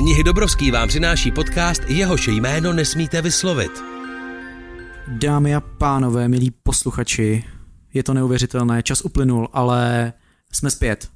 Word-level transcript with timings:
Knihy 0.00 0.24
Dobrovský 0.24 0.70
vám 0.70 0.88
přináší 0.88 1.30
podcast, 1.30 1.82
jehož 1.88 2.28
jméno 2.28 2.72
nesmíte 2.72 3.22
vyslovit. 3.22 3.70
Dámy 5.08 5.54
a 5.54 5.60
pánové, 5.60 6.28
milí 6.28 6.50
posluchači, 6.50 7.44
je 7.94 8.02
to 8.02 8.14
neuvěřitelné, 8.14 8.82
čas 8.82 9.00
uplynul, 9.00 9.48
ale 9.52 10.12
jsme 10.52 10.70
zpět. 10.70 11.08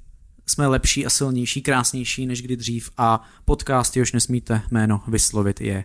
Jsme 0.46 0.66
lepší 0.66 1.06
a 1.06 1.10
silnější, 1.10 1.62
krásnější 1.62 2.26
než 2.26 2.42
kdy 2.42 2.56
dřív 2.56 2.90
a 2.96 3.22
podcast, 3.44 3.96
jehož 3.96 4.12
nesmíte 4.12 4.62
jméno 4.70 5.02
vyslovit, 5.08 5.60
je 5.60 5.84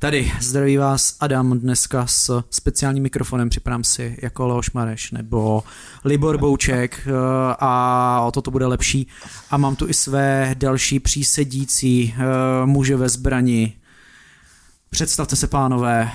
Tady 0.00 0.32
zdraví 0.40 0.76
vás 0.76 1.16
Adam 1.20 1.58
dneska 1.58 2.06
s 2.06 2.44
speciálním 2.50 3.02
mikrofonem, 3.02 3.48
připadám 3.48 3.84
si 3.84 4.18
jako 4.22 4.46
Leoš 4.46 4.70
Mareš 4.70 5.10
nebo 5.10 5.64
Libor 6.04 6.38
Bouček 6.38 7.00
eh, 7.06 7.12
a 7.58 8.22
o 8.26 8.30
to 8.32 8.42
to 8.42 8.50
bude 8.50 8.66
lepší. 8.66 9.06
A 9.50 9.56
mám 9.56 9.76
tu 9.76 9.88
i 9.88 9.94
své 9.94 10.54
další 10.58 11.00
přísedící 11.00 12.14
eh, 12.14 12.66
muže 12.66 12.96
ve 12.96 13.08
zbrani. 13.08 13.76
Představte 14.90 15.36
se, 15.36 15.46
pánové. 15.46 16.12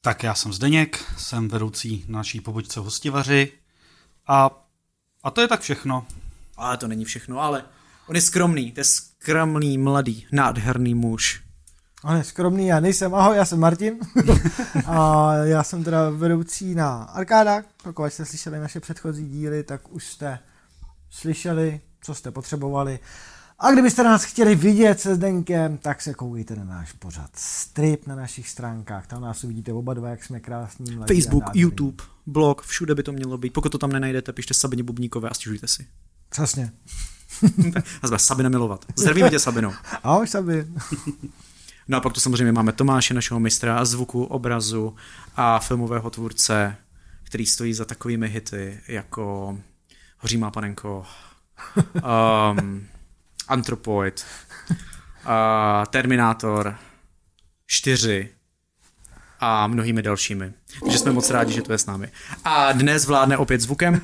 Tak 0.00 0.22
já 0.22 0.34
jsem 0.34 0.52
Zdeněk, 0.52 1.04
jsem 1.16 1.48
vedoucí 1.48 2.04
naší 2.08 2.40
pobočce 2.40 2.80
hostivaři 2.80 3.52
a, 4.26 4.50
a 5.22 5.30
to 5.30 5.40
je 5.40 5.48
tak 5.48 5.60
všechno. 5.60 6.06
Ale 6.56 6.76
to 6.76 6.88
není 6.88 7.04
všechno, 7.04 7.40
ale 7.40 7.64
on 8.06 8.16
je 8.16 8.22
skromný, 8.22 8.72
to 8.72 8.80
je 8.80 8.84
skromný, 8.84 9.78
mladý, 9.78 10.26
nádherný 10.32 10.94
muž. 10.94 11.43
On 12.04 12.16
je 12.16 12.24
skromný, 12.24 12.66
já 12.66 12.80
nejsem. 12.80 13.14
Ahoj, 13.14 13.36
já 13.36 13.44
jsem 13.44 13.60
Martin. 13.60 13.94
a 14.86 15.34
já 15.34 15.62
jsem 15.62 15.84
teda 15.84 16.10
vedoucí 16.10 16.74
na 16.74 17.02
arkádách. 17.02 17.64
Pokud 17.82 18.04
jste 18.06 18.24
slyšeli 18.24 18.58
naše 18.58 18.80
předchozí 18.80 19.28
díly, 19.28 19.62
tak 19.62 19.92
už 19.92 20.06
jste 20.06 20.38
slyšeli, 21.10 21.80
co 22.00 22.14
jste 22.14 22.30
potřebovali. 22.30 22.98
A 23.58 23.70
kdybyste 23.70 24.02
nás 24.02 24.24
chtěli 24.24 24.54
vidět 24.54 25.00
se 25.00 25.14
Zdenkem, 25.14 25.78
tak 25.78 26.02
se 26.02 26.14
koukejte 26.14 26.56
na 26.56 26.64
náš 26.64 26.92
pořad 26.92 27.30
strip 27.34 28.06
na 28.06 28.16
našich 28.16 28.48
stránkách. 28.48 29.06
Tam 29.06 29.22
nás 29.22 29.44
uvidíte 29.44 29.72
oba 29.72 29.94
dva, 29.94 30.08
jak 30.08 30.24
jsme 30.24 30.40
krásní. 30.40 30.98
Facebook, 31.08 31.44
YouTube, 31.54 32.04
blog, 32.26 32.62
všude 32.62 32.94
by 32.94 33.02
to 33.02 33.12
mělo 33.12 33.38
být. 33.38 33.52
Pokud 33.52 33.68
to 33.68 33.78
tam 33.78 33.92
nenajdete, 33.92 34.32
pište 34.32 34.54
Sabině 34.54 34.82
Bubníkové 34.82 35.28
a 35.28 35.34
stěžujte 35.34 35.68
si. 35.68 35.86
Přesně. 36.28 36.72
a 38.12 38.18
Sabina 38.18 38.48
milovat. 38.48 38.84
Zdravíme 38.96 39.30
tě, 39.30 39.38
Sabino. 39.38 39.74
Ahoj, 40.02 40.26
Sabin. 40.26 40.74
No 41.88 41.98
a 41.98 42.00
pak 42.00 42.12
tu 42.12 42.20
samozřejmě 42.20 42.52
máme 42.52 42.72
Tomáše, 42.72 43.14
našeho 43.14 43.40
mistra 43.40 43.84
zvuku, 43.84 44.24
obrazu 44.24 44.96
a 45.36 45.58
filmového 45.58 46.10
tvůrce, 46.10 46.76
který 47.22 47.46
stojí 47.46 47.74
za 47.74 47.84
takovými 47.84 48.28
hity 48.28 48.80
jako 48.88 49.58
Hoří 50.18 50.36
má 50.36 50.50
panenko, 50.50 51.06
um, 51.94 52.86
Anthropoid, 53.48 54.26
uh, 54.70 54.76
Terminátor 55.90 56.78
4 57.66 58.28
a 59.40 59.66
mnohými 59.66 60.02
dalšími. 60.02 60.52
Takže 60.84 60.98
jsme 60.98 61.12
moc 61.12 61.30
rádi, 61.30 61.52
že 61.52 61.62
to 61.62 61.72
je 61.72 61.78
s 61.78 61.86
námi. 61.86 62.08
A 62.44 62.72
dnes 62.72 63.06
vládne 63.06 63.36
opět 63.36 63.60
zvukem, 63.60 64.00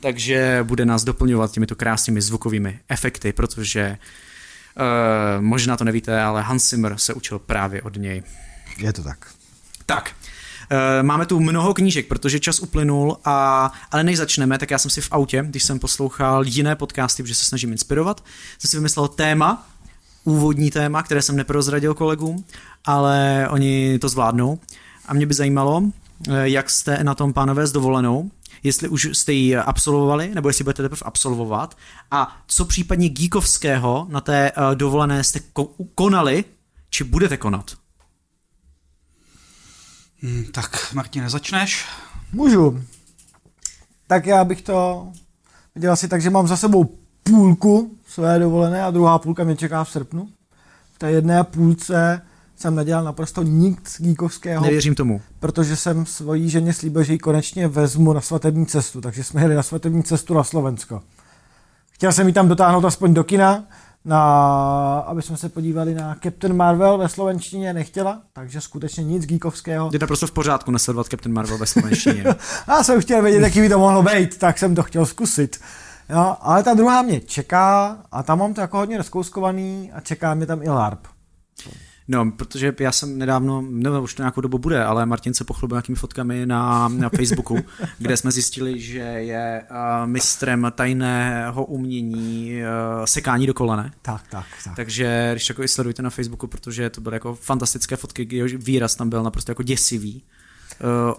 takže 0.00 0.60
bude 0.62 0.84
nás 0.84 1.04
doplňovat 1.04 1.52
těmito 1.52 1.76
krásnými 1.76 2.20
zvukovými 2.20 2.80
efekty, 2.88 3.32
protože 3.32 3.98
Uh, 4.78 5.42
možná 5.42 5.76
to 5.76 5.84
nevíte, 5.84 6.22
ale 6.22 6.42
Hans 6.42 6.70
Zimmer 6.70 6.94
se 6.98 7.14
učil 7.14 7.38
právě 7.38 7.82
od 7.82 7.96
něj. 7.96 8.22
Je 8.78 8.92
to 8.92 9.02
tak. 9.02 9.26
Tak, 9.86 10.10
Uh, 10.72 11.06
máme 11.06 11.26
tu 11.26 11.40
mnoho 11.40 11.74
knížek, 11.74 12.06
protože 12.06 12.40
čas 12.40 12.60
uplynul, 12.60 13.16
a, 13.24 13.72
ale 13.90 14.04
než 14.04 14.16
začneme, 14.16 14.58
tak 14.58 14.70
já 14.70 14.78
jsem 14.78 14.90
si 14.90 15.00
v 15.00 15.08
autě, 15.10 15.44
když 15.48 15.62
jsem 15.62 15.78
poslouchal 15.78 16.44
jiné 16.46 16.76
podcasty, 16.76 17.22
protože 17.22 17.34
se 17.34 17.44
snažím 17.44 17.72
inspirovat, 17.72 18.24
jsem 18.58 18.68
si 18.68 18.76
vymyslel 18.76 19.08
téma, 19.08 19.68
úvodní 20.24 20.70
téma, 20.70 21.02
které 21.02 21.22
jsem 21.22 21.36
neprozradil 21.36 21.94
kolegům, 21.94 22.44
ale 22.84 23.48
oni 23.50 23.98
to 23.98 24.08
zvládnou. 24.08 24.58
A 25.06 25.14
mě 25.14 25.26
by 25.26 25.34
zajímalo, 25.34 25.82
eh, 26.28 26.48
jak 26.48 26.70
jste 26.70 27.04
na 27.04 27.14
tom, 27.14 27.32
pánové, 27.32 27.66
s 27.66 27.72
dovolenou, 27.72 28.30
jestli 28.62 28.88
už 28.88 29.08
jste 29.12 29.32
ji 29.32 29.56
absolvovali, 29.56 30.34
nebo 30.34 30.48
jestli 30.48 30.64
budete 30.64 30.82
teprve 30.82 31.00
absolvovat 31.04 31.76
a 32.10 32.42
co 32.46 32.64
případně 32.64 33.08
geekovského 33.08 34.06
na 34.10 34.20
té 34.20 34.52
uh, 34.52 34.74
dovolené 34.74 35.24
jste 35.24 35.40
ko- 35.54 35.68
konali, 35.94 36.44
či 36.90 37.04
budete 37.04 37.36
konat? 37.36 37.70
Hmm, 40.22 40.44
tak, 40.52 40.92
Martine, 40.92 41.30
začneš? 41.30 41.86
Můžu. 42.32 42.84
Tak 44.06 44.26
já 44.26 44.44
bych 44.44 44.62
to 44.62 45.08
viděl 45.74 45.92
asi 45.92 46.08
tak, 46.08 46.22
že 46.22 46.30
mám 46.30 46.48
za 46.48 46.56
sebou 46.56 46.98
půlku 47.22 47.98
své 48.08 48.38
dovolené 48.38 48.82
a 48.82 48.90
druhá 48.90 49.18
půlka 49.18 49.44
mě 49.44 49.56
čeká 49.56 49.84
v 49.84 49.90
srpnu. 49.90 50.28
V 50.92 50.98
té 50.98 51.10
jedné 51.10 51.44
půlce 51.44 52.22
jsem 52.58 52.74
nedělal 52.74 53.04
naprosto 53.04 53.42
nic 53.42 53.96
geekovského. 53.98 54.64
Nevěřím 54.64 54.94
tomu. 54.94 55.20
Protože 55.40 55.76
jsem 55.76 56.06
svojí 56.06 56.50
ženě 56.50 56.72
slíbil, 56.72 57.02
že 57.02 57.12
ji 57.12 57.18
konečně 57.18 57.68
vezmu 57.68 58.12
na 58.12 58.20
svatební 58.20 58.66
cestu, 58.66 59.00
takže 59.00 59.24
jsme 59.24 59.42
jeli 59.42 59.54
na 59.54 59.62
svatební 59.62 60.02
cestu 60.02 60.34
na 60.34 60.44
Slovensko. 60.44 61.02
Chtěl 61.90 62.12
jsem 62.12 62.26
ji 62.26 62.32
tam 62.32 62.48
dotáhnout 62.48 62.84
aspoň 62.84 63.14
do 63.14 63.24
kina, 63.24 63.64
na, 64.04 64.98
aby 64.98 65.22
jsme 65.22 65.36
se 65.36 65.48
podívali 65.48 65.94
na 65.94 66.16
Captain 66.22 66.56
Marvel 66.56 66.98
ve 66.98 67.08
slovenštině, 67.08 67.72
nechtěla, 67.72 68.22
takže 68.32 68.60
skutečně 68.60 69.04
nic 69.04 69.26
geekovského. 69.26 69.90
Je 69.92 69.98
naprosto 69.98 70.26
v 70.26 70.30
pořádku 70.32 70.70
nesledovat 70.70 71.06
Captain 71.06 71.34
Marvel 71.34 71.58
ve 71.58 71.66
slovenštině. 71.66 72.24
Já 72.68 72.82
jsem 72.82 73.00
chtěl 73.00 73.22
vědět, 73.22 73.40
jaký 73.40 73.60
by 73.60 73.68
to 73.68 73.78
mohlo 73.78 74.02
být, 74.02 74.38
tak 74.38 74.58
jsem 74.58 74.74
to 74.74 74.82
chtěl 74.82 75.06
zkusit. 75.06 75.60
Jo, 76.10 76.36
ale 76.40 76.62
ta 76.62 76.74
druhá 76.74 77.02
mě 77.02 77.20
čeká 77.20 77.98
a 78.12 78.22
tam 78.22 78.38
mám 78.38 78.54
to 78.54 78.60
jako 78.60 78.76
hodně 78.76 78.98
rozkouskovaný 78.98 79.90
a 79.94 80.00
čeká 80.00 80.34
mě 80.34 80.46
tam 80.46 80.62
i 80.62 80.68
LARP. 80.68 81.06
No, 82.10 82.32
protože 82.32 82.74
já 82.80 82.92
jsem 82.92 83.18
nedávno, 83.18 83.62
nebo 83.68 84.02
už 84.02 84.14
to 84.14 84.22
nějakou 84.22 84.40
dobu 84.40 84.58
bude, 84.58 84.84
ale 84.84 85.06
Martin 85.06 85.34
se 85.34 85.44
pochlubil 85.44 85.76
nějakými 85.76 85.96
fotkami 85.96 86.46
na, 86.46 86.88
na 86.88 87.08
Facebooku, 87.08 87.58
kde 87.98 88.16
jsme 88.16 88.30
zjistili, 88.30 88.80
že 88.80 88.98
je 88.98 89.64
uh, 89.70 90.06
mistrem 90.06 90.72
tajného 90.74 91.64
umění 91.64 92.52
uh, 92.98 93.04
sekání 93.04 93.46
do 93.46 93.54
kolene. 93.54 93.92
Tak, 94.02 94.22
tak, 94.30 94.46
tak. 94.64 94.76
Takže 94.76 95.28
když 95.32 95.48
jako 95.48 95.62
i 95.62 95.68
sledujte 95.68 96.02
na 96.02 96.10
Facebooku, 96.10 96.46
protože 96.46 96.90
to 96.90 97.00
byly 97.00 97.16
jako 97.16 97.34
fantastické 97.34 97.96
fotky, 97.96 98.28
jehož 98.30 98.54
výraz 98.54 98.94
tam 98.94 99.10
byl 99.10 99.22
naprosto 99.22 99.50
jako 99.50 99.62
děsivý. 99.62 100.22
Uh, 100.80 101.14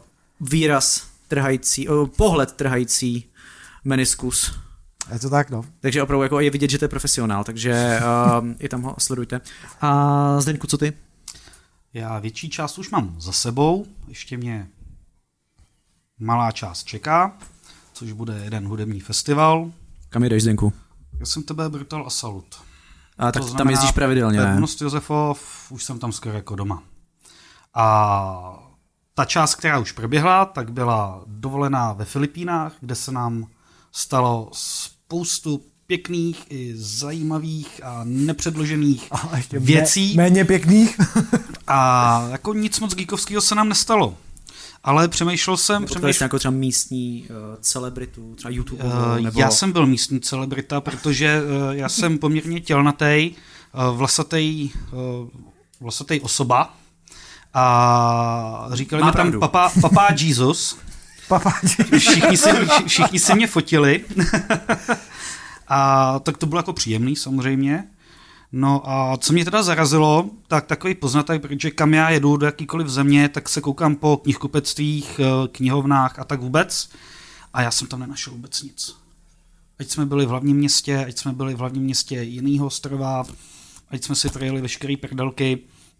výraz 0.49 1.07
trhající, 1.27 1.89
uh, 1.89 2.07
pohled 2.07 2.51
trhající 2.51 3.25
meniskus 3.83 4.59
je 5.13 5.19
to 5.19 5.29
tak, 5.29 5.49
no. 5.49 5.65
Takže 5.79 6.03
opravdu 6.03 6.23
jako 6.23 6.39
je 6.39 6.49
vidět, 6.49 6.69
že 6.69 6.77
to 6.77 6.85
je 6.85 6.89
profesionál, 6.89 7.43
takže 7.43 7.99
uh, 8.41 8.47
i 8.59 8.69
tam 8.69 8.81
ho 8.81 8.95
sledujte. 8.97 9.41
A 9.81 10.41
Zdeňku, 10.41 10.67
co 10.67 10.77
ty? 10.77 10.93
Já 11.93 12.19
větší 12.19 12.49
část 12.49 12.77
už 12.77 12.89
mám 12.89 13.15
za 13.21 13.31
sebou, 13.31 13.85
ještě 14.07 14.37
mě 14.37 14.67
malá 16.19 16.51
část 16.51 16.83
čeká, 16.83 17.37
což 17.93 18.11
bude 18.11 18.37
jeden 18.43 18.67
hudební 18.67 18.99
festival. 18.99 19.71
Kam 20.09 20.23
jdeš, 20.23 20.43
Zdenku? 20.43 20.73
Já 21.19 21.25
jsem 21.25 21.43
tebe 21.43 21.69
Brutal 21.69 22.03
a 22.07 22.09
Salut. 22.09 22.55
A 23.17 23.31
tak 23.31 23.43
tam 23.57 23.69
jezdíš 23.69 23.91
pravidelně, 23.91 24.39
ne? 24.39 24.45
Pevnost 24.45 24.81
Josefov, 24.81 25.67
už 25.71 25.83
jsem 25.83 25.99
tam 25.99 26.11
skoro 26.11 26.35
jako 26.35 26.55
doma. 26.55 26.83
A 27.73 28.63
ta 29.13 29.25
část, 29.25 29.55
která 29.55 29.79
už 29.79 29.91
proběhla, 29.91 30.45
tak 30.45 30.71
byla 30.71 31.23
dovolená 31.27 31.93
ve 31.93 32.05
Filipínách, 32.05 32.73
kde 32.79 32.95
se 32.95 33.11
nám 33.11 33.47
stalo 33.91 34.49
spoustu 35.09 35.61
pěkných 35.87 36.43
i 36.49 36.73
zajímavých 36.75 37.81
a 37.83 38.01
nepředložených 38.03 39.07
a 39.11 39.37
ještě 39.37 39.59
věcí. 39.59 40.15
Méně 40.15 40.45
pěkných. 40.45 40.99
a 41.67 42.27
jako 42.31 42.53
nic 42.53 42.79
moc 42.79 42.95
geekovského 42.95 43.41
se 43.41 43.55
nám 43.55 43.69
nestalo. 43.69 44.17
Ale 44.83 45.07
přemýšlel 45.07 45.57
jsem... 45.57 45.85
Přemýšlel... 45.85 46.25
jako 46.25 46.39
třeba 46.39 46.51
místní 46.51 47.27
uh, 47.29 47.35
celebritu, 47.61 48.35
třeba 48.35 48.51
YouTube. 48.51 48.83
Uh, 48.83 49.19
nebo... 49.19 49.39
Já 49.39 49.49
jsem 49.51 49.71
byl 49.71 49.85
místní 49.85 50.19
celebrita, 50.19 50.81
protože 50.81 51.41
uh, 51.41 51.75
já 51.75 51.89
jsem 51.89 52.17
poměrně 52.17 52.61
tělnatý, 52.61 53.31
uh, 53.73 53.97
vlasatý, 53.97 54.71
uh, 54.91 55.29
vlasatý 55.81 56.19
osoba. 56.19 56.73
A 57.53 58.69
říkali 58.73 59.03
mi 59.03 59.11
tam 59.11 59.39
papa, 59.39 59.71
papa 59.81 60.07
Jesus. 60.17 60.77
Všichni 61.97 62.37
si, 62.37 62.49
všichni 62.87 63.19
si 63.19 63.35
mě 63.35 63.47
fotili. 63.47 64.05
a 65.67 66.19
tak 66.19 66.37
to 66.37 66.45
bylo 66.45 66.59
jako 66.59 66.73
příjemný 66.73 67.15
samozřejmě. 67.15 67.83
No 68.51 68.89
a 68.89 69.17
co 69.17 69.33
mě 69.33 69.45
teda 69.45 69.63
zarazilo, 69.63 70.29
tak 70.47 70.65
takový 70.65 70.95
poznatek, 70.95 71.41
protože 71.41 71.71
kam 71.71 71.93
já 71.93 72.09
jedu 72.09 72.37
do 72.37 72.45
jakýkoliv 72.45 72.87
země, 72.87 73.29
tak 73.29 73.49
se 73.49 73.61
koukám 73.61 73.95
po 73.95 74.17
knihkupectvích, 74.17 75.19
eh, 75.19 75.47
knihovnách 75.47 76.19
a 76.19 76.23
tak 76.23 76.41
vůbec. 76.41 76.89
A 77.53 77.61
já 77.61 77.71
jsem 77.71 77.87
tam 77.87 77.99
nenašel 77.99 78.33
vůbec 78.33 78.61
nic. 78.61 78.95
Ať 79.79 79.89
jsme 79.89 80.05
byli 80.05 80.25
v 80.25 80.29
hlavním 80.29 80.57
městě, 80.57 81.05
ať 81.05 81.17
jsme 81.17 81.33
byli 81.33 81.53
v 81.53 81.57
hlavním 81.57 81.83
městě 81.83 82.15
jiného 82.15 82.65
ostrova, 82.65 83.23
ať 83.89 84.03
jsme 84.03 84.15
si 84.15 84.29
projeli 84.29 84.61
veškeré 84.61 84.97
prdelky, 84.97 85.59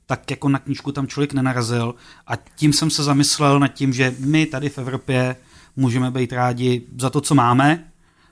tak 0.10 0.32
jako 0.32 0.50
na 0.50 0.60
knížku 0.60 0.92
tam 0.92 1.08
člověk 1.08 1.34
nenarazil 1.34 1.96
a 2.28 2.36
tím 2.36 2.74
jsem 2.74 2.90
se 2.90 3.04
zamyslel 3.04 3.60
nad 3.60 3.68
tím, 3.68 3.94
že 3.94 4.16
my 4.20 4.46
tady 4.46 4.70
v 4.70 4.78
Evropě 4.78 5.36
můžeme 5.76 6.12
být 6.12 6.34
rádi 6.34 6.82
za 6.98 7.10
to, 7.10 7.22
co 7.22 7.36
máme 7.36 7.84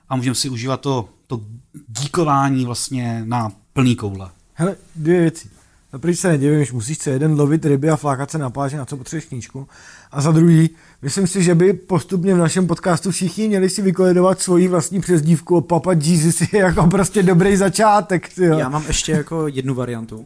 a 0.10 0.16
můžeme 0.16 0.36
si 0.36 0.50
užívat 0.50 0.82
to, 0.82 1.10
to 1.28 1.42
díkování 1.88 2.66
vlastně 2.66 3.22
na 3.26 3.52
plný 3.74 3.96
koule. 3.96 4.30
Hele, 4.54 4.76
dvě 4.96 5.22
věci. 5.22 5.50
Za 5.92 6.00
první 6.00 6.16
se 6.16 6.28
nedivím, 6.28 6.66
že 6.66 6.74
musíš 6.74 6.98
se 6.98 7.10
jeden 7.10 7.40
lovit 7.40 7.66
ryby 7.66 7.90
a 7.90 7.96
flákat 7.96 8.32
se 8.32 8.38
na 8.38 8.50
pláži, 8.50 8.78
na 8.78 8.86
co 8.86 8.98
potřebuješ 8.98 9.26
knížku. 9.26 9.68
A 10.12 10.22
za 10.22 10.32
druhý, 10.32 10.70
myslím 11.02 11.28
si, 11.28 11.44
že 11.44 11.56
by 11.56 11.74
postupně 11.74 12.36
v 12.36 12.38
našem 12.38 12.68
podcastu 12.68 13.12
všichni 13.12 13.48
měli 13.48 13.70
si 13.70 13.82
vykoledovat 13.82 14.42
svoji 14.42 14.68
vlastní 14.68 15.02
přezdívku 15.02 15.58
o 15.58 15.62
Papa 15.62 15.92
Jesus 15.94 16.42
je 16.42 16.60
jako 16.60 16.88
prostě 16.88 17.24
dobrý 17.24 17.58
začátek. 17.58 18.34
Tyjo. 18.34 18.60
Já 18.60 18.70
mám 18.70 18.84
ještě 18.88 19.12
jako 19.12 19.48
jednu 19.48 19.74
variantu 19.76 20.26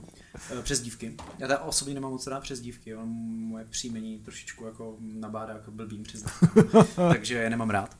přezdívky. 0.61 1.13
Já 1.39 1.47
teda 1.47 1.59
osobně 1.59 1.93
nemám 1.93 2.11
moc 2.11 2.27
rád 2.27 2.39
přezdívky, 2.43 2.95
on 2.95 3.07
moje 3.25 3.65
příjmení 3.65 4.19
trošičku 4.19 4.65
jako 4.65 4.95
nabádá 4.99 5.53
jako 5.53 5.71
blbým 5.71 6.03
přezdívkám, 6.03 6.85
takže 7.09 7.37
je 7.37 7.49
nemám 7.49 7.69
rád. 7.69 7.97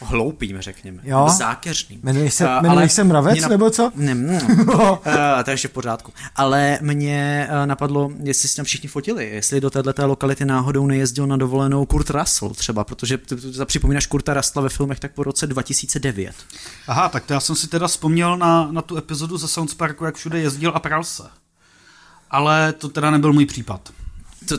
Hloupým, 0.00 0.60
řekněme. 0.60 1.02
Jo? 1.04 1.28
Zákeřným. 1.38 2.00
Jmenuješ 2.02 2.34
se, 2.34 2.44
Eh, 2.44 2.48
ale 2.48 2.68
jmenuješ 2.68 2.92
se 2.92 3.04
mravec, 3.04 3.38
mě 3.38 3.48
nebo 3.48 3.70
co? 3.70 3.92
Ne, 3.94 4.14
ne. 4.14 4.42
uh, 4.42 4.98
to 5.44 5.50
je 5.50 5.54
ještě 5.54 5.68
v 5.68 5.72
pořádku. 5.72 6.12
Ale 6.36 6.78
mě 6.82 7.48
uh, 7.50 7.66
napadlo, 7.66 8.10
jestli 8.22 8.48
si 8.48 8.56
tam 8.56 8.64
všichni 8.64 8.88
fotili, 8.88 9.30
jestli 9.30 9.60
do 9.60 9.70
této 9.70 10.06
lokality 10.06 10.44
náhodou 10.44 10.86
nejezdil 10.86 11.26
na 11.26 11.36
dovolenou 11.36 11.86
Kurt 11.86 12.10
Russell 12.10 12.50
třeba, 12.50 12.84
protože 12.84 13.18
ty, 13.18 13.36
ty, 13.36 13.52
ty 13.52 13.64
připomínáš 13.64 14.06
Kurta 14.06 14.34
Russella 14.34 14.62
ve 14.62 14.68
filmech 14.68 15.00
tak 15.00 15.12
po 15.12 15.22
roce 15.22 15.46
2009. 15.46 16.34
Aha, 16.86 17.08
tak 17.08 17.24
to 17.26 17.32
já 17.32 17.40
jsem 17.40 17.56
si 17.56 17.68
teda 17.68 17.88
vzpomněl 17.88 18.36
na, 18.36 18.72
na 18.72 18.82
tu 18.82 18.96
epizodu 18.96 19.38
ze 19.38 19.48
Sounds 19.48 19.74
Parku, 19.74 20.04
jak 20.04 20.14
všude 20.16 20.40
jezdil 20.40 20.72
a 20.74 20.80
pral 20.80 21.04
se. 21.04 21.22
Ale 22.30 22.72
to 22.72 22.88
teda 22.88 23.10
nebyl 23.10 23.32
můj 23.32 23.46
případ. 23.46 23.90
To, 24.48 24.58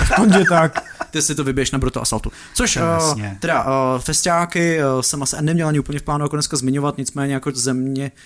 Aspoň, 0.00 0.32
že 0.32 0.44
tak. 0.48 0.84
ty 1.10 1.22
si 1.22 1.34
to 1.34 1.44
vybiješ 1.44 1.70
na 1.70 1.78
Broto 1.78 2.02
Asaltu. 2.02 2.32
Což 2.54 2.76
uh, 2.76 2.82
Jasně. 2.82 3.36
teda 3.40 3.64
uh, 3.64 4.00
festiáky 4.00 4.78
uh, 4.78 5.00
jsem 5.00 5.22
asi 5.22 5.36
neměl 5.40 5.68
ani 5.68 5.78
úplně 5.78 5.98
v 5.98 6.02
plánu 6.02 6.24
jako 6.24 6.36
dneska 6.36 6.56
zmiňovat, 6.56 6.98
nicméně 6.98 7.34
jako 7.34 7.50
země 7.54 8.12
uh, 8.14 8.18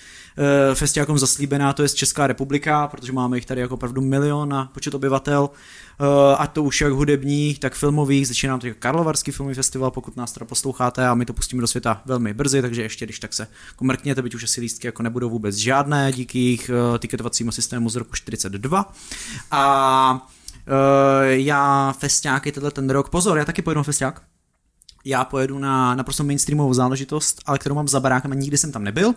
festiákům 0.73 1.17
zaslíbená, 1.17 1.73
to 1.73 1.83
je 1.83 1.89
Česká 1.89 2.27
republika, 2.27 2.87
protože 2.87 3.11
máme 3.11 3.37
jich 3.37 3.45
tady 3.45 3.61
jako 3.61 3.73
opravdu 3.73 4.01
milion 4.01 4.49
na 4.49 4.65
počet 4.73 4.93
obyvatel, 4.93 5.41
uh, 5.99 6.07
ať 6.37 6.53
to 6.53 6.63
už 6.63 6.81
jak 6.81 6.93
hudebních, 6.93 7.59
tak 7.59 7.75
filmových, 7.75 8.27
začíná 8.27 8.57
to 8.57 8.67
jako 8.67 8.79
Karlovarský 8.79 9.31
filmový 9.31 9.55
festival, 9.55 9.91
pokud 9.91 10.17
nás 10.17 10.31
teda 10.31 10.45
posloucháte 10.45 11.07
a 11.07 11.13
my 11.13 11.25
to 11.25 11.33
pustíme 11.33 11.61
do 11.61 11.67
světa 11.67 12.01
velmi 12.05 12.33
brzy, 12.33 12.61
takže 12.61 12.81
ještě 12.81 13.05
když 13.05 13.19
tak 13.19 13.33
se 13.33 13.47
mrkněte, 13.81 14.21
byť 14.21 14.35
už 14.35 14.43
asi 14.43 14.61
lístky 14.61 14.87
jako 14.87 15.03
nebudou 15.03 15.29
vůbec 15.29 15.55
žádné 15.55 16.11
díky 16.11 16.39
jejich 16.39 16.71
uh, 16.91 16.97
tiketovacímu 16.97 17.51
systému 17.51 17.89
z 17.89 17.95
roku 17.95 18.15
42. 18.15 18.93
A 19.51 20.27
já 21.29 21.93
festiáky 21.99 22.51
tenhle 22.51 22.71
ten 22.71 22.89
rok, 22.89 23.09
pozor, 23.09 23.37
já 23.37 23.45
taky 23.45 23.61
pojedu 23.61 23.79
na 23.79 23.83
festiák. 23.83 24.21
Já 25.05 25.25
pojedu 25.25 25.59
na 25.59 25.95
naprosto 25.95 26.23
mainstreamovou 26.23 26.73
záležitost, 26.73 27.41
ale 27.45 27.59
kterou 27.59 27.75
mám 27.75 27.87
za 27.87 27.99
barákem 27.99 28.31
a 28.31 28.35
nikdy 28.35 28.57
jsem 28.57 28.71
tam 28.71 28.83
nebyl. 28.83 29.13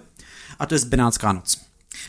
A 0.58 0.66
to 0.66 0.74
je 0.74 0.80
Benátská 0.84 1.32
noc. 1.32 1.66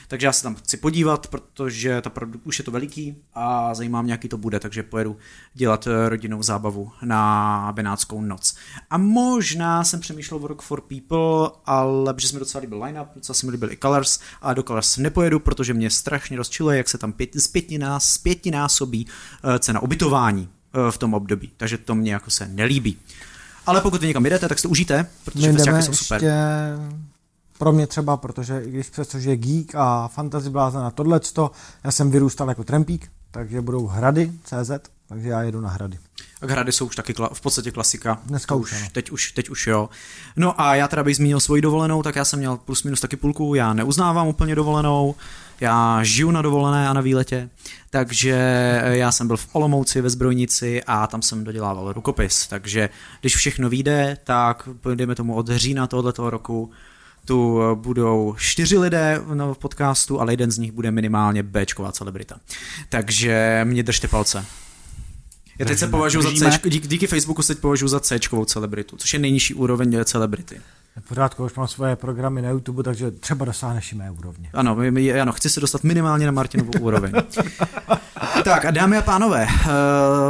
Takže 0.07 0.27
já 0.27 0.33
se 0.33 0.43
tam 0.43 0.55
chci 0.55 0.77
podívat, 0.77 1.27
protože 1.27 2.01
ta 2.01 2.09
produkt 2.09 2.41
už 2.45 2.59
je 2.59 2.65
to 2.65 2.71
veliký 2.71 3.15
a 3.33 3.73
zajímá 3.73 4.01
mě, 4.01 4.11
jaký 4.11 4.29
to 4.29 4.37
bude, 4.37 4.59
takže 4.59 4.83
pojedu 4.83 5.17
dělat 5.53 5.87
eh, 5.87 6.09
rodinnou 6.09 6.43
zábavu 6.43 6.91
na 7.03 7.71
Benátskou 7.75 8.21
noc. 8.21 8.55
A 8.89 8.97
možná 8.97 9.83
jsem 9.83 9.99
přemýšlel 9.99 10.39
o 10.43 10.47
Rock 10.47 10.61
for 10.61 10.81
People, 10.81 11.49
ale 11.65 12.13
protože 12.13 12.27
jsme 12.27 12.39
docela 12.39 12.61
líbil 12.61 12.83
line-up, 12.83 13.07
docela 13.15 13.33
se 13.33 13.45
mi 13.45 13.51
líbil 13.51 13.71
i 13.71 13.77
Colors, 13.77 14.19
a 14.41 14.53
do 14.53 14.63
Colors 14.63 14.97
nepojedu, 14.97 15.39
protože 15.39 15.73
mě 15.73 15.89
strašně 15.89 16.37
rozčiluje, 16.37 16.77
jak 16.77 16.89
se 16.89 16.97
tam 16.97 17.13
pět, 17.13 17.29
zpětninás, 17.41 18.13
zpětninásobí 18.13 19.07
eh, 19.43 19.59
cena 19.59 19.79
ubytování 19.79 20.49
eh, 20.49 20.91
v 20.91 20.97
tom 20.97 21.13
období, 21.13 21.51
takže 21.57 21.77
to 21.77 21.95
mě 21.95 22.13
jako 22.13 22.31
se 22.31 22.47
nelíbí. 22.47 22.97
Ale 23.65 23.81
pokud 23.81 24.01
vy 24.01 24.07
někam 24.07 24.25
jedete, 24.25 24.47
tak 24.47 24.59
si 24.59 24.63
to 24.63 24.69
užijte, 24.69 25.07
protože 25.25 25.47
My 25.47 25.53
festiáky 25.53 25.83
jsou 25.83 25.93
super. 25.93 26.23
ještě 26.23 26.37
pro 27.57 27.71
mě 27.71 27.87
třeba, 27.87 28.17
protože 28.17 28.61
i 28.65 28.71
když 28.71 28.89
přestože 28.89 29.29
je 29.29 29.37
geek 29.37 29.75
a 29.75 30.07
fantasy 30.07 30.49
blázen 30.49 30.81
na 30.81 30.91
tohleto, 30.91 31.51
já 31.83 31.91
jsem 31.91 32.11
vyrůstal 32.11 32.49
jako 32.49 32.63
trampík, 32.63 33.11
takže 33.31 33.61
budou 33.61 33.87
hrady 33.87 34.31
CZ, 34.43 34.71
takže 35.07 35.29
já 35.29 35.41
jedu 35.43 35.61
na 35.61 35.69
hrady. 35.69 35.97
A 36.41 36.45
hrady 36.51 36.71
jsou 36.71 36.85
už 36.85 36.95
taky 36.95 37.13
kla- 37.13 37.29
v 37.33 37.41
podstatě 37.41 37.71
klasika. 37.71 38.19
Dneska 38.25 38.55
To 38.55 38.59
už 38.59 38.73
ano. 38.73 38.87
teď 38.91 39.11
už, 39.11 39.31
teď 39.31 39.49
už 39.49 39.67
jo. 39.67 39.89
No 40.35 40.61
a 40.61 40.75
já 40.75 40.87
teda 40.87 41.03
bych 41.03 41.15
zmínil 41.15 41.39
svoji 41.39 41.61
dovolenou, 41.61 42.03
tak 42.03 42.15
já 42.15 42.25
jsem 42.25 42.39
měl 42.39 42.57
plus 42.57 42.83
minus 42.83 43.01
taky 43.01 43.15
půlku, 43.15 43.55
já 43.55 43.73
neuznávám 43.73 44.27
úplně 44.27 44.55
dovolenou, 44.55 45.15
já 45.61 45.99
žiju 46.03 46.31
na 46.31 46.41
dovolené 46.41 46.89
a 46.89 46.93
na 46.93 47.01
výletě, 47.01 47.49
takže 47.89 48.31
já 48.83 49.11
jsem 49.11 49.27
byl 49.27 49.37
v 49.37 49.47
Olomouci 49.51 50.01
ve 50.01 50.09
Zbrojnici 50.09 50.83
a 50.83 51.07
tam 51.07 51.21
jsem 51.21 51.43
dodělával 51.43 51.93
rukopis, 51.93 52.47
takže 52.47 52.89
když 53.21 53.35
všechno 53.35 53.69
vyjde, 53.69 54.17
tak 54.23 54.69
dejme 54.95 55.15
tomu 55.15 55.35
od 55.35 55.49
října 55.49 55.87
tohoto 55.87 56.29
roku, 56.29 56.71
tu 57.27 57.61
budou 57.75 58.35
čtyři 58.37 58.77
lidé 58.77 59.21
v 59.53 59.57
podcastu, 59.57 60.21
ale 60.21 60.33
jeden 60.33 60.51
z 60.51 60.57
nich 60.57 60.71
bude 60.71 60.91
minimálně 60.91 61.43
Bčková 61.43 61.91
celebrita. 61.91 62.39
Takže 62.89 63.61
mě 63.63 63.83
držte 63.83 64.07
palce. 64.07 64.45
Já 65.59 65.65
teď 65.65 65.79
se 65.79 65.87
považuji 65.87 66.21
za. 66.21 66.51
C, 66.51 66.59
díky, 66.69 66.87
díky 66.87 67.07
Facebooku 67.07 67.41
se 67.41 67.55
teď 67.55 67.61
považuji 67.61 67.87
za 67.87 67.99
C 67.99 68.19
celebritu, 68.45 68.97
což 68.97 69.13
je 69.13 69.19
nejnižší 69.19 69.53
úroveň 69.53 69.97
celebrity. 70.05 70.61
V 70.99 71.07
pořádku, 71.07 71.45
už 71.45 71.55
mám 71.55 71.67
svoje 71.67 71.95
programy 71.95 72.41
na 72.41 72.49
YouTube, 72.49 72.83
takže 72.83 73.11
třeba 73.11 73.45
dosáhneš 73.45 73.91
i 73.91 73.95
mé 73.95 74.11
úrovně. 74.11 74.49
Ano, 74.53 74.75
my- 74.75 74.91
my- 74.91 75.21
ano, 75.21 75.31
chci 75.31 75.49
se 75.49 75.59
dostat 75.59 75.83
minimálně 75.83 76.25
na 76.25 76.31
Martinovu 76.31 76.71
úroveň. 76.79 77.11
tak 78.43 78.65
a 78.65 78.71
dámy 78.71 78.97
a 78.97 79.01
pánové, 79.01 79.47
eh, 79.49 79.67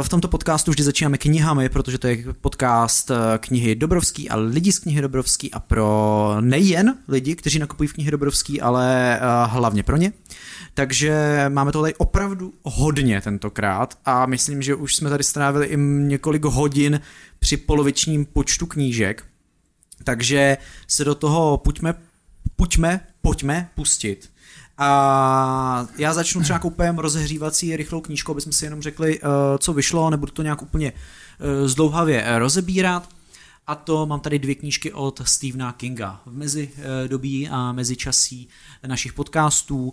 v 0.02 0.08
tomto 0.08 0.28
podcastu 0.28 0.70
vždy 0.70 0.84
začínáme 0.84 1.18
knihami, 1.18 1.68
protože 1.68 1.98
to 1.98 2.06
je 2.06 2.24
podcast 2.40 3.10
eh, 3.10 3.38
knihy 3.38 3.74
Dobrovský 3.74 4.30
a 4.30 4.36
lidi 4.36 4.72
z 4.72 4.78
knihy 4.78 5.00
Dobrovský 5.02 5.52
a 5.52 5.60
pro 5.60 6.36
nejen 6.40 6.94
lidi, 7.08 7.36
kteří 7.36 7.58
nakupují 7.58 7.86
v 7.88 7.92
knihy 7.92 8.10
Dobrovský, 8.10 8.60
ale 8.60 9.16
eh, 9.16 9.20
hlavně 9.46 9.82
pro 9.82 9.96
ně. 9.96 10.12
Takže 10.74 11.44
máme 11.48 11.72
to 11.72 11.80
tady 11.82 11.94
opravdu 11.94 12.52
hodně 12.62 13.20
tentokrát 13.20 13.98
a 14.04 14.26
myslím, 14.26 14.62
že 14.62 14.74
už 14.74 14.96
jsme 14.96 15.10
tady 15.10 15.24
strávili 15.24 15.66
i 15.66 15.76
několik 15.80 16.44
hodin 16.44 17.00
při 17.38 17.56
polovičním 17.56 18.24
počtu 18.24 18.66
knížek. 18.66 19.24
Takže 20.04 20.56
se 20.86 21.04
do 21.04 21.14
toho 21.14 21.56
pojďme, 21.56 21.94
pojďme, 22.56 23.00
pojďme 23.22 23.70
pustit. 23.74 24.30
A 24.78 25.86
já 25.98 26.14
začnu 26.14 26.42
třeba 26.42 26.58
koupem 26.58 26.98
rozehřívací 26.98 27.76
rychlou 27.76 28.00
knížku, 28.00 28.32
aby 28.32 28.40
jsme 28.40 28.52
si 28.52 28.66
jenom 28.66 28.82
řekli, 28.82 29.18
eh, 29.18 29.28
co 29.58 29.72
vyšlo, 29.72 30.10
nebudu 30.10 30.32
to 30.32 30.42
nějak 30.42 30.62
úplně 30.62 30.92
eh, 30.92 31.68
zdlouhavě 31.68 32.22
eh, 32.22 32.38
rozebírat. 32.38 33.08
A 33.66 33.74
to 33.74 34.06
mám 34.06 34.20
tady 34.20 34.38
dvě 34.38 34.54
knížky 34.54 34.92
od 34.92 35.22
Stephena 35.24 35.72
Kinga. 35.72 36.20
V 36.26 36.36
mezi 36.36 36.70
dobí 37.06 37.48
a 37.48 37.72
mezi 37.72 37.96
časí 37.96 38.48
našich 38.86 39.12
podcastů 39.12 39.92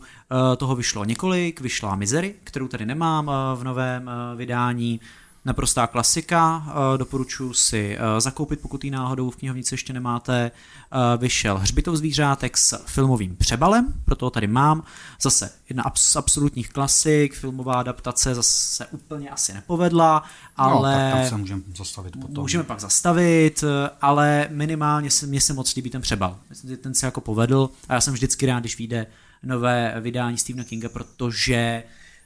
toho 0.57 0.75
vyšlo 0.75 1.05
několik. 1.05 1.61
Vyšla 1.61 1.95
Misery, 1.95 2.35
kterou 2.43 2.67
tady 2.67 2.85
nemám 2.85 3.31
v 3.55 3.63
novém 3.63 4.11
vydání. 4.35 4.99
Naprostá 5.45 5.87
klasika, 5.87 6.65
eh, 6.67 6.97
doporučuji 6.97 7.53
si 7.53 7.97
eh, 7.97 8.21
zakoupit, 8.21 8.59
pokud 8.59 8.83
ji 8.83 8.91
náhodou 8.91 9.29
v 9.29 9.35
knihovnici 9.35 9.73
ještě 9.73 9.93
nemáte. 9.93 10.51
Eh, 10.51 11.17
Vyšel 11.17 11.57
Hřbitov 11.57 11.95
zvířátek 11.95 12.57
s 12.57 12.83
filmovým 12.85 13.35
přebalem, 13.35 13.93
proto 14.05 14.25
ho 14.25 14.29
tady 14.29 14.47
mám. 14.47 14.83
Zase 15.21 15.49
jedna 15.69 15.83
z 15.95 16.15
absolutních 16.15 16.69
klasik, 16.69 17.33
filmová 17.33 17.73
adaptace 17.73 18.35
zase 18.35 18.85
úplně 18.85 19.29
asi 19.29 19.53
nepovedla, 19.53 20.23
ale... 20.57 20.95
No, 20.95 21.11
tak 21.11 21.19
tam 21.19 21.29
se 21.29 21.37
můžeme 21.37 21.61
zastavit 21.77 22.13
potom. 22.21 22.41
Můžeme 22.41 22.63
pak 22.63 22.79
zastavit, 22.79 23.63
ale 24.01 24.47
minimálně 24.51 25.11
se, 25.11 25.27
mně 25.27 25.41
se 25.41 25.53
moc 25.53 25.75
líbí 25.75 25.89
ten 25.89 26.01
přebal. 26.01 26.37
Myslím, 26.49 26.69
že 26.69 26.77
ten 26.77 26.93
se 26.93 27.05
jako 27.05 27.21
povedl 27.21 27.69
a 27.89 27.93
já 27.93 28.01
jsem 28.01 28.13
vždycky 28.13 28.45
rád, 28.45 28.59
když 28.59 28.77
vyjde 28.77 29.07
nové 29.43 29.95
vydání 30.01 30.37
Stephena 30.37 30.63
Kinga, 30.63 30.89
protože 30.89 31.83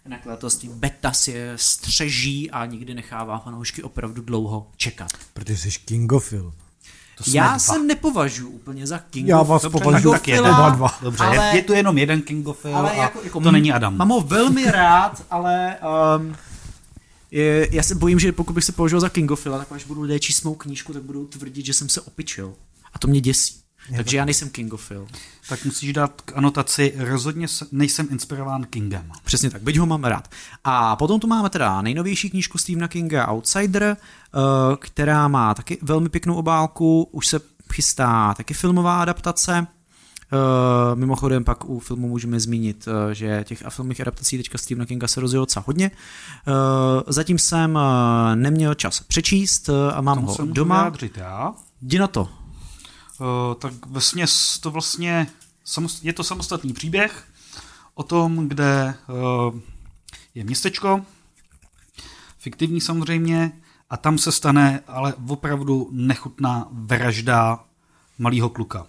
nakladatelství 0.08 0.70
Beta 0.70 1.12
si 1.12 1.32
je 1.32 1.54
střeží 1.56 2.52
a 2.52 2.66
nikdy 2.66 2.94
nechává 2.94 3.40
fanoušky 3.40 3.84
opravdu 3.84 4.22
dlouho 4.22 4.68
čekat. 4.78 5.10
Protože 5.34 5.58
jsi 5.58 5.80
kingofil. 5.86 6.54
Já 7.28 7.48
dva. 7.48 7.60
se 7.60 7.80
nepovažuji 7.84 8.48
úplně 8.50 8.88
za 8.88 8.98
Kinga. 9.00 9.38
Já 9.38 9.44
vás 9.44 9.62
Dobře, 9.62 9.80
považuji 9.80 10.12
tak 10.12 10.28
jeden. 10.28 10.46
oba 10.54 10.70
dva. 10.70 10.98
Dobře, 11.02 11.24
ale- 11.24 11.36
je, 11.36 11.56
je 11.56 11.62
tu 11.62 11.74
jenom 11.74 11.98
jeden 11.98 12.22
Kingofil 12.22 12.78
ale 12.78 12.92
a 12.92 12.94
jako, 12.94 13.20
jako 13.24 13.40
to 13.40 13.52
není 13.52 13.72
Adam. 13.74 13.98
Mám 13.98 14.10
ho 14.10 14.22
velmi 14.22 14.72
rád, 14.72 15.26
ale 15.32 15.76
um, 16.20 16.36
je, 17.32 17.68
já 17.76 17.84
se 17.84 17.96
bojím, 17.96 18.20
že 18.20 18.32
pokud 18.32 18.54
bych 18.54 18.64
se 18.64 18.72
považoval 18.72 19.02
za 19.02 19.10
Kingofila, 19.10 19.58
tak 19.58 19.72
až 19.72 19.86
budu 19.86 20.02
lidé 20.02 20.20
číst 20.20 20.44
mou 20.44 20.56
knížku, 20.56 20.94
tak 20.94 21.04
budou 21.04 21.26
tvrdit, 21.26 21.66
že 21.66 21.74
jsem 21.74 21.90
se 21.90 22.02
opičil. 22.02 22.54
A 22.94 23.00
to 23.00 23.08
mě 23.08 23.22
děsí. 23.22 23.56
Takže 23.96 24.18
já 24.18 24.26
nejsem 24.26 24.50
Kingofil. 24.50 25.08
Tak 25.50 25.66
musíš 25.66 25.94
dát 25.94 26.22
k 26.22 26.38
anotaci, 26.38 26.94
rozhodně 26.98 27.48
se- 27.48 27.66
nejsem 27.72 28.08
inspirován 28.12 28.64
Kingem. 28.66 29.12
Přesně 29.24 29.50
tak, 29.50 29.62
byť 29.62 29.78
ho 29.78 29.86
mám 29.86 30.04
rád. 30.04 30.28
A 30.64 30.96
potom 30.96 31.20
tu 31.20 31.28
máme 31.28 31.50
teda 31.50 31.82
nejnovější 31.82 32.30
knížku 32.30 32.58
Stephena 32.58 32.88
Kinga 32.88 33.28
Outsider, 33.28 33.84
eh, 33.84 33.98
která 34.80 35.28
má 35.28 35.54
taky 35.54 35.78
velmi 35.82 36.10
pěknou 36.10 36.36
obálku, 36.36 37.10
už 37.12 37.28
se 37.28 37.40
chystá 37.74 38.34
taky 38.34 38.54
filmová 38.54 39.02
adaptace. 39.02 39.68
Uh, 40.32 41.00
mimochodem 41.00 41.44
pak 41.44 41.66
u 41.70 41.80
filmu 41.80 42.08
můžeme 42.08 42.40
zmínit, 42.40 42.88
uh, 42.88 43.12
že 43.12 43.44
těch 43.48 43.66
a 43.66 43.70
filmových 43.70 44.02
adaptací 44.02 44.38
teďka 44.38 44.58
Stephena 44.58 44.86
Kinga 44.86 45.08
se 45.08 45.22
rozjelo 45.22 45.42
docela 45.42 45.64
hodně. 45.68 45.92
Uh, 46.48 46.54
zatím 47.08 47.40
jsem 47.40 47.80
neměl 48.36 48.76
čas 48.76 49.00
přečíst 49.00 49.70
a 49.94 50.02
mám 50.02 50.18
Tomu 50.18 50.28
ho 50.28 50.46
doma. 50.46 50.92
Jdi 51.82 52.00
na 52.00 52.08
to. 52.08 52.30
Uh, 53.20 53.56
tak 53.56 53.86
vesměs 53.86 54.60
to 54.60 54.72
vlastně 54.72 55.28
je 56.02 56.14
to 56.14 56.24
samostatný 56.24 56.74
příběh 56.74 57.28
o 57.94 58.04
tom, 58.04 58.48
kde 58.48 58.96
uh, 59.08 59.60
je 60.36 60.44
městečko, 60.44 61.06
fiktivní 62.38 62.82
samozřejmě, 62.82 63.52
a 63.90 63.98
tam 63.98 64.18
se 64.18 64.32
stane 64.32 64.84
ale 64.88 65.14
opravdu 65.28 65.90
nechutná 65.92 66.68
vražda 66.72 67.66
malého 68.18 68.50
kluka. 68.50 68.88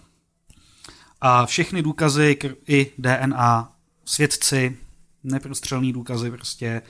A 1.21 1.45
všechny 1.45 1.81
důkazy, 1.81 2.37
i 2.67 2.91
DNA, 2.97 3.71
svědci, 4.05 4.77
neprostřelný 5.23 5.93
důkazy 5.93 6.31
prostě 6.31 6.81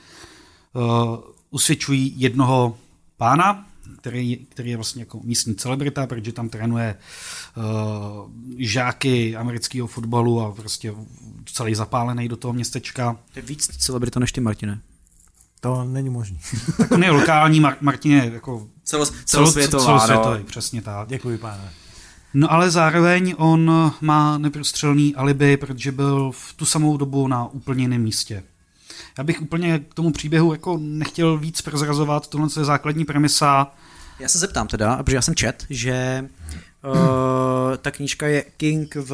uh, 0.72 1.18
usvědčují 1.50 2.20
jednoho 2.20 2.78
pána, 3.16 3.66
který, 3.98 4.36
který 4.36 4.70
je 4.70 4.76
vlastně 4.76 5.02
jako 5.02 5.20
místní 5.24 5.54
celebrita, 5.54 6.06
protože 6.06 6.32
tam 6.32 6.48
trénuje 6.48 6.96
uh, 7.56 8.30
žáky 8.58 9.36
amerického 9.36 9.86
fotbalu 9.86 10.40
a 10.40 10.52
prostě 10.52 10.94
celý 11.46 11.74
zapálený 11.74 12.28
do 12.28 12.36
toho 12.36 12.52
městečka. 12.52 13.16
To 13.32 13.38
je 13.38 13.42
víc 13.42 13.76
celebrita 13.76 14.20
než 14.20 14.32
ty, 14.32 14.40
Martine. 14.40 14.80
To 15.60 15.84
není 15.84 16.10
možný. 16.10 16.38
tak 16.76 16.92
on 16.92 17.04
je 17.04 17.10
lokální, 17.10 17.60
Mar- 17.60 17.76
Martin 17.80 18.12
je 18.12 18.30
jako 18.34 18.68
Celos, 18.84 19.12
celosvětová, 19.24 19.84
celosvětový, 19.84 20.38
no. 20.38 20.44
přesně 20.44 20.82
tak. 20.82 21.08
Děkuji, 21.08 21.38
pane. 21.38 21.70
No 22.34 22.52
ale 22.52 22.70
zároveň 22.70 23.34
on 23.38 23.92
má 24.00 24.38
neprostřelný 24.38 25.14
alibi, 25.14 25.56
protože 25.56 25.92
byl 25.92 26.32
v 26.32 26.52
tu 26.52 26.64
samou 26.64 26.96
dobu 26.96 27.28
na 27.28 27.46
úplně 27.46 27.84
jiném 27.84 28.02
místě. 28.02 28.42
Já 29.18 29.24
bych 29.24 29.42
úplně 29.42 29.78
k 29.78 29.94
tomu 29.94 30.12
příběhu 30.12 30.52
jako 30.52 30.78
nechtěl 30.82 31.38
víc 31.38 31.60
prozrazovat, 31.60 32.28
tohle 32.28 32.48
je 32.58 32.64
základní 32.64 33.04
premisa. 33.04 33.72
Já 34.18 34.28
se 34.28 34.38
zeptám 34.38 34.68
teda, 34.68 35.02
protože 35.02 35.16
já 35.16 35.22
jsem 35.22 35.34
čet, 35.34 35.66
že 35.70 36.28
uh, 36.84 37.76
ta 37.76 37.90
knížka 37.90 38.26
je 38.26 38.44
King 38.56 38.94
v 38.94 39.12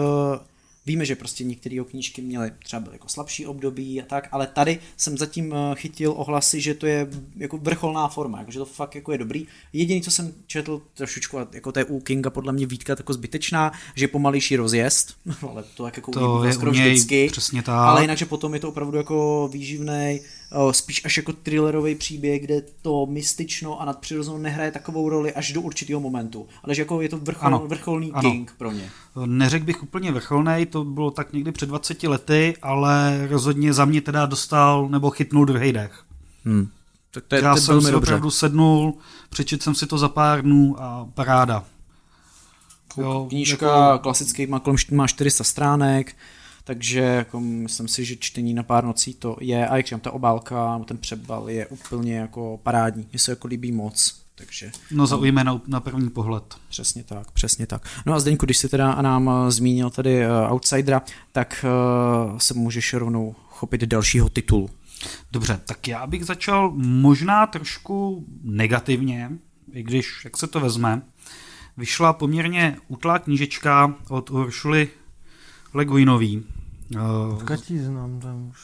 Víme, 0.89 1.05
že 1.05 1.17
prostě 1.17 1.45
některé 1.45 1.85
knížky 1.91 2.23
měly 2.23 2.51
třeba 2.65 2.81
byly 2.81 2.95
jako 2.95 3.09
slabší 3.09 3.47
období 3.47 4.03
a 4.03 4.05
tak, 4.05 4.29
ale 4.33 4.47
tady 4.47 4.79
jsem 4.97 5.19
zatím 5.19 5.55
eh, 5.55 5.75
chytil 5.75 6.15
ohlasy, 6.17 6.61
že 6.61 6.75
to 6.75 6.87
je 6.87 7.09
jako 7.37 7.59
vrcholná 7.59 8.09
forma, 8.09 8.39
jako, 8.39 8.51
že 8.51 8.59
to 8.59 8.65
fakt 8.65 8.95
jako 8.95 9.13
je 9.13 9.19
dobrý. 9.19 9.47
Jediný, 9.73 10.03
co 10.03 10.11
jsem 10.11 10.33
četl 10.47 10.83
trošičku, 10.95 11.39
jako 11.53 11.73
to 11.73 11.79
je 11.79 11.85
u 11.85 12.01
Kinga 12.01 12.31
podle 12.31 12.53
mě 12.53 12.67
výtka 12.67 12.95
jako 12.99 13.13
zbytečná, 13.13 13.73
že 13.95 14.05
je 14.05 14.09
pomalejší 14.09 14.57
rozjezd, 14.57 15.15
ale 15.51 15.65
to 15.77 15.83
tak 15.83 15.97
jako 15.97 16.13
to 16.13 16.45
je 16.45 16.53
skoro 16.53 16.71
vždycky, 16.71 17.29
přesně 17.33 17.63
tak. 17.63 17.75
ale 17.75 18.03
jinak, 18.03 18.19
že 18.19 18.27
potom 18.27 18.55
je 18.55 18.61
to 18.61 18.69
opravdu 18.69 18.97
jako 18.97 19.49
výživný, 19.53 20.21
eh, 20.25 20.38
spíš 20.73 21.05
až 21.05 21.17
jako 21.17 21.33
thrillerový 21.33 21.95
příběh, 21.95 22.43
kde 22.43 22.63
to 22.83 23.07
mystično 23.07 23.81
a 23.81 23.85
nadpřirozeno 23.85 24.39
nehraje 24.39 24.71
takovou 24.71 25.09
roli 25.09 25.33
až 25.33 25.53
do 25.53 25.61
určitého 25.61 26.01
momentu, 26.01 26.47
ale 26.65 26.75
že 26.75 26.83
jako 26.83 27.01
je 27.01 27.09
to 27.09 27.19
vrchol, 27.19 27.47
ano, 27.47 27.65
vrcholný 27.67 28.13
ano. 28.13 28.31
King 28.31 28.55
pro 28.59 28.71
mě. 28.71 28.91
Neřekl 29.27 29.65
bych 29.65 29.83
úplně 29.83 30.13
vrcholný, 30.13 30.67
to 30.67 30.85
bylo 30.85 31.11
tak 31.11 31.33
někdy 31.33 31.53
před 31.53 31.67
20 31.67 32.03
lety, 32.03 32.55
ale 32.63 33.27
rozhodně 33.31 33.73
za 33.73 33.85
mě 33.85 34.01
teda 34.01 34.27
dostal 34.27 34.89
nebo 34.89 35.11
chytnul 35.11 35.45
druhý 35.45 35.73
dech. 35.73 36.03
Hmm. 36.45 36.69
Tak 37.11 37.25
to 37.29 37.35
je, 37.35 37.43
Já 37.43 37.55
to 37.55 37.61
jsem 37.61 37.81
si 37.81 37.91
dobře. 37.91 37.97
opravdu 37.97 38.31
sednul, 38.31 38.95
přečet 39.29 39.63
jsem 39.63 39.75
si 39.75 39.87
to 39.87 39.99
za 39.99 40.09
pár 40.09 40.43
dnů 40.43 40.77
a 40.79 41.09
paráda. 41.15 41.65
Jo, 42.97 43.27
Knížka 43.29 43.87
jako... 43.93 44.03
klasický 44.03 44.47
má 44.47 44.61
kolem 44.61 44.77
má 44.93 45.07
400 45.07 45.45
stránek, 45.45 46.17
takže 46.69 47.01
jako 47.01 47.41
myslím 47.41 47.89
si, 47.89 48.05
že 48.05 48.17
čtení 48.17 48.55
na 48.55 48.63
pár 48.63 48.85
nocí 48.85 49.15
to 49.15 49.37
je, 49.41 49.69
a 49.69 49.77
jak 49.77 49.87
ta 50.01 50.11
obálka, 50.11 50.81
ten 50.85 50.99
přebal 50.99 51.51
je 51.51 51.67
úplně 51.67 52.17
jako 52.17 52.61
parádní, 52.63 53.07
mně 53.11 53.19
se 53.19 53.33
jako 53.33 53.49
líbí 53.49 53.73
moc. 53.73 54.23
Takže, 54.35 54.71
no 54.91 55.07
zaujme 55.07 55.45
na, 55.45 55.61
na 55.67 55.81
první 55.81 56.11
pohled. 56.11 56.55
Přesně 56.69 57.05
tak, 57.05 57.31
přesně 57.31 57.67
tak. 57.67 57.89
No 58.07 58.15
a 58.15 58.21
Zdeňku, 58.21 58.47
když 58.47 58.57
jsi 58.59 58.69
teda 58.69 59.03
nám 59.03 59.31
eh, 59.31 59.51
zmínil 59.51 59.91
tady 59.91 60.27
uh, 60.27 60.53
Outsidera, 60.53 61.03
tak 61.33 61.65
uh, 61.65 62.39
se 62.39 62.55
můžeš 62.55 62.95
rovnou 62.95 63.35
chopit 63.49 63.81
dalšího 63.81 64.29
titulu. 64.29 64.71
Dobře, 65.33 65.61
tak 65.67 65.89
já 65.89 66.07
bych 66.07 66.25
začal 66.25 66.73
možná 66.77 67.47
trošku 67.47 68.25
negativně, 68.43 69.31
i 69.73 69.83
když, 69.83 70.25
jak 70.25 70.37
se 70.37 70.47
to 70.47 70.61
vezme, 70.61 71.03
vyšla 71.77 72.13
poměrně 72.13 72.77
utlá 72.89 73.19
knížečka 73.19 73.95
od 74.09 74.31
Uršuly 74.31 74.89
Leguinový. 75.75 76.45
Uh, 76.95 77.43
Katí 77.43 77.79
znám 77.79 78.21
tam 78.21 78.49
už. 78.49 78.59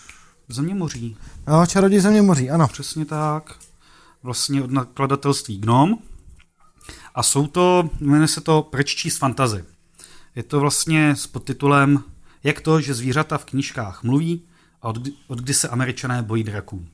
Země 0.48 0.74
moří. 0.74 1.16
Jo, 1.48 1.66
čaroděj 1.66 2.00
země 2.00 2.22
moří, 2.22 2.50
ano. 2.50 2.68
Přesně 2.68 3.04
tak 3.04 3.58
vlastně 4.22 4.62
od 4.62 4.70
nakladatelství 4.70 5.58
Gnom. 5.58 5.98
A 7.14 7.22
jsou 7.22 7.46
to, 7.46 7.90
jmenuje 8.00 8.28
se 8.28 8.40
to 8.40 8.62
Proč 8.62 8.94
číst 8.94 9.18
fantazy. 9.18 9.64
Je 10.34 10.42
to 10.42 10.60
vlastně 10.60 11.16
s 11.16 11.26
podtitulem 11.26 12.04
Jak 12.44 12.60
to, 12.60 12.80
že 12.80 12.94
zvířata 12.94 13.38
v 13.38 13.44
knížkách 13.44 14.02
mluví 14.02 14.42
a 14.82 14.88
od, 14.88 14.98
od 15.26 15.38
kdy 15.38 15.54
se 15.54 15.68
američané 15.68 16.22
bojí 16.22 16.44
draků. 16.44 16.86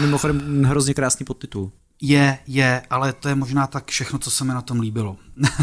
Mimochodem 0.00 0.64
hrozně 0.64 0.94
krásný 0.94 1.26
podtitul. 1.26 1.72
Je, 2.00 2.38
je, 2.46 2.82
ale 2.90 3.12
to 3.12 3.28
je 3.28 3.34
možná 3.34 3.66
tak 3.66 3.90
všechno, 3.90 4.18
co 4.18 4.30
se 4.30 4.44
mi 4.44 4.54
na 4.54 4.62
tom 4.62 4.80
líbilo. 4.80 5.16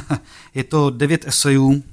je 0.53 0.63
to 0.63 0.89
devět 0.89 1.27
esejů 1.27 1.83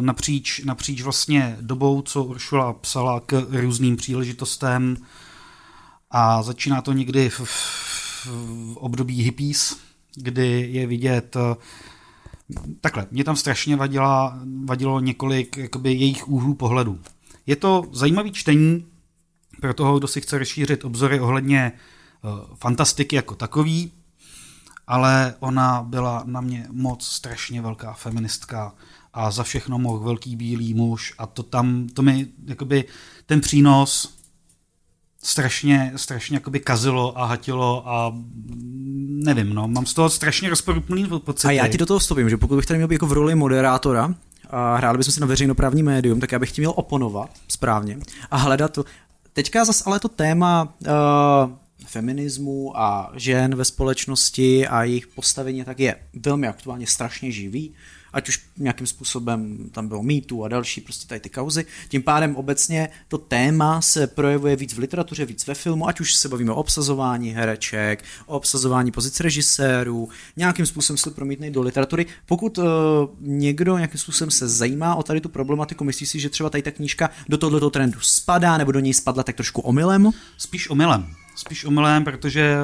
napříč, 0.00 0.60
napříč 0.64 1.02
vlastně 1.02 1.56
dobou, 1.60 2.02
co 2.02 2.24
Uršula 2.24 2.72
psala 2.72 3.20
k 3.20 3.46
různým 3.50 3.96
příležitostem, 3.96 4.96
a 6.12 6.42
začíná 6.42 6.82
to 6.82 6.92
někdy 6.92 7.30
v, 7.30 7.40
v, 7.40 8.26
v 8.26 8.76
období 8.76 9.22
hippies, 9.22 9.78
kdy 10.14 10.68
je 10.70 10.86
vidět 10.86 11.36
eh, 11.36 11.56
takhle, 12.80 13.06
mě 13.10 13.24
tam 13.24 13.36
strašně 13.36 13.76
vadila, 13.76 14.38
vadilo 14.64 15.00
několik 15.00 15.56
jakoby, 15.56 15.92
jejich 15.92 16.28
úhlů 16.28 16.54
pohledu. 16.54 17.00
Je 17.46 17.56
to 17.56 17.84
zajímavý 17.92 18.32
čtení 18.32 18.86
pro 19.60 19.74
toho, 19.74 19.98
kdo 19.98 20.08
si 20.08 20.20
chce 20.20 20.38
rozšířit 20.38 20.84
obzory 20.84 21.20
ohledně 21.20 21.72
uh, 22.22 22.56
fantastiky 22.56 23.16
jako 23.16 23.34
takový, 23.34 23.92
ale 24.86 25.34
ona 25.40 25.82
byla 25.82 26.22
na 26.26 26.40
mě 26.40 26.66
moc 26.70 27.06
strašně 27.06 27.62
velká 27.62 27.92
feministka 27.92 28.74
a 29.12 29.30
za 29.30 29.42
všechno 29.42 29.78
mohl 29.78 29.98
velký 29.98 30.36
bílý 30.36 30.74
muž 30.74 31.14
a 31.18 31.26
to 31.26 31.42
tam, 31.42 31.86
to 31.94 32.02
mi 32.02 32.26
jakoby 32.46 32.84
ten 33.26 33.40
přínos 33.40 34.18
strašně, 35.22 35.92
strašně 35.96 36.36
jakoby 36.36 36.60
kazilo 36.60 37.18
a 37.18 37.26
hatilo 37.26 37.88
a 37.88 38.14
nevím, 39.06 39.54
no, 39.54 39.68
mám 39.68 39.86
z 39.86 39.94
toho 39.94 40.10
strašně 40.10 40.50
rozporuplný 40.50 41.08
pocit. 41.24 41.46
A 41.46 41.50
já 41.50 41.68
ti 41.68 41.78
do 41.78 41.86
toho 41.86 41.98
vstupím, 41.98 42.30
že 42.30 42.36
pokud 42.36 42.56
bych 42.56 42.66
tady 42.66 42.78
měl 42.78 42.92
jako 42.92 43.06
v 43.06 43.12
roli 43.12 43.34
moderátora 43.34 44.14
a 44.50 44.76
hráli 44.76 44.98
bychom 44.98 45.12
si 45.12 45.20
na 45.20 45.26
veřejnoprávní 45.26 45.82
médium, 45.82 46.20
tak 46.20 46.32
já 46.32 46.38
bych 46.38 46.52
ti 46.52 46.60
měl 46.60 46.72
oponovat 46.76 47.30
správně 47.48 47.98
a 48.30 48.36
hledat 48.36 48.72
to. 48.72 48.84
Teďka 49.32 49.64
zase 49.64 49.84
ale 49.86 50.00
to 50.00 50.08
téma 50.08 50.74
uh, 50.80 50.88
feminismu 51.86 52.78
a 52.78 53.12
žen 53.14 53.54
ve 53.54 53.64
společnosti 53.64 54.68
a 54.68 54.82
jejich 54.82 55.06
postavení 55.06 55.64
tak 55.64 55.80
je 55.80 55.96
velmi 56.26 56.48
aktuálně 56.48 56.86
strašně 56.86 57.30
živý 57.32 57.74
ať 58.12 58.28
už 58.28 58.40
nějakým 58.58 58.86
způsobem 58.86 59.58
tam 59.72 59.88
bylo 59.88 60.02
mýtu 60.02 60.44
a 60.44 60.48
další 60.48 60.80
prostě 60.80 61.08
tady 61.08 61.20
ty 61.20 61.30
kauzy. 61.30 61.66
Tím 61.88 62.02
pádem 62.02 62.36
obecně 62.36 62.88
to 63.08 63.18
téma 63.18 63.82
se 63.82 64.06
projevuje 64.06 64.56
víc 64.56 64.74
v 64.74 64.78
literatuře, 64.78 65.26
víc 65.26 65.46
ve 65.46 65.54
filmu, 65.54 65.88
ať 65.88 66.00
už 66.00 66.14
se 66.14 66.28
bavíme 66.28 66.52
o 66.52 66.54
obsazování 66.54 67.30
hereček, 67.30 68.04
o 68.26 68.36
obsazování 68.36 68.90
pozic 68.90 69.20
režisérů, 69.20 70.08
nějakým 70.36 70.66
způsobem 70.66 70.98
se 70.98 71.10
promítne 71.10 71.50
do 71.50 71.62
literatury. 71.62 72.06
Pokud 72.26 72.58
uh, 72.58 72.64
někdo 73.20 73.76
nějakým 73.76 74.00
způsobem 74.00 74.30
se 74.30 74.48
zajímá 74.48 74.94
o 74.94 75.02
tady 75.02 75.20
tu 75.20 75.28
problematiku, 75.28 75.84
myslí 75.84 76.06
si, 76.06 76.20
že 76.20 76.28
třeba 76.28 76.50
tady 76.50 76.62
ta 76.62 76.70
knížka 76.70 77.10
do 77.28 77.38
tohoto 77.38 77.70
trendu 77.70 78.00
spadá, 78.00 78.58
nebo 78.58 78.72
do 78.72 78.80
něj 78.80 78.94
spadla 78.94 79.22
tak 79.22 79.36
trošku 79.36 79.60
omylem? 79.60 80.10
Spíš 80.38 80.70
omylem 80.70 81.21
spíš 81.34 81.64
omylem, 81.64 82.04
protože 82.04 82.56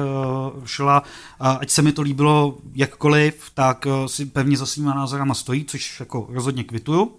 uh, 0.57 0.65
šla, 0.65 1.03
ať 1.39 1.69
se 1.69 1.81
mi 1.81 1.91
to 1.91 2.01
líbilo 2.01 2.57
jakkoliv, 2.73 3.51
tak 3.53 3.85
uh, 3.85 4.05
si 4.05 4.25
pevně 4.25 4.57
za 4.57 4.65
svýma 4.65 4.93
názorama 4.93 5.33
stojí, 5.33 5.65
což 5.65 5.99
jako 5.99 6.27
rozhodně 6.29 6.63
kvituju. 6.63 7.11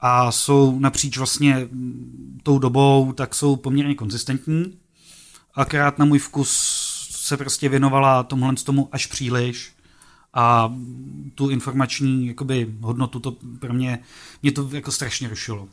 A 0.00 0.32
jsou 0.32 0.78
napříč 0.78 1.18
vlastně 1.18 1.68
mm, 1.72 2.40
tou 2.42 2.58
dobou, 2.58 3.12
tak 3.12 3.34
jsou 3.34 3.56
poměrně 3.56 3.94
konzistentní. 3.94 4.78
Akorát 5.54 5.98
na 5.98 6.04
můj 6.04 6.18
vkus 6.18 6.50
se 7.10 7.36
prostě 7.36 7.68
věnovala 7.68 8.22
tomuhle 8.22 8.54
tomu 8.54 8.88
až 8.92 9.06
příliš 9.06 9.72
a 10.34 10.74
tu 11.34 11.48
informační 11.48 12.26
jakoby, 12.26 12.74
hodnotu 12.80 13.20
to 13.20 13.36
pro 13.58 13.72
mě, 13.72 13.98
mě 14.42 14.52
to 14.52 14.68
jako 14.72 14.92
strašně 14.92 15.28
rušilo. 15.28 15.68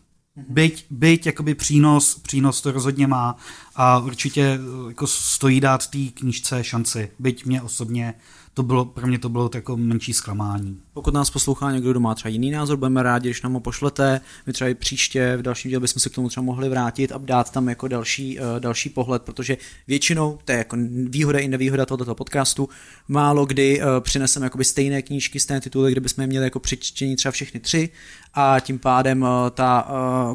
Byť, 0.50 0.86
byť 0.90 1.26
jakoby 1.26 1.56
přínos, 1.56 2.20
přínos 2.20 2.62
to 2.62 2.72
rozhodně 2.72 3.08
má 3.08 3.38
a 3.76 4.00
určitě 4.00 4.60
jako 4.88 5.08
stojí 5.08 5.60
dát 5.60 5.88
té 5.88 5.98
knížce 6.14 6.64
šanci. 6.64 7.12
Byť 7.20 7.46
mě 7.46 7.62
osobně 7.62 8.14
to 8.54 8.64
bylo, 8.64 8.86
pro 8.86 9.08
mě 9.08 9.20
to 9.20 9.30
bylo 9.30 9.50
jako 9.56 9.78
menší 9.78 10.14
zklamání. 10.14 10.82
Pokud 10.98 11.14
nás 11.14 11.30
poslouchá 11.30 11.72
někdo, 11.72 11.92
kdo 11.92 12.00
má 12.00 12.16
třeba 12.16 12.30
jiný 12.30 12.52
názor, 12.52 12.78
budeme 12.78 13.04
rádi, 13.04 13.30
když 13.30 13.42
nám 13.42 13.54
ho 13.54 13.60
pošlete. 13.60 14.22
My 14.46 14.54
třeba 14.54 14.70
i 14.70 14.74
příště 14.74 15.38
v 15.38 15.42
dalším 15.42 15.70
díle 15.70 15.80
bychom 15.80 16.00
se 16.00 16.10
k 16.10 16.14
tomu 16.14 16.30
třeba 16.30 16.44
mohli 16.44 16.70
vrátit 16.70 17.12
a 17.12 17.18
dát 17.18 17.52
tam 17.52 17.70
jako 17.70 17.88
další, 17.88 18.40
uh, 18.40 18.46
další 18.60 18.90
pohled, 18.90 19.22
protože 19.22 19.58
většinou, 19.88 20.40
to 20.46 20.52
je 20.52 20.58
jako 20.58 20.78
výhoda 21.10 21.40
i 21.40 21.48
nevýhoda 21.48 21.86
tohoto 21.86 22.16
podcastu, 22.16 22.70
málo 23.08 23.46
kdy 23.46 23.82
uh, 23.82 23.88
přineseme 24.00 24.46
jakoby 24.46 24.64
stejné 24.64 25.02
knížky, 25.02 25.40
stejné 25.40 25.62
tituly, 25.62 25.92
kde 25.92 26.02
bychom 26.02 26.22
je 26.22 26.28
měli 26.28 26.46
jako 26.46 26.60
přečtení 26.60 27.16
třeba 27.16 27.32
všechny 27.32 27.60
tři 27.60 27.90
a 28.34 28.60
tím 28.60 28.80
pádem 28.80 29.22
uh, 29.22 29.28
ta 29.54 29.88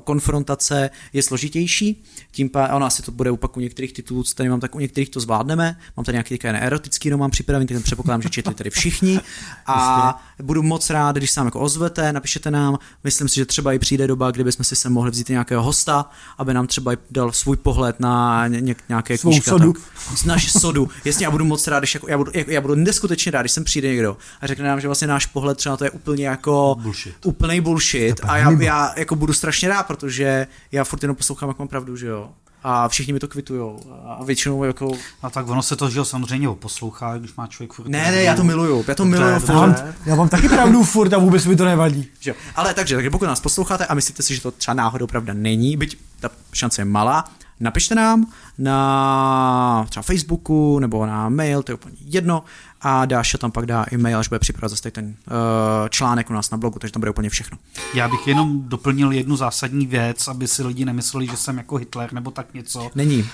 konfrontace 0.04 0.90
je 1.12 1.22
složitější. 1.22 2.04
Tím 2.30 2.48
pádem, 2.48 2.76
ono 2.76 2.86
asi 2.86 3.02
to 3.02 3.12
bude 3.12 3.30
opak 3.30 3.56
u 3.56 3.60
některých 3.60 3.92
titulů, 3.92 4.22
co 4.22 4.34
tady 4.34 4.48
mám, 4.48 4.60
tak 4.60 4.74
u 4.74 4.78
některých 4.78 5.10
to 5.10 5.20
zvládneme. 5.20 5.76
Mám 5.96 6.04
tady 6.04 6.14
nějaký 6.14 6.38
erotický 6.42 7.10
román 7.10 7.30
připravený, 7.30 7.66
tak 7.66 7.82
předpokládám, 7.82 8.22
že 8.22 8.28
četli 8.28 8.54
tady 8.54 8.70
všichni. 8.70 9.20
A 9.66 10.22
budu 10.52 10.62
moc 10.62 10.90
rád, 10.90 11.16
když 11.16 11.30
se 11.30 11.40
nám 11.40 11.46
jako 11.46 11.60
ozvete, 11.60 12.12
napíšete 12.12 12.50
nám. 12.50 12.78
Myslím 13.04 13.28
si, 13.28 13.34
že 13.34 13.46
třeba 13.46 13.72
i 13.72 13.78
přijde 13.78 14.06
doba, 14.06 14.30
kdybychom 14.30 14.64
si 14.64 14.76
sem 14.76 14.92
mohli 14.92 15.10
vzít 15.10 15.28
nějakého 15.28 15.62
hosta, 15.62 16.10
aby 16.38 16.54
nám 16.54 16.66
třeba 16.66 16.92
i 16.92 16.96
dal 17.10 17.32
svůj 17.32 17.56
pohled 17.56 18.00
na 18.00 18.46
ně, 18.48 18.74
nějaké 18.88 19.18
Svou 19.18 19.30
knížka. 19.30 19.50
sodu. 19.50 19.72
Tak, 19.72 20.24
naši 20.26 20.50
sodu. 20.50 20.88
Jasně, 21.04 21.26
já 21.26 21.30
budu 21.30 21.44
moc 21.44 21.66
rád, 21.66 21.78
když 21.78 21.94
jako, 21.94 22.08
já, 22.08 22.18
budu, 22.18 22.30
jako, 22.34 22.50
já 22.50 22.60
budu 22.60 22.74
neskutečně 22.74 23.32
rád, 23.32 23.42
když 23.42 23.52
sem 23.52 23.64
přijde 23.64 23.88
někdo 23.88 24.16
a 24.40 24.46
řekne 24.46 24.68
nám, 24.68 24.80
že 24.80 24.88
vlastně 24.88 25.08
náš 25.08 25.26
pohled 25.26 25.58
třeba 25.58 25.76
to 25.76 25.84
je 25.84 25.90
úplně 25.90 26.26
jako 26.28 26.76
Bullshit. 26.82 27.14
úplný 27.26 27.60
bullshit 27.60 28.20
a 28.22 28.36
já, 28.36 28.50
já 28.50 28.92
jako 28.96 29.16
budu 29.16 29.32
strašně 29.32 29.68
rád, 29.68 29.82
protože 29.86 30.46
já 30.72 30.84
furt 30.84 31.02
jenom 31.02 31.16
poslouchám, 31.16 31.48
jak 31.48 31.58
mám 31.58 31.68
pravdu, 31.68 31.96
že 31.96 32.06
jo. 32.06 32.30
A 32.64 32.88
všichni 32.88 33.12
mi 33.12 33.18
to 33.18 33.28
kvitujou. 33.28 33.80
A 34.06 34.24
většinou 34.24 34.64
jako... 34.64 34.92
A 35.22 35.30
tak 35.30 35.48
ono 35.48 35.62
se 35.62 35.76
to, 35.76 35.90
že 35.90 36.04
samozřejmě 36.04 36.48
poslouchá, 36.48 37.18
když 37.18 37.34
má 37.34 37.46
člověk 37.46 37.72
furt... 37.72 37.88
Ne, 37.88 38.10
ne, 38.10 38.22
já 38.22 38.34
to 38.34 38.44
miluju. 38.44 38.84
Já 38.88 38.94
to 38.94 39.04
Dobře, 39.04 39.18
miluju 39.18 39.38
furt. 39.38 39.54
Mám, 39.54 39.76
já 40.06 40.14
mám 40.14 40.28
taky 40.28 40.48
pravdu 40.48 40.84
furt 40.84 41.12
a 41.12 41.18
vůbec 41.18 41.46
mi 41.46 41.56
to 41.56 41.64
nevadí. 41.64 42.08
Že. 42.20 42.34
Ale 42.56 42.74
takže, 42.74 42.94
takže 42.94 43.10
pokud 43.10 43.24
nás 43.24 43.40
posloucháte 43.40 43.86
a 43.86 43.94
myslíte 43.94 44.22
si, 44.22 44.34
že 44.34 44.40
to 44.40 44.50
třeba 44.50 44.74
náhodou 44.74 45.06
pravda 45.06 45.34
není, 45.34 45.76
byť 45.76 45.96
ta 46.20 46.30
šance 46.52 46.80
je 46.80 46.84
malá, 46.84 47.24
napište 47.62 47.94
nám 47.94 48.26
na 48.58 49.86
třeba 49.88 50.02
Facebooku 50.02 50.78
nebo 50.78 51.06
na 51.06 51.28
mail, 51.28 51.62
to 51.62 51.72
je 51.72 51.74
úplně 51.74 51.96
jedno 52.00 52.44
a 52.80 53.04
Dáša 53.04 53.38
tam 53.38 53.50
pak 53.50 53.66
dá 53.66 53.86
e-mail, 53.92 54.18
až 54.18 54.28
bude 54.28 54.38
připravovat 54.38 54.70
zase 54.70 54.90
ten 54.90 55.04
uh, 55.06 55.88
článek 55.88 56.30
u 56.30 56.32
nás 56.32 56.50
na 56.50 56.58
blogu, 56.58 56.78
takže 56.78 56.92
tam 56.92 57.00
bude 57.00 57.10
úplně 57.10 57.30
všechno. 57.30 57.58
Já 57.94 58.08
bych 58.08 58.26
jenom 58.26 58.62
doplnil 58.68 59.12
jednu 59.12 59.36
zásadní 59.36 59.86
věc, 59.86 60.28
aby 60.28 60.48
si 60.48 60.62
lidi 60.62 60.84
nemysleli, 60.84 61.26
že 61.26 61.36
jsem 61.36 61.56
jako 61.56 61.76
Hitler 61.76 62.12
nebo 62.12 62.30
tak 62.30 62.54
něco. 62.54 62.90
Není. 62.94 63.18
Uh, 63.18 63.26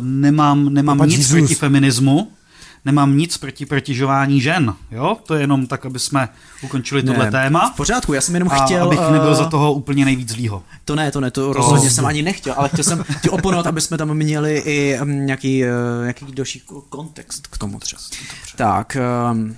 nemám 0.00 0.74
nemám 0.74 0.98
nic 0.98 1.18
Jesus. 1.18 1.38
proti 1.38 1.54
feminismu, 1.54 2.32
nemám 2.84 3.16
nic 3.18 3.38
proti 3.38 3.66
protižování 3.66 4.40
žen, 4.40 4.74
jo? 4.90 5.16
To 5.26 5.34
je 5.34 5.40
jenom 5.40 5.66
tak, 5.66 5.86
aby 5.86 5.98
jsme 5.98 6.28
ukončili 6.62 7.02
tohle 7.02 7.24
Ne, 7.24 7.30
téma. 7.30 7.70
V 7.70 7.76
pořádku, 7.76 8.12
já 8.12 8.20
jsem 8.20 8.34
jenom 8.34 8.48
A 8.52 8.64
chtěl... 8.64 8.84
abych 8.86 8.98
eh, 9.08 9.12
nebyl 9.12 9.34
za 9.34 9.44
toho 9.44 9.72
úplně 9.72 10.04
nejvíc 10.04 10.28
zlýho. 10.28 10.62
To 10.84 10.96
ne, 10.96 11.10
to 11.10 11.20
ne, 11.20 11.30
to 11.30 11.52
rozhodně 11.52 11.90
jsem 11.90 12.06
ani 12.06 12.22
nechtěl, 12.22 12.54
ale 12.56 12.68
chtěl 12.68 12.84
jsem 12.84 13.04
ti 13.22 13.30
oponovat, 13.30 13.66
aby 13.66 13.80
jsme 13.80 13.98
tam 13.98 14.14
měli 14.14 14.58
i 14.58 15.00
um, 15.00 15.26
nějaký, 15.26 15.64
uh, 15.64 15.68
nějaký 16.02 16.26
další 16.32 16.62
ko- 16.66 16.82
kontext 16.88 17.46
k 17.46 17.58
tomu 17.58 17.78
třeba. 17.78 18.02
Tak, 18.56 18.96
um, 19.32 19.56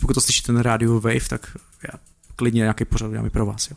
pokud 0.00 0.14
to 0.14 0.20
slyšíte 0.20 0.52
na 0.52 0.62
rádiu 0.62 1.00
Wave, 1.00 1.28
tak 1.28 1.56
já 1.92 1.98
klidně 2.36 2.58
nějaký 2.58 2.84
pořad 2.84 3.06
udělám 3.06 3.26
i 3.26 3.30
pro 3.30 3.46
vás. 3.46 3.70
Jo. 3.70 3.76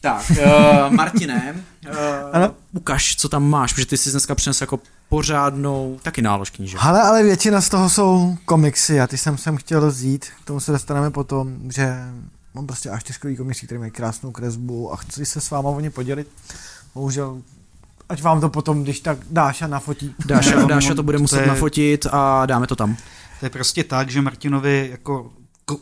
Tak, 0.00 0.30
uh, 0.30 0.92
Martine, 0.94 1.54
uh, 1.90 1.96
Ano? 2.32 2.54
ukaž, 2.72 3.16
co 3.16 3.28
tam 3.28 3.48
máš, 3.50 3.72
protože 3.72 3.86
ty 3.86 3.96
jsi 3.96 4.10
dneska 4.10 4.34
přinesl 4.34 4.62
jako 4.62 4.80
pořádnou 5.08 5.98
taky 6.02 6.22
nálož 6.22 6.50
knížek. 6.50 6.80
Ale, 6.82 7.02
ale 7.02 7.22
většina 7.22 7.60
z 7.60 7.68
toho 7.68 7.90
jsou 7.90 8.36
komiksy 8.44 9.00
a 9.00 9.06
ty 9.06 9.18
jsem 9.18 9.38
sem 9.38 9.56
chtěl 9.56 9.90
vzít, 9.90 10.26
k 10.42 10.46
tomu 10.46 10.60
se 10.60 10.72
dostaneme 10.72 11.10
potom, 11.10 11.56
že 11.74 11.96
mám 12.54 12.66
prostě 12.66 12.90
až 12.90 13.04
tiskový 13.04 13.36
komiksy, 13.36 13.66
který 13.66 13.78
mají 13.78 13.90
krásnou 13.90 14.30
kresbu 14.32 14.92
a 14.92 14.96
chci 14.96 15.26
se 15.26 15.40
s 15.40 15.50
váma 15.50 15.68
o 15.70 15.80
ně 15.80 15.90
podělit. 15.90 16.28
Bohužel, 16.94 17.42
ať 18.08 18.22
vám 18.22 18.40
to 18.40 18.48
potom, 18.48 18.82
když 18.82 19.00
tak 19.00 19.18
dáš 19.30 19.62
a 19.62 19.66
nafotí. 19.66 20.14
Dáša, 20.26 20.62
Dáša 20.66 20.94
to 20.94 21.02
bude 21.02 21.18
To 21.18 21.22
muset 21.22 21.40
je- 21.40 21.46
nafotit 21.46 22.06
a 22.12 22.46
dáme 22.46 22.66
to 22.66 22.76
tam. 22.76 22.96
To 23.40 23.46
je 23.46 23.50
prostě 23.50 23.84
tak, 23.84 24.10
že 24.10 24.22
Martinovi 24.22 24.88
jako 24.90 25.32
ko, 25.64 25.78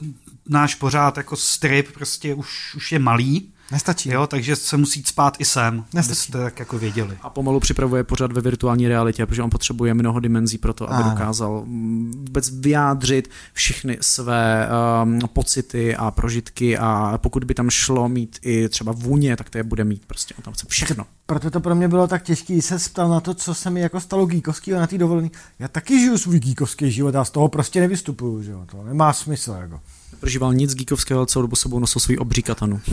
náš 0.49 0.75
pořád 0.75 1.17
jako 1.17 1.37
strip 1.37 1.93
prostě 1.95 2.35
už, 2.35 2.75
už 2.75 2.93
je 2.93 2.99
malý, 2.99 3.53
Nestačí. 3.73 4.11
jo, 4.11 4.27
takže 4.27 4.57
se 4.57 4.77
musí 4.77 4.99
jít 4.99 5.07
spát 5.07 5.37
i 5.39 5.45
sem, 5.45 5.85
Nestačí. 5.95 6.19
abyste 6.21 6.39
tak 6.39 6.59
jako 6.59 6.79
věděli. 6.79 7.19
A 7.23 7.31
pomalu 7.31 7.61
připravuje 7.61 8.05
pořád 8.05 8.33
ve 8.33 8.41
virtuální 8.41 8.89
realitě, 8.89 9.27
protože 9.27 9.43
on 9.43 9.51
potřebuje 9.51 9.95
mnoho 9.95 10.21
dimenzí 10.21 10.59
pro 10.59 10.73
to, 10.75 10.93
aby 10.93 11.03
Ano. 11.03 11.11
dokázal 11.11 11.63
mm, 11.67 12.13
vůbec 12.17 12.51
vyjádřit 12.51 13.31
všechny 13.53 13.99
své 14.01 14.69
um, 15.03 15.19
pocity 15.33 15.97
a 15.97 16.11
prožitky 16.11 16.79
a 16.79 17.19
pokud 17.23 17.45
by 17.45 17.55
tam 17.55 17.71
šlo 17.71 18.09
mít 18.09 18.39
i 18.43 18.69
třeba 18.69 18.93
vůně, 18.93 19.37
tak 19.37 19.51
to 19.51 19.59
je 19.59 19.65
bude 19.65 19.85
mít 19.85 20.03
prostě, 20.07 20.35
on 20.39 20.43
tam 20.43 20.55
chce 20.55 20.67
všechno. 20.69 21.07
Proto 21.27 21.51
to 21.51 21.61
pro 21.61 21.75
mě 21.75 21.89
bylo 21.89 22.07
tak 22.07 22.23
těžké 22.23 22.63
se 22.63 22.79
ptal 22.91 23.09
na 23.09 23.21
to, 23.21 23.35
co 23.35 23.55
se 23.55 23.71
mi 23.71 23.81
jako 23.81 24.01
stalo 24.01 24.27
geekovského 24.27 24.81
na 24.81 24.87
té 24.87 24.99
dovolené. 24.99 25.29
Já 25.59 25.69
taky 25.69 25.99
žiju 26.01 26.19
svůj 26.19 26.41
geekovský 26.41 26.91
život 26.91 27.15
a 27.17 27.25
z 27.25 27.31
toho 27.31 27.49
prostě 27.49 27.81
nevystupuju, 27.81 28.43
že 28.43 28.51
jo. 28.51 28.63
To 28.71 28.83
nemá 28.85 29.13
smysl, 29.13 29.57
jako. 29.61 29.81
Neprožíval 30.13 30.55
nic 30.55 30.75
geekovského, 30.75 31.19
ale 31.21 31.27
celou 31.27 31.43
dobu 31.43 31.57
sebou 31.57 31.79
nosil 31.79 32.01
svůj 32.01 32.17
obří 32.21 32.43
katanu. 32.43 32.81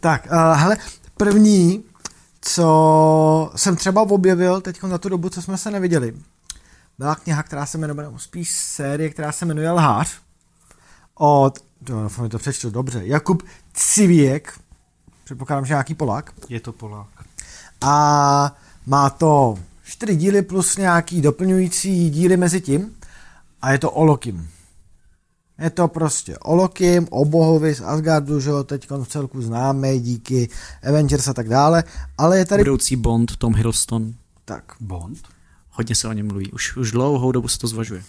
Tak, 0.00 0.26
uh, 0.32 0.56
hele, 0.56 0.76
první, 1.16 1.84
co 2.40 3.52
jsem 3.56 3.76
třeba 3.76 4.02
objevil 4.02 4.60
teď 4.60 4.82
na 4.82 4.98
tu 4.98 5.08
dobu, 5.08 5.28
co 5.28 5.42
jsme 5.42 5.58
se 5.58 5.70
neviděli, 5.70 6.14
byla 6.98 7.14
kniha, 7.14 7.42
která 7.42 7.66
se 7.66 7.78
jmenuje, 7.78 8.04
nebo 8.06 8.18
spíš 8.18 8.50
série, 8.50 9.10
která 9.10 9.32
se 9.32 9.46
jmenuje 9.46 9.70
Lhář, 9.70 10.18
od, 11.14 11.58
to, 11.84 12.02
doufám, 12.02 12.24
že 12.24 12.28
to 12.28 12.38
přečtu 12.38 12.70
dobře, 12.70 13.00
Jakub 13.04 13.42
Civěk, 13.74 14.60
předpokládám, 15.24 15.66
že 15.66 15.72
nějaký 15.74 15.94
Polák, 15.94 16.32
Je 16.48 16.60
to 16.60 16.72
Polák. 16.72 17.06
a 17.80 18.56
má 18.86 19.10
to 19.10 19.58
čtyři 19.84 20.16
díly 20.16 20.42
plus 20.42 20.76
nějaký 20.76 21.20
doplňující 21.20 22.10
díly 22.10 22.36
mezi 22.36 22.60
tím 22.60 22.94
a 23.62 23.72
je 23.72 23.78
to 23.78 23.90
Olokim. 23.90 24.48
Je 25.58 25.70
to 25.70 25.88
prostě 25.88 26.38
Olokim, 26.38 27.06
o 27.10 27.24
bohovi 27.24 27.74
z 27.74 27.80
Asgardu, 27.80 28.40
že 28.40 28.50
ho 28.50 28.64
teď 28.64 28.90
v 28.90 29.08
celku 29.08 29.42
známe 29.42 29.98
díky 29.98 30.48
Avengers 30.88 31.28
a 31.28 31.34
tak 31.34 31.48
dále, 31.48 31.84
ale 32.18 32.38
je 32.38 32.44
tady 32.44 32.62
Budoucí 32.62 32.96
Bond, 32.96 33.36
Tom 33.36 33.54
Hiddleston, 33.54 34.14
tak. 34.44 34.64
Bond? 34.80 35.18
hodně 35.72 35.94
se 35.94 36.08
o 36.08 36.12
něm 36.12 36.26
mluví, 36.26 36.52
už, 36.52 36.76
už 36.76 36.90
dlouhou 36.90 37.32
dobu 37.32 37.48
se 37.48 37.58
to 37.58 37.66
zvažuje. 37.66 38.02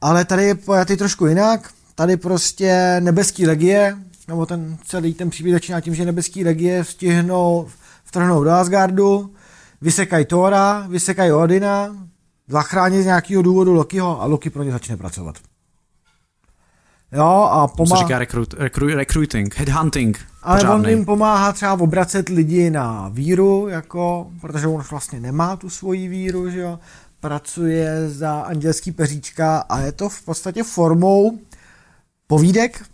Ale 0.00 0.24
tady 0.24 0.44
je 0.44 0.54
pojatý 0.54 0.96
trošku 0.96 1.26
jinak. 1.26 1.70
Tady 1.94 2.16
prostě 2.16 2.96
nebeský 3.00 3.46
legie, 3.46 3.98
nebo 4.28 4.46
ten 4.46 4.78
celý 4.84 5.14
ten 5.14 5.30
příběh 5.30 5.54
začíná 5.54 5.80
tím, 5.80 5.94
že 5.94 6.04
nebeský 6.04 6.44
legie 6.44 6.84
stihnou 6.84 7.68
vtrhnout 8.04 8.44
do 8.44 8.50
Asgardu, 8.50 9.34
vysekají 9.80 10.24
Thora, 10.24 10.86
vysekají 10.88 11.32
Odina, 11.32 11.96
zachránit 12.48 13.02
z 13.02 13.06
nějakého 13.06 13.42
důvodu 13.42 13.72
Lokiho 13.72 14.22
a 14.22 14.26
Loki 14.26 14.50
pro 14.50 14.62
ně 14.62 14.72
začne 14.72 14.96
pracovat. 14.96 15.38
Jo, 17.12 17.48
a 17.50 17.68
pomáhá. 17.68 18.02
říká 18.02 18.18
recruit, 18.18 18.54
recruit, 18.58 18.94
recruiting, 18.94 19.56
headhunting. 19.56 20.18
Ale 20.42 20.70
on 20.70 20.88
jim 20.88 21.04
pomáhá 21.04 21.52
třeba 21.52 21.72
obracet 21.72 22.28
lidi 22.28 22.70
na 22.70 23.08
víru, 23.08 23.68
jako, 23.68 24.30
protože 24.40 24.66
on 24.66 24.82
vlastně 24.90 25.20
nemá 25.20 25.56
tu 25.56 25.70
svoji 25.70 26.08
víru, 26.08 26.50
že 26.50 26.60
jo. 26.60 26.78
Pracuje 27.20 28.10
za 28.10 28.40
andělský 28.40 28.92
peříčka 28.92 29.58
a 29.58 29.80
je 29.80 29.92
to 29.92 30.08
v 30.08 30.22
podstatě 30.22 30.62
formou 30.62 31.38
povídek, 32.26 32.84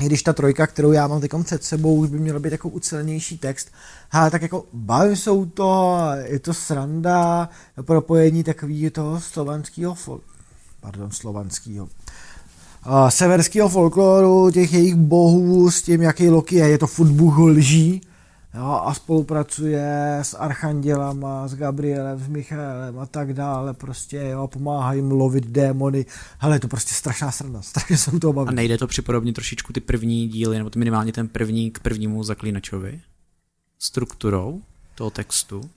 i 0.00 0.06
když 0.06 0.22
ta 0.22 0.32
trojka, 0.32 0.66
kterou 0.66 0.92
já 0.92 1.06
mám 1.06 1.20
teď 1.20 1.30
před 1.42 1.64
sebou, 1.64 1.96
už 1.96 2.10
by 2.10 2.18
měla 2.18 2.38
být 2.38 2.52
jako 2.52 2.68
ucelenější 2.68 3.38
text, 3.38 3.70
ale 4.10 4.30
tak 4.30 4.42
jako 4.42 4.64
bavím 4.72 5.16
se 5.16 5.30
u 5.30 5.46
toho, 5.46 6.00
je 6.24 6.38
to 6.38 6.54
sranda, 6.54 7.48
propojení 7.82 8.44
takový 8.44 8.90
toho 8.90 9.20
slovanského, 9.20 9.96
pardon, 10.80 11.10
slovanského, 11.10 11.88
severského 13.10 13.68
folkloru, 13.68 14.50
těch 14.50 14.72
jejich 14.72 14.94
bohů 14.94 15.70
s 15.70 15.82
tím, 15.82 16.02
jaký 16.02 16.28
Loki 16.28 16.56
je, 16.56 16.68
je 16.68 16.78
to 16.78 16.86
furt 16.86 17.20
lží, 17.38 18.00
jo, 18.54 18.80
a 18.84 18.94
spolupracuje 18.94 20.18
s 20.22 20.34
archandělama, 20.34 21.48
s 21.48 21.54
Gabrielem, 21.54 22.18
s 22.18 22.28
Michaelem 22.28 22.98
a 22.98 23.06
tak 23.06 23.32
dále, 23.32 23.74
prostě, 23.74 24.16
jo, 24.16 24.46
pomáhá 24.46 24.92
jim 24.92 25.10
lovit 25.10 25.46
démony, 25.46 26.06
hele, 26.38 26.56
je 26.56 26.60
to 26.60 26.68
prostě 26.68 26.94
strašná 26.94 27.30
sranda, 27.30 27.62
strašně 27.62 27.96
se 27.96 28.10
u 28.10 28.18
toho 28.18 28.48
A 28.48 28.50
nejde 28.50 28.78
to 28.78 28.86
připodobnit 28.86 29.34
trošičku 29.34 29.72
ty 29.72 29.80
první 29.80 30.28
díly, 30.28 30.58
nebo 30.58 30.70
minimálně 30.76 31.12
ten 31.12 31.28
první 31.28 31.70
k 31.70 31.78
prvnímu 31.78 32.22
zaklínačovi? 32.22 33.00
Strukturou 33.78 34.62
toho 34.94 35.10
textu? 35.10 35.70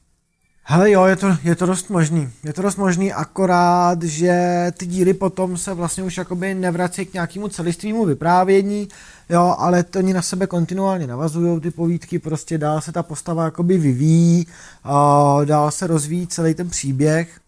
Hele 0.71 0.91
jo, 0.91 1.05
je 1.05 1.15
to, 1.15 1.27
je 1.43 1.55
to 1.55 1.65
dost 1.65 1.89
možný. 1.89 2.29
Je 2.43 2.53
to 2.53 2.61
dost 2.61 2.75
možný, 2.75 3.13
akorát, 3.13 4.03
že 4.03 4.65
ty 4.77 4.85
díly 4.85 5.13
potom 5.13 5.57
se 5.57 5.73
vlastně 5.73 6.03
už 6.03 6.17
jakoby 6.17 6.53
nevrací 6.53 7.05
k 7.05 7.13
nějakému 7.13 7.47
celistvému 7.47 8.05
vyprávění, 8.05 8.87
jo, 9.29 9.55
ale 9.57 9.83
to 9.83 9.99
oni 9.99 10.13
na 10.13 10.21
sebe 10.21 10.47
kontinuálně 10.47 11.07
navazují 11.07 11.61
ty 11.61 11.71
povídky, 11.71 12.19
prostě 12.19 12.57
dál 12.57 12.81
se 12.81 12.91
ta 12.91 13.03
postava 13.03 13.43
jakoby 13.43 13.77
vyvíjí, 13.77 14.47
a 14.83 15.37
dál 15.45 15.71
se 15.71 15.87
rozvíjí 15.87 16.27
celý 16.27 16.53
ten 16.53 16.69
příběh 16.69 17.39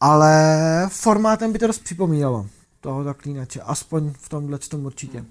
ale 0.00 0.88
formátem 0.90 1.52
by 1.52 1.58
to 1.58 1.66
dost 1.66 1.78
připomínalo 1.78 2.46
toho 2.80 3.04
zaklínače, 3.04 3.60
aspoň 3.60 4.12
v 4.18 4.28
tomhle 4.28 4.58
tom 4.58 4.86
určitě. 4.86 5.24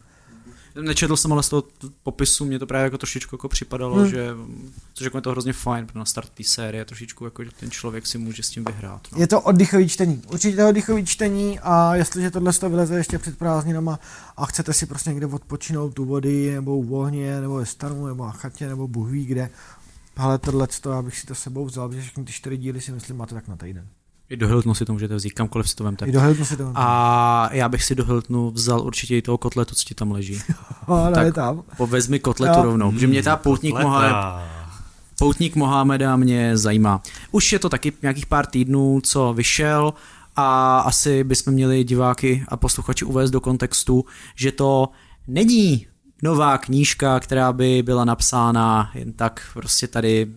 Nečetl 0.81 1.17
jsem 1.17 1.33
ale 1.33 1.43
z 1.43 1.49
toho 1.49 1.63
popisu, 2.03 2.45
mě 2.45 2.59
to 2.59 2.67
právě 2.67 2.83
jako 2.83 2.97
trošičku 2.97 3.35
jako 3.35 3.49
připadalo, 3.49 3.95
hmm. 3.95 4.09
že, 4.09 4.29
což 4.93 5.05
jako 5.05 5.17
je 5.17 5.21
to 5.21 5.31
hrozně 5.31 5.53
fajn 5.53 5.88
na 5.95 6.05
start 6.05 6.29
té 6.29 6.43
série, 6.43 6.85
trošičku 6.85 7.25
jako, 7.25 7.43
že 7.43 7.49
ten 7.59 7.71
člověk 7.71 8.07
si 8.07 8.17
může 8.17 8.43
s 8.43 8.49
tím 8.49 8.63
vyhrát. 8.63 9.07
No. 9.11 9.19
Je 9.19 9.27
to 9.27 9.41
oddechový 9.41 9.89
čtení, 9.89 10.21
určitě 10.31 10.57
to 10.57 10.69
oddechový 10.69 11.05
čtení 11.05 11.59
a 11.59 11.95
jestliže 11.95 12.31
tohle 12.31 12.53
to 12.53 12.69
vyleze 12.69 12.97
ještě 12.97 13.19
před 13.19 13.38
prázdninama 13.38 13.99
a 14.38 14.45
chcete 14.45 14.73
si 14.73 14.85
prostě 14.85 15.09
někde 15.09 15.25
odpočinout 15.25 15.99
u 15.99 16.05
vody, 16.05 16.51
nebo 16.53 16.77
u 16.77 16.95
ohně, 16.97 17.41
nebo 17.41 17.55
ve 17.55 17.65
stanu, 17.65 18.05
nebo 18.05 18.25
na 18.25 18.31
chatě, 18.31 18.67
nebo 18.67 18.88
Bůh 18.88 19.09
ví 19.09 19.25
kde, 19.25 19.49
ale 20.15 20.38
tohle 20.38 20.67
to, 20.81 20.91
já 20.91 21.01
bych 21.01 21.19
si 21.19 21.27
to 21.27 21.35
sebou 21.35 21.65
vzal, 21.65 21.89
protože 21.89 22.01
všechny 22.01 22.23
ty 22.23 22.31
čtyři 22.31 22.57
díly 22.57 22.81
si 22.81 22.91
myslím 22.91 23.17
máte 23.17 23.35
tak 23.35 23.47
na 23.47 23.55
týden. 23.55 23.88
I 24.29 24.38
do 24.38 24.47
Hiltonu 24.47 24.75
si 24.75 24.85
to 24.85 24.93
můžete 24.93 25.15
vzít, 25.15 25.29
kamkoliv 25.29 25.69
si 25.69 25.75
to 25.75 25.83
vemte. 25.83 26.05
I 26.05 26.11
do 26.11 26.21
Hiltonu 26.21 26.45
si 26.45 26.57
to 26.57 26.63
vemte. 26.63 26.79
A 26.81 27.49
já 27.51 27.69
bych 27.69 27.83
si 27.83 27.95
do 27.95 28.05
Hiltonu 28.05 28.51
vzal 28.51 28.81
určitě 28.81 29.17
i 29.17 29.21
toho 29.21 29.38
kotletu, 29.38 29.75
co 29.75 29.83
ti 29.83 29.95
tam 29.95 30.11
leží. 30.11 30.39
no, 30.88 31.11
tak 31.13 31.25
je 31.25 31.33
tam. 31.33 31.63
Povezmi 31.77 32.19
kotletu 32.19 32.59
jo. 32.59 32.63
rovnou, 32.63 32.91
protože 32.91 33.07
mě 33.07 33.23
ta 33.23 33.35
poutník 33.38 33.79
Mohamed, 33.79 34.15
poutník 35.19 35.55
Mohameda 35.55 36.15
mě 36.15 36.57
zajímá. 36.57 37.01
Už 37.31 37.53
je 37.53 37.59
to 37.59 37.69
taky 37.69 37.93
nějakých 38.01 38.25
pár 38.25 38.45
týdnů, 38.45 39.01
co 39.03 39.33
vyšel 39.33 39.93
a 40.35 40.79
asi 40.79 41.23
bychom 41.23 41.53
měli 41.53 41.83
diváky 41.83 42.45
a 42.47 42.57
posluchači 42.57 43.05
uvést 43.05 43.31
do 43.31 43.41
kontextu, 43.41 44.05
že 44.35 44.51
to 44.51 44.89
není 45.27 45.88
nová 46.23 46.57
knížka, 46.57 47.19
která 47.19 47.53
by 47.53 47.83
byla 47.83 48.05
napsána 48.05 48.91
jen 48.93 49.13
tak 49.13 49.41
prostě 49.53 49.88
tady 49.88 50.27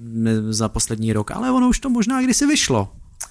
za 0.48 0.68
poslední 0.68 1.12
rok, 1.12 1.30
ale 1.30 1.52
ono 1.52 1.68
už 1.68 1.80
to 1.80 1.90
možná 1.90 2.22
kdysi 2.22 2.46
vyšlo. 2.46 2.88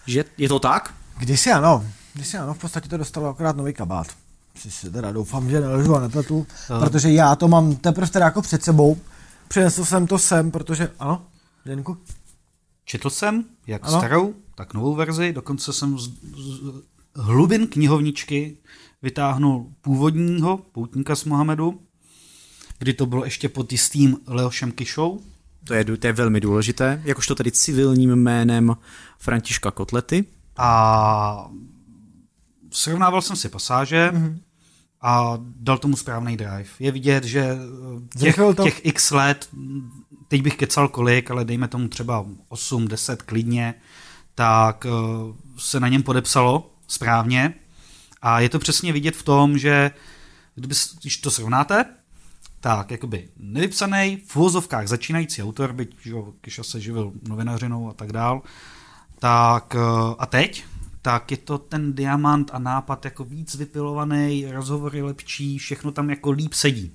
Že 0.08 0.26
je 0.38 0.50
to 0.50 0.60
tak? 0.60 0.94
Kdysi 1.18 1.52
ano, 1.52 1.86
kdysi 2.14 2.38
ano, 2.38 2.54
v 2.54 2.58
podstatě 2.58 2.90
to 2.90 2.98
dostalo 2.98 3.30
akorát 3.30 3.58
nový 3.58 3.74
kabát. 3.74 4.08
Si 4.56 4.92
teda 4.92 5.12
doufám, 5.12 5.50
že 5.50 5.62
neležu 5.62 5.96
a 5.96 6.00
nepletu, 6.00 6.48
no. 6.70 6.80
protože 6.80 7.12
já 7.12 7.36
to 7.36 7.48
mám 7.48 7.76
teprve 7.76 8.08
teda 8.08 8.26
jako 8.26 8.42
před 8.42 8.64
sebou. 8.64 8.98
Přinesl 9.48 9.86
jsem 9.86 10.08
to 10.08 10.20
sem, 10.20 10.52
protože, 10.52 10.92
ano, 11.00 11.26
Jenku? 11.66 11.98
Četl 12.86 13.10
jsem, 13.10 13.46
jak 13.68 13.88
ano? 13.88 13.98
starou, 13.98 14.34
tak 14.56 14.74
novou 14.74 14.96
verzi, 14.96 15.34
dokonce 15.34 15.74
jsem 15.74 16.00
z, 16.00 16.08
z 16.08 16.62
hlubin 17.16 17.68
knihovničky 17.68 18.58
vytáhnul 19.02 19.72
původního 19.82 20.58
poutníka 20.58 21.16
z 21.16 21.24
Mohamedu, 21.26 21.82
kdy 22.80 22.94
to 22.94 23.06
bylo 23.06 23.26
ještě 23.26 23.50
pod 23.50 23.72
jistým 23.72 24.18
Leošem 24.28 24.72
Kišou, 24.72 25.22
to 25.68 25.74
je, 25.74 25.86
to 25.86 26.08
je 26.08 26.14
velmi 26.14 26.40
důležité, 26.40 27.02
jakožto 27.06 27.36
tady 27.36 27.52
civilním 27.52 28.16
jménem 28.16 28.76
Františka 29.20 29.72
Kotlety. 29.72 30.26
A 30.58 31.52
srovnával 32.72 33.22
jsem 33.22 33.36
si 33.36 33.50
pasáže 33.50 34.12
mm-hmm. 34.14 34.38
a 35.02 35.38
dal 35.40 35.78
tomu 35.78 35.96
správný 35.96 36.38
drive. 36.38 36.66
Je 36.80 36.92
vidět, 36.92 37.24
že 37.24 37.58
těch, 38.20 38.40
těch 38.64 38.86
x 38.86 39.12
let, 39.12 39.50
teď 40.28 40.42
bych 40.42 40.56
kecal 40.56 40.88
kolik, 40.88 41.32
ale 41.32 41.46
dejme 41.46 41.68
tomu 41.68 41.88
třeba 41.88 42.26
8, 42.48 42.88
10 42.88 43.22
klidně, 43.22 43.74
tak 44.36 44.86
eh, 44.86 44.90
se 45.58 45.80
na 45.80 45.88
něm 45.88 46.04
podepsalo 46.04 46.72
správně. 46.88 47.54
A 48.22 48.40
je 48.40 48.50
to 48.50 48.60
přesně 48.60 48.94
vidět 48.94 49.16
v 49.16 49.24
tom, 49.24 49.58
že 49.58 49.92
když 51.02 51.18
to 51.18 51.32
srovnáte, 51.32 51.86
tak 52.60 52.92
jakoby 52.92 53.30
nevypsaný, 53.38 54.24
v 54.28 54.36
úvozovkách 54.36 54.88
začínající 54.88 55.44
autor, 55.44 55.74
byť 55.74 55.96
jo, 56.06 56.34
Kiša 56.42 56.64
se 56.64 56.80
živil 56.80 57.12
novinařinou 57.28 57.90
a 57.90 57.94
tak 57.94 58.12
dál, 58.12 58.42
tak 59.20 59.76
eh, 59.76 60.16
a 60.18 60.26
teď, 60.26 60.64
tak 61.02 61.32
je 61.32 61.38
to 61.38 61.58
ten 61.58 61.94
diamant 61.94 62.50
a 62.54 62.60
nápad 62.60 63.06
jako 63.06 63.24
víc 63.24 63.56
vypilovaný, 63.56 64.46
rozhovory 64.52 65.02
lepší, 65.02 65.58
všechno 65.58 65.92
tam 65.92 66.10
jako 66.10 66.32
líp 66.32 66.54
sedí. 66.54 66.92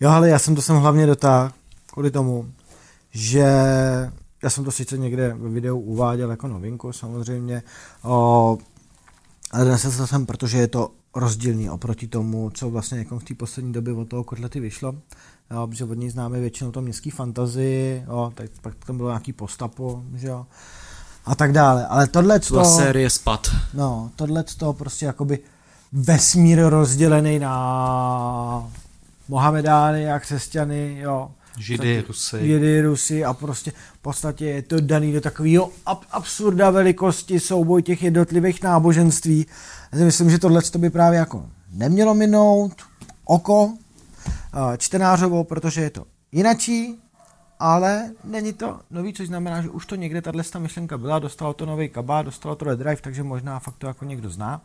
Jo, 0.00 0.10
ale 0.10 0.28
já 0.28 0.38
jsem 0.38 0.54
to 0.54 0.62
sem 0.62 0.76
hlavně 0.76 1.06
dotáhl 1.06 1.52
kvůli 1.86 2.10
tomu, 2.10 2.52
že 3.10 3.44
já 4.42 4.50
jsem 4.50 4.64
to 4.64 4.70
sice 4.70 4.98
někde 4.98 5.34
ve 5.34 5.48
videu 5.48 5.78
uváděl 5.78 6.30
jako 6.30 6.48
novinku 6.48 6.92
samozřejmě, 6.92 7.62
o, 8.02 8.58
ale 9.52 9.64
dnes 9.64 10.04
jsem, 10.04 10.26
protože 10.26 10.58
je 10.58 10.68
to 10.68 10.90
rozdílný 11.14 11.70
oproti 11.70 12.06
tomu, 12.06 12.50
co 12.50 12.70
vlastně 12.70 12.98
jako 12.98 13.18
v 13.18 13.24
té 13.24 13.34
poslední 13.34 13.72
době 13.72 13.94
od 13.94 14.08
toho 14.08 14.24
kotlety 14.24 14.60
vyšlo. 14.60 14.94
Jo, 15.50 15.66
protože 15.66 15.84
od 15.84 15.98
něj 15.98 16.10
známe 16.10 16.40
většinou 16.40 16.70
to 16.70 16.80
městský 16.80 17.10
fantazy, 17.10 18.04
jo, 18.06 18.32
tak 18.34 18.50
pak 18.60 18.74
tam 18.86 18.96
bylo 18.96 19.08
nějaký 19.08 19.32
postapo, 19.32 20.02
že 20.14 20.28
jo, 20.28 20.46
a 21.26 21.34
tak 21.34 21.52
dále. 21.52 21.86
Ale 21.86 22.06
tohle 22.06 22.40
to... 22.40 22.64
série 22.64 23.10
spad. 23.10 23.50
No, 23.74 24.10
tohle 24.16 24.44
to 24.58 24.72
prostě 24.72 25.06
jakoby 25.06 25.38
vesmír 25.92 26.62
rozdělený 26.68 27.38
na 27.38 28.70
Mohamedány 29.28 30.12
a 30.12 30.18
křesťany, 30.18 30.98
jo. 31.00 31.30
Židy, 31.58 32.04
Rusy. 32.08 32.36
Židy, 32.40 32.82
Rusy 32.82 33.24
a 33.24 33.34
prostě 33.34 33.70
v 33.70 33.98
podstatě 33.98 34.46
je 34.46 34.62
to 34.62 34.80
daný 34.80 35.12
do 35.12 35.20
takového 35.20 35.70
ab- 35.86 36.06
absurda 36.10 36.70
velikosti 36.70 37.40
souboj 37.40 37.82
těch 37.82 38.02
jednotlivých 38.02 38.62
náboženství. 38.62 39.46
Já 39.92 39.98
si 39.98 40.04
myslím, 40.04 40.30
že 40.30 40.38
tohle 40.38 40.62
by 40.78 40.90
právě 40.90 41.18
jako 41.18 41.46
nemělo 41.72 42.14
minout 42.14 42.72
oko 43.24 43.74
čtenářovo, 44.78 45.44
protože 45.44 45.80
je 45.80 45.90
to 45.90 46.04
jinačí, 46.32 46.98
ale 47.58 48.10
není 48.24 48.52
to 48.52 48.80
nový, 48.90 49.12
což 49.12 49.26
znamená, 49.26 49.62
že 49.62 49.68
už 49.68 49.86
to 49.86 49.94
někde 49.94 50.22
tahle 50.22 50.44
myšlenka 50.58 50.98
byla, 50.98 51.18
dostalo 51.18 51.54
to 51.54 51.66
nový 51.66 51.88
kabát, 51.88 52.26
dostalo 52.26 52.56
to 52.56 52.76
Drive, 52.76 52.96
takže 52.96 53.22
možná 53.22 53.58
fakt 53.58 53.76
to 53.78 53.86
jako 53.86 54.04
někdo 54.04 54.30
zná. 54.30 54.62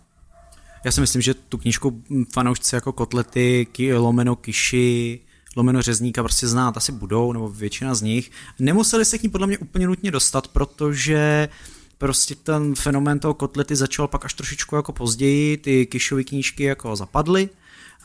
Já 0.85 0.91
si 0.91 1.01
myslím, 1.01 1.21
že 1.21 1.33
tu 1.33 1.57
knížku 1.57 2.03
fanoušci 2.33 2.75
jako 2.75 2.93
kotlety, 2.93 3.67
lomeno 3.97 4.35
kiši, 4.35 5.19
lomeno 5.55 5.81
řezníka 5.81 6.23
prostě 6.23 6.47
znát 6.47 6.77
asi 6.77 6.91
budou, 6.91 7.33
nebo 7.33 7.49
většina 7.49 7.95
z 7.95 8.01
nich. 8.01 8.31
Nemuseli 8.59 9.05
se 9.05 9.17
k 9.17 9.23
ní 9.23 9.29
podle 9.29 9.47
mě 9.47 9.57
úplně 9.57 9.87
nutně 9.87 10.11
dostat, 10.11 10.47
protože 10.47 11.49
prostě 11.97 12.35
ten 12.35 12.75
fenomén 12.75 13.19
toho 13.19 13.33
kotlety 13.33 13.75
začal 13.75 14.07
pak 14.07 14.25
až 14.25 14.33
trošičku 14.33 14.75
jako 14.75 14.91
později, 14.91 15.57
ty 15.57 15.85
kišové 15.85 16.23
knížky 16.23 16.63
jako 16.63 16.95
zapadly, 16.95 17.49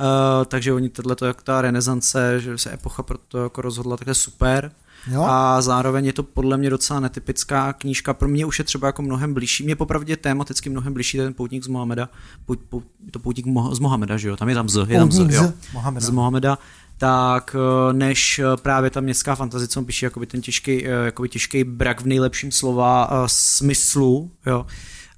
Uh, 0.01 0.45
takže 0.45 0.73
oni 0.73 0.89
tohle 0.89 1.17
jak 1.27 1.43
ta 1.43 1.63
renesance, 1.63 2.41
že 2.41 2.59
se 2.59 2.73
epocha 2.73 3.03
pro 3.03 3.19
to 3.19 3.43
jako 3.43 3.63
rozhodla, 3.63 3.97
tak 3.97 4.09
je 4.09 4.15
super. 4.15 4.73
Jo. 5.11 5.23
A 5.23 5.63
zároveň 5.63 6.07
je 6.07 6.13
to 6.13 6.23
podle 6.23 6.57
mě 6.57 6.71
docela 6.71 7.01
netypická 7.01 7.73
knížka. 7.73 8.15
Pro 8.15 8.29
mě 8.29 8.47
už 8.47 8.59
je 8.59 8.65
třeba 8.65 8.87
jako 8.87 9.03
mnohem 9.03 9.35
blížší. 9.35 9.65
Mě 9.65 9.77
popravdě 9.77 10.17
tematicky 10.17 10.71
mnohem 10.71 10.93
blížší 10.93 11.19
ten 11.19 11.35
poutník 11.35 11.65
z 11.65 11.67
Mohameda. 11.67 12.09
Pou, 12.47 12.57
pou, 12.57 12.83
to 13.11 13.19
poutník 13.19 13.47
z 13.73 13.79
Mohameda, 13.79 14.17
že 14.17 14.29
jo? 14.29 14.37
Tam 14.37 14.49
je 14.49 14.55
tam 14.55 14.69
z, 14.69 14.87
je 14.89 14.99
tam 14.99 15.13
z, 15.13 15.35
jo. 15.35 15.53
Mohameda. 15.73 16.07
z 16.07 16.11
Mohameda 16.11 16.59
tak 16.99 17.57
eh, 17.59 17.93
než 17.93 18.39
eh, 18.39 18.45
právě 18.63 18.91
ta 18.91 19.01
městská 19.01 19.35
fantazie, 19.35 19.69
co 19.69 19.83
píše 19.83 20.07
jakoby 20.07 20.27
ten 20.27 20.41
těžký, 20.41 20.83
jakoby 20.85 21.29
těžký 21.29 21.65
brak 21.65 22.01
v 22.01 22.07
nejlepším 22.07 22.53
slova 22.53 23.11
smyslu, 23.27 24.31
jo, 24.47 24.67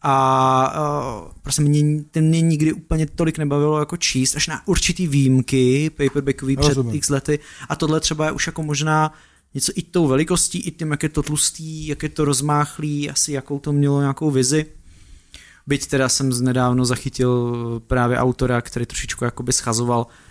a 0.09 1.25
uh, 1.25 1.33
prostě 1.43 1.63
mě, 1.63 2.03
ten 2.11 2.25
mě 2.29 2.41
nikdy 2.41 2.73
úplně 2.73 3.07
tolik 3.07 3.39
nebavilo 3.39 3.79
jako 3.79 3.97
číst, 3.97 4.37
až 4.37 4.47
na 4.47 4.69
určitý 4.69 5.07
výjimky 5.07 5.91
paperbackový 5.91 6.57
před 6.57 6.79
x 6.93 7.09
lety. 7.09 7.39
A 7.69 7.77
tohle 7.77 8.01
třeba 8.01 8.27
je 8.27 8.33
už 8.33 8.47
jako 8.47 8.63
možná 8.63 9.13
něco 9.55 9.73
i 9.75 9.83
tou 9.83 10.07
velikostí, 10.07 10.59
i 10.59 10.71
tím, 10.71 10.91
jak 10.91 11.03
je 11.03 11.09
to 11.09 11.23
tlustý, 11.23 11.87
jak 11.87 12.03
je 12.03 12.09
to 12.09 12.25
rozmáchlý, 12.25 13.11
asi 13.11 13.33
jakou 13.33 13.59
to 13.59 13.73
mělo 13.73 14.01
nějakou 14.01 14.31
vizi. 14.31 14.67
Byť 15.67 15.87
teda 15.87 16.09
jsem 16.09 16.45
nedávno 16.45 16.85
zachytil 16.85 17.83
právě 17.87 18.19
autora, 18.19 18.61
který 18.61 18.87
trošičku 18.87 19.25
jakoby 19.25 19.53
schazoval 19.53 20.07
Eh, 20.07 20.26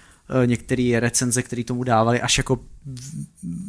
některé 0.46 1.00
recenze, 1.00 1.44
které 1.44 1.64
tomu 1.64 1.84
dávali 1.84 2.22
až 2.22 2.38
jako 2.38 2.60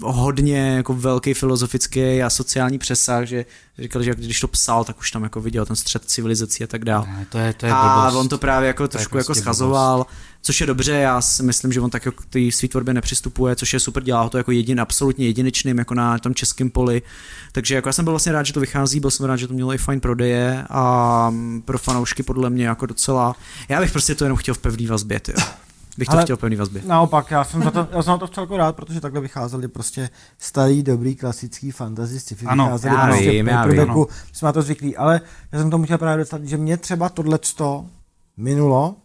hodně 0.03 0.77
jako 0.77 0.95
velký 0.95 1.35
filozofický 1.35 2.23
a 2.23 2.31
sociální 2.31 2.79
přesah, 2.79 3.25
že 3.25 3.45
říkali, 3.79 4.05
že 4.05 4.15
když 4.15 4.41
to 4.41 4.49
psal, 4.49 4.85
tak 4.85 4.99
už 4.99 5.11
tam 5.11 5.23
jako 5.23 5.41
viděl 5.41 5.67
ten 5.67 5.77
střed 5.77 6.05
civilizací 6.05 6.65
a 6.65 6.67
tak 6.67 6.85
dále. 6.85 7.07
to 7.29 7.39
je, 7.39 7.53
to 7.53 7.67
je 7.67 7.73
a 7.73 8.01
blbost. 8.01 8.21
on 8.21 8.29
to 8.29 8.39
právě 8.39 8.67
jako 8.67 8.83
to 8.83 8.89
trošku 8.89 9.17
jako 9.19 9.27
prostě 9.27 9.41
jako 9.41 9.45
schazoval, 9.45 9.97
blbost. 9.97 10.17
což 10.43 10.61
je 10.61 10.67
dobře, 10.67 10.93
já 10.93 11.21
si 11.21 11.43
myslím, 11.43 11.73
že 11.73 11.81
on 11.81 11.91
tak 11.91 12.05
jako 12.07 12.23
k 12.23 12.27
té 12.27 12.39
svý 12.53 12.69
tvorbě 12.69 12.95
nepřistupuje, 12.95 13.57
což 13.57 13.73
je 13.73 13.81
super, 13.81 14.03
dělá 14.03 14.29
to 14.29 14.39
jako 14.39 14.53
jedin, 14.53 14.81
absolutně 14.81 15.27
jedinečným, 15.27 15.79
jako 15.79 15.95
na 15.95 16.19
tom 16.19 16.35
českém 16.35 16.71
poli. 16.71 17.03
Takže 17.53 17.75
jako 17.75 17.89
já 17.89 17.93
jsem 17.93 18.05
byl 18.05 18.13
vlastně 18.13 18.33
rád, 18.33 18.43
že 18.43 18.53
to 18.53 18.61
vychází, 18.61 19.01
byl 19.01 19.11
jsem 19.11 19.27
rád, 19.27 19.37
že 19.37 19.49
to 19.49 19.55
mělo 19.55 19.75
i 19.75 19.79
fajn 19.79 20.01
prodeje 20.01 20.65
a 20.71 21.33
pro 21.65 21.79
fanoušky 21.79 22.23
podle 22.23 22.51
mě 22.51 22.67
jako 22.67 22.87
docela, 22.87 23.35
já 23.69 23.81
bych 23.81 23.93
prostě 23.93 24.15
to 24.15 24.25
jenom 24.25 24.39
chtěl 24.39 24.55
v 24.55 24.59
pevný 24.59 24.87
vazbě, 24.87 25.21
tyjo 25.21 25.39
bych 25.99 26.09
to 26.09 26.17
chtěl 26.17 26.37
pevný 26.37 26.57
vazbě. 26.57 26.83
Naopak, 26.87 27.31
já 27.31 27.45
jsem, 27.45 27.63
za 27.63 27.71
to, 27.71 27.89
já 27.93 28.03
jsem 28.03 28.11
na 28.11 28.19
to 28.19 28.27
vcelku 28.27 28.57
rád, 28.57 28.77
protože 28.77 29.01
takhle 29.01 29.21
vycházeli 29.21 29.69
prostě 29.69 30.11
starý, 30.39 30.83
dobrý, 30.83 31.17
klasický 31.17 31.71
fantasy 31.71 32.21
sci-fi. 32.21 32.47
Ano, 32.47 32.65
vycházeli 32.65 32.95
já 32.95 33.07
prostě 33.07 33.31
vím, 33.31 33.47
já 33.47 33.67
vím. 33.67 33.81
Ano. 33.81 34.07
Jsme 34.33 34.47
na 34.47 34.53
to 34.53 34.63
zvyklí, 34.63 34.97
ale 34.97 35.21
já 35.53 35.59
jsem 35.59 35.71
tomu 35.71 35.85
chtěl 35.85 35.99
právě 35.99 36.23
dostat, 36.23 36.45
že 36.45 36.57
mě 36.57 36.77
třeba 36.77 37.09
tohleto 37.09 37.87
minulo, 38.37 38.97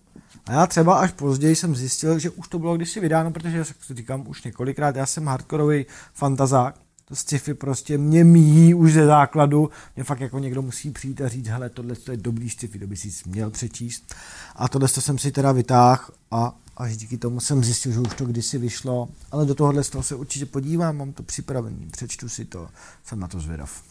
a 0.46 0.54
já 0.54 0.68
třeba 0.68 1.00
až 1.00 1.12
později 1.12 1.56
jsem 1.56 1.76
zjistil, 1.76 2.20
že 2.20 2.30
už 2.30 2.48
to 2.48 2.60
bylo 2.60 2.76
kdysi 2.76 3.00
vydáno, 3.00 3.32
protože 3.32 3.58
jak 3.58 3.68
si 3.68 3.94
říkám 3.94 4.28
už 4.28 4.44
několikrát, 4.44 4.96
já 4.96 5.06
jsem 5.06 5.28
hardkorový 5.28 5.86
fantazák, 6.14 6.76
To 7.06 7.16
sci-fi 7.16 7.54
prostě 7.54 7.98
mě 7.98 8.24
míjí 8.24 8.74
už 8.74 8.94
ze 8.94 9.06
základu. 9.06 9.70
Mě 9.96 10.04
fakt 10.04 10.20
jako 10.20 10.40
někdo 10.40 10.62
musí 10.62 10.92
přijít 10.92 11.22
a 11.22 11.28
říct, 11.28 11.48
hele, 11.48 11.70
tohle 11.70 11.96
to 11.96 12.12
je 12.12 12.18
dobrý 12.18 12.50
sci-fi, 12.50 12.80
to 12.80 12.88
by 12.88 12.96
si 12.96 13.30
měl 13.30 13.50
přečíst. 13.50 14.16
A 14.56 14.68
tohle 14.68 14.88
to 14.88 15.02
jsem 15.02 15.18
si 15.18 15.32
teda 15.32 15.52
vytáhl 15.52 16.04
a 16.32 16.56
až 16.82 16.98
díky 16.98 17.18
tomu 17.18 17.40
jsem 17.40 17.64
zjistil, 17.64 17.92
že 17.92 18.00
už 18.00 18.14
to 18.14 18.26
kdysi 18.26 18.58
vyšlo. 18.58 19.10
Ale 19.32 19.46
do 19.46 19.56
tohohle 19.56 19.84
z 19.84 19.90
toho 19.90 20.04
se 20.04 20.16
určitě 20.16 20.46
podívám, 20.46 20.98
mám 20.98 21.14
to 21.14 21.24
připravený, 21.24 21.88
přečtu 21.92 22.30
si 22.30 22.46
to, 22.46 22.70
jsem 23.04 23.20
na 23.20 23.28
to 23.28 23.40
zvědav. 23.40 23.84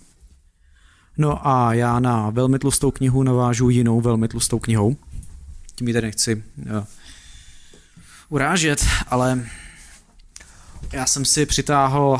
No 1.18 1.46
a 1.48 1.74
já 1.74 2.00
na 2.00 2.31
velmi 2.31 2.59
tlustou 2.59 2.90
knihu 2.90 3.22
navážu 3.22 3.70
jinou 3.70 4.00
velmi 4.00 4.29
tlustou 4.29 4.59
knihou. 4.59 4.96
Tím 5.74 5.88
ji 5.88 5.94
tady 5.94 6.07
nechci 6.07 6.44
jo, 6.57 6.85
urážet, 8.29 8.87
ale 9.09 9.46
já 10.92 11.07
jsem 11.07 11.24
si 11.24 11.46
přitáhl 11.46 12.18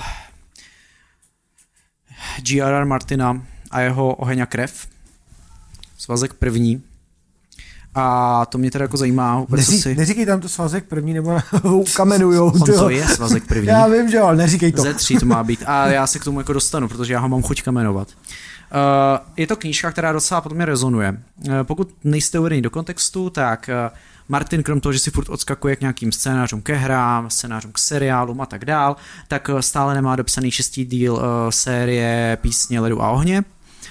G.R.R. 2.43 2.85
Martina 2.85 3.47
a 3.71 3.81
jeho 3.81 4.15
Oheň 4.15 4.41
a 4.41 4.47
krev. 4.47 4.89
Svazek 5.99 6.35
první. 6.35 6.90
A 7.95 8.47
to 8.47 8.59
mě 8.59 8.71
teda 8.71 8.83
jako 8.83 8.97
zajímá. 8.97 9.47
Neří, 9.49 9.81
si... 9.81 9.95
Neříkej 9.95 10.27
tam 10.27 10.41
to 10.41 10.49
svazek 10.49 10.85
první, 10.85 11.15
nebo 11.15 11.39
kamenujou. 11.97 12.51
On 12.51 12.61
to 12.61 12.91
je 12.91 13.09
svazek 13.09 13.47
první. 13.47 13.69
Já 13.69 13.87
vím, 13.87 14.11
že 14.11 14.21
ale 14.21 14.37
neříkej 14.37 14.73
to. 14.73 14.83
Ze 14.83 14.95
tří 14.95 15.17
to 15.17 15.27
má 15.27 15.45
být. 15.45 15.63
A 15.67 15.87
já 15.87 16.07
se 16.07 16.19
k 16.19 16.25
tomu 16.25 16.41
jako 16.41 16.53
dostanu, 16.53 16.89
protože 16.89 17.13
já 17.13 17.21
ho 17.21 17.29
mám 17.29 17.43
chuť 17.43 17.63
kamenovat. 17.63 18.09
Uh, 18.09 19.27
je 19.37 19.47
to 19.47 19.57
knížka, 19.57 19.93
která 19.93 20.13
docela 20.13 20.41
potom 20.41 20.57
mě 20.57 20.65
rezonuje. 20.65 21.23
Uh, 21.49 21.55
pokud 21.63 21.91
nejste 22.05 22.39
uvedení 22.39 22.63
do 22.63 22.71
kontextu, 22.71 23.31
tak 23.31 23.71
uh, 23.91 23.97
Martin, 24.29 24.63
krom 24.63 24.81
toho, 24.81 24.93
že 24.93 24.99
si 24.99 25.11
furt 25.11 25.29
odskakuje 25.29 25.77
k 25.77 25.81
nějakým 25.81 26.13
scénářům 26.13 26.63
ke 26.63 26.75
hrám, 26.75 27.31
scénářům 27.31 27.73
k 27.73 27.79
seriálům 27.79 28.41
a 28.41 28.47
tak 28.47 28.65
dál, 28.65 28.97
tak 29.29 29.51
stále 29.61 29.95
nemá 29.95 30.17
dopsaný 30.17 30.51
šestý 30.51 30.85
díl 30.85 31.15
uh, 31.15 31.21
série 31.51 32.39
Písně 32.41 32.81
ledu 32.81 33.03
a 33.03 33.11
ohně, 33.11 33.45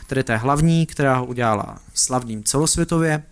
tedy 0.07 0.23
té 0.23 0.37
hlavní, 0.37 0.85
která 0.85 1.17
ho 1.17 1.25
udělala 1.25 1.77
slavným 1.93 2.43
celosvětově 2.43 3.23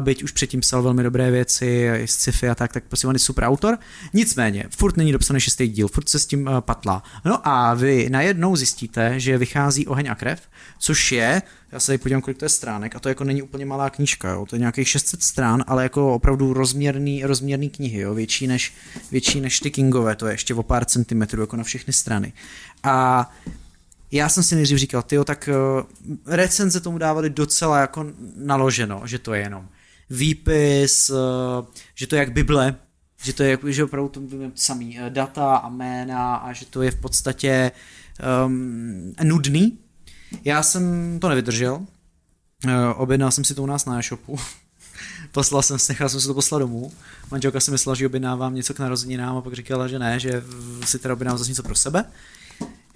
byť 0.00 0.22
už 0.22 0.32
předtím 0.32 0.60
psal 0.60 0.82
velmi 0.82 1.02
dobré 1.02 1.30
věci, 1.30 1.90
i 2.02 2.06
sci-fi 2.06 2.48
a 2.48 2.54
tak, 2.54 2.72
tak 2.72 2.84
prostě 2.84 3.06
on 3.06 3.14
je 3.14 3.18
super 3.18 3.44
autor. 3.44 3.78
Nicméně, 4.12 4.64
furt 4.70 4.96
není 4.96 5.12
dopsaný 5.12 5.40
šestý 5.40 5.68
díl, 5.68 5.88
furt 5.88 6.08
se 6.08 6.18
s 6.18 6.26
tím 6.26 6.46
uh, 6.46 6.60
patlá. 6.60 7.02
No 7.24 7.48
a 7.48 7.74
vy 7.74 8.10
najednou 8.10 8.56
zjistíte, 8.56 9.20
že 9.20 9.38
vychází 9.38 9.86
Oheň 9.86 10.08
a 10.10 10.14
krev, 10.14 10.40
což 10.78 11.12
je, 11.12 11.42
já 11.72 11.80
se 11.80 11.86
tady 11.86 11.98
podívám, 11.98 12.22
kolik 12.22 12.38
to 12.38 12.44
je 12.44 12.48
stránek, 12.48 12.96
a 12.96 13.00
to 13.00 13.08
jako 13.08 13.24
není 13.24 13.42
úplně 13.42 13.66
malá 13.66 13.90
knížka, 13.90 14.30
jo? 14.30 14.46
to 14.46 14.56
je 14.56 14.60
nějakých 14.60 14.88
600 14.88 15.22
strán, 15.22 15.64
ale 15.66 15.82
jako 15.82 16.14
opravdu 16.14 16.52
rozměrný, 16.52 17.24
rozměrný 17.24 17.70
knihy, 17.70 18.00
jo? 18.00 18.14
Větší, 18.14 18.46
než, 18.46 18.74
větší 19.10 19.40
než 19.40 19.60
ty 19.60 19.70
Kingové, 19.70 20.16
to 20.16 20.26
je 20.26 20.34
ještě 20.34 20.54
o 20.54 20.62
pár 20.62 20.84
centimetrů 20.84 21.40
jako 21.40 21.56
na 21.56 21.64
všechny 21.64 21.92
strany. 21.92 22.32
A 22.82 23.30
já 24.12 24.28
jsem 24.28 24.42
si 24.42 24.54
nejdřív 24.54 24.78
říkal, 24.78 25.02
tyjo, 25.02 25.24
tak 25.24 25.48
uh, 25.48 26.12
recenze 26.26 26.80
tomu 26.80 26.98
dávali 26.98 27.30
docela 27.30 27.80
jako 27.80 28.06
naloženo, 28.36 29.02
že 29.04 29.18
to 29.18 29.34
je 29.34 29.40
jenom 29.42 29.68
výpis, 30.10 31.10
uh, 31.10 31.16
že 31.94 32.06
to 32.06 32.14
je 32.14 32.18
jak 32.18 32.32
Bible, 32.32 32.74
že 33.22 33.32
to 33.32 33.42
je 33.42 33.58
že 33.66 33.84
opravdu 33.84 34.08
to 34.08 34.20
samý 34.54 34.98
uh, 34.98 35.10
data 35.10 35.56
a 35.56 35.68
jména 35.68 36.34
a 36.36 36.52
že 36.52 36.66
to 36.66 36.82
je 36.82 36.90
v 36.90 37.00
podstatě 37.00 37.72
um, 38.46 39.14
nudný. 39.22 39.78
Já 40.44 40.62
jsem 40.62 41.18
to 41.20 41.28
nevydržel, 41.28 41.74
uh, 41.76 42.70
objednal 42.96 43.30
jsem 43.30 43.44
si 43.44 43.54
to 43.54 43.62
u 43.62 43.66
nás 43.66 43.84
na 43.84 43.98
e-shopu, 43.98 44.38
poslal 45.32 45.62
jsem, 45.62 45.76
nechal 45.88 46.08
jsem 46.08 46.20
si 46.20 46.26
to 46.26 46.34
poslat 46.34 46.58
domů. 46.58 46.92
Manželka 47.30 47.60
si 47.60 47.70
myslela, 47.70 47.94
že 47.94 48.06
objednávám 48.06 48.54
něco 48.54 48.74
k 48.74 48.78
narozeninám 48.78 49.36
a 49.36 49.40
pak 49.40 49.52
říkala, 49.52 49.88
že 49.88 49.98
ne, 49.98 50.20
že 50.20 50.44
si 50.84 50.98
teda 50.98 51.14
objednávám 51.14 51.38
zase 51.38 51.50
něco 51.50 51.62
pro 51.62 51.74
sebe. 51.74 52.04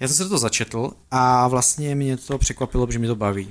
Já 0.01 0.07
jsem 0.07 0.17
se 0.17 0.29
to 0.29 0.37
začetl 0.37 0.91
a 1.11 1.47
vlastně 1.47 1.95
mě 1.95 2.17
to 2.17 2.37
překvapilo, 2.37 2.87
že 2.91 2.99
mi 2.99 3.07
to 3.07 3.15
baví. 3.15 3.49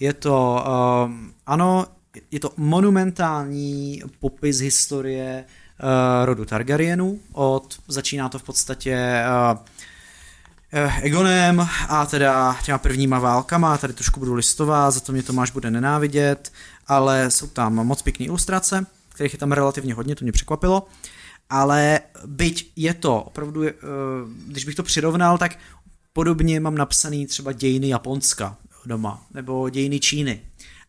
Je 0.00 0.12
to, 0.12 0.64
um, 1.04 1.32
ano, 1.46 1.86
je 2.30 2.40
to 2.40 2.52
monumentální 2.56 4.02
popis 4.18 4.58
historie 4.58 5.44
uh, 5.44 6.26
rodu 6.26 6.44
Targaryenů. 6.44 7.20
Od, 7.32 7.78
začíná 7.88 8.28
to 8.28 8.38
v 8.38 8.42
podstatě 8.42 9.22
uh, 9.52 11.04
Egonem 11.04 11.68
a 11.88 12.06
teda 12.06 12.56
těma 12.64 12.78
prvníma 12.78 13.18
válkama, 13.18 13.78
tady 13.78 13.92
trošku 13.92 14.20
budu 14.20 14.34
listovat, 14.34 14.94
za 14.94 15.00
to 15.00 15.12
mě 15.12 15.22
Tomáš 15.22 15.50
bude 15.50 15.70
nenávidět, 15.70 16.52
ale 16.86 17.30
jsou 17.30 17.46
tam 17.46 17.74
moc 17.74 18.02
pěkné 18.02 18.26
ilustrace, 18.26 18.86
kterých 19.08 19.32
je 19.32 19.38
tam 19.38 19.52
relativně 19.52 19.94
hodně, 19.94 20.16
to 20.16 20.24
mě 20.24 20.32
překvapilo 20.32 20.86
ale 21.50 22.00
byť 22.26 22.72
je 22.76 22.94
to 22.94 23.22
opravdu, 23.22 23.64
eh, 23.64 23.72
když 24.46 24.64
bych 24.64 24.74
to 24.74 24.82
přirovnal, 24.82 25.38
tak 25.38 25.58
podobně 26.12 26.60
mám 26.60 26.74
napsaný 26.74 27.26
třeba 27.26 27.52
dějiny 27.52 27.88
Japonska 27.88 28.56
doma, 28.86 29.26
nebo 29.34 29.68
dějiny 29.68 30.00
Číny, 30.00 30.40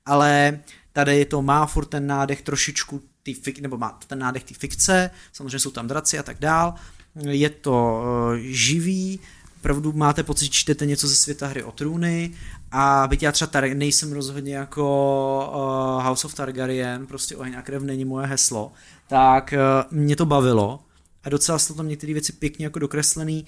ale 0.06 0.60
tady 0.94 1.26
to 1.26 1.42
má 1.42 1.66
furt 1.66 1.86
ten 1.86 2.08
nádech 2.08 2.42
trošičku 2.42 3.02
ty 3.24 3.34
fik, 3.34 3.60
nebo 3.60 3.78
má 3.78 4.00
ten 4.08 4.20
nádech 4.20 4.44
ty 4.44 4.54
fikce, 4.54 5.12
samozřejmě 5.34 5.60
jsou 5.60 5.72
tam 5.72 5.88
draci 5.88 6.20
a 6.20 6.24
tak 6.24 6.40
dál, 6.40 6.74
je 7.16 7.50
to 7.50 8.04
uh, 8.04 8.36
živý, 8.40 9.20
opravdu 9.60 9.94
máte 9.94 10.24
pocit, 10.24 10.46
že 10.46 10.52
čtete 10.52 10.86
něco 10.86 11.08
ze 11.08 11.16
světa 11.16 11.48
hry 11.48 11.64
o 11.64 11.72
trůny. 11.72 12.32
A 12.72 13.08
byť 13.08 13.24
já 13.24 13.32
třeba 13.32 13.52
tar- 13.52 13.78
nejsem 13.78 14.12
rozhodně 14.12 14.56
jako 14.56 15.52
uh, 15.54 16.04
House 16.04 16.28
of 16.28 16.34
Targaryen, 16.34 17.08
prostě 17.08 17.36
oheň 17.36 17.56
a 17.58 17.62
krev 17.62 17.84
není 17.84 18.06
moje 18.06 18.28
heslo, 18.28 18.72
tak 19.12 19.54
uh, 19.54 19.98
mě 19.98 20.16
to 20.16 20.26
bavilo 20.26 20.80
a 21.24 21.30
docela 21.30 21.60
jsou 21.60 21.74
tam 21.74 21.88
některé 21.88 22.14
věci 22.14 22.34
pěkně 22.34 22.66
jako 22.66 22.80
dokreslený. 22.80 23.46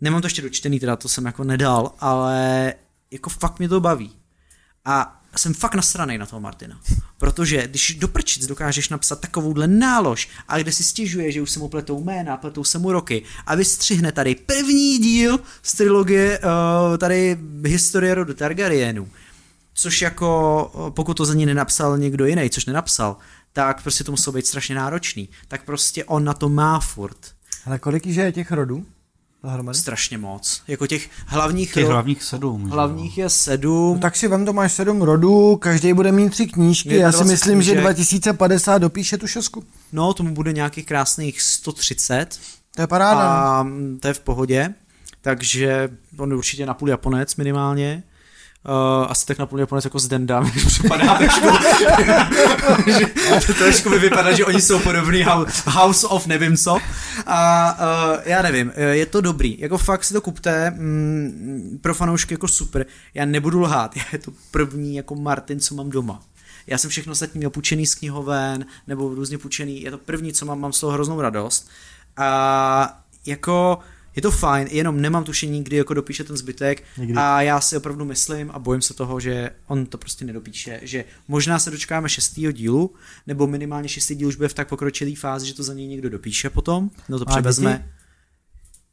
Nemám 0.00 0.20
to 0.20 0.26
ještě 0.26 0.42
dočtený, 0.42 0.80
teda 0.80 0.96
to 0.96 1.08
jsem 1.08 1.26
jako 1.26 1.44
nedal, 1.44 1.92
ale 2.00 2.74
jako 3.10 3.30
fakt 3.30 3.58
mě 3.58 3.68
to 3.68 3.80
baví. 3.80 4.12
A 4.84 5.22
jsem 5.36 5.54
fakt 5.54 5.74
nasranej 5.74 6.18
na 6.18 6.26
toho 6.26 6.40
Martina. 6.40 6.80
Protože 7.18 7.66
když 7.66 7.94
do 8.00 8.08
prčic 8.08 8.46
dokážeš 8.46 8.88
napsat 8.88 9.20
takovouhle 9.20 9.66
nálož 9.66 10.28
a 10.48 10.58
kde 10.58 10.72
si 10.72 10.84
stěžuje, 10.84 11.32
že 11.32 11.42
už 11.42 11.50
se 11.50 11.58
mu 11.58 11.68
pletou 11.68 12.04
jména, 12.04 12.36
pletou 12.36 12.64
se 12.64 12.78
mu 12.78 12.92
roky 12.92 13.22
a 13.46 13.54
vystřihne 13.54 14.12
tady 14.12 14.34
první 14.34 14.98
díl 14.98 15.40
z 15.62 15.72
trilogie 15.74 16.38
uh, 16.38 16.96
tady 16.98 17.38
historie 17.64 18.14
rodu 18.14 18.34
Targaryenů, 18.34 19.08
což 19.74 20.02
jako 20.02 20.92
pokud 20.94 21.16
to 21.16 21.24
za 21.24 21.34
ní 21.34 21.46
nenapsal 21.46 21.98
někdo 21.98 22.26
jiný, 22.26 22.50
což 22.50 22.66
nenapsal, 22.66 23.16
tak 23.58 23.82
prostě 23.82 24.04
to 24.04 24.10
muselo 24.10 24.34
být 24.34 24.46
strašně 24.46 24.74
náročný. 24.74 25.28
Tak 25.48 25.64
prostě 25.64 26.04
on 26.04 26.24
na 26.24 26.34
to 26.34 26.48
má 26.48 26.80
furt. 26.80 27.16
Ale 27.66 27.78
kolik 27.78 28.06
je 28.06 28.32
těch 28.32 28.52
rodů? 28.52 28.86
Dohromady? 29.42 29.78
Strašně 29.78 30.18
moc. 30.18 30.62
Jako 30.68 30.86
těch 30.86 31.10
hlavních... 31.26 31.74
Těch 31.74 31.86
hlavních 31.86 32.22
sedm. 32.22 32.62
Hlavních 32.62 33.14
že? 33.14 33.22
je 33.22 33.28
sedm. 33.28 33.94
No, 33.94 34.00
tak 34.00 34.16
si 34.16 34.28
vem 34.28 34.44
to 34.44 34.52
máš 34.52 34.72
sedm 34.72 35.02
rodů, 35.02 35.56
každý 35.56 35.92
bude 35.92 36.12
mít 36.12 36.30
tři 36.30 36.46
knížky. 36.46 36.96
Já 36.96 37.12
si 37.12 37.24
myslím, 37.24 37.54
knížek. 37.54 37.74
že 37.74 37.80
2050 37.80 38.78
dopíše 38.78 39.18
tu 39.18 39.26
šesku. 39.26 39.64
No, 39.92 40.14
tomu 40.14 40.34
bude 40.34 40.52
nějakých 40.52 40.86
krásných 40.86 41.42
130. 41.42 42.38
To 42.74 42.82
je 42.82 42.86
paráda. 42.86 43.20
A 43.20 43.62
mm, 43.62 43.98
to 44.02 44.08
je 44.08 44.14
v 44.14 44.20
pohodě. 44.20 44.74
Takže 45.20 45.88
on 46.18 46.30
je 46.30 46.36
určitě 46.36 46.66
na 46.66 46.74
půl 46.74 46.88
Japonec 46.88 47.36
minimálně. 47.36 48.02
Uh, 48.64 49.10
asi 49.10 49.26
tak 49.26 49.38
napůl 49.38 49.60
Japonec 49.60 49.84
jako 49.84 49.98
s 49.98 50.08
Denda, 50.08 50.40
mi 50.40 50.50
připadá 50.66 51.18
trošku, 51.18 51.46
že 52.98 53.46
to 53.46 53.54
trošku 53.54 53.90
by 53.90 53.98
vypadá, 53.98 54.32
že 54.32 54.44
oni 54.44 54.60
jsou 54.60 54.78
podobný 54.78 55.24
House 55.66 56.06
of 56.06 56.26
nevím 56.26 56.56
co. 56.56 56.78
A 57.26 57.72
uh, 57.72 58.20
já 58.24 58.42
nevím, 58.42 58.72
eh, 58.74 58.96
je 58.96 59.06
to 59.06 59.20
dobrý, 59.20 59.60
jako 59.60 59.78
fakt 59.78 60.04
si 60.04 60.14
to 60.14 60.20
kupte, 60.20 60.70
mm, 60.70 61.78
pro 61.82 61.94
fanoušky 61.94 62.34
jako 62.34 62.48
super, 62.48 62.86
já 63.14 63.24
nebudu 63.24 63.60
lhát, 63.60 63.94
je 64.12 64.18
to 64.18 64.32
první 64.50 64.96
jako 64.96 65.14
Martin, 65.14 65.60
co 65.60 65.74
mám 65.74 65.90
doma. 65.90 66.20
Já 66.66 66.78
jsem 66.78 66.90
všechno 66.90 67.12
ostatní 67.12 67.38
měl 67.38 67.50
půjčený 67.50 67.86
z 67.86 67.94
knihoven, 67.94 68.66
nebo 68.86 69.14
různě 69.14 69.38
půjčený, 69.38 69.82
je 69.82 69.90
to 69.90 69.98
první, 69.98 70.32
co 70.32 70.46
mám, 70.46 70.60
mám 70.60 70.72
z 70.72 70.80
toho 70.80 70.92
hroznou 70.92 71.20
radost. 71.20 71.68
A 72.16 73.00
jako 73.26 73.78
je 74.18 74.22
to 74.22 74.30
fajn, 74.30 74.68
jenom 74.70 75.00
nemám 75.00 75.24
tušení, 75.24 75.64
kdy 75.64 75.76
jako 75.76 75.94
dopíše 75.94 76.24
ten 76.24 76.36
zbytek 76.36 76.84
Nikdy. 76.98 77.14
a 77.16 77.42
já 77.42 77.60
si 77.60 77.76
opravdu 77.76 78.04
myslím 78.04 78.50
a 78.50 78.58
bojím 78.58 78.82
se 78.82 78.94
toho, 78.94 79.20
že 79.20 79.50
on 79.66 79.86
to 79.86 79.98
prostě 79.98 80.24
nedopíše, 80.24 80.80
že 80.82 81.04
možná 81.28 81.58
se 81.58 81.70
dočkáme 81.70 82.08
šestého 82.08 82.52
dílu, 82.52 82.94
nebo 83.26 83.46
minimálně 83.46 83.88
šestý 83.88 84.14
díl 84.14 84.28
už 84.28 84.36
bude 84.36 84.48
v 84.48 84.54
tak 84.54 84.68
pokročilý 84.68 85.14
fázi, 85.14 85.46
že 85.46 85.54
to 85.54 85.62
za 85.62 85.74
něj 85.74 85.86
někdo 85.86 86.10
dopíše 86.10 86.50
potom, 86.50 86.90
no 87.08 87.18
to 87.18 87.28
a 87.28 87.30
převezme. 87.30 87.72
Děti? 87.72 87.88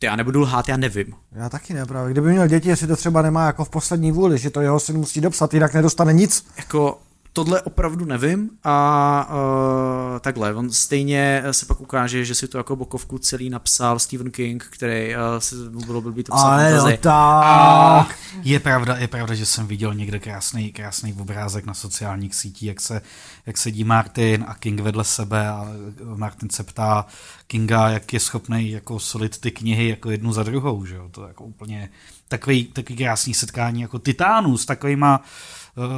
Já 0.03 0.15
nebudu 0.15 0.41
lhát, 0.41 0.69
já 0.69 0.77
nevím. 0.77 1.13
Já 1.31 1.49
taky 1.49 1.73
ne, 1.73 1.85
právě. 1.85 2.11
Kdyby 2.11 2.31
měl 2.31 2.47
děti, 2.47 2.69
jestli 2.69 2.88
to 2.88 2.95
třeba 2.95 3.21
nemá 3.21 3.45
jako 3.45 3.65
v 3.65 3.69
poslední 3.69 4.11
vůli, 4.11 4.38
že 4.38 4.49
to 4.49 4.61
jeho 4.61 4.79
syn 4.79 4.97
musí 4.97 5.21
dopsat, 5.21 5.53
jinak 5.53 5.73
nedostane 5.73 6.13
nic. 6.13 6.45
Jako 6.57 6.99
tohle 7.35 7.61
opravdu 7.61 8.05
nevím 8.05 8.49
a 8.63 9.27
uh, 9.29 10.19
takhle, 10.19 10.55
on 10.55 10.71
stejně 10.71 11.43
se 11.51 11.65
pak 11.65 11.81
ukáže, 11.81 12.25
že 12.25 12.35
si 12.35 12.47
to 12.47 12.57
jako 12.57 12.75
bokovku 12.75 13.17
celý 13.17 13.49
napsal 13.49 13.99
Stephen 13.99 14.31
King, 14.31 14.67
který 14.69 15.15
uh, 15.15 15.21
se 15.39 15.55
mu 15.55 15.79
bylo 15.85 16.01
blbý 16.01 16.23
to 16.23 16.35
psát 16.35 16.43
Ale 16.43 16.71
fantasy. 16.71 16.97
tak. 17.01 18.15
Je 18.43 18.59
pravda, 18.59 18.95
je 18.97 19.07
pravda, 19.07 19.35
že 19.35 19.45
jsem 19.45 19.67
viděl 19.67 19.93
někde 19.93 20.19
krásný, 20.19 20.71
krásný 20.71 21.13
obrázek 21.13 21.65
na 21.65 21.73
sociálních 21.73 22.35
sítích, 22.35 22.67
jak 22.67 22.81
se, 22.81 23.01
jak 23.45 23.57
sedí 23.57 23.83
Martin 23.83 24.45
a 24.47 24.53
King 24.53 24.79
vedle 24.79 25.03
sebe 25.03 25.47
a 25.47 25.67
Martin 26.15 26.49
se 26.49 26.63
ptá 26.63 27.05
Kinga, 27.47 27.89
jak 27.89 28.13
je 28.13 28.19
schopný 28.19 28.71
jako 28.71 28.99
solit 28.99 29.37
ty 29.37 29.51
knihy 29.51 29.89
jako 29.89 30.11
jednu 30.11 30.33
za 30.33 30.43
druhou, 30.43 30.85
že 30.85 30.95
jo? 30.95 31.09
To 31.11 31.21
je 31.21 31.27
jako 31.27 31.43
úplně 31.43 31.89
takový, 32.27 32.65
takový 32.65 32.97
krásný 32.97 33.33
setkání 33.33 33.81
jako 33.81 33.99
titánů 33.99 34.57
s 34.57 34.65
takovýma 34.65 35.17
uh, 35.19 35.25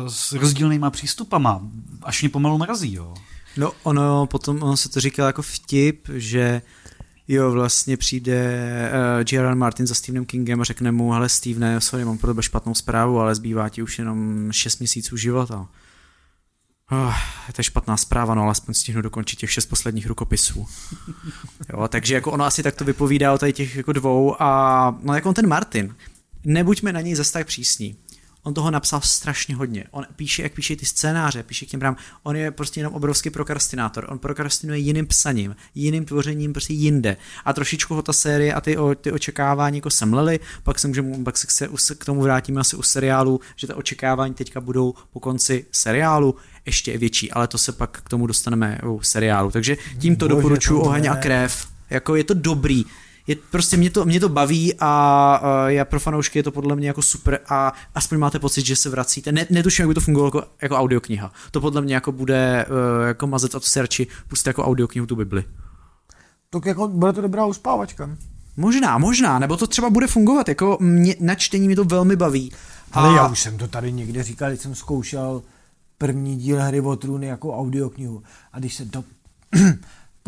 s 0.08 0.32
rozdílnýma 0.32 0.90
přístupama. 0.90 1.62
Až 2.02 2.22
mě 2.22 2.30
pomalu 2.30 2.58
mrazí, 2.58 2.94
jo. 2.94 3.14
No 3.58 3.72
ono 3.84 4.26
potom 4.26 4.64
ono 4.64 4.78
se 4.78 4.90
to 4.90 5.00
říká 5.00 5.26
jako 5.26 5.42
vtip, 5.42 6.08
že 6.14 6.62
jo, 7.28 7.52
vlastně 7.52 7.98
přijde 7.98 8.62
uh, 9.20 9.26
J.R.R. 9.32 9.56
Martin 9.56 9.88
za 9.88 9.96
Stephenem 9.96 10.26
Kingem 10.26 10.62
a 10.62 10.64
řekne 10.64 10.92
mu, 10.92 11.12
hele 11.12 11.30
Stevene, 11.30 11.82
sorry, 11.82 12.06
mám 12.06 12.18
pro 12.18 12.28
tebe 12.28 12.44
špatnou 12.44 12.76
zprávu, 12.76 13.20
ale 13.20 13.36
zbývá 13.36 13.70
ti 13.70 13.82
už 13.82 14.00
jenom 14.00 14.52
6 14.52 14.80
měsíců 14.80 15.18
života. 15.18 15.68
Oh, 16.92 17.16
to 17.54 17.60
je 17.60 17.64
špatná 17.64 17.98
zpráva, 17.98 18.36
no 18.36 18.44
alespoň 18.44 18.74
stihnu 18.74 19.02
dokončit 19.02 19.40
těch 19.40 19.52
šest 19.52 19.66
posledních 19.66 20.08
rukopisů. 20.08 20.68
Jo, 21.74 21.88
takže 21.88 22.16
jako 22.16 22.32
ono 22.32 22.46
asi 22.46 22.64
tak 22.64 22.76
to 22.76 22.86
vypovídá 22.86 23.34
o 23.34 23.38
tady 23.38 23.54
těch 23.54 23.76
jako 23.76 23.94
dvou 23.94 24.42
a 24.42 25.00
no 25.04 25.14
jako 25.14 25.30
on 25.30 25.36
ten 25.36 25.48
Martin, 25.48 25.96
nebuďme 26.44 26.94
na 26.94 27.02
něj 27.02 27.16
zase 27.16 27.34
tak 27.34 27.48
přísní. 27.48 27.96
On 28.48 28.54
toho 28.54 28.72
napsal 28.72 29.02
strašně 29.02 29.56
hodně. 29.56 29.84
On 29.92 30.06
píše, 30.16 30.44
jak 30.44 30.54
píše 30.54 30.76
ty 30.76 30.86
scénáře, 30.86 31.44
píše 31.44 31.66
k 31.66 31.70
těm 31.70 31.80
brám. 31.80 31.96
On 32.24 32.36
je 32.36 32.52
prostě 32.52 32.80
jenom 32.80 32.94
obrovský 32.94 33.30
prokrastinátor. 33.30 34.08
On 34.10 34.20
prokrastinuje 34.20 34.80
jiným 34.80 35.08
psaním, 35.08 35.56
jiným 35.76 36.06
tvořením, 36.06 36.54
prostě 36.54 36.74
jinde. 36.74 37.18
A 37.46 37.54
trošičku 37.54 37.96
ho 37.96 38.02
ta 38.02 38.14
série 38.14 38.54
a 38.54 38.62
ty, 38.62 38.78
o, 38.78 38.96
ty 38.96 39.12
očekávání 39.12 39.78
jako 39.78 39.90
semlely, 39.90 40.40
pak 40.64 40.80
se, 40.80 40.88
můžeme, 40.88 41.24
pak 41.24 41.38
se 41.38 41.96
k 41.96 42.06
tomu 42.06 42.22
vrátíme 42.22 42.62
asi 42.62 42.76
u 42.76 42.82
seriálu, 42.82 43.40
že 43.56 43.68
ta 43.68 43.76
očekávání 43.76 44.34
teďka 44.34 44.62
budou 44.62 44.94
po 45.12 45.20
konci 45.20 45.66
seriálu 45.72 46.36
ještě 46.66 46.98
větší, 46.98 47.32
ale 47.32 47.48
to 47.48 47.58
se 47.58 47.72
pak 47.72 48.02
k 48.02 48.10
tomu 48.10 48.28
dostaneme 48.28 48.80
u 48.86 49.02
seriálu. 49.02 49.52
Takže 49.52 49.78
tímto 50.00 50.28
Bože, 50.28 50.36
doporučuji 50.36 50.80
Oheň 50.80 51.08
a 51.10 51.16
krev. 51.16 51.68
Jako 51.90 52.16
je 52.16 52.24
to 52.24 52.34
dobrý 52.34 52.86
je, 53.28 53.36
prostě 53.52 53.78
mě 53.78 53.90
to, 53.90 54.06
mě 54.06 54.20
to 54.20 54.30
baví 54.30 54.74
a 54.80 55.42
uh, 55.42 55.68
já 55.68 55.86
pro 55.86 56.00
fanoušky 56.00 56.40
je 56.40 56.44
to 56.44 56.52
podle 56.52 56.76
mě 56.76 56.88
jako 56.88 57.02
super 57.02 57.40
a 57.50 57.74
aspoň 57.96 58.18
máte 58.18 58.40
pocit, 58.40 58.66
že 58.66 58.76
se 58.76 58.90
vracíte. 58.90 59.32
Ne, 59.32 59.46
netuším, 59.50 59.84
jak 59.84 59.88
by 59.88 59.94
to 59.94 60.02
fungovalo 60.02 60.28
jako, 60.28 60.44
jako 60.62 60.76
audiokniha. 60.76 61.32
To 61.52 61.62
podle 61.62 61.82
mě 61.82 61.96
jako 61.96 62.12
bude 62.12 62.66
uh, 62.70 63.08
jako 63.08 63.28
mazet 63.28 63.56
od 63.56 63.64
serči, 63.64 64.08
pustit 64.28 64.50
jako 64.50 64.66
audioknihu 64.66 65.06
tu 65.08 65.16
Bibli. 65.16 65.44
Tak 66.50 66.66
jako 66.66 66.88
bude 66.88 67.14
to 67.14 67.22
dobrá 67.22 67.46
uspávačka. 67.46 68.10
Možná, 68.58 68.98
možná, 68.98 69.40
nebo 69.40 69.58
to 69.58 69.68
třeba 69.68 69.90
bude 69.90 70.08
fungovat, 70.08 70.48
jako 70.48 70.78
mě, 70.82 71.16
na 71.20 71.36
čtení 71.36 71.68
mi 71.68 71.76
to 71.76 71.84
velmi 71.84 72.16
baví. 72.16 72.52
Ale 72.92 73.16
já 73.16 73.28
už 73.28 73.40
jsem 73.40 73.58
to 73.58 73.68
tady 73.68 73.92
někde 73.92 74.24
říkal, 74.24 74.50
když 74.50 74.62
jsem 74.62 74.76
zkoušel 74.76 75.42
první 75.98 76.38
díl 76.38 76.62
Hry 76.62 76.82
o 76.82 76.96
trůny 76.96 77.28
jako 77.28 77.58
audioknihu. 77.58 78.24
A 78.54 78.60
když 78.60 78.76
se 78.76 78.86
to 78.86 79.04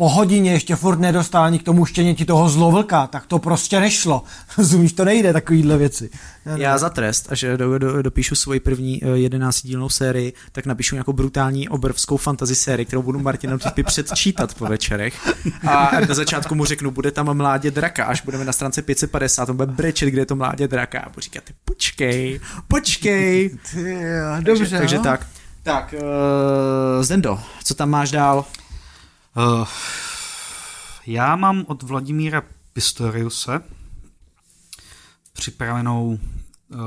po 0.00 0.08
hodině 0.08 0.52
ještě 0.52 0.76
furt 0.76 0.98
nedostal 0.98 1.44
ani 1.44 1.58
k 1.58 1.62
tomu 1.62 1.84
štěněti 1.84 2.24
toho 2.24 2.48
zlovlka, 2.48 3.06
tak 3.06 3.26
to 3.26 3.38
prostě 3.38 3.80
nešlo. 3.80 4.22
Rozumíš, 4.58 4.92
to 4.92 5.04
nejde, 5.04 5.32
takovýhle 5.32 5.78
věci. 5.78 6.10
Já, 6.44 6.56
Já 6.56 6.78
za 6.78 6.90
trest, 6.90 7.32
až 7.32 7.44
do, 7.56 7.78
do, 7.78 8.02
dopíšu 8.02 8.34
svoji 8.34 8.60
první 8.60 9.02
uh, 9.02 9.14
jedenáctidílnou 9.14 9.88
sérii, 9.88 10.32
tak 10.52 10.66
napíšu 10.66 10.94
nějakou 10.94 11.12
brutální 11.12 11.68
obrovskou 11.68 12.16
fantasy 12.16 12.54
sérii, 12.54 12.86
kterou 12.86 13.02
budu 13.02 13.18
Martinu 13.18 13.58
typy 13.58 13.82
předčítat 13.82 14.54
po 14.54 14.66
večerech. 14.66 15.28
A 15.68 16.00
na 16.08 16.14
začátku 16.14 16.54
mu 16.54 16.64
řeknu, 16.64 16.90
bude 16.90 17.10
tam 17.10 17.36
mládě 17.36 17.70
draka, 17.70 18.04
až 18.04 18.22
budeme 18.22 18.44
na 18.44 18.52
stránce 18.52 18.82
550, 18.82 19.48
on 19.48 19.56
bude 19.56 19.72
brečet, 19.72 20.06
kde 20.06 20.22
je 20.22 20.26
to 20.26 20.36
mládě 20.36 20.68
draka. 20.68 21.00
A 21.00 21.08
budu 21.08 21.20
říkat, 21.20 21.44
počkej, 21.64 22.40
počkej. 22.68 23.50
Ty, 23.72 24.04
dobře, 24.40 24.64
takže, 24.64 24.78
takže 24.78 24.96
no. 24.96 25.02
tak. 25.02 25.26
Tak, 25.62 25.94
uh, 25.98 27.02
Zdendo, 27.02 27.40
co 27.64 27.74
tam 27.74 27.90
máš 27.90 28.10
dál? 28.10 28.44
Uh, 29.36 29.68
já 31.06 31.36
mám 31.36 31.64
od 31.68 31.82
Vladimíra 31.82 32.42
Pistoriuse 32.72 33.62
připravenou 35.32 36.06
uh, 36.08 36.78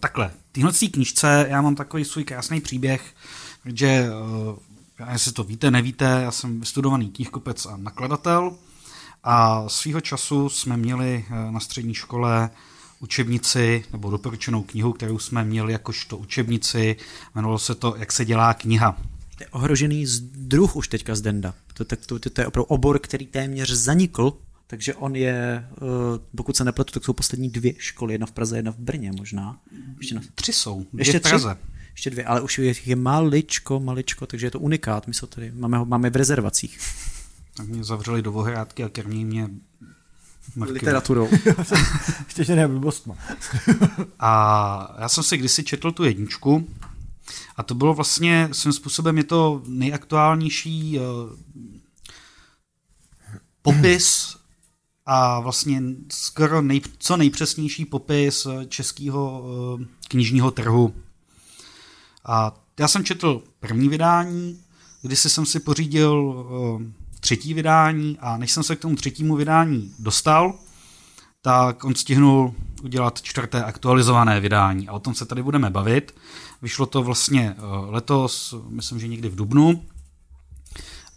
takhle. 0.00 0.30
Tyhle 0.52 0.72
knižce 0.92 1.46
já 1.50 1.62
mám 1.62 1.74
takový 1.74 2.04
svůj 2.04 2.24
krásný 2.24 2.60
příběh, 2.60 3.14
že 3.64 4.06
uh, 4.50 4.58
jestli 5.12 5.32
to 5.32 5.44
víte, 5.44 5.70
nevíte, 5.70 6.04
já 6.04 6.30
jsem 6.30 6.60
vystudovaný 6.60 7.10
knihkupec 7.10 7.66
a 7.66 7.76
nakladatel 7.76 8.56
a 9.24 9.68
svýho 9.68 10.00
času 10.00 10.48
jsme 10.48 10.76
měli 10.76 11.24
na 11.50 11.60
střední 11.60 11.94
škole 11.94 12.50
učebnici 13.00 13.84
nebo 13.92 14.10
doporučenou 14.10 14.62
knihu, 14.62 14.92
kterou 14.92 15.18
jsme 15.18 15.44
měli 15.44 15.72
jakožto 15.72 16.16
učebnici, 16.16 16.96
jmenovalo 17.34 17.58
se 17.58 17.74
to 17.74 17.94
Jak 17.96 18.12
se 18.12 18.24
dělá 18.24 18.54
kniha. 18.54 18.96
Je 19.42 19.48
ohrožený 19.48 20.06
z 20.06 20.20
druh 20.20 20.76
už 20.76 20.88
teďka 20.88 21.14
z 21.14 21.20
Denda. 21.20 21.54
To, 21.74 21.84
to, 21.84 22.18
to, 22.18 22.30
to 22.30 22.40
je 22.40 22.46
opravdu 22.46 22.64
obor, 22.64 22.98
který 22.98 23.26
téměř 23.26 23.70
zanikl, 23.70 24.38
takže 24.66 24.94
on 24.94 25.16
je, 25.16 25.68
uh, 25.80 25.88
pokud 26.36 26.56
se 26.56 26.64
nepletu, 26.64 26.92
tak 26.92 27.04
jsou 27.04 27.12
poslední 27.12 27.50
dvě 27.50 27.72
školy, 27.78 28.14
jedna 28.14 28.26
v 28.26 28.32
Praze, 28.32 28.58
jedna 28.58 28.72
v 28.72 28.78
Brně 28.78 29.12
možná. 29.12 29.58
Ještě, 29.98 30.14
na, 30.14 30.20
Tři 30.34 30.52
jsou, 30.52 30.86
dvě 30.92 31.00
ještě 31.00 31.18
v 31.18 31.22
Praze. 31.22 31.54
Tři? 31.54 31.72
Ještě 31.92 32.10
dvě, 32.10 32.24
ale 32.24 32.40
už 32.40 32.58
je, 32.58 32.74
je 32.86 32.96
maličko, 32.96 33.80
maličko, 33.80 34.26
takže 34.26 34.46
je 34.46 34.50
to 34.50 34.60
unikát. 34.60 35.06
My 35.06 35.14
jsou 35.14 35.26
tady, 35.26 35.52
máme, 35.54 35.78
ho, 35.78 35.84
máme 35.84 36.10
v 36.10 36.16
rezervacích. 36.16 36.78
Tak 37.54 37.66
mě 37.66 37.84
zavřeli 37.84 38.22
do 38.22 38.32
ohrádky 38.32 38.84
a 38.84 38.88
krmí 38.88 39.24
mě 39.24 39.48
mrkvy. 40.56 40.74
Literaturou. 40.74 41.28
Ještě, 42.24 42.44
že 42.44 42.56
ne 42.56 42.68
blbostma. 42.68 43.14
A 44.18 44.96
já 45.00 45.08
jsem 45.08 45.24
si 45.24 45.36
kdysi 45.36 45.64
četl 45.64 45.92
tu 45.92 46.04
jedničku 46.04 46.68
a 47.56 47.62
to 47.62 47.74
bylo 47.74 47.94
vlastně 47.94 48.48
svým 48.52 48.72
způsobem 48.72 49.18
je 49.18 49.24
to 49.24 49.62
nejaktuálnější 49.66 50.98
uh, 50.98 51.04
popis 53.62 54.36
a 55.06 55.40
vlastně 55.40 55.82
skoro 56.12 56.62
nej, 56.62 56.80
co 56.98 57.16
nejpřesnější 57.16 57.84
popis 57.84 58.46
českého 58.68 59.42
uh, 59.42 59.82
knižního 60.08 60.50
trhu. 60.50 60.94
A 62.24 62.54
já 62.80 62.88
jsem 62.88 63.04
četl 63.04 63.42
první 63.60 63.88
vydání, 63.88 64.60
kdysi 65.02 65.30
jsem 65.30 65.46
si 65.46 65.60
pořídil 65.60 66.12
uh, 66.12 66.82
třetí 67.20 67.54
vydání 67.54 68.18
a 68.20 68.36
než 68.36 68.52
jsem 68.52 68.62
se 68.62 68.76
k 68.76 68.80
tomu 68.80 68.96
třetímu 68.96 69.36
vydání 69.36 69.94
dostal, 69.98 70.58
tak 71.42 71.84
on 71.84 71.94
stihnul 71.94 72.54
udělat 72.82 73.22
čtvrté 73.22 73.64
aktualizované 73.64 74.40
vydání 74.40 74.88
a 74.88 74.92
o 74.92 75.00
tom 75.00 75.14
se 75.14 75.26
tady 75.26 75.42
budeme 75.42 75.70
bavit. 75.70 76.14
Vyšlo 76.62 76.86
to 76.86 77.02
vlastně 77.02 77.56
letos, 77.86 78.54
myslím, 78.68 79.00
že 79.00 79.08
někdy 79.08 79.28
v 79.28 79.34
Dubnu. 79.34 79.84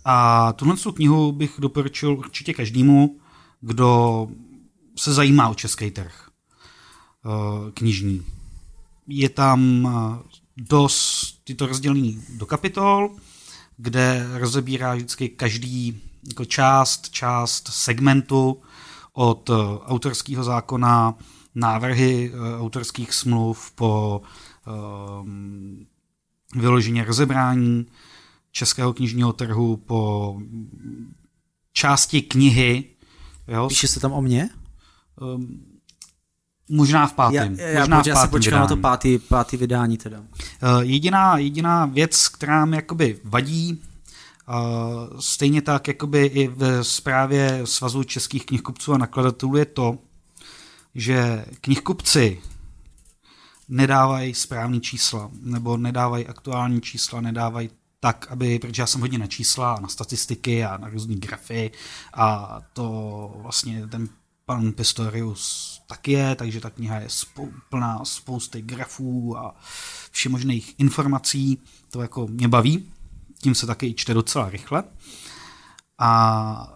A 0.06 0.54
tuhle 0.54 0.76
knihu 0.96 1.32
bych 1.32 1.56
doporučil 1.60 2.14
určitě 2.14 2.54
každému, 2.54 3.20
kdo 3.62 4.28
se 4.98 5.14
zajímá 5.14 5.50
o 5.50 5.56
český 5.56 5.92
trh 5.92 6.30
knižní. 7.74 8.26
Je 9.08 9.30
tam 9.30 9.90
dost, 10.58 11.50
je 11.50 11.56
to 11.56 11.68
rozdělený 11.68 12.24
do 12.30 12.46
kapitol, 12.46 13.16
kde 13.78 14.28
rozebírá 14.34 14.96
vždycky 14.96 15.30
každý 15.30 16.02
jako 16.28 16.46
část, 16.46 17.10
část 17.10 17.68
segmentu 17.68 18.62
od 19.14 19.50
autorského 19.86 20.44
zákona, 20.44 21.16
návrhy 21.56 22.32
autorských 22.60 23.14
smluv 23.14 23.72
po 23.72 24.22
um, 25.22 25.86
vyloženě 26.56 27.04
rozebrání 27.04 27.86
českého 28.52 28.94
knižního 28.94 29.34
trhu, 29.34 29.78
po 29.78 30.40
části 31.74 32.22
knihy. 32.22 32.84
Jo? 33.48 33.68
Píše 33.68 33.88
se 33.88 34.00
tam 34.00 34.12
o 34.12 34.22
mně? 34.22 34.50
Um, 35.22 35.62
možná 36.70 37.08
v 37.08 37.14
pátém. 37.14 37.56
Já, 37.60 37.68
já, 37.68 37.80
možná 37.80 37.98
já, 37.98 38.04
já 38.06 38.16
se 38.16 38.28
počkám 38.28 38.60
na 38.60 38.68
to 38.68 38.78
pátý, 38.78 39.18
pátý 39.20 39.58
vydání 39.58 39.98
teda. 39.98 40.20
Uh, 40.20 40.26
jediná, 40.82 41.38
jediná 41.38 41.86
věc, 41.86 42.28
která 42.28 42.66
mi 42.66 42.76
jakoby 42.76 43.20
vadí, 43.24 43.82
Uh, 44.50 45.20
stejně 45.20 45.62
tak 45.62 45.88
jakoby 45.88 46.26
i 46.26 46.48
ve 46.48 46.84
zprávě 46.84 47.62
Svazu 47.64 48.04
českých 48.04 48.46
knihkupců 48.46 48.94
a 48.94 48.98
nakladatelů 48.98 49.58
je 49.58 49.66
to, 49.66 49.98
že 50.96 51.46
knihkupci 51.62 52.42
nedávají 53.68 54.34
správný 54.34 54.82
čísla, 54.82 55.32
nebo 55.42 55.78
nedávají 55.78 56.28
aktuální 56.28 56.82
čísla, 56.82 57.22
nedávají 57.22 57.70
tak, 58.00 58.28
aby, 58.30 58.60
protože 58.60 58.82
já 58.82 58.88
jsem 58.88 59.02
hodně 59.02 59.18
na 59.18 59.28
čísla, 59.28 59.80
na 59.82 59.88
statistiky 59.88 60.66
a 60.66 60.78
na 60.78 60.90
různé 60.90 61.16
grafy 61.16 61.72
a 62.14 62.60
to 62.74 63.34
vlastně 63.42 63.88
ten 63.88 64.10
pan 64.46 64.72
Pistorius 64.72 65.76
tak 65.88 66.08
je, 66.08 66.36
takže 66.36 66.62
ta 66.62 66.70
kniha 66.70 67.00
je 67.00 67.10
spou- 67.10 67.52
plná 67.70 68.06
spousty 68.06 68.62
grafů 68.62 69.38
a 69.38 69.56
všemožných 70.12 70.76
informací. 70.78 71.62
To 71.90 72.02
jako 72.02 72.28
mě 72.28 72.48
baví, 72.48 72.92
tím 73.42 73.56
se 73.56 73.66
taky 73.66 73.94
čte 73.94 74.14
docela 74.14 74.50
rychle. 74.50 74.84
A 76.00 76.74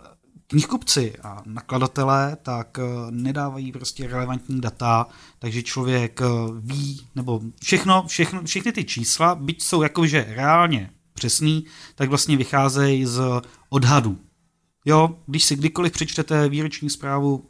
knihkupci 0.50 1.16
a 1.24 1.42
nakladatelé 1.46 2.38
tak 2.44 2.80
eh, 2.80 2.84
nedávají 3.10 3.72
prostě 3.72 4.08
relevantní 4.08 4.62
data, 4.62 5.08
takže 5.40 5.64
člověk 5.64 6.22
eh, 6.22 6.26
ví, 6.60 7.02
nebo 7.16 7.42
všechno, 7.64 8.04
všechno, 8.08 8.44
všechny 8.44 8.72
ty 8.72 8.84
čísla, 8.84 9.36
byť 9.36 9.64
jsou 9.64 9.82
jakože 9.82 10.26
reálně 10.30 10.90
přesný, 11.14 11.66
tak 11.96 12.10
vlastně 12.10 12.38
vycházejí 12.38 13.06
z 13.06 13.22
odhadu. 13.70 14.18
Jo, 14.86 15.16
když 15.26 15.44
si 15.44 15.56
kdykoliv 15.56 15.94
přečtete 15.94 16.50
výroční 16.50 16.90
zprávu 16.90 17.46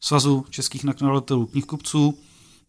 Svazu 0.00 0.44
českých 0.50 0.84
nakladatelů 0.84 1.46
knihkupců, 1.46 2.18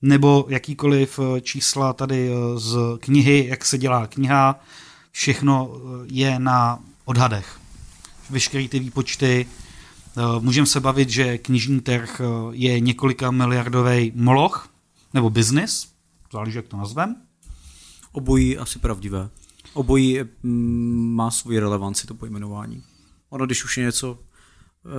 nebo 0.01 0.45
jakýkoliv 0.49 1.19
eh, 1.19 1.41
čísla 1.41 1.93
tady 1.93 2.31
z 2.55 2.77
knihy, 2.99 3.45
jak 3.47 3.65
se 3.65 3.77
dělá 3.77 4.07
kniha, 4.07 4.59
všechno 5.11 5.71
je 6.11 6.39
na 6.39 6.79
odhadech 7.05 7.62
veškeré 8.29 8.67
ty 8.67 8.79
výpočty. 8.79 9.45
Eh, 10.17 10.21
můžeme 10.39 10.67
se 10.67 10.79
bavit, 10.79 11.09
že 11.09 11.37
knižní 11.37 11.81
trh 11.81 12.21
eh, 12.21 12.25
je 12.51 12.79
několika 12.79 13.31
miliardový 13.31 14.11
moloch, 14.15 14.69
nebo 15.13 15.29
biznis, 15.29 15.93
záleží, 16.33 16.55
jak 16.55 16.67
to 16.67 16.77
nazvem. 16.77 17.15
Obojí 18.11 18.57
asi 18.57 18.79
pravdivé. 18.79 19.29
Obojí 19.73 20.19
mm, 20.43 21.15
má 21.15 21.31
svoji 21.31 21.59
relevanci, 21.59 22.07
to 22.07 22.13
pojmenování. 22.13 22.83
Ono, 23.29 23.45
když 23.45 23.63
už 23.63 23.77
je 23.77 23.83
něco 23.83 24.19
eh, 24.19 24.89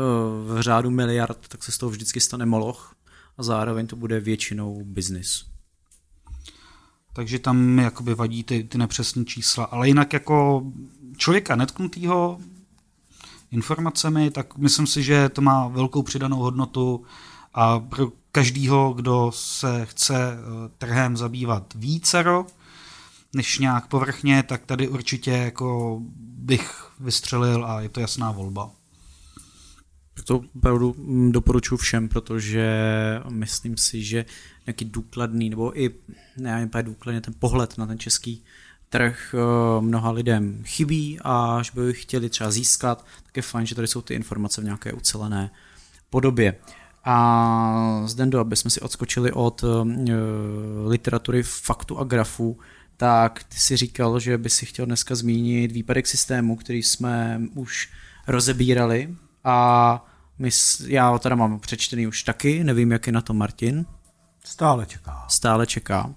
v 0.44 0.56
řádu 0.60 0.90
miliard, 0.90 1.48
tak 1.48 1.64
se 1.64 1.72
z 1.72 1.78
toho 1.78 1.90
vždycky 1.90 2.20
stane 2.20 2.46
moloch 2.46 2.94
a 3.38 3.42
zároveň 3.42 3.86
to 3.86 3.96
bude 3.96 4.20
většinou 4.20 4.84
biznis. 4.84 5.44
Takže 7.12 7.38
tam 7.38 7.78
jakoby 7.78 8.14
vadí 8.14 8.44
ty, 8.44 8.64
ty 8.64 8.78
nepřesné 8.78 9.24
čísla. 9.24 9.64
Ale 9.64 9.88
jinak 9.88 10.12
jako 10.12 10.66
člověka 11.16 11.56
netknutýho 11.56 12.40
informacemi, 13.54 14.30
tak 14.30 14.58
myslím 14.58 14.86
si, 14.86 15.02
že 15.02 15.28
to 15.28 15.40
má 15.42 15.68
velkou 15.68 16.02
přidanou 16.02 16.36
hodnotu 16.36 17.04
a 17.54 17.80
pro 17.80 18.08
každýho, 18.32 18.92
kdo 18.92 19.30
se 19.34 19.86
chce 19.86 20.16
eh, 20.32 20.38
trhem 20.78 21.16
zabývat 21.16 21.74
vícero, 21.74 22.46
než 23.34 23.58
nějak 23.58 23.86
povrchně, 23.86 24.42
tak 24.42 24.66
tady 24.66 24.88
určitě 24.88 25.30
jako 25.30 26.00
bych 26.18 26.90
vystřelil 27.00 27.66
a 27.66 27.80
je 27.80 27.88
to 27.88 28.00
jasná 28.00 28.30
volba. 28.30 28.70
To 30.24 30.42
opravdu 30.56 30.94
mm, 30.98 31.32
doporučuji 31.32 31.76
všem, 31.76 32.08
protože 32.08 32.66
myslím 33.28 33.76
si, 33.76 34.02
že 34.02 34.24
nějaký 34.66 34.84
důkladný, 34.84 35.50
nebo 35.50 35.80
i 35.80 35.90
ne, 36.36 36.70
důkladně 36.82 37.20
ten 37.20 37.34
pohled 37.38 37.78
na 37.78 37.86
ten 37.86 37.98
český 37.98 38.44
trh 38.94 39.34
eh, 39.34 39.80
mnoha 39.80 40.10
lidem 40.10 40.62
chybí 40.64 41.18
a 41.20 41.58
až 41.58 41.70
by 41.70 41.92
chtěli 41.92 42.28
třeba 42.28 42.50
získat, 42.50 43.06
tak 43.26 43.36
je 43.36 43.42
fajn, 43.42 43.66
že 43.66 43.74
tady 43.74 43.86
jsou 43.86 44.00
ty 44.00 44.14
informace 44.14 44.60
v 44.60 44.64
nějaké 44.64 44.92
ucelené 44.92 45.50
podobě. 46.10 46.54
A 47.04 48.02
Zdendo, 48.06 48.40
aby 48.40 48.56
jsme 48.56 48.70
si 48.70 48.80
odskočili 48.80 49.32
od 49.32 49.62
uh, 49.62 49.88
literatury 50.86 51.42
faktu 51.42 51.98
a 51.98 52.04
grafu, 52.04 52.58
tak 52.96 53.44
ty 53.44 53.58
si 53.58 53.76
říkal, 53.76 54.20
že 54.20 54.38
by 54.38 54.50
si 54.50 54.66
chtěl 54.66 54.86
dneska 54.86 55.14
zmínit 55.14 55.72
výpadek 55.72 56.06
systému, 56.06 56.56
který 56.56 56.82
jsme 56.82 57.40
už 57.54 57.92
rozebírali 58.26 59.16
a 59.44 60.06
my, 60.38 60.50
já 60.86 61.08
ho 61.08 61.18
teda 61.18 61.36
mám 61.36 61.60
přečtený 61.60 62.06
už 62.06 62.22
taky, 62.22 62.64
nevím, 62.64 62.92
jak 62.92 63.06
je 63.06 63.12
na 63.12 63.20
to 63.20 63.34
Martin. 63.34 63.86
Stále 64.44 64.86
čeká. 64.86 65.26
Stále 65.28 65.66
čeká. 65.66 66.14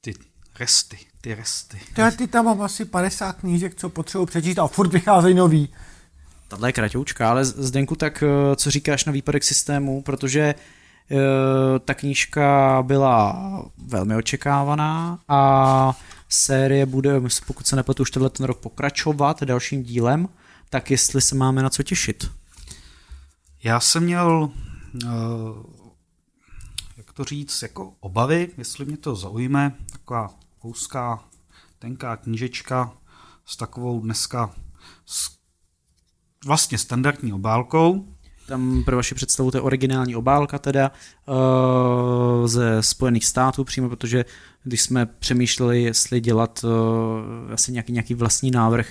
Ty 0.00 0.14
resty 0.58 0.98
ty 1.26 1.34
resty. 1.34 1.80
Já 1.96 2.10
ty 2.10 2.26
tam 2.26 2.44
mám 2.44 2.62
asi 2.62 2.84
50 2.84 3.32
knížek, 3.32 3.74
co 3.74 3.88
potřebuji 3.88 4.26
přečíst 4.26 4.58
a 4.58 4.66
furt 4.66 4.92
vycházejí 4.92 5.34
nový. 5.34 5.68
Tahle 6.48 6.68
je 6.68 6.72
kratoučka, 6.72 7.30
ale 7.30 7.44
Zdenku, 7.44 7.96
tak 7.96 8.22
eh, 8.22 8.56
co 8.56 8.70
říkáš 8.70 9.04
na 9.04 9.12
výpadek 9.12 9.44
systému, 9.44 10.02
protože 10.02 10.40
e, 10.40 10.54
ta 11.78 11.94
knížka 11.94 12.78
byla 12.86 13.36
velmi 13.86 14.16
očekávaná 14.16 15.18
a 15.28 15.98
série 16.28 16.86
bude, 16.86 17.20
pokud 17.46 17.66
se 17.66 17.76
nepletu, 17.76 18.02
už 18.02 18.10
tenhle 18.10 18.30
ten 18.30 18.46
rok 18.46 18.58
pokračovat 18.58 19.42
dalším 19.42 19.82
dílem, 19.82 20.28
tak 20.70 20.90
jestli 20.90 21.20
se 21.20 21.34
máme 21.34 21.62
na 21.62 21.70
co 21.70 21.82
těšit. 21.82 22.30
Já 23.62 23.80
jsem 23.80 24.02
měl, 24.02 24.50
uh, 25.04 25.10
jak 26.96 27.12
to 27.12 27.24
říct, 27.24 27.62
jako 27.62 27.92
obavy, 28.00 28.48
jestli 28.58 28.84
mě 28.84 28.96
to 28.96 29.16
zaujme, 29.16 29.72
taková 29.92 30.34
kouská, 30.66 31.24
tenká 31.78 32.16
knížečka 32.16 32.92
s 33.44 33.56
takovou 33.56 34.00
dneska 34.00 34.50
s 35.06 35.30
vlastně 36.46 36.78
standardní 36.78 37.32
obálkou. 37.32 38.08
Tam 38.46 38.84
pro 38.84 38.96
vaši 38.96 39.14
představu 39.14 39.50
to 39.50 39.56
je 39.56 39.60
originální 39.60 40.16
obálka 40.16 40.58
teda 40.58 40.90
uh, 41.26 42.46
ze 42.46 42.82
Spojených 42.82 43.26
států 43.26 43.64
přímo, 43.64 43.88
protože 43.88 44.24
když 44.64 44.82
jsme 44.82 45.06
přemýšleli, 45.06 45.82
jestli 45.82 46.20
dělat 46.20 46.64
uh, 46.64 47.52
asi 47.52 47.72
nějaký, 47.72 47.92
nějaký 47.92 48.14
vlastní 48.14 48.50
návrh 48.50 48.86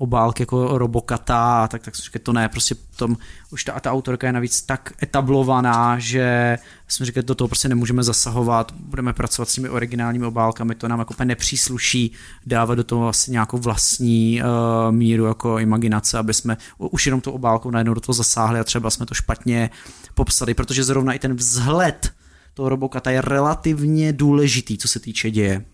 obálky 0.00 0.42
jako 0.42 0.78
Robokata, 0.78 1.68
tak, 1.68 1.82
tak 1.82 1.94
říkali, 1.94 2.22
to 2.22 2.32
ne, 2.32 2.48
prostě 2.48 2.74
tom, 2.96 3.16
už 3.50 3.64
ta, 3.64 3.80
ta 3.80 3.92
autorka 3.92 4.26
je 4.26 4.32
navíc 4.32 4.62
tak 4.62 4.92
etablovaná, 5.02 5.98
že 5.98 6.58
jsme 6.88 7.06
říkali, 7.06 7.26
do 7.26 7.34
toho 7.34 7.48
prostě 7.48 7.68
nemůžeme 7.68 8.02
zasahovat, 8.02 8.72
budeme 8.78 9.12
pracovat 9.12 9.48
s 9.48 9.54
těmi 9.54 9.68
originálními 9.68 10.26
obálkami, 10.26 10.74
to 10.74 10.88
nám 10.88 10.98
jako 10.98 11.14
nepřísluší 11.24 12.12
dávat 12.46 12.74
do 12.74 12.84
toho 12.84 13.08
asi 13.08 13.30
nějakou 13.30 13.58
vlastní 13.58 14.42
uh, 14.42 14.92
míru 14.92 15.24
jako 15.24 15.58
imaginace, 15.58 16.18
aby 16.18 16.34
jsme 16.34 16.56
už 16.78 17.06
jenom 17.06 17.20
tu 17.20 17.30
obálkou 17.30 17.70
najednou 17.70 17.94
do 17.94 18.00
toho 18.00 18.14
zasáhli 18.14 18.60
a 18.60 18.64
třeba 18.64 18.90
jsme 18.90 19.06
to 19.06 19.14
špatně 19.14 19.70
popsali, 20.14 20.54
protože 20.54 20.84
zrovna 20.84 21.12
i 21.12 21.18
ten 21.18 21.34
vzhled 21.34 22.12
toho 22.54 22.68
Robokata 22.68 23.10
je 23.10 23.20
relativně 23.20 24.12
důležitý, 24.12 24.78
co 24.78 24.88
se 24.88 25.00
týče 25.00 25.30
děje. 25.30 25.64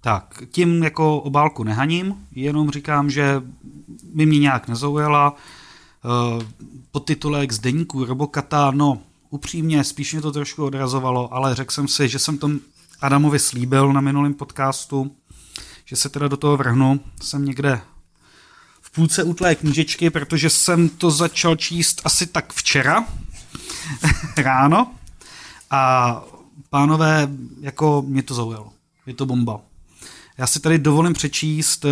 Tak, 0.00 0.42
tím 0.50 0.82
jako 0.82 1.20
obálku 1.20 1.64
nehaním, 1.64 2.26
jenom 2.32 2.70
říkám, 2.70 3.10
že 3.10 3.42
by 4.14 4.26
mě 4.26 4.38
nějak 4.38 4.68
nezaujala. 4.68 5.36
Eh, 6.04 6.46
podtitulek 6.90 7.52
z 7.52 7.58
deníku 7.58 8.04
Robokata, 8.04 8.70
no 8.70 9.02
upřímně, 9.30 9.84
spíš 9.84 10.12
mě 10.12 10.22
to 10.22 10.32
trošku 10.32 10.64
odrazovalo, 10.64 11.34
ale 11.34 11.54
řekl 11.54 11.72
jsem 11.72 11.88
si, 11.88 12.08
že 12.08 12.18
jsem 12.18 12.38
tom 12.38 12.58
Adamovi 13.00 13.38
slíbil 13.38 13.92
na 13.92 14.00
minulém 14.00 14.34
podcastu, 14.34 15.16
že 15.84 15.96
se 15.96 16.08
teda 16.08 16.28
do 16.28 16.36
toho 16.36 16.56
vrhnu. 16.56 17.00
Jsem 17.22 17.44
někde 17.44 17.80
v 18.80 18.90
půlce 18.90 19.22
utlé 19.22 19.54
knížečky, 19.54 20.10
protože 20.10 20.50
jsem 20.50 20.88
to 20.88 21.10
začal 21.10 21.56
číst 21.56 22.00
asi 22.04 22.26
tak 22.26 22.52
včera 22.52 23.04
ráno 24.36 24.94
a 25.70 26.22
pánové, 26.70 27.28
jako 27.60 28.04
mě 28.06 28.22
to 28.22 28.34
zaujalo. 28.34 28.72
Je 29.06 29.14
to 29.14 29.26
bomba. 29.26 29.69
Já 30.40 30.46
si 30.46 30.60
tady 30.60 30.78
dovolím 30.78 31.12
přečíst 31.12 31.84
eh, 31.84 31.88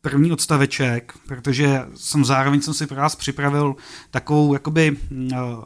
první 0.00 0.32
odstaveček, 0.32 1.18
protože 1.26 1.86
jsem 1.94 2.24
zároveň 2.24 2.60
jsem 2.60 2.74
si 2.74 2.86
pro 2.86 2.96
vás 2.96 3.16
připravil 3.16 3.76
takovou 4.10 4.52
jakoby... 4.52 4.96
Uh, 5.10 5.64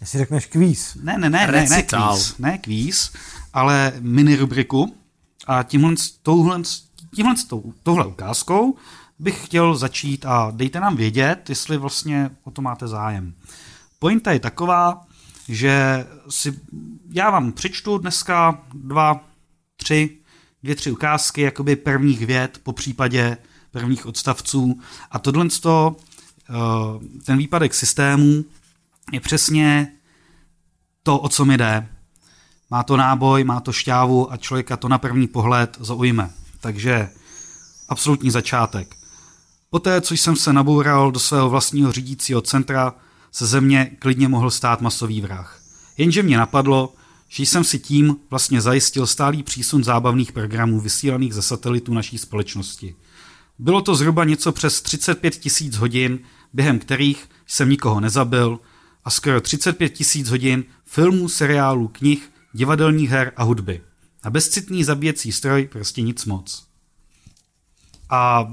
Jestli 0.00 0.18
řekneš 0.18 0.46
kvíz. 0.46 0.94
Ne, 1.02 1.18
ne, 1.18 1.30
ne, 1.30 1.46
ne, 1.46 1.66
ne 1.68 1.82
kvíz, 1.82 2.38
ne 2.38 2.58
kvíz, 2.58 3.12
ale 3.52 3.92
mini 4.00 4.36
rubriku. 4.36 4.94
A 5.46 5.62
tímhle, 5.62 5.94
touhle, 6.22 6.62
tímhle 7.14 7.34
touhle 7.82 8.06
ukázkou 8.06 8.76
bych 9.18 9.44
chtěl 9.44 9.76
začít 9.76 10.26
a 10.26 10.52
dejte 10.54 10.80
nám 10.80 10.96
vědět, 10.96 11.48
jestli 11.48 11.76
vlastně 11.76 12.30
o 12.44 12.50
to 12.50 12.62
máte 12.62 12.88
zájem. 12.88 13.34
Pointa 13.98 14.32
je 14.32 14.40
taková, 14.40 15.06
že 15.48 16.06
si, 16.28 16.60
já 17.10 17.30
vám 17.30 17.52
přečtu 17.52 17.98
dneska 17.98 18.62
dva, 18.74 19.24
tři 19.76 20.17
dvě, 20.62 20.74
tři 20.74 20.90
ukázky 20.90 21.40
jakoby 21.40 21.76
prvních 21.76 22.26
věd, 22.26 22.60
po 22.62 22.72
případě 22.72 23.36
prvních 23.70 24.06
odstavců. 24.06 24.80
A 25.10 25.18
tohle 25.18 25.48
to, 25.48 25.96
eh, 26.50 27.22
ten 27.24 27.38
výpadek 27.38 27.74
systému 27.74 28.44
je 29.12 29.20
přesně 29.20 29.92
to, 31.02 31.18
o 31.18 31.28
co 31.28 31.44
mi 31.44 31.56
jde. 31.56 31.88
Má 32.70 32.82
to 32.82 32.96
náboj, 32.96 33.44
má 33.44 33.60
to 33.60 33.72
šťávu 33.72 34.32
a 34.32 34.36
člověka 34.36 34.76
to 34.76 34.88
na 34.88 34.98
první 34.98 35.26
pohled 35.26 35.76
zaujme. 35.80 36.30
Takže 36.60 37.10
absolutní 37.88 38.30
začátek. 38.30 38.94
Poté, 39.70 40.00
co 40.00 40.14
jsem 40.14 40.36
se 40.36 40.52
naboural 40.52 41.12
do 41.12 41.20
svého 41.20 41.50
vlastního 41.50 41.92
řídícího 41.92 42.40
centra, 42.40 42.94
se 43.32 43.46
země 43.46 43.90
klidně 43.98 44.28
mohl 44.28 44.50
stát 44.50 44.80
masový 44.80 45.20
vrah. 45.20 45.60
Jenže 45.96 46.22
mě 46.22 46.38
napadlo, 46.38 46.94
že 47.28 47.42
jsem 47.42 47.64
si 47.64 47.78
tím 47.78 48.16
vlastně 48.30 48.60
zajistil 48.60 49.06
stálý 49.06 49.42
přísun 49.42 49.84
zábavných 49.84 50.32
programů 50.32 50.80
vysílaných 50.80 51.34
ze 51.34 51.42
satelitu 51.42 51.94
naší 51.94 52.18
společnosti. 52.18 52.94
Bylo 53.58 53.82
to 53.82 53.94
zhruba 53.94 54.24
něco 54.24 54.52
přes 54.52 54.82
35 54.82 55.36
tisíc 55.36 55.76
hodin, 55.76 56.18
během 56.52 56.78
kterých 56.78 57.28
jsem 57.46 57.70
nikoho 57.70 58.00
nezabil 58.00 58.60
a 59.04 59.10
skoro 59.10 59.40
35 59.40 59.88
tisíc 59.88 60.28
hodin 60.28 60.64
filmů, 60.84 61.28
seriálů, 61.28 61.88
knih, 61.88 62.30
divadelních 62.52 63.10
her 63.10 63.32
a 63.36 63.42
hudby. 63.42 63.82
A 64.22 64.30
bezcitný 64.30 64.84
zabíjecí 64.84 65.32
stroj 65.32 65.68
prostě 65.72 66.02
nic 66.02 66.24
moc. 66.24 66.66
A 68.10 68.52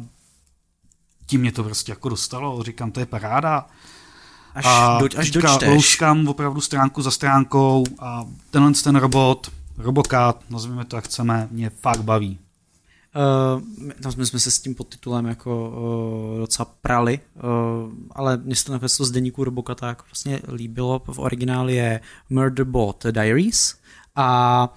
tím 1.26 1.42
mě 1.42 1.52
to 1.52 1.64
prostě 1.64 1.92
jako 1.92 2.10
dostalo, 2.10 2.64
říkám, 2.64 2.92
to 2.92 3.00
je 3.00 3.06
paráda. 3.06 3.68
Až, 4.56 4.66
a 4.68 4.98
do, 5.00 5.06
až 5.18 5.32
teďka 5.32 5.52
dočteš. 5.52 5.70
louskám 5.70 6.28
opravdu 6.28 6.62
stránku 6.62 7.02
za 7.02 7.12
stránkou 7.12 7.84
a 8.00 8.26
tenhle 8.52 8.72
ten 8.84 8.96
robot, 8.96 9.52
Robocat, 9.78 10.44
nazveme 10.50 10.86
to 10.86 10.96
jak 10.96 11.06
chceme, 11.06 11.48
mě 11.52 11.70
fakt 11.70 12.02
baví. 12.02 12.40
Uh, 13.56 13.92
tam 14.02 14.12
jsme, 14.12 14.26
jsme 14.26 14.40
se 14.40 14.52
s 14.52 14.60
tím 14.60 14.76
podtitulem 14.76 15.26
jako 15.26 15.70
uh, 16.34 16.40
docela 16.40 16.72
prali, 16.82 17.20
uh, 17.36 17.92
ale 18.12 18.38
mně 18.38 18.56
se 18.56 18.66
to 18.66 18.72
nakonec 18.72 18.98
to 18.98 19.06
z 19.06 19.12
deníku 19.12 19.44
Robokata 19.44 19.88
jako 19.88 20.04
vlastně 20.12 20.40
líbilo. 20.54 21.02
V 21.06 21.20
originále 21.20 21.74
je 21.74 22.00
Murderbot 22.30 23.06
Diaries 23.12 23.76
a 24.16 24.70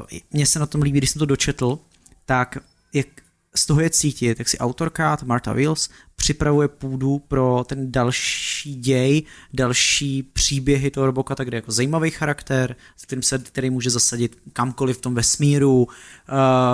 uh, 0.00 0.18
mně 0.30 0.46
se 0.46 0.58
na 0.58 0.66
tom 0.66 0.82
líbí, 0.82 0.98
když 0.98 1.10
jsem 1.10 1.18
to 1.18 1.26
dočetl, 1.26 1.78
tak 2.26 2.58
jak 2.92 3.06
z 3.54 3.66
toho 3.66 3.80
je 3.80 3.90
cítit, 3.90 4.38
jak 4.38 4.48
si 4.48 4.58
autorka 4.58 5.18
Marta 5.24 5.52
Wills 5.52 5.88
připravuje 6.20 6.68
půdu 6.68 7.18
pro 7.18 7.64
ten 7.68 7.92
další 7.92 8.74
děj, 8.74 9.22
další 9.52 10.22
příběhy 10.22 10.90
toho 10.90 11.06
Robokata, 11.06 11.44
kde 11.44 11.56
je 11.56 11.58
jako 11.58 11.72
zajímavý 11.72 12.10
charakter, 12.10 12.76
s 12.96 13.02
kterým 13.02 13.22
se, 13.22 13.38
který 13.38 13.70
může 13.70 13.90
zasadit 13.90 14.38
kamkoliv 14.52 14.98
v 14.98 15.00
tom 15.00 15.14
vesmíru, 15.14 15.88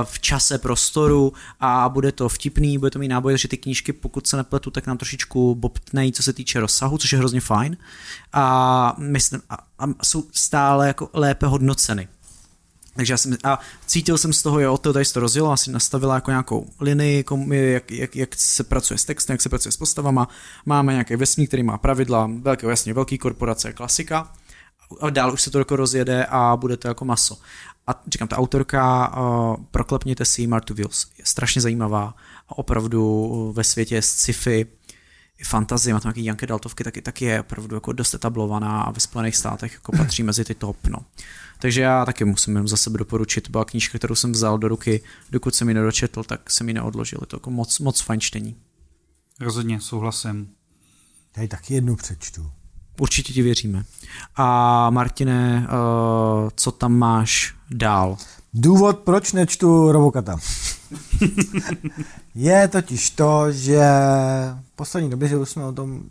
v 0.04 0.20
čase, 0.20 0.58
prostoru 0.58 1.32
a 1.60 1.88
bude 1.88 2.12
to 2.12 2.28
vtipný, 2.28 2.78
bude 2.78 2.90
to 2.90 2.98
mít 2.98 3.08
náboj, 3.08 3.38
že 3.38 3.48
ty 3.48 3.56
knížky, 3.56 3.92
pokud 3.92 4.26
se 4.26 4.36
nepletu, 4.36 4.70
tak 4.70 4.86
nám 4.86 4.98
trošičku 4.98 5.54
bobtnejí, 5.54 6.12
co 6.12 6.22
se 6.22 6.32
týče 6.32 6.60
rozsahu, 6.60 6.98
což 6.98 7.12
je 7.12 7.18
hrozně 7.18 7.40
fajn 7.40 7.76
a, 8.32 8.96
myslím, 8.98 9.40
a, 9.50 9.56
a 9.78 9.86
jsou 10.04 10.24
stále 10.32 10.86
jako 10.86 11.10
lépe 11.12 11.46
hodnoceny. 11.46 12.08
Takže 12.96 13.12
já 13.12 13.16
jsem, 13.16 13.36
a 13.44 13.60
cítil 13.86 14.18
jsem 14.18 14.32
z 14.32 14.42
toho, 14.42 14.60
jo, 14.60 14.78
to 14.78 14.92
tady 14.92 15.04
to 15.04 15.20
rozjelo, 15.20 15.52
asi 15.52 15.70
nastavila 15.70 16.14
jako 16.14 16.30
nějakou 16.30 16.70
linii, 16.80 17.24
kom, 17.24 17.52
jak, 17.52 17.90
jak, 17.90 18.16
jak, 18.16 18.34
se 18.34 18.64
pracuje 18.64 18.98
s 18.98 19.04
textem, 19.04 19.34
jak 19.34 19.42
se 19.42 19.48
pracuje 19.48 19.72
s 19.72 19.76
postavama, 19.76 20.28
máme 20.66 20.92
nějaký 20.92 21.16
vesmír, 21.16 21.48
který 21.48 21.62
má 21.62 21.78
pravidla, 21.78 22.30
velké, 22.42 22.66
jasně, 22.66 22.94
velký 22.94 23.18
korporace, 23.18 23.72
klasika, 23.72 24.32
a 25.00 25.10
dál 25.10 25.32
už 25.32 25.42
se 25.42 25.50
to 25.50 25.58
jako 25.58 25.76
rozjede 25.76 26.26
a 26.26 26.56
bude 26.56 26.76
to 26.76 26.88
jako 26.88 27.04
maso. 27.04 27.38
A 27.86 28.02
říkám, 28.08 28.28
ta 28.28 28.36
autorka, 28.36 29.16
uh, 29.16 29.56
proklepněte 29.70 30.24
si 30.24 30.46
Martu 30.46 30.74
Wills, 30.74 31.06
je 31.18 31.26
strašně 31.26 31.60
zajímavá 31.60 32.14
a 32.48 32.58
opravdu 32.58 33.52
ve 33.56 33.64
světě 33.64 34.02
sci-fi, 34.02 34.66
fantazie, 35.44 35.94
má 35.94 36.00
tam 36.00 36.10
nějaký 36.10 36.24
Janke 36.24 36.46
Daltovky, 36.46 36.84
taky, 36.84 37.02
taky 37.02 37.24
je 37.24 37.40
opravdu 37.40 37.74
jako 37.74 37.92
dost 37.92 38.14
etablovaná 38.14 38.82
a 38.82 38.90
ve 38.90 39.00
Spojených 39.00 39.36
státech 39.36 39.72
jako 39.72 39.92
patří 39.92 40.22
mezi 40.22 40.44
ty 40.44 40.54
top, 40.54 40.76
no. 40.86 40.98
Takže 41.58 41.80
já 41.80 42.04
taky 42.04 42.24
musím 42.24 42.54
jenom 42.54 42.68
za 42.68 42.76
sebe 42.76 42.98
doporučit. 42.98 43.50
Byla 43.50 43.64
knížka, 43.64 43.98
kterou 43.98 44.14
jsem 44.14 44.32
vzal 44.32 44.58
do 44.58 44.68
ruky, 44.68 45.02
dokud 45.30 45.54
jsem 45.54 45.68
ji 45.68 45.74
nedočetl, 45.74 46.24
tak 46.24 46.50
jsem 46.50 46.68
ji 46.68 46.74
neodložil. 46.74 47.18
Je 47.22 47.26
to 47.26 47.36
jako 47.36 47.50
moc, 47.50 47.78
moc 47.78 48.00
fajn 48.00 48.20
čtení. 48.20 48.56
Rozhodně, 49.40 49.80
souhlasím. 49.80 50.48
Tady 51.32 51.48
taky 51.48 51.74
jednu 51.74 51.96
přečtu. 51.96 52.50
Určitě 53.00 53.32
ti 53.32 53.42
věříme. 53.42 53.84
A 54.36 54.90
Martine, 54.90 55.68
uh, 55.68 56.50
co 56.56 56.72
tam 56.72 56.92
máš 56.92 57.54
dál? 57.70 58.16
Důvod, 58.54 58.98
proč 58.98 59.32
nečtu 59.32 59.92
Robokata. 59.92 60.38
je 62.34 62.68
totiž 62.68 63.10
to, 63.10 63.52
že 63.52 63.80
v 64.72 64.76
poslední 64.76 65.10
době, 65.10 65.28
že 65.28 65.36
už 65.36 65.50
jsme 65.50 65.64
o 65.64 65.72
tom 65.72 66.02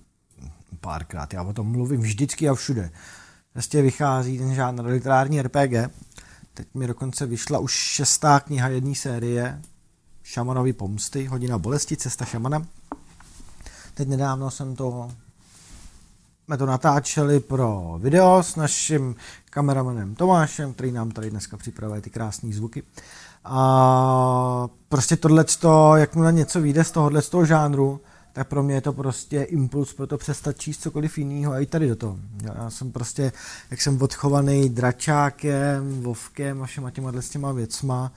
párkrát, 0.82 1.34
já 1.34 1.44
o 1.44 1.54
tom 1.54 1.68
mluvím 1.68 2.02
vždycky 2.02 2.50
a 2.50 2.56
všude, 2.56 2.92
vlastně 3.56 3.82
vychází 3.82 4.38
ten 4.38 4.56
žánr 4.56 4.86
literární 4.86 5.42
RPG. 5.42 5.92
Teď 6.54 6.68
mi 6.74 6.88
dokonce 6.88 7.26
vyšla 7.26 7.60
už 7.60 7.72
šestá 7.72 8.40
kniha 8.40 8.68
jedné 8.68 8.96
série 8.96 9.62
Šamanovy 10.24 10.74
pomsty, 10.74 11.26
Hodina 11.26 11.58
bolesti, 11.58 11.98
Cesta 11.98 12.26
šamana. 12.26 12.66
Teď 13.94 14.08
nedávno 14.08 14.52
jsem 14.52 14.76
to 14.76 15.12
jsme 16.46 16.58
to 16.58 16.66
natáčeli 16.66 17.40
pro 17.40 17.98
video 18.02 18.44
s 18.44 18.56
naším 18.56 19.16
kameramanem 19.50 20.16
Tomášem, 20.16 20.74
který 20.74 20.92
nám 20.92 21.12
tady 21.12 21.30
dneska 21.30 21.58
připravuje 21.58 22.02
ty 22.02 22.10
krásné 22.10 22.54
zvuky. 22.54 22.84
A 23.46 24.68
prostě 24.90 25.16
tohle, 25.16 25.46
jakmile 25.96 26.34
něco 26.34 26.62
vyjde 26.62 26.84
z 26.84 26.92
tohohle 26.92 27.22
z 27.22 27.30
toho 27.30 27.46
žánru, 27.46 28.02
tak 28.36 28.48
pro 28.48 28.64
mě 28.64 28.76
je 28.76 28.82
to 28.82 28.94
prostě 28.94 29.42
impuls 29.42 29.94
pro 29.94 30.08
to 30.08 30.18
přestat 30.18 30.60
číst 30.60 30.82
cokoliv 30.82 31.18
jiného 31.18 31.54
a 31.54 31.60
i 31.60 31.66
tady 31.66 31.88
do 31.88 31.96
toho. 31.96 32.20
Já 32.44 32.70
jsem 32.70 32.92
prostě, 32.92 33.32
jak 33.72 33.82
jsem 33.82 34.02
odchovaný 34.02 34.70
dračákem, 34.70 36.02
vovkem 36.02 36.64
a 36.64 36.66
všema 36.66 36.92
těma 36.92 37.12
s 37.22 37.30
těma 37.30 37.52
věcma, 37.52 38.12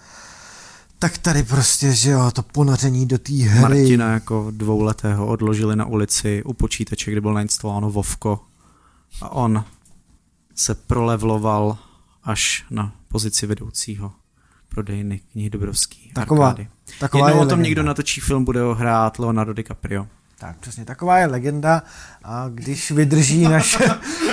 tak 0.99 1.19
tady 1.19 1.43
prostě, 1.43 1.93
že 1.93 2.11
jo, 2.11 2.31
to 2.31 2.43
ponoření 2.43 3.07
do 3.07 3.19
té 3.19 3.33
hry. 3.33 3.61
Martina 3.61 4.13
jako 4.13 4.51
dvouletého 4.51 5.27
odložili 5.27 5.77
na 5.77 5.87
ulici 5.87 6.43
u 6.43 6.53
počítače, 6.53 7.11
kde 7.11 7.21
byl 7.21 7.35
nainstalováno 7.35 7.91
Vovko 7.91 8.41
a 9.23 9.29
on 9.29 9.65
se 10.55 10.75
prolevloval 10.75 11.79
až 12.23 12.65
na 12.71 12.93
pozici 13.09 13.47
vedoucího 13.47 14.13
prodejny 14.69 15.21
knihy 15.33 15.51
Dobrovský. 15.51 16.11
Taková, 16.15 16.49
arkády. 16.49 16.69
Taková 16.99 17.29
Jednou 17.29 17.41
je 17.41 17.47
o 17.47 17.49
tom 17.49 17.59
legenda. 17.59 17.69
někdo 17.69 17.83
natočí 17.83 18.21
film, 18.21 18.45
bude 18.45 18.61
ho 18.61 18.75
hrát 18.75 19.19
Leonardo 19.19 19.53
DiCaprio. 19.53 20.07
Tak 20.39 20.59
přesně, 20.59 20.85
taková 20.85 21.19
je 21.19 21.27
legenda 21.27 21.83
a 22.25 22.49
když 22.49 22.91
vydrží 22.91 23.43
naše, 23.43 23.85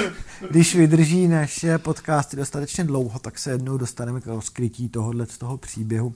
když 0.51 0.75
vydrží 0.75 1.27
naše 1.27 1.77
podcasty 1.77 2.37
dostatečně 2.37 2.83
dlouho, 2.83 3.19
tak 3.19 3.39
se 3.39 3.51
jednou 3.51 3.77
dostaneme 3.77 4.21
k 4.21 4.27
rozkrytí 4.27 4.89
tohohle 4.89 5.25
z 5.25 5.37
toho 5.37 5.57
příběhu. 5.57 6.13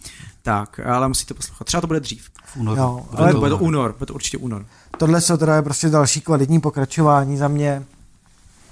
Tak, 0.44 0.80
ale 0.80 1.08
musíte 1.08 1.34
poslouchat. 1.34 1.66
Třeba 1.66 1.82
to 1.82 1.88
bude 1.88 2.00
dřív. 2.00 2.30
V 2.46 2.58
únoru. 2.58 2.82
Jo, 2.82 3.06
Ale 3.12 3.20
ale 3.20 3.32
to 3.34 3.40
bude 3.40 3.50
to 3.50 3.58
únor, 3.58 3.96
bude 4.00 4.06
to 4.06 4.14
určitě 4.14 4.38
únor. 4.38 4.66
tohle 4.98 5.22
jsou 5.22 5.38
teda 5.38 5.62
prostě 5.62 5.90
další 5.90 6.22
kvalitní 6.22 6.62
pokračování 6.62 7.38
za 7.38 7.48
mě, 7.48 7.84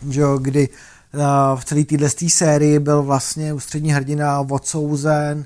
že 0.10 0.22
jo, 0.22 0.38
kdy 0.38 0.70
uh, 0.70 1.60
v 1.60 1.66
celé 1.66 1.84
téhle 1.84 2.10
sérii 2.30 2.80
byl 2.80 3.04
vlastně 3.04 3.54
ústřední 3.54 3.92
hrdina 3.92 4.40
odsouzen 4.40 5.46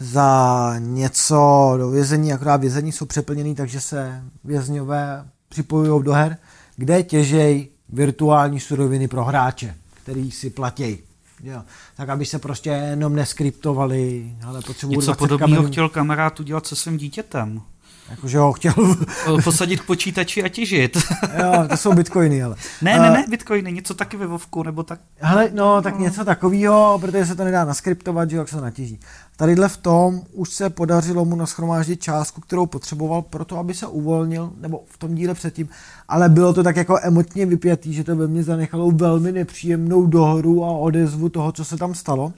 za 0.00 0.74
něco 0.78 1.74
do 1.76 1.90
vězení, 1.90 2.32
akorát 2.32 2.60
vězení 2.60 2.92
jsou 2.92 3.06
přeplněný, 3.06 3.54
takže 3.54 3.80
se 3.80 4.22
vězňové 4.44 5.24
připojují 5.48 6.02
do 6.04 6.12
her, 6.12 6.36
kde 6.76 7.02
těžej 7.02 7.68
virtuální 7.88 8.60
suroviny 8.60 9.08
pro 9.08 9.24
hráče, 9.24 9.74
který 10.02 10.30
si 10.30 10.50
platí. 10.50 10.98
Jo. 11.42 11.62
Tak 11.96 12.08
aby 12.08 12.26
se 12.26 12.38
prostě 12.38 12.70
jenom 12.70 13.14
neskriptovali, 13.16 14.32
ale 14.46 14.60
potřebují 14.66 14.96
Něco 14.98 15.06
20 15.10 15.18
podobného 15.18 15.50
kamenů. 15.56 15.72
chtěl 15.72 15.88
kamarád 15.88 16.40
udělat 16.40 16.66
se 16.66 16.76
svým 16.76 16.96
dítětem. 16.96 17.62
Jakože 18.10 18.38
ho 18.38 18.52
chtěl, 18.52 18.74
Posadit 19.44 19.80
k 19.80 19.86
počítači 19.86 20.42
a 20.44 20.48
těžit. 20.48 20.96
jo, 21.42 21.52
to 21.68 21.76
jsou 21.76 21.92
bitcoiny, 21.92 22.42
ale. 22.42 22.56
ne, 22.82 22.98
ne, 22.98 23.08
A- 23.08 23.12
ne, 23.12 23.24
bitcoiny, 23.28 23.72
něco 23.72 23.94
taky 23.94 24.16
ve 24.16 24.26
Vovku, 24.26 24.62
nebo 24.62 24.82
tak. 24.82 25.00
Hele, 25.18 25.48
no, 25.52 25.82
tak 25.82 25.98
něco 25.98 26.24
takového, 26.24 26.98
protože 27.00 27.26
se 27.26 27.34
to 27.36 27.44
nedá 27.44 27.64
naskriptovat, 27.64 28.30
že 28.30 28.36
jo, 28.36 28.40
jak 28.40 28.48
se 28.48 28.56
to 28.56 28.62
natěží. 28.62 29.00
Tadyhle 29.42 29.68
v 29.68 29.76
tom 29.76 30.22
už 30.32 30.50
se 30.50 30.70
podařilo 30.70 31.24
mu 31.24 31.36
nashromáždit 31.36 32.02
částku, 32.02 32.40
kterou 32.40 32.66
potřeboval 32.66 33.22
pro 33.22 33.44
to, 33.44 33.58
aby 33.58 33.74
se 33.74 33.86
uvolnil, 33.86 34.52
nebo 34.60 34.80
v 34.86 34.98
tom 34.98 35.14
díle 35.14 35.34
předtím, 35.34 35.68
ale 36.08 36.28
bylo 36.28 36.52
to 36.52 36.62
tak 36.62 36.76
jako 36.76 36.98
emotně 37.02 37.46
vypjatý, 37.46 37.94
že 37.94 38.04
to 38.04 38.16
ve 38.16 38.26
mně 38.26 38.42
zanechalo 38.42 38.90
velmi 38.90 39.32
nepříjemnou 39.32 40.06
dohru 40.06 40.64
a 40.64 40.70
odezvu 40.70 41.28
toho, 41.28 41.52
co 41.52 41.64
se 41.64 41.76
tam 41.76 41.94
stalo. 41.94 42.32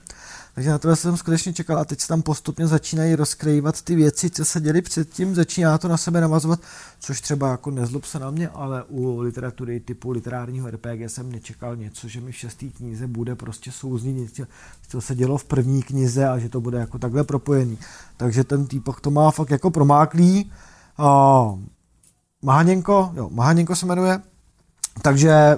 Takže 0.55 0.69
na 0.69 0.77
to 0.77 0.95
jsem 0.95 1.17
skutečně 1.17 1.53
čekal 1.53 1.79
a 1.79 1.85
teď 1.85 1.99
se 1.99 2.07
tam 2.07 2.21
postupně 2.21 2.67
začínají 2.67 3.15
rozkrývat 3.15 3.81
ty 3.81 3.95
věci, 3.95 4.29
co 4.29 4.45
se 4.45 4.61
děly 4.61 4.81
předtím, 4.81 5.35
začíná 5.35 5.77
to 5.77 5.87
na 5.87 5.97
sebe 5.97 6.21
navazovat, 6.21 6.59
což 6.99 7.21
třeba 7.21 7.51
jako 7.51 7.71
nezlob 7.71 8.05
se 8.05 8.19
na 8.19 8.31
mě, 8.31 8.49
ale 8.49 8.83
u 8.83 9.19
literatury 9.19 9.79
typu 9.79 10.11
literárního 10.11 10.71
RPG 10.71 11.01
jsem 11.07 11.31
nečekal 11.31 11.75
něco, 11.75 12.07
že 12.07 12.21
mi 12.21 12.31
v 12.31 12.35
šestý 12.35 12.71
knize 12.71 13.07
bude 13.07 13.35
prostě 13.35 13.71
souznit 13.71 14.15
něco, 14.15 14.43
co 14.87 15.01
se 15.01 15.15
dělo 15.15 15.37
v 15.37 15.45
první 15.45 15.83
knize 15.83 16.27
a 16.27 16.37
že 16.39 16.49
to 16.49 16.61
bude 16.61 16.79
jako 16.79 16.99
takhle 16.99 17.23
propojený. 17.23 17.77
Takže 18.17 18.43
ten 18.43 18.67
týpok 18.67 19.01
to 19.01 19.11
má 19.11 19.31
fakt 19.31 19.51
jako 19.51 19.71
promáklý. 19.71 20.51
Uh, 20.99 21.59
Mahaněnko, 22.41 23.11
jo, 23.15 23.29
Mahaněnko 23.29 23.75
se 23.75 23.85
jmenuje, 23.85 24.21
takže 25.01 25.57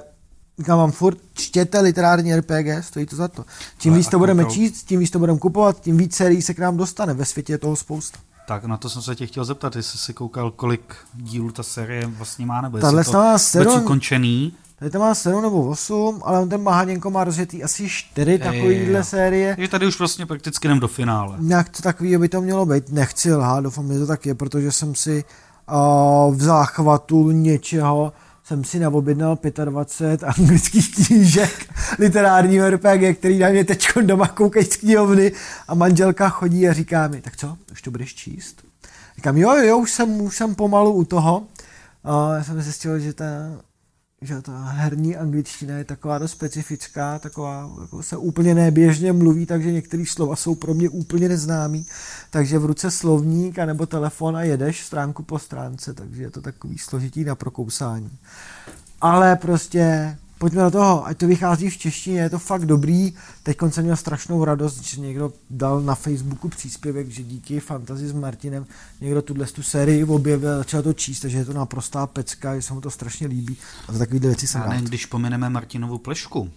říkám 0.58 0.78
vám 0.78 0.90
furt, 0.92 1.18
čtěte 1.34 1.80
literární 1.80 2.34
RPG, 2.36 2.66
stojí 2.84 3.06
to 3.06 3.16
za 3.16 3.28
to. 3.28 3.44
Čím 3.78 3.92
Ale 3.92 3.98
víc 3.98 4.08
to 4.08 4.18
budeme 4.18 4.42
koukal- 4.44 4.54
číst, 4.54 4.82
tím 4.82 5.00
víc 5.00 5.10
to 5.10 5.18
budeme 5.18 5.38
kupovat, 5.38 5.80
tím 5.80 5.96
víc 5.96 6.14
sérií 6.16 6.42
se 6.42 6.54
k 6.54 6.58
nám 6.58 6.76
dostane. 6.76 7.14
Ve 7.14 7.24
světě 7.24 7.52
je 7.52 7.58
toho 7.58 7.76
spousta. 7.76 8.18
Tak 8.48 8.64
na 8.64 8.76
to 8.76 8.90
jsem 8.90 9.02
se 9.02 9.14
tě 9.14 9.26
chtěl 9.26 9.44
zeptat, 9.44 9.76
jestli 9.76 9.98
jsi 9.98 10.12
koukal, 10.12 10.50
kolik 10.50 10.94
dílů 11.14 11.50
ta 11.50 11.62
série 11.62 12.06
vlastně 12.06 12.46
má, 12.46 12.60
nebo 12.60 12.78
Tahle 12.78 13.00
jestli 13.00 13.12
to 13.12 13.18
vůbec 13.22 13.42
sedm- 13.42 13.82
ukončený. 13.82 14.52
Tady 14.78 14.90
to 14.90 14.98
má 14.98 15.14
7 15.14 15.42
nebo 15.42 15.68
8, 15.68 16.22
ale 16.24 16.38
on 16.40 16.48
ten 16.48 16.62
Mahaněnko 16.62 17.10
má 17.10 17.24
rozjetý 17.24 17.64
asi 17.64 17.88
4 17.88 18.38
takovýhle 18.38 19.04
série. 19.04 19.56
Takže 19.56 19.68
tady 19.70 19.86
už 19.86 19.98
vlastně 19.98 20.26
prakticky 20.26 20.68
jdem 20.68 20.80
do 20.80 20.88
finále. 20.88 21.36
Nějak 21.38 21.68
to 21.68 21.82
takový 21.82 22.16
by 22.16 22.28
to 22.28 22.40
mělo 22.40 22.66
být. 22.66 22.90
Nechci 22.92 23.34
lhát, 23.34 23.60
doufám, 23.60 23.92
že 23.92 23.98
to 23.98 24.06
tak 24.06 24.26
je, 24.26 24.34
protože 24.34 24.72
jsem 24.72 24.94
si 24.94 25.24
uh, 26.28 26.34
v 26.36 26.42
záchvatu 26.42 27.30
něčeho 27.30 28.12
jsem 28.48 28.64
si 28.64 28.78
naobjednal 28.78 29.38
25 29.64 30.24
anglických 30.24 30.94
knížek 30.94 31.74
literárního 31.98 32.70
RPG, 32.70 33.18
který 33.18 33.38
na 33.38 33.48
mě 33.48 33.64
teď 33.64 33.88
doma 34.02 34.26
koukají 34.26 34.66
z 34.66 34.76
knihovny 34.76 35.32
a 35.68 35.74
manželka 35.74 36.28
chodí 36.28 36.68
a 36.68 36.72
říká 36.72 37.08
mi, 37.08 37.20
tak 37.20 37.36
co, 37.36 37.58
už 37.72 37.82
to 37.82 37.90
budeš 37.90 38.14
číst? 38.14 38.62
Říkám, 39.16 39.36
jo, 39.36 39.56
jo, 39.56 39.78
už 39.78 39.92
jsem, 39.92 40.20
už 40.20 40.36
jsem 40.36 40.54
pomalu 40.54 40.92
u 40.92 41.04
toho. 41.04 41.46
A 42.04 42.34
já 42.34 42.44
jsem 42.44 42.62
zjistil, 42.62 42.98
že 42.98 43.12
ta, 43.12 43.24
že 44.22 44.42
ta 44.42 44.64
herní 44.64 45.16
angličtina 45.16 45.78
je 45.78 45.84
taková 45.84 46.18
dost 46.18 46.30
specifická, 46.30 47.18
taková, 47.18 47.70
jako 47.80 48.02
se 48.02 48.16
úplně 48.16 48.54
neběžně 48.54 49.12
mluví, 49.12 49.46
takže 49.46 49.72
některé 49.72 50.04
slova 50.06 50.36
jsou 50.36 50.54
pro 50.54 50.74
mě 50.74 50.88
úplně 50.88 51.28
neznámý, 51.28 51.86
takže 52.30 52.58
v 52.58 52.64
ruce 52.64 52.90
slovník 52.90 53.58
anebo 53.58 53.86
telefon 53.86 54.36
a 54.36 54.42
jedeš 54.42 54.84
stránku 54.84 55.22
po 55.22 55.38
stránce, 55.38 55.94
takže 55.94 56.22
je 56.22 56.30
to 56.30 56.40
takový 56.40 56.78
složitý 56.78 57.24
na 57.24 57.34
prokousání. 57.34 58.10
Ale 59.00 59.36
prostě 59.36 60.16
pojďme 60.38 60.62
do 60.62 60.70
toho, 60.70 61.06
ať 61.06 61.18
to 61.18 61.26
vychází 61.26 61.70
v 61.70 61.76
češtině, 61.76 62.20
je 62.20 62.30
to 62.30 62.38
fakt 62.38 62.66
dobrý. 62.66 63.12
Teď 63.42 63.56
jsem 63.68 63.84
měl 63.84 63.96
strašnou 63.96 64.44
radost, 64.44 64.82
že 64.84 65.00
někdo 65.00 65.32
dal 65.50 65.80
na 65.80 65.94
Facebooku 65.94 66.48
příspěvek, 66.48 67.08
že 67.10 67.22
díky 67.22 67.60
Fantasy 67.60 68.08
s 68.08 68.12
Martinem 68.12 68.66
někdo 69.00 69.22
tuhle 69.22 69.46
tu 69.46 69.62
sérii 69.62 70.04
objevil, 70.04 70.58
začal 70.58 70.82
to 70.82 70.92
číst, 70.92 71.20
takže 71.20 71.38
je 71.38 71.44
to 71.44 71.52
naprostá 71.52 72.06
pecka, 72.06 72.56
že 72.56 72.62
se 72.62 72.74
mu 72.74 72.80
to 72.80 72.90
strašně 72.90 73.26
líbí. 73.26 73.56
A 73.88 73.92
za 73.92 73.98
takovýhle 73.98 74.28
věci 74.28 74.46
jsem 74.46 74.62
A 74.62 74.66
ne, 74.68 74.74
rád. 74.74 74.84
když 74.84 75.06
pomineme 75.06 75.50
Martinovu 75.50 75.98
plešku, 75.98 76.50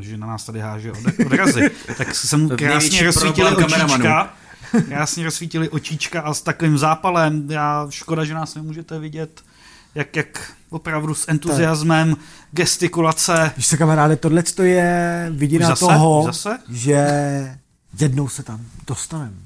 že 0.00 0.16
na 0.16 0.26
nás 0.26 0.44
tady 0.44 0.60
háže 0.60 0.92
od- 0.92 1.26
odrazy, 1.26 1.70
tak 1.98 2.14
se 2.14 2.36
mu 2.36 2.48
krásně 2.48 2.98
kameramanů. 3.32 3.94
očička. 3.94 4.34
Krásně 4.88 5.24
rozsvítili 5.24 5.68
očička 5.68 6.20
a 6.20 6.34
s 6.34 6.42
takovým 6.42 6.78
zápalem. 6.78 7.50
Já 7.50 7.86
škoda, 7.90 8.24
že 8.24 8.34
nás 8.34 8.54
nemůžete 8.54 8.98
vidět, 8.98 9.40
jak, 9.96 10.16
jak 10.16 10.52
opravdu 10.70 11.14
s 11.14 11.28
entuziasmem, 11.28 12.16
gestikulace. 12.52 13.52
Víš 13.56 13.68
co, 13.68 13.76
kamaráde, 13.76 14.16
tohle 14.16 14.42
to 14.42 14.62
je 14.62 15.26
vidina 15.30 15.68
zase? 15.68 15.80
toho, 15.80 16.22
zase? 16.26 16.58
že 16.70 17.06
jednou 18.00 18.28
se 18.28 18.42
tam 18.42 18.60
dostaneme. 18.86 19.36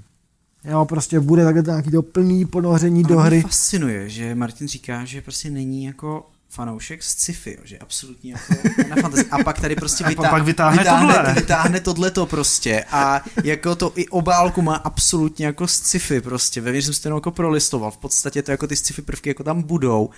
Jo, 0.65 0.85
prostě 0.85 1.21
bude 1.21 1.45
takhle 1.45 1.63
nějaký 1.63 1.91
to 1.91 2.03
plný 2.03 2.45
ponoření 2.45 3.03
do 3.03 3.19
Ale 3.19 3.23
mě 3.23 3.39
hry. 3.39 3.43
fascinuje, 3.43 4.09
že 4.09 4.35
Martin 4.35 4.69
říká, 4.69 5.05
že 5.05 5.23
prostě 5.23 5.51
není 5.51 5.85
jako 5.85 6.30
fanoušek 6.51 7.03
z 7.03 7.09
sci-fi, 7.09 7.59
že 7.65 7.79
absolutně 7.79 8.33
jako 8.33 8.55
na 8.89 8.97
fantasy. 9.03 9.25
A 9.31 9.45
pak 9.45 9.61
tady 9.61 9.77
prostě 9.77 10.05
A 10.05 10.09
vytá- 10.09 10.31
pak 10.31 10.43
vytáhne 10.43 10.79
vytáhne, 10.79 11.15
tohle. 11.15 11.35
vytáhne 11.35 11.81
tohleto 11.81 12.27
prostě. 12.27 12.85
A 12.91 13.23
jako 13.45 13.75
to 13.75 13.93
i 13.97 14.09
obálku 14.09 14.63
má 14.63 14.75
absolutně 14.77 15.47
jako 15.47 15.67
z 15.69 15.73
sci-fi 15.75 16.21
prostě. 16.21 16.61
Ve 16.61 16.79
jsem 16.79 16.95
to 16.95 17.09
jako 17.15 17.31
prolistoval. 17.31 17.91
V 17.91 17.97
podstatě 17.97 18.43
to 18.43 18.51
jako 18.51 18.67
ty 18.67 18.77
sci-fi 18.77 19.03
prvky 19.03 19.31
jako 19.31 19.45
tam 19.45 19.63
budou. 19.63 20.11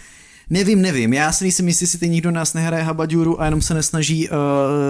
Nevím, 0.52 0.82
nevím, 0.82 1.12
já 1.12 1.32
si 1.32 1.44
nejsem 1.44 1.68
jistý, 1.68 1.82
jestli 1.82 1.98
teď 1.98 2.10
nikdo 2.10 2.30
nás 2.30 2.54
nehraje 2.54 2.82
Habadjuru 2.82 3.40
a 3.40 3.44
jenom 3.44 3.62
se 3.62 3.74
nesnaží 3.74 4.28
uh, 4.28 4.36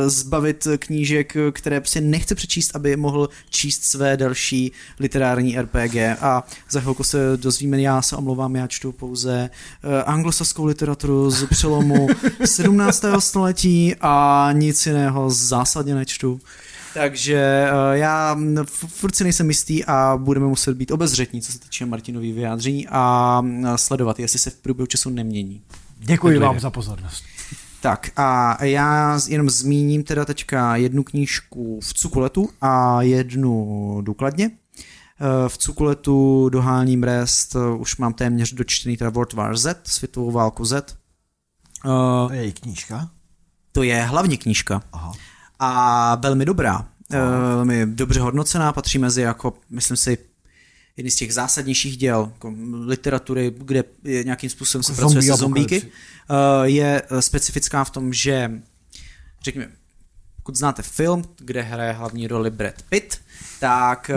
zbavit 0.07 0.67
knížek, 0.79 1.37
které 1.53 1.81
prostě 1.81 2.01
nechce 2.01 2.35
přečíst, 2.35 2.77
aby 2.77 2.97
mohl 2.97 3.29
číst 3.51 3.85
své 3.85 4.17
další 4.17 4.73
literární 5.01 5.59
RPG 5.61 5.97
a 6.21 6.43
za 6.71 6.81
chvilku 6.81 7.05
se 7.05 7.37
dozvíme, 7.37 7.81
já 7.81 8.03
se 8.03 8.17
omlouvám, 8.17 8.57
já 8.57 8.67
čtu 8.67 8.93
pouze 8.93 9.51
uh, 9.85 9.91
anglosaskou 10.07 10.65
literaturu 10.65 11.31
z 11.31 11.47
přelomu 11.47 12.09
17. 12.45 13.05
století 13.19 13.95
a 14.01 14.49
nic 14.53 14.87
jiného 14.87 15.31
zásadně 15.31 15.95
nečtu. 15.95 16.41
Takže 16.95 17.67
uh, 17.73 17.93
já 17.97 18.37
furt 18.89 19.15
si 19.15 19.25
nejsem 19.25 19.49
jistý 19.49 19.85
a 19.85 20.17
budeme 20.17 20.47
muset 20.47 20.77
být 20.77 20.91
obezřetní, 20.91 21.43
co 21.43 21.53
se 21.53 21.59
týče 21.59 21.87
Martinových 21.87 22.35
vyjádření 22.35 22.87
a 22.91 23.39
mm, 23.41 23.67
sledovat, 23.77 24.19
jestli 24.19 24.39
se 24.39 24.51
v 24.51 24.57
průběhu 24.57 24.87
času 24.87 25.11
nemění. 25.11 25.63
Děkuji 25.99 26.27
Bedlivě. 26.29 26.47
vám 26.49 26.61
za 26.61 26.71
pozornost. 26.71 27.25
Tak 27.81 28.11
a 28.17 28.65
já 28.65 29.19
jenom 29.29 29.51
zmíním 29.51 30.05
teda 30.05 30.25
teďka 30.25 30.77
jednu 30.77 31.03
knížku 31.03 31.81
v 31.83 31.95
Cukuletu 31.95 32.49
a 32.61 33.03
jednu 33.03 34.01
důkladně. 34.05 34.51
Eh, 35.21 35.49
V 35.49 35.59
Cukuletu 35.59 36.49
doháním 36.49 37.03
rest, 37.03 37.57
eh, 37.57 37.77
už 37.79 37.97
mám 37.97 38.15
téměř 38.15 38.53
dočtený 38.53 38.97
teda 38.97 39.11
World 39.11 39.33
War 39.33 39.57
Z, 39.57 39.81
světovou 39.85 40.31
válku 40.31 40.65
Z. 40.65 40.73
Eh, 41.85 41.89
To 42.29 42.29
je 42.33 42.43
její 42.43 42.53
knížka. 42.53 43.11
To 43.73 43.83
je 43.83 44.03
hlavní 44.03 44.39
knížka 44.39 44.83
Aha. 44.93 45.13
A 45.65 46.15
velmi 46.15 46.45
dobrá, 46.45 46.89
eh, 47.13 47.19
velmi 47.55 47.87
dobře 47.87 48.21
hodnocená, 48.21 48.73
patří 48.73 48.99
mezi 48.99 49.23
jako, 49.23 49.55
myslím 49.71 49.97
si, 49.97 50.19
jedny 50.97 51.11
z 51.11 51.17
těch 51.17 51.35
zásadnějších 51.35 51.97
děl 51.97 52.31
jako 52.33 52.55
literatury, 52.85 53.55
kde 53.57 53.85
je 54.05 54.25
nějakým 54.25 54.51
způsobem 54.51 54.83
se 54.83 54.93
Jako 54.93 55.01
pracuje 55.01 55.23
zombie 55.23 55.33
se 55.33 55.41
zombíky. 55.41 55.83
Eh, 56.31 56.69
Je 56.69 57.03
eh, 57.11 57.23
specifická 57.23 57.85
v 57.85 57.91
tom, 57.91 58.13
že 58.13 58.51
řekněme, 59.43 59.69
pokud 60.37 60.57
znáte 60.57 60.83
film, 60.83 61.25
kde 61.39 61.63
hraje 61.63 61.93
hlavní 61.93 62.27
roli 62.27 62.51
Brad 62.51 62.83
Pitt, 62.89 63.21
tak 63.61 64.11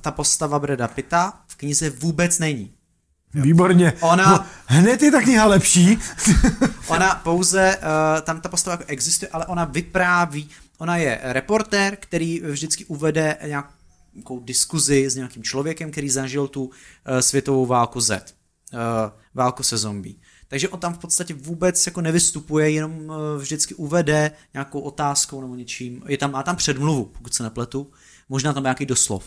ta 0.00 0.10
postava 0.10 0.58
Brada 0.58 0.88
Pitta 0.88 1.40
v 1.46 1.56
knize 1.56 1.90
vůbec 1.90 2.38
není. 2.38 2.73
Výborně. 3.34 3.92
Ona- 4.00 4.46
hned 4.66 5.02
je 5.02 5.10
ta 5.10 5.22
kniha 5.22 5.46
lepší. 5.46 5.98
Ona 6.88 7.14
pouze, 7.14 7.76
uh, 7.76 8.20
tam 8.20 8.40
ta 8.40 8.48
postava 8.48 8.72
jako 8.72 8.84
existuje, 8.86 9.28
ale 9.28 9.46
ona 9.46 9.64
vypráví, 9.64 10.50
ona 10.78 10.96
je 10.96 11.20
reportér, 11.22 11.96
který 12.00 12.40
vždycky 12.40 12.84
uvede 12.84 13.36
nějakou 13.46 14.40
diskuzi 14.40 15.10
s 15.10 15.16
nějakým 15.16 15.42
člověkem, 15.42 15.90
který 15.90 16.10
zažil 16.10 16.48
tu 16.48 16.64
uh, 16.64 16.70
světovou 17.20 17.66
válku 17.66 18.00
Z, 18.00 18.10
uh, 18.72 18.78
válku 19.34 19.62
se 19.62 19.76
zombie. 19.76 20.14
Takže 20.48 20.68
on 20.68 20.80
tam 20.80 20.94
v 20.94 20.98
podstatě 20.98 21.34
vůbec 21.34 21.86
jako 21.86 22.00
nevystupuje, 22.00 22.70
jenom 22.70 22.98
uh, 23.06 23.14
vždycky 23.38 23.74
uvede 23.74 24.30
nějakou 24.54 24.80
otázkou 24.80 25.40
nebo 25.40 25.54
něčím. 25.54 26.02
Je 26.06 26.18
tam, 26.18 26.32
má 26.32 26.42
tam 26.42 26.56
předmluvu, 26.56 27.04
pokud 27.04 27.34
se 27.34 27.42
nepletu, 27.42 27.90
možná 28.28 28.52
tam 28.52 28.62
nějaký 28.62 28.86
doslov. 28.86 29.24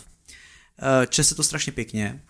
Eh, 0.81 1.07
Čte 1.07 1.23
se 1.23 1.35
to 1.35 1.43
strašně 1.43 1.71
pěkně, 1.71 2.21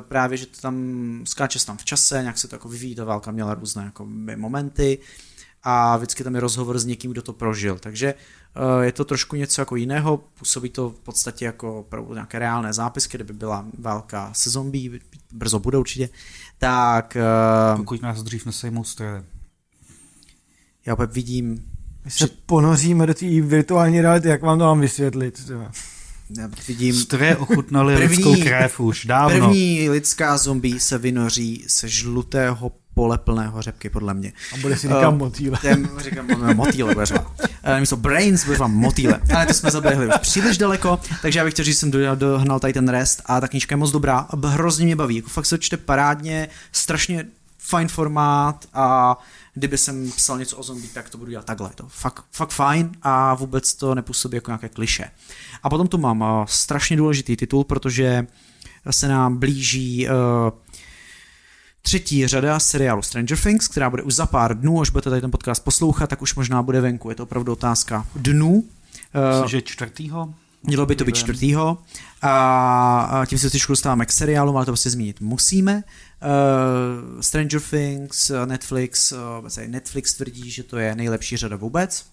právě, 0.00 0.38
že 0.38 0.46
to 0.46 0.60
tam 0.60 0.76
skáče 1.24 1.66
tam 1.66 1.76
v 1.76 1.84
čase, 1.84 2.18
nějak 2.20 2.38
se 2.38 2.48
to 2.48 2.54
jako 2.54 2.68
vyvíjí, 2.68 2.94
ta 2.94 3.04
válka 3.04 3.30
měla 3.30 3.54
různé 3.54 3.84
jako 3.84 4.06
momenty 4.36 4.98
a 5.62 5.96
vždycky 5.96 6.24
tam 6.24 6.34
je 6.34 6.40
rozhovor 6.40 6.78
s 6.78 6.84
někým, 6.84 7.10
kdo 7.10 7.22
to 7.22 7.32
prožil, 7.32 7.78
takže 7.78 8.14
eh, 8.14 8.84
je 8.84 8.92
to 8.92 9.04
trošku 9.04 9.36
něco 9.36 9.60
jako 9.60 9.76
jiného, 9.76 10.16
působí 10.16 10.68
to 10.70 10.90
v 10.90 11.00
podstatě 11.00 11.44
jako 11.44 11.86
nějaké 12.14 12.38
reálné 12.38 12.72
zápisky, 12.72 13.16
kdyby 13.18 13.32
byla 13.32 13.66
válka 13.78 14.30
se 14.34 14.50
zombie, 14.50 15.00
brzo 15.32 15.58
bude 15.58 15.78
určitě, 15.78 16.08
tak 16.58 17.16
eh, 17.16 17.76
Pokud 17.76 18.02
nás 18.02 18.22
dřív 18.22 18.46
nesejmou 18.46 18.84
stroje. 18.84 19.24
já 20.86 20.94
opět 20.94 21.12
vidím, 21.12 21.70
My 22.04 22.10
se 22.10 22.26
ponoříme 22.46 23.06
do 23.06 23.14
té 23.14 23.40
virtuální 23.40 24.00
reality, 24.00 24.28
jak 24.28 24.42
vám 24.42 24.58
to 24.58 24.64
mám 24.64 24.80
vysvětlit. 24.80 25.34
třeba. 25.34 25.72
Já 26.38 26.48
vidím 26.68 26.94
Stroje 26.94 27.36
ochutnali 27.36 27.94
První- 27.96 28.08
lidskou 28.24 28.42
krev 28.42 28.80
už 28.80 29.04
dávno. 29.04 29.46
První 29.48 29.90
lidská 29.90 30.38
zombie 30.38 30.80
se 30.80 30.98
vynoří 30.98 31.64
se 31.68 31.88
žlutého 31.88 32.72
pole 32.94 33.18
plného 33.18 33.62
řepky, 33.62 33.90
podle 33.90 34.14
mě. 34.14 34.32
A 34.54 34.56
bude 34.56 34.76
si 34.76 34.82
říkat 34.88 35.08
Eh, 35.08 35.16
motýle. 35.16 35.58
Ten, 35.62 35.88
říkám, 35.98 36.26
no, 36.28 36.54
motýle, 36.54 36.94
bude 36.94 37.06
řva. 37.06 37.20
Uh, 37.20 37.80
místo 37.80 37.96
brains, 37.96 38.44
bude 38.44 38.56
řva 38.56 38.66
motýle. 38.66 39.20
Ale 39.34 39.46
to 39.46 39.54
jsme 39.54 39.70
zaběhli 39.70 40.06
už 40.06 40.14
příliš 40.20 40.58
daleko, 40.58 41.00
takže 41.22 41.38
já 41.38 41.44
bych 41.44 41.54
chtěl 41.54 41.64
říct, 41.64 41.74
že 41.74 41.78
jsem 41.80 41.90
do- 41.90 42.14
dohnal 42.14 42.60
tady 42.60 42.72
ten 42.72 42.88
rest 42.88 43.22
a 43.26 43.40
ta 43.40 43.48
knížka 43.48 43.72
je 43.72 43.76
moc 43.76 43.90
dobrá 43.90 44.18
a 44.18 44.46
hrozně 44.46 44.84
mě 44.86 44.96
baví. 44.96 45.16
Jako 45.16 45.28
fakt 45.28 45.46
se 45.46 45.58
to 45.58 45.62
čte 45.62 45.76
parádně, 45.76 46.48
strašně 46.72 47.24
fajn 47.58 47.88
formát 47.88 48.64
a 48.74 49.16
kdyby 49.54 49.78
jsem 49.78 50.10
psal 50.10 50.38
něco 50.38 50.56
o 50.56 50.62
zombie, 50.62 50.88
tak 50.94 51.10
to 51.10 51.18
budu 51.18 51.30
dělat 51.30 51.44
takhle. 51.44 51.70
Je 51.70 51.74
to 51.74 51.86
fakt, 51.88 52.24
fakt 52.32 52.50
fajn 52.50 52.92
a 53.02 53.34
vůbec 53.34 53.74
to 53.74 53.94
nepůsobí 53.94 54.34
jako 54.34 54.50
nějaké 54.50 54.68
kliše. 54.68 55.10
A 55.62 55.70
potom 55.70 55.88
tu 55.88 55.98
mám 55.98 56.20
uh, 56.20 56.26
strašně 56.46 56.96
důležitý 56.96 57.36
titul, 57.36 57.64
protože 57.64 58.26
se 58.90 59.08
nám 59.08 59.36
blíží 59.36 60.08
uh, 60.08 60.14
třetí 61.82 62.26
řada 62.26 62.60
seriálu 62.60 63.02
Stranger 63.02 63.38
Things, 63.38 63.68
která 63.68 63.90
bude 63.90 64.02
už 64.02 64.14
za 64.14 64.26
pár 64.26 64.58
dnů, 64.60 64.80
až 64.80 64.90
budete 64.90 65.10
tady 65.10 65.20
ten 65.20 65.30
podcast 65.30 65.64
poslouchat, 65.64 66.06
tak 66.06 66.22
už 66.22 66.34
možná 66.34 66.62
bude 66.62 66.80
venku. 66.80 67.10
Je 67.10 67.16
to 67.16 67.22
opravdu 67.22 67.52
otázka 67.52 68.06
dnů. 68.16 68.52
Uh, 68.54 68.64
Myslím, 69.30 69.48
že 69.48 69.62
čtvrtýho? 69.62 70.34
Mělo 70.66 70.86
by 70.86 70.96
to 70.96 71.04
být 71.04 71.16
čtvrtýho 71.16 71.78
a 72.22 73.00
a 73.00 73.26
tím 73.26 73.38
se 73.38 73.50
trošku 73.50 73.72
dostáváme 73.72 74.06
k 74.06 74.12
seriálu, 74.12 74.56
ale 74.56 74.66
to 74.66 74.72
prostě 74.72 74.90
zmínit 74.90 75.20
musíme. 75.20 75.82
Uh, 76.24 77.20
Stranger 77.20 77.60
Things, 77.60 78.30
uh, 78.30 78.46
Netflix, 78.46 79.12
uh, 79.12 79.66
Netflix 79.66 80.14
tvrdí, 80.14 80.50
že 80.50 80.62
to 80.62 80.78
je 80.78 80.94
nejlepší 80.94 81.36
řada 81.36 81.56
vůbec. 81.56 82.06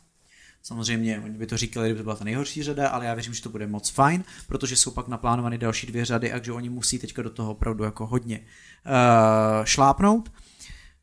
Samozřejmě, 0.64 1.22
oni 1.26 1.38
by 1.38 1.48
to 1.48 1.58
říkali, 1.58 1.88
kdyby 1.88 1.98
to 1.98 2.04
byla 2.04 2.16
ta 2.16 2.24
nejhorší 2.24 2.64
řada, 2.64 2.90
ale 2.90 3.06
já 3.06 3.14
věřím, 3.14 3.34
že 3.34 3.42
to 3.42 3.50
bude 3.50 3.68
moc 3.68 3.90
fajn, 3.90 4.24
protože 4.48 4.76
jsou 4.76 4.92
pak 4.92 5.08
naplánovány 5.08 5.58
další 5.58 5.88
dvě 5.88 6.06
řady 6.06 6.32
a 6.32 6.44
že 6.44 6.52
oni 6.52 6.70
musí 6.70 7.00
teďka 7.00 7.22
do 7.22 7.30
toho 7.30 7.52
opravdu 7.52 7.84
jako 7.84 8.08
hodně 8.08 8.40
uh, 8.40 9.66
šlápnout. 9.66 10.32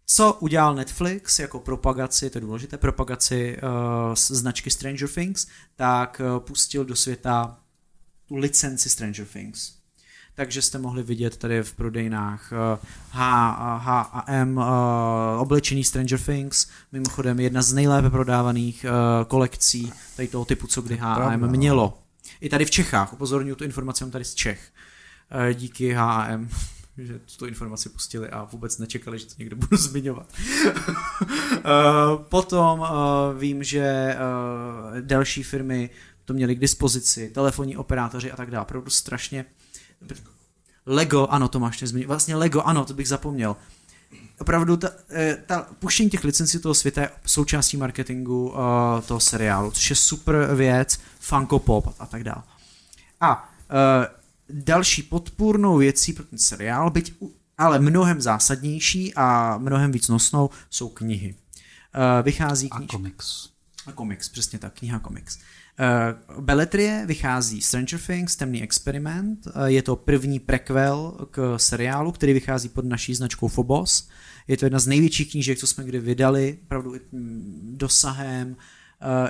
Co 0.06 0.32
udělal 0.32 0.74
Netflix 0.74 1.38
jako 1.38 1.60
propagaci, 1.60 2.30
to 2.30 2.38
je 2.38 2.42
důležité, 2.42 2.78
propagaci 2.78 3.56
uh, 3.62 4.14
značky 4.14 4.70
Stranger 4.70 5.08
Things, 5.08 5.46
tak 5.76 6.20
uh, 6.24 6.40
pustil 6.40 6.84
do 6.84 6.96
světa 6.96 7.60
tu 8.28 8.36
licenci 8.36 8.90
Stranger 8.90 9.26
Things. 9.26 9.77
Takže 10.38 10.62
jste 10.62 10.78
mohli 10.78 11.02
vidět 11.02 11.36
tady 11.36 11.62
v 11.62 11.72
prodejnách 11.72 12.52
uh, 12.52 12.86
H, 13.10 13.50
H&M 13.78 14.56
uh, 14.56 14.64
oblečení 15.38 15.84
Stranger 15.84 16.20
Things, 16.20 16.68
mimochodem 16.92 17.40
jedna 17.40 17.62
z 17.62 17.72
nejlépe 17.72 18.10
prodávaných 18.10 18.86
uh, 18.88 19.24
kolekcí 19.24 19.92
tady 20.16 20.28
toho 20.28 20.44
typu, 20.44 20.66
co 20.66 20.82
kdy 20.82 20.96
H&M 20.96 21.50
mělo. 21.50 21.98
I 22.40 22.48
tady 22.48 22.64
v 22.64 22.70
Čechách, 22.70 23.12
upozorňuji 23.12 23.54
tu 23.54 23.64
informaci, 23.64 24.04
mám 24.04 24.10
tady 24.10 24.24
z 24.24 24.34
Čech. 24.34 24.72
Díky 25.54 25.94
H&M 25.94 26.48
že 26.98 27.20
tu 27.38 27.46
informaci 27.46 27.88
pustili 27.88 28.28
a 28.30 28.44
vůbec 28.44 28.78
nečekali, 28.78 29.18
že 29.18 29.26
to 29.26 29.34
někdo 29.38 29.56
budu 29.56 29.76
zmiňovat. 29.76 30.32
Potom 32.28 32.86
vím, 33.38 33.64
že 33.64 34.16
další 35.00 35.42
firmy 35.42 35.90
to 36.24 36.34
měli 36.34 36.56
k 36.56 36.58
dispozici, 36.58 37.30
telefonní 37.34 37.76
operátoři 37.76 38.32
a 38.32 38.36
tak 38.36 38.50
dále. 38.50 38.62
Opravdu 38.62 38.90
strašně. 38.90 39.44
Lego, 40.86 41.26
ano, 41.26 41.48
to 41.48 41.60
máš 41.60 41.80
nezmínit. 41.80 42.08
Vlastně 42.08 42.36
Lego, 42.36 42.62
ano, 42.62 42.84
to 42.84 42.94
bych 42.94 43.08
zapomněl. 43.08 43.56
Opravdu 44.38 44.76
ta, 44.76 44.90
eh, 45.10 45.36
ta 45.46 45.66
puštění 45.78 46.10
těch 46.10 46.24
licencí 46.24 46.58
toho 46.58 46.74
světa 46.74 47.00
je 47.00 47.10
součástí 47.26 47.76
marketingu 47.76 48.48
uh, 48.48 48.56
toho 49.06 49.20
seriálu, 49.20 49.70
což 49.70 49.90
je 49.90 49.96
super 49.96 50.54
věc, 50.54 51.00
Funko 51.20 51.58
Pop 51.58 51.94
a 51.98 52.06
tak 52.06 52.24
dále. 52.24 52.42
A 53.20 53.50
uh, 53.70 54.06
další 54.50 55.02
podpůrnou 55.02 55.76
věcí 55.76 56.12
pro 56.12 56.24
ten 56.24 56.38
seriál, 56.38 56.90
byť 56.90 57.14
ale 57.58 57.78
mnohem 57.78 58.20
zásadnější 58.20 59.14
a 59.14 59.58
mnohem 59.58 59.92
víc 59.92 60.08
nosnou, 60.08 60.50
jsou 60.70 60.88
knihy. 60.88 61.34
Uh, 61.34 62.24
vychází 62.24 62.70
kniž... 62.70 62.88
A 62.88 62.92
komiks. 62.92 63.48
A 63.86 63.92
komiks, 63.92 64.28
přesně 64.28 64.58
tak, 64.58 64.74
kniha 64.78 64.98
komiks. 64.98 65.36
Uh, 65.36 65.42
Beletrie 66.40 67.04
vychází 67.06 67.62
Stranger 67.62 68.00
Things, 68.06 68.36
Temný 68.36 68.62
experiment, 68.62 69.46
uh, 69.46 69.64
je 69.64 69.82
to 69.82 69.96
první 69.96 70.38
prequel 70.38 71.26
k 71.30 71.54
seriálu, 71.58 72.12
který 72.12 72.32
vychází 72.32 72.68
pod 72.68 72.84
naší 72.84 73.14
značkou 73.14 73.48
Phobos. 73.48 74.08
Je 74.48 74.56
to 74.56 74.66
jedna 74.66 74.78
z 74.78 74.86
největších 74.86 75.30
knížek, 75.30 75.58
co 75.58 75.66
jsme 75.66 75.84
kdy 75.84 75.98
vydali, 75.98 76.58
opravdu 76.62 76.94
dosahem, 77.62 78.48
uh, 78.48 78.56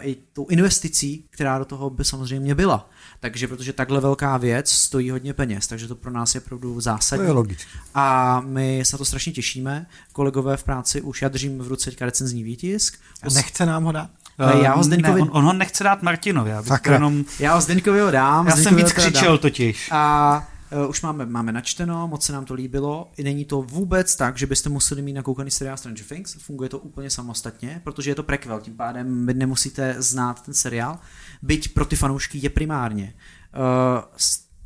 i 0.08 0.16
tou 0.32 0.46
investicí, 0.46 1.24
která 1.30 1.58
do 1.58 1.64
toho 1.64 1.90
by 1.90 2.04
samozřejmě 2.04 2.54
byla. 2.54 2.90
Takže 3.20 3.48
protože 3.48 3.72
takhle 3.72 4.00
velká 4.00 4.36
věc 4.36 4.70
stojí 4.70 5.10
hodně 5.10 5.34
peněz, 5.34 5.66
takže 5.66 5.88
to 5.88 5.94
pro 5.94 6.10
nás 6.10 6.34
je 6.34 6.40
opravdu 6.40 6.80
zásadní. 6.80 7.24
To 7.24 7.28
je 7.28 7.32
logické. 7.32 7.78
A 7.94 8.40
my 8.40 8.82
se 8.84 8.96
na 8.96 8.98
to 8.98 9.04
strašně 9.04 9.32
těšíme. 9.32 9.86
Kolegové 10.12 10.56
v 10.56 10.64
práci 10.64 11.00
už 11.00 11.22
já 11.22 11.28
držím 11.28 11.58
v 11.58 11.68
ruce 11.68 11.90
teďka 11.90 12.04
recenzní 12.04 12.42
výtisk. 12.42 12.98
Nechce 13.34 13.66
nám 13.66 13.84
ho 13.84 13.92
dát? 13.92 14.10
Já 14.38 14.74
ho 14.74 14.82
Zdeňkovi... 14.82 15.20
ne, 15.20 15.22
on, 15.22 15.36
on 15.36 15.44
ho 15.44 15.52
nechce 15.52 15.84
dát 15.84 16.02
Martinovi. 16.02 16.50
Já, 16.50 16.62
bych 16.62 16.72
jenom... 16.90 17.24
já 17.38 17.54
ho 17.54 17.60
Zdeňkovi 17.60 18.00
ho 18.00 18.10
dám. 18.10 18.46
Já 18.46 18.56
jsem 18.56 18.76
víc 18.76 18.92
křičel 18.92 19.32
dám. 19.32 19.38
totiž. 19.38 19.88
A 19.92 20.48
uh, 20.84 20.90
už 20.90 21.02
máme, 21.02 21.26
máme 21.26 21.52
načteno, 21.52 22.08
moc 22.08 22.24
se 22.24 22.32
nám 22.32 22.44
to 22.44 22.54
líbilo. 22.54 23.10
I 23.16 23.24
není 23.24 23.44
to 23.44 23.62
vůbec 23.62 24.16
tak, 24.16 24.38
že 24.38 24.46
byste 24.46 24.68
museli 24.68 25.02
mít 25.02 25.12
nakoukaný 25.12 25.50
seriál 25.50 25.76
Stranger 25.76 26.04
Things. 26.04 26.34
Funguje 26.34 26.68
to 26.68 26.78
úplně 26.78 27.10
samostatně, 27.10 27.80
protože 27.84 28.10
je 28.10 28.14
to 28.14 28.22
prequel, 28.22 28.60
tím 28.60 28.76
pádem 28.76 29.26
vy 29.26 29.34
nemusíte 29.34 29.94
znát 29.98 30.42
ten 30.42 30.54
seriál. 30.54 30.98
Byť 31.42 31.74
pro 31.74 31.84
ty 31.84 31.96
fanoušky 31.96 32.38
je 32.42 32.50
primárně. 32.50 33.14
Uh, 33.56 34.02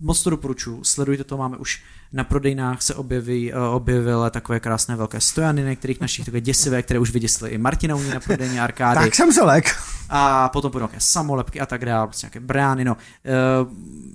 moc 0.02 0.22
to 0.22 0.30
doporučuji, 0.30 0.84
sledujte 0.84 1.24
to, 1.24 1.36
máme 1.36 1.56
už 1.56 1.82
na 2.12 2.24
prodejnách 2.24 2.82
se 2.82 2.94
objeví, 2.94 3.52
uh, 3.52 3.74
objevily 3.74 4.30
takové 4.30 4.60
krásné 4.60 4.96
velké 4.96 5.20
stojany 5.20 5.62
některých 5.62 6.00
našich 6.00 6.24
takové 6.24 6.40
děsivé, 6.40 6.82
které 6.82 7.00
už 7.00 7.10
vyděsily 7.10 7.50
i 7.50 7.58
Martina 7.58 7.96
na 8.14 8.20
prodejní 8.20 8.60
arkády. 8.60 9.00
tak 9.00 9.14
jsem 9.14 9.32
se 9.32 9.42
lek. 9.42 9.76
A 10.08 10.48
potom 10.48 10.72
budou 10.72 10.82
nějaké 10.82 11.00
samolepky 11.00 11.60
a 11.60 11.66
tak 11.66 11.84
dále, 11.84 12.06
prostě 12.06 12.26
nějaké 12.26 12.40
brány, 12.40 12.84
no. 12.84 12.96
Uh, 12.96 13.72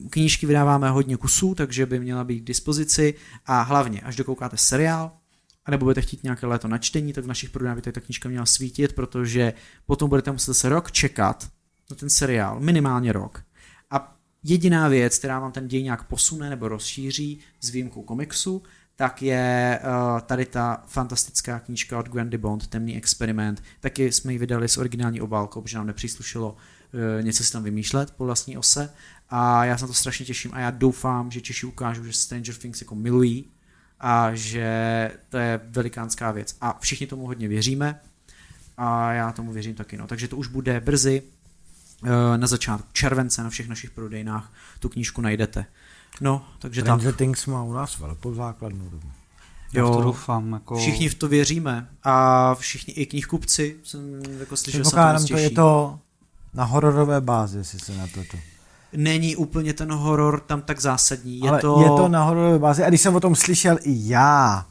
knížky 0.09 0.45
vydáváme 0.45 0.89
hodně 0.89 1.17
kusů, 1.17 1.55
takže 1.55 1.85
by 1.85 1.99
měla 1.99 2.23
být 2.23 2.39
k 2.39 2.43
dispozici 2.43 3.13
a 3.45 3.61
hlavně, 3.61 4.01
až 4.01 4.15
dokoukáte 4.15 4.57
seriál, 4.57 5.11
a 5.65 5.71
nebo 5.71 5.85
budete 5.85 6.01
chtít 6.01 6.23
nějaké 6.23 6.47
léto 6.47 6.67
na 6.67 6.77
čtení, 6.77 7.13
tak 7.13 7.23
v 7.23 7.27
našich 7.27 7.49
prodejnách 7.49 7.75
by 7.75 7.91
ta 7.91 8.01
knížka 8.01 8.29
měla 8.29 8.45
svítit, 8.45 8.93
protože 8.93 9.53
potom 9.85 10.09
budete 10.09 10.31
muset 10.31 10.53
se 10.53 10.69
rok 10.69 10.91
čekat 10.91 11.47
na 11.89 11.95
ten 11.95 12.09
seriál, 12.09 12.59
minimálně 12.59 13.13
rok. 13.13 13.46
Jediná 14.43 14.87
věc, 14.87 15.17
která 15.17 15.39
vám 15.39 15.51
ten 15.51 15.67
děj 15.67 15.83
nějak 15.83 16.03
posune 16.03 16.49
nebo 16.49 16.67
rozšíří 16.67 17.39
s 17.59 17.69
výjimkou 17.69 18.03
komiksu, 18.03 18.63
tak 18.95 19.21
je 19.21 19.79
uh, 19.83 20.19
tady 20.19 20.45
ta 20.45 20.83
fantastická 20.87 21.59
knížka 21.59 21.99
od 21.99 22.09
Gwendy 22.09 22.37
Bond, 22.37 22.67
Temný 22.67 22.97
experiment. 22.97 23.63
Taky 23.79 24.11
jsme 24.11 24.33
ji 24.33 24.39
vydali 24.39 24.69
s 24.69 24.77
originální 24.77 25.21
obálkou, 25.21 25.61
protože 25.61 25.77
nám 25.77 25.87
nepříslušelo 25.87 26.51
uh, 26.51 27.23
něco 27.23 27.43
si 27.43 27.51
tam 27.51 27.63
vymýšlet 27.63 28.11
po 28.11 28.25
vlastní 28.25 28.57
ose. 28.57 28.93
A 29.29 29.65
já 29.65 29.77
se 29.77 29.83
na 29.83 29.87
to 29.87 29.93
strašně 29.93 30.25
těším 30.25 30.51
a 30.53 30.59
já 30.59 30.71
doufám, 30.71 31.31
že 31.31 31.41
Češi 31.41 31.65
ukážou, 31.65 32.03
že 32.03 32.13
Stranger 32.13 32.55
Things 32.55 32.81
jako 32.81 32.95
milují 32.95 33.45
a 33.99 34.35
že 34.35 35.11
to 35.29 35.37
je 35.37 35.59
velikánská 35.63 36.31
věc. 36.31 36.55
A 36.61 36.79
všichni 36.79 37.07
tomu 37.07 37.27
hodně 37.27 37.47
věříme 37.47 37.99
a 38.77 39.13
já 39.13 39.31
tomu 39.31 39.51
věřím 39.51 39.75
taky. 39.75 39.97
No. 39.97 40.07
Takže 40.07 40.27
to 40.27 40.37
už 40.37 40.47
bude 40.47 40.79
brzy, 40.79 41.23
na 42.37 42.47
začátku 42.47 42.87
července 42.93 43.43
na 43.43 43.49
všech 43.49 43.67
našich 43.67 43.91
prodejnách 43.91 44.51
tu 44.79 44.89
knížku 44.89 45.21
najdete. 45.21 45.65
No, 46.21 46.45
takže 46.59 46.81
Stranger 46.81 47.11
tak. 47.11 47.17
Things 47.17 47.45
má 47.45 47.63
u 47.63 47.73
nás 47.73 47.99
velkou 47.99 48.33
základnu. 48.33 48.91
Jo, 49.73 49.95
to 49.95 50.01
doufám. 50.01 50.53
Jako... 50.53 50.77
Všichni 50.77 51.09
v 51.09 51.15
to 51.15 51.27
věříme 51.27 51.89
a 52.03 52.55
všichni, 52.55 52.93
i 52.93 53.05
knihkupci, 53.05 53.77
jsem 53.83 54.21
jako 54.39 54.57
slyšel, 54.57 54.85
se 54.85 54.91
to, 54.91 55.27
to 55.27 55.37
je 55.37 55.49
to 55.49 55.99
na 56.53 56.63
hororové 56.63 57.21
bázi, 57.21 57.57
jestli 57.57 57.79
se 57.79 57.97
na 57.97 58.07
to 58.07 58.23
to 58.31 58.37
není 58.93 59.35
úplně 59.35 59.73
ten 59.73 59.91
horor 59.91 60.39
tam 60.39 60.61
tak 60.61 60.81
zásadní. 60.81 61.39
Je 61.39 61.49
Ale 61.49 61.61
to... 61.61 61.81
je 61.81 61.87
to 61.87 62.07
na 62.07 62.23
hororové 62.23 62.59
bázi 62.59 62.83
a 62.83 62.89
když 62.89 63.01
jsem 63.01 63.15
o 63.15 63.19
tom 63.19 63.35
slyšel 63.35 63.77
i 63.83 64.09
já, 64.09 64.65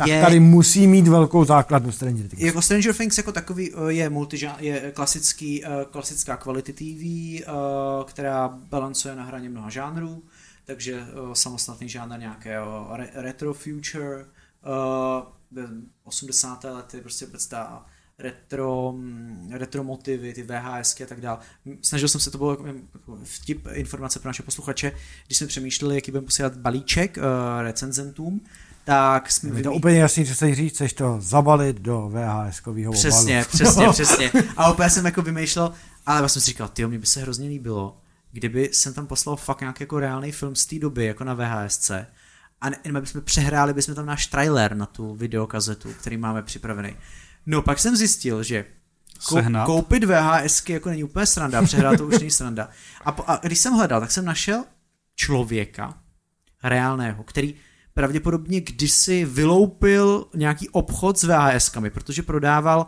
tak 0.00 0.08
je, 0.08 0.22
tady 0.22 0.40
musí 0.40 0.86
mít 0.86 1.08
velkou 1.08 1.44
základnu 1.44 1.92
Stranger 1.92 2.28
Things. 2.28 2.42
Jako 2.42 2.62
Stranger 2.62 2.94
Things 2.94 3.18
jako 3.18 3.32
takový 3.32 3.72
eh, 3.72 3.92
je, 3.92 4.10
multiža, 4.10 4.56
je 4.60 4.92
klasický, 4.94 5.64
eh, 5.64 5.68
klasická 5.90 6.36
quality 6.36 6.72
TV, 6.72 7.04
eh, 7.40 7.44
která 8.04 8.48
balancuje 8.48 9.16
na 9.16 9.24
hraně 9.24 9.48
mnoha 9.48 9.70
žánrů, 9.70 10.22
takže 10.64 11.06
samostatný 11.32 11.88
žánr 11.88 12.18
nějakého 12.18 12.96
retro 13.14 13.54
future, 13.54 14.24
80. 16.04 16.64
lety, 16.64 17.00
prostě 17.00 17.26
vůbec 17.26 17.46
ta 17.46 17.86
retro, 18.18 18.92
mm, 18.96 19.50
retro 19.52 19.84
motivy, 19.84 20.32
ty 20.32 20.42
VHSky 20.42 21.04
a 21.04 21.06
tak 21.06 21.20
dále. 21.20 21.38
Snažil 21.82 22.08
jsem 22.08 22.20
se, 22.20 22.30
to 22.30 22.38
bylo 22.38 22.50
jako 22.50 22.64
vtip 23.24 23.66
informace 23.72 24.18
pro 24.18 24.28
naše 24.28 24.42
posluchače, 24.42 24.92
když 25.26 25.38
jsme 25.38 25.46
přemýšleli, 25.46 25.94
jaký 25.94 26.10
budeme 26.10 26.26
posílat 26.26 26.56
balíček 26.56 27.18
recenzentům, 27.60 28.40
tak 28.84 29.32
jsme... 29.32 29.58
Je 29.58 29.62
to 29.62 29.72
úplně 29.72 29.98
jasný, 29.98 30.26
co 30.26 30.34
chceš 30.34 30.56
říct, 30.56 30.74
chceš 30.74 30.92
to 30.92 31.16
zabalit 31.20 31.80
do 31.80 32.10
VHS-kového 32.12 32.92
Přesně, 32.92 33.44
obalu. 33.46 33.48
přesně, 33.52 33.88
přesně. 33.90 34.32
A 34.56 34.72
úplně 34.72 34.90
jsem 34.90 35.04
jako 35.06 35.22
vymýšlel, 35.22 35.72
ale 36.06 36.20
vlastně 36.20 36.40
jsem 36.40 36.46
si 36.46 36.50
říkal, 36.50 36.68
ty 36.68 36.86
mě 36.86 36.98
by 36.98 37.06
se 37.06 37.20
hrozně 37.20 37.48
líbilo, 37.48 37.96
kdyby 38.32 38.70
jsem 38.72 38.94
tam 38.94 39.06
poslal 39.06 39.36
fakt 39.36 39.60
nějaký 39.60 39.82
jako 39.82 40.00
reálný 40.00 40.32
film 40.32 40.56
z 40.56 40.66
té 40.66 40.78
doby, 40.78 41.04
jako 41.04 41.24
na 41.24 41.34
VHSC, 41.34 41.90
a 42.60 42.70
ne, 42.70 43.00
bychom 43.00 43.20
přehráli 43.20 43.74
bychom 43.74 43.94
tam 43.94 44.06
náš 44.06 44.26
trailer 44.26 44.76
na 44.76 44.86
tu 44.86 45.14
videokazetu, 45.14 45.92
který 45.92 46.16
máme 46.16 46.42
připravený. 46.42 46.96
No 47.46 47.62
pak 47.62 47.78
jsem 47.78 47.96
zjistil, 47.96 48.42
že 48.42 48.64
kou- 49.28 49.64
koupit 49.66 50.04
VHSky 50.04 50.72
jako 50.72 50.88
není 50.88 51.04
úplně 51.04 51.26
sranda, 51.26 51.62
přehrát 51.62 51.98
to 51.98 52.06
už 52.06 52.18
není 52.18 52.30
sranda. 52.30 52.68
A, 53.04 53.12
po, 53.12 53.24
a 53.26 53.36
když 53.36 53.58
jsem 53.58 53.72
hledal, 53.72 54.00
tak 54.00 54.10
jsem 54.10 54.24
našel 54.24 54.64
člověka 55.16 55.98
reálného, 56.62 57.22
který 57.22 57.54
pravděpodobně 57.94 58.60
kdysi 58.60 59.24
vyloupil 59.24 60.26
nějaký 60.34 60.68
obchod 60.68 61.18
s 61.18 61.24
VHSkami, 61.24 61.90
protože 61.90 62.22
prodával 62.22 62.86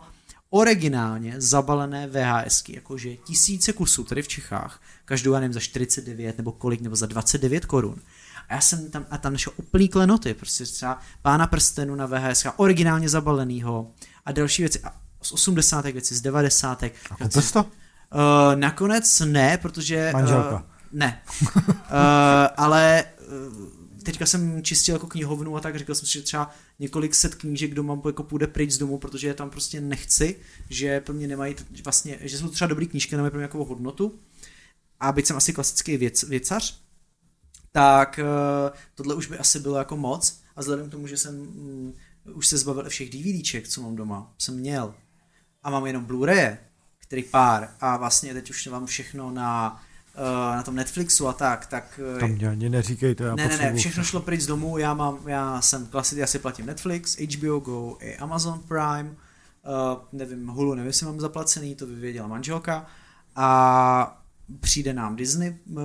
originálně 0.49 1.33
zabalené 1.37 2.07
VHSky, 2.07 2.75
jakože 2.75 3.15
tisíce 3.15 3.73
kusů 3.73 4.03
tady 4.03 4.21
v 4.21 4.27
Čechách, 4.27 4.81
každou, 5.05 5.33
já 5.33 5.39
nevím, 5.39 5.53
za 5.53 5.59
49 5.59 6.37
nebo 6.37 6.51
kolik, 6.51 6.81
nebo 6.81 6.95
za 6.95 7.05
29 7.05 7.65
korun. 7.65 7.95
A 8.49 8.53
já 8.53 8.61
jsem 8.61 8.91
tam, 8.91 9.05
a 9.09 9.17
tam 9.17 9.31
našel 9.31 9.53
úplný 9.57 9.89
klenoty, 9.89 10.33
prostě 10.33 10.65
třeba 10.65 10.99
pána 11.21 11.47
prstenu 11.47 11.95
na 11.95 12.05
VHS, 12.05 12.45
originálně 12.55 13.09
zabalenýho 13.09 13.91
a 14.25 14.31
další 14.31 14.61
věci. 14.61 14.79
A 14.83 14.93
z 15.21 15.31
80. 15.31 15.85
věci, 15.85 16.15
z 16.15 16.21
90. 16.21 16.83
A 16.83 16.89
koupil 17.17 17.41
to? 17.53 17.63
Uh, 17.63 17.69
nakonec 18.55 19.19
ne, 19.25 19.57
protože... 19.57 20.09
Manželka. 20.13 20.55
Uh, 20.55 20.61
ne. 20.91 21.21
uh, 21.57 21.63
ale 22.57 23.03
uh, 23.27 23.72
teďka 24.03 24.25
jsem 24.25 24.63
čistil 24.63 24.95
jako 24.95 25.07
knihovnu 25.07 25.55
a 25.55 25.59
tak 25.59 25.79
říkal 25.79 25.95
jsem 25.95 26.07
si, 26.07 26.13
že 26.13 26.21
třeba 26.21 26.51
několik 26.79 27.15
set 27.15 27.35
knížek 27.35 27.73
doma 27.73 28.01
jako 28.05 28.23
půjde 28.23 28.47
pryč 28.47 28.71
z 28.71 28.77
domu, 28.77 28.97
protože 28.97 29.27
je 29.27 29.33
tam 29.33 29.49
prostě 29.49 29.81
nechci, 29.81 30.35
že 30.69 30.99
pro 30.99 31.13
mě 31.13 31.27
nemají 31.27 31.55
vlastně, 31.83 32.17
že 32.21 32.37
jsou 32.37 32.49
třeba 32.49 32.67
dobrý 32.67 32.87
knížky, 32.87 33.15
nemají 33.15 33.31
pro 33.31 33.37
mě 33.37 33.41
nějakou 33.41 33.65
hodnotu. 33.65 34.19
A 34.99 35.11
byť 35.11 35.25
jsem 35.25 35.37
asi 35.37 35.53
klasický 35.53 35.97
věc, 35.97 36.23
věcař, 36.23 36.81
tak 37.71 38.19
uh, 38.23 38.77
tohle 38.95 39.15
už 39.15 39.27
by 39.27 39.37
asi 39.37 39.59
bylo 39.59 39.77
jako 39.77 39.97
moc 39.97 40.41
a 40.55 40.61
vzhledem 40.61 40.87
k 40.87 40.91
tomu, 40.91 41.07
že 41.07 41.17
jsem 41.17 41.35
mm, 41.35 41.93
už 42.33 42.47
se 42.47 42.57
zbavil 42.57 42.89
všech 42.89 43.09
DVDček, 43.09 43.67
co 43.67 43.81
mám 43.81 43.95
doma, 43.95 44.33
jsem 44.37 44.55
měl. 44.55 44.95
A 45.63 45.69
mám 45.69 45.85
jenom 45.85 46.05
Blu-ray, 46.05 46.57
který 46.99 47.23
pár. 47.23 47.75
A 47.79 47.97
vlastně 47.97 48.33
teď 48.33 48.49
už 48.49 48.67
mám 48.67 48.85
všechno 48.85 49.31
na, 49.31 49.81
na 50.55 50.63
tom 50.63 50.75
Netflixu 50.75 51.27
a 51.27 51.33
tak. 51.33 51.65
tak 51.65 51.99
uh, 52.13 52.19
To 52.19 52.27
mě 52.27 52.49
ani 52.49 52.69
neříkejte, 52.69 53.23
já 53.23 53.35
ne, 53.35 53.47
ne, 53.47 53.57
ne, 53.57 53.73
všechno 53.73 54.03
šlo 54.03 54.19
pryč 54.19 54.41
z 54.41 54.47
domu, 54.47 54.77
já 54.77 54.93
mám, 54.93 55.19
já 55.25 55.61
jsem 55.61 55.85
klasicky, 55.85 56.19
já 56.19 56.27
si 56.27 56.39
platím 56.39 56.65
Netflix, 56.65 57.17
HBO 57.17 57.59
Go 57.59 57.97
i 57.99 58.17
Amazon 58.17 58.59
Prime, 58.59 59.09
uh, 59.09 59.97
nevím, 60.11 60.47
Hulu 60.47 60.73
nevím, 60.73 60.87
jestli 60.87 61.05
mám 61.05 61.19
zaplacený, 61.19 61.75
to 61.75 61.85
by 61.85 61.95
věděla 61.95 62.27
manželka 62.27 62.85
a 63.35 64.23
přijde 64.59 64.93
nám 64.93 65.15
Disney 65.15 65.49
uh, 65.49 65.81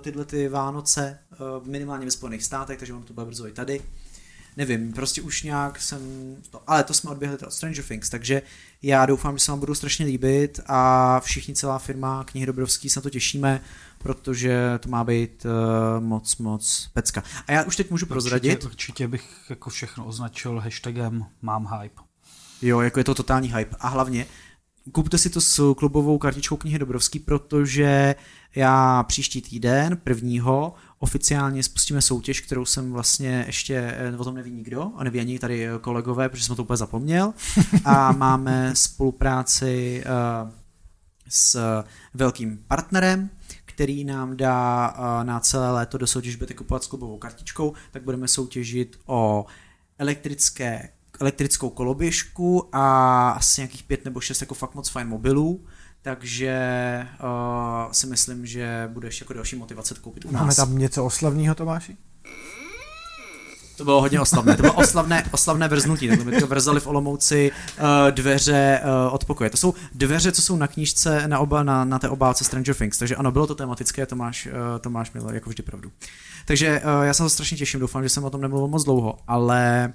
tyhle 0.00 0.24
ty 0.24 0.48
Vánoce, 0.48 1.18
uh, 1.30 1.66
minimálně 1.66 2.04
ve 2.04 2.10
Spojených 2.10 2.44
státech, 2.44 2.78
takže 2.78 2.94
on 2.94 3.02
to 3.02 3.14
bude 3.14 3.26
brzo 3.26 3.46
i 3.46 3.52
tady. 3.52 3.82
Nevím, 4.56 4.92
prostě 4.92 5.22
už 5.22 5.42
nějak 5.42 5.80
jsem 5.80 6.00
to, 6.50 6.62
ale 6.70 6.84
to 6.84 6.94
jsme 6.94 7.10
odběhli 7.10 7.38
od 7.38 7.52
Stranger 7.52 7.84
Things, 7.84 8.10
takže 8.10 8.42
já 8.82 9.06
doufám, 9.06 9.38
že 9.38 9.44
se 9.44 9.52
vám 9.52 9.60
budou 9.60 9.74
strašně 9.74 10.06
líbit 10.06 10.60
a 10.66 11.20
všichni 11.20 11.54
celá 11.54 11.78
firma 11.78 12.24
knihy 12.24 12.46
Dobrovský 12.46 12.90
se 12.90 12.98
na 13.00 13.02
to 13.02 13.10
těšíme, 13.10 13.60
protože 13.98 14.78
to 14.80 14.88
má 14.88 15.04
být 15.04 15.44
uh, 15.44 16.04
moc, 16.04 16.36
moc 16.36 16.90
pecka. 16.94 17.22
A 17.46 17.52
já 17.52 17.62
už 17.62 17.76
teď 17.76 17.90
můžu 17.90 18.06
prozradit. 18.06 18.52
Určitě, 18.52 18.68
určitě 18.68 19.08
bych 19.08 19.30
jako 19.50 19.70
všechno 19.70 20.06
označil 20.06 20.58
hashtagem 20.60 21.26
mám 21.42 21.80
hype. 21.80 22.02
Jo, 22.62 22.80
jako 22.80 23.00
je 23.00 23.04
to 23.04 23.14
totální 23.14 23.54
hype. 23.54 23.76
A 23.80 23.88
hlavně, 23.88 24.26
kupte 24.92 25.18
si 25.18 25.30
to 25.30 25.40
s 25.40 25.74
klubovou 25.74 26.18
kartičkou 26.18 26.56
knihy 26.56 26.78
Dobrovský, 26.78 27.18
protože 27.18 28.14
já 28.54 29.02
příští 29.02 29.42
týden, 29.42 29.96
prvního, 29.96 30.74
oficiálně 30.98 31.62
spustíme 31.62 32.02
soutěž, 32.02 32.40
kterou 32.40 32.64
jsem 32.64 32.92
vlastně 32.92 33.44
ještě, 33.46 33.94
eh, 33.96 34.16
o 34.16 34.24
tom 34.24 34.34
neví 34.34 34.50
nikdo, 34.50 34.90
a 34.96 35.04
neví 35.04 35.20
ani 35.20 35.38
tady 35.38 35.66
eh, 35.66 35.78
kolegové, 35.80 36.28
protože 36.28 36.44
jsem 36.44 36.56
to 36.56 36.62
úplně 36.62 36.76
zapomněl. 36.76 37.34
A 37.84 38.12
máme 38.16 38.70
spolupráci 38.76 40.04
uh, 40.06 40.50
s 41.28 41.82
velkým 42.14 42.64
partnerem, 42.68 43.30
který 43.64 44.04
nám 44.04 44.36
dá 44.36 44.94
na 45.22 45.40
celé 45.40 45.70
léto 45.70 45.98
do 45.98 46.06
soutěž, 46.06 46.36
budete 46.36 46.54
kupovat 46.54 46.84
s 46.84 46.86
klubovou 46.86 47.18
kartičkou, 47.18 47.72
tak 47.90 48.02
budeme 48.02 48.28
soutěžit 48.28 48.98
o 49.06 49.46
elektrické 49.98 50.88
elektrickou 51.20 51.70
koloběžku 51.70 52.68
a 52.72 53.30
asi 53.30 53.60
nějakých 53.60 53.82
pět 53.82 54.04
nebo 54.04 54.20
šest 54.20 54.40
jako 54.40 54.54
fakt 54.54 54.74
moc 54.74 54.88
fajn 54.88 55.08
mobilů, 55.08 55.64
takže 56.06 56.56
uh, 57.22 57.92
si 57.92 58.06
myslím, 58.06 58.46
že 58.46 58.88
bude 58.92 59.08
ještě 59.08 59.22
jako 59.22 59.32
další 59.32 59.56
motivace 59.56 59.94
to 59.94 60.00
koupit 60.00 60.24
u 60.24 60.30
nás. 60.30 60.40
Máme 60.40 60.54
tam 60.54 60.78
něco 60.78 61.04
oslavného, 61.04 61.54
Tomáši? 61.54 61.96
To 63.76 63.84
bylo 63.84 64.00
hodně 64.00 64.20
oslavné, 64.20 64.56
to 64.56 64.62
bylo 64.62 64.74
oslavné, 64.74 65.24
oslavné 65.30 65.68
vrznutí, 65.68 66.08
takhle 66.08 66.30
mi 66.30 66.40
to 66.40 66.46
vrzali 66.46 66.80
v 66.80 66.86
Olomouci 66.86 67.52
uh, 67.78 67.84
dveře 68.10 68.80
uh, 68.84 69.14
od 69.14 69.24
pokoje. 69.24 69.50
To 69.50 69.56
jsou 69.56 69.74
dveře, 69.94 70.32
co 70.32 70.42
jsou 70.42 70.56
na 70.56 70.66
knížce, 70.66 71.28
na, 71.28 71.38
oba, 71.38 71.62
na, 71.62 71.84
na 71.84 71.98
té 71.98 72.08
obálce 72.08 72.44
Stranger 72.44 72.74
Things, 72.74 72.98
takže 72.98 73.16
ano, 73.16 73.32
bylo 73.32 73.46
to 73.46 73.54
tematické, 73.54 74.06
Tomáš, 74.06 74.46
uh, 74.46 74.52
Tomáš 74.80 75.12
měl 75.12 75.30
jako 75.30 75.50
vždy 75.50 75.62
pravdu. 75.62 75.92
Takže 76.46 76.80
uh, 76.80 77.02
já 77.02 77.14
se 77.14 77.22
to 77.22 77.30
strašně 77.30 77.56
těším, 77.56 77.80
doufám, 77.80 78.02
že 78.02 78.08
jsem 78.08 78.24
o 78.24 78.30
tom 78.30 78.40
nemluvil 78.40 78.68
moc 78.68 78.84
dlouho, 78.84 79.18
ale 79.28 79.92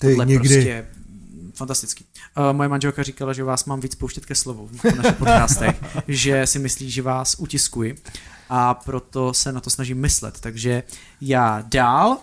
Ty 0.00 0.08
tohle 0.08 0.26
někdy. 0.26 0.48
prostě 0.48 0.86
fantastický. 1.54 2.04
Uh, 2.38 2.56
moje 2.56 2.68
manželka 2.68 3.02
říkala, 3.02 3.32
že 3.32 3.44
vás 3.44 3.64
mám 3.64 3.80
víc 3.80 3.94
pouštět 3.94 4.26
ke 4.26 4.34
slovu 4.34 4.68
v 4.72 4.84
našich 4.96 5.16
podcastech, 5.16 5.84
že 6.08 6.46
si 6.46 6.58
myslí, 6.58 6.90
že 6.90 7.02
vás 7.02 7.34
utiskuji 7.38 7.94
a 8.50 8.74
proto 8.74 9.34
se 9.34 9.52
na 9.52 9.60
to 9.60 9.70
snažím 9.70 9.98
myslet. 10.00 10.40
Takže 10.40 10.82
já 11.20 11.62
dál 11.68 12.08
uh, 12.10 12.16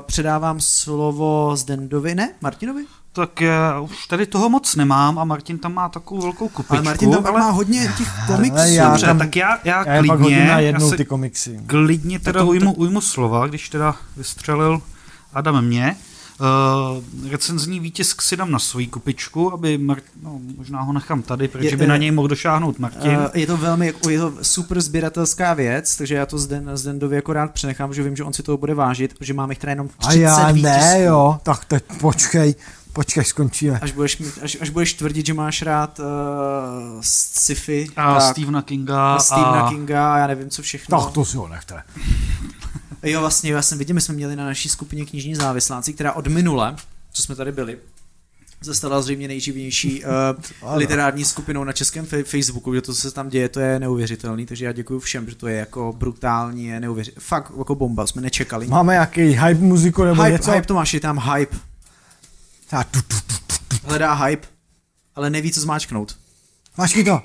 předávám 0.00 0.60
slovo 0.60 1.56
Zdendovi, 1.56 2.14
ne, 2.14 2.32
Martinovi? 2.40 2.84
Tak 3.12 3.40
já 3.40 3.80
už 3.80 4.06
tady 4.06 4.26
toho 4.26 4.48
moc 4.48 4.76
nemám 4.76 5.18
a 5.18 5.24
Martin 5.24 5.58
tam 5.58 5.74
má 5.74 5.88
takovou 5.88 6.20
velkou 6.22 6.48
kupičku. 6.48 6.74
Ale 6.74 6.82
Martin 6.82 7.10
tam 7.12 7.26
ale... 7.26 7.40
má 7.40 7.50
hodně 7.50 7.92
těch 7.98 8.08
komiksů. 8.26 8.58
Ale 8.58 8.70
já 8.70 8.88
Dobře, 8.88 9.06
tam- 9.06 9.18
tak 9.18 9.36
já, 9.36 9.58
já, 9.64 9.88
Já 9.92 10.02
klidně, 10.02 10.38
na 10.38 10.44
já 10.52 10.58
jednou 10.60 10.90
se 10.90 10.96
ty 10.96 11.04
komiksy. 11.04 11.60
klidně 11.66 12.18
teda 12.18 12.40
to- 12.40 12.46
ujmu, 12.46 12.74
ujmu 12.74 13.00
slova, 13.00 13.46
když 13.46 13.68
teda 13.68 13.96
vystřelil 14.16 14.82
Adam 15.32 15.64
mě. 15.64 15.96
Uh, 16.40 17.30
recenzní 17.30 17.80
výtisk 17.80 18.22
si 18.22 18.36
dám 18.36 18.50
na 18.50 18.58
svoji 18.58 18.86
kupičku, 18.86 19.52
aby 19.52 19.78
Mar- 19.78 20.00
no, 20.22 20.40
možná 20.56 20.80
ho 20.82 20.92
nechám 20.92 21.22
tady, 21.22 21.48
protože 21.48 21.68
Je- 21.68 21.76
by 21.76 21.86
na 21.86 21.94
eh, 21.94 21.98
něj 21.98 22.10
mohl 22.10 22.28
došáhnout 22.28 22.78
Martin. 22.78 23.16
Uh, 23.18 23.24
je 23.34 23.46
to 23.46 23.56
velmi, 23.56 23.86
jako- 23.86 24.10
je 24.10 24.18
to 24.20 24.32
super 24.42 24.80
sběratelská 24.80 25.54
věc, 25.54 25.96
takže 25.96 26.14
já 26.14 26.26
to 26.26 26.38
Zden, 26.38 26.70
Zdendovi 26.74 27.16
jako 27.16 27.32
rád 27.32 27.50
přenechám, 27.52 27.94
že 27.94 28.02
vím, 28.02 28.16
že 28.16 28.24
on 28.24 28.32
si 28.32 28.42
toho 28.42 28.58
bude 28.58 28.74
vážit, 28.74 29.18
protože 29.18 29.34
máme 29.34 29.52
jich 29.52 29.58
teda 29.58 29.70
jenom 29.70 29.88
30 29.98 30.08
A 30.08 30.20
já 30.20 30.52
výtisků. 30.52 30.66
ne, 30.78 31.02
jo, 31.02 31.38
tak 31.42 31.64
teď 31.64 31.84
počkej, 32.00 32.54
počkej, 32.92 33.24
skončíme. 33.24 33.78
Až 33.82 33.92
budeš, 33.92 34.18
mít, 34.18 34.38
až, 34.42 34.56
až 34.60 34.70
budeš 34.70 34.92
tvrdit, 34.94 35.26
že 35.26 35.34
máš 35.34 35.62
rád 35.62 35.98
uh, 36.00 36.04
sci-fi 37.00 37.86
a 37.96 38.14
tak, 38.20 38.22
Stephena 38.32 38.62
Kinga 38.62 39.14
a 39.14 39.18
Stephena 39.18 39.60
a 39.66 39.68
Kinga 39.70 40.14
a 40.14 40.18
já 40.18 40.26
nevím 40.26 40.50
co 40.50 40.62
všechno. 40.62 41.00
Tak 41.04 41.12
to 41.12 41.24
si 41.24 41.36
ho 41.36 41.48
nechte. 41.48 41.82
Jo, 43.10 43.20
vlastně, 43.20 43.52
já 43.52 43.62
jsem 43.62 43.78
viděl, 43.78 43.94
my 43.94 44.00
jsme 44.00 44.14
měli 44.14 44.36
na 44.36 44.44
naší 44.44 44.68
skupině 44.68 45.06
knižní 45.06 45.34
závisláci, 45.34 45.92
která 45.92 46.12
od 46.12 46.26
minule, 46.26 46.76
co 47.12 47.22
jsme 47.22 47.34
tady 47.36 47.52
byli, 47.52 47.78
se 48.62 48.74
stala 48.74 49.02
zřejmě 49.02 49.28
nejživější 49.28 50.04
uh, 50.04 50.10
Ano. 50.62 50.76
literární 50.78 51.24
skupinou 51.24 51.64
na 51.64 51.72
českém 51.72 52.04
fe- 52.04 52.24
Facebooku, 52.24 52.74
že 52.74 52.82
to, 52.82 52.94
co 52.94 53.00
se 53.00 53.10
tam 53.10 53.28
děje, 53.28 53.48
to 53.48 53.60
je 53.60 53.78
neuvěřitelný, 53.80 54.46
takže 54.46 54.64
já 54.64 54.72
děkuji 54.72 55.00
všem, 55.00 55.28
že 55.28 55.36
to 55.36 55.48
je 55.48 55.56
jako 55.56 55.94
brutální, 55.98 56.66
je 56.66 56.80
neuvěřitelný. 56.80 57.24
Fakt 57.26 57.52
jako 57.58 57.74
bomba, 57.74 58.06
jsme 58.06 58.22
nečekali. 58.22 58.66
Máme 58.66 58.92
nějaký 58.92 59.20
hype 59.22 59.54
muziku 59.54 60.04
nebo 60.04 60.22
hype, 60.22 60.32
něco? 60.32 60.50
hype 60.50 60.66
Tomáš, 60.66 60.94
je 60.94 61.00
tam 61.00 61.18
hype. 61.18 61.56
A 62.72 62.84
tu, 62.84 63.02
tu, 63.02 63.16
tu, 63.26 63.34
tu, 63.46 63.56
tu. 63.68 63.76
Hledá 63.88 64.14
hype, 64.14 64.46
ale 65.14 65.30
neví, 65.30 65.52
co 65.52 65.60
zmáčknout. 65.60 66.16
Máš 66.76 66.92
to? 67.04 67.20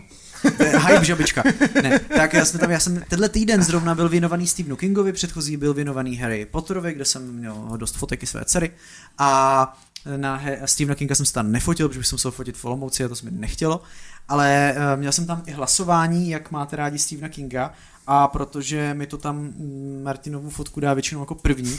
Hype 0.87 1.05
žabička. 1.05 1.43
Ne, 1.83 1.99
tak 1.99 2.33
já 2.33 2.45
jsem 2.45 2.59
tam, 2.59 2.71
já 2.71 2.79
jsem 2.79 3.03
tenhle 3.09 3.29
týden 3.29 3.63
zrovna 3.63 3.95
byl 3.95 4.09
věnovaný 4.09 4.47
Stephenu 4.47 4.75
Kingovi, 4.75 5.13
předchozí 5.13 5.57
byl 5.57 5.73
věnovaný 5.73 6.17
Harry 6.17 6.45
Potterovi, 6.45 6.93
kde 6.93 7.05
jsem 7.05 7.33
měl 7.33 7.73
dost 7.77 7.95
fotek 7.95 8.23
i 8.23 8.27
své 8.27 8.45
dcery. 8.45 8.71
A 9.17 9.81
na 10.17 10.41
Stephena 10.65 10.95
Kinga 10.95 11.15
jsem 11.15 11.25
se 11.25 11.33
tam 11.33 11.51
nefotil, 11.51 11.89
protože 11.89 12.03
se 12.03 12.15
musel 12.15 12.31
fotit 12.31 12.57
v 12.57 12.65
Olomouci 12.65 13.03
a 13.03 13.07
to 13.07 13.15
se 13.15 13.25
mi 13.25 13.31
nechtělo, 13.31 13.81
ale 14.27 14.73
eh, 14.75 14.97
měl 14.97 15.11
jsem 15.11 15.25
tam 15.25 15.43
i 15.45 15.51
hlasování, 15.51 16.29
jak 16.29 16.51
máte 16.51 16.75
rádi 16.75 16.99
Stephena 16.99 17.29
Kinga 17.29 17.73
a 18.07 18.27
protože 18.27 18.93
mi 18.93 19.07
to 19.07 19.17
tam 19.17 19.35
mm, 19.37 20.01
Martinovu 20.03 20.49
fotku 20.49 20.79
dá 20.79 20.93
většinou 20.93 21.21
jako 21.21 21.35
první, 21.35 21.77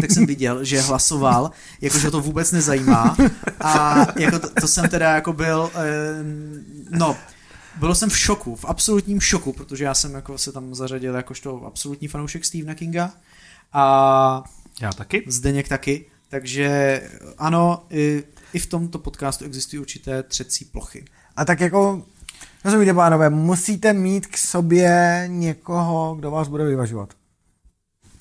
tak 0.00 0.10
jsem 0.10 0.26
viděl, 0.26 0.64
že 0.64 0.80
hlasoval, 0.80 1.50
jakože 1.80 2.10
to 2.10 2.20
vůbec 2.20 2.52
nezajímá. 2.52 3.16
A 3.60 4.06
jako 4.16 4.38
to, 4.38 4.48
to 4.60 4.68
jsem 4.68 4.88
teda 4.88 5.14
jako 5.14 5.32
byl, 5.32 5.70
eh, 5.74 6.24
no, 6.90 7.16
byl 7.78 7.94
jsem 7.94 8.10
v 8.10 8.18
šoku, 8.18 8.56
v 8.56 8.64
absolutním 8.64 9.20
šoku, 9.20 9.52
protože 9.52 9.84
já 9.84 9.94
jsem 9.94 10.14
jako 10.14 10.38
se 10.38 10.52
tam 10.52 10.74
zařadil 10.74 11.14
jakožto 11.14 11.64
absolutní 11.64 12.08
fanoušek 12.08 12.44
Stephena 12.44 12.74
Kinga 12.74 13.12
a 13.72 14.44
já 14.80 14.92
taky. 14.92 15.24
Zdeněk 15.26 15.68
taky, 15.68 16.06
takže 16.28 17.00
ano, 17.38 17.86
i, 17.90 18.24
i 18.52 18.58
v 18.58 18.66
tomto 18.66 18.98
podcastu 18.98 19.44
existují 19.44 19.80
určité 19.80 20.22
třecí 20.22 20.64
plochy. 20.64 21.04
A 21.36 21.44
tak 21.44 21.60
jako, 21.60 22.02
rozumíte 22.64 22.94
pánové, 22.94 23.30
musíte 23.30 23.92
mít 23.92 24.26
k 24.26 24.36
sobě 24.36 25.24
někoho, 25.26 26.14
kdo 26.18 26.30
vás 26.30 26.48
bude 26.48 26.64
vyvažovat. 26.64 27.14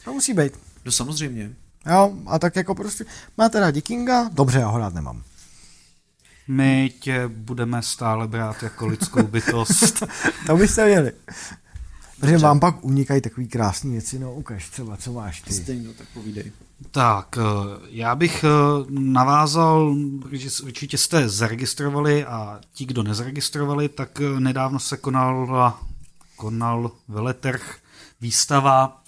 To 0.03 0.13
musí 0.13 0.33
být. 0.33 0.53
No 0.85 0.91
samozřejmě. 0.91 1.55
Jo, 1.91 2.13
a 2.27 2.39
tak 2.39 2.55
jako 2.55 2.75
prostě, 2.75 3.05
máte 3.37 3.59
rádi 3.59 3.81
Kinga? 3.81 4.29
Dobře, 4.33 4.59
já 4.59 4.67
ho 4.67 4.79
rád 4.79 4.93
nemám. 4.93 5.23
My 6.51 6.93
tě 6.99 7.27
budeme 7.27 7.81
stále 7.81 8.27
brát 8.27 8.63
jako 8.63 8.87
lidskou 8.87 9.23
bytost. 9.23 10.03
To 10.47 10.57
byste 10.57 10.85
měli. 10.85 11.11
Protože 12.19 12.37
vám 12.37 12.59
pak 12.59 12.85
unikají 12.85 13.21
takový 13.21 13.47
krásné 13.47 13.91
věci, 13.91 14.19
no 14.19 14.33
ukaž 14.33 14.69
třeba, 14.69 14.97
co 14.97 15.13
máš 15.13 15.41
ty. 15.41 15.53
Zdeňko, 15.53 15.93
tak 15.93 16.07
povídej. 16.13 16.51
Tak, 16.91 17.37
eh, 17.37 17.41
já 17.89 18.15
bych 18.15 18.43
eh, 18.43 18.47
navázal, 18.89 19.95
protože 20.21 20.49
určitě 20.63 20.97
jste 20.97 21.29
zaregistrovali 21.29 22.25
a 22.25 22.59
ti, 22.73 22.85
kdo 22.85 23.03
nezaregistrovali, 23.03 23.89
tak 23.89 24.21
eh, 24.21 24.39
nedávno 24.39 24.79
se 24.79 24.97
konal, 24.97 25.73
konal 26.35 26.91
veletrh 27.07 27.77
výstava 28.21 29.01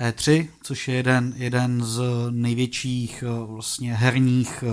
E3, 0.00 0.48
což 0.62 0.88
je 0.88 0.94
jeden, 0.94 1.34
jeden 1.36 1.84
z 1.84 2.02
největších 2.30 3.24
vlastně 3.46 3.94
herních 3.94 4.64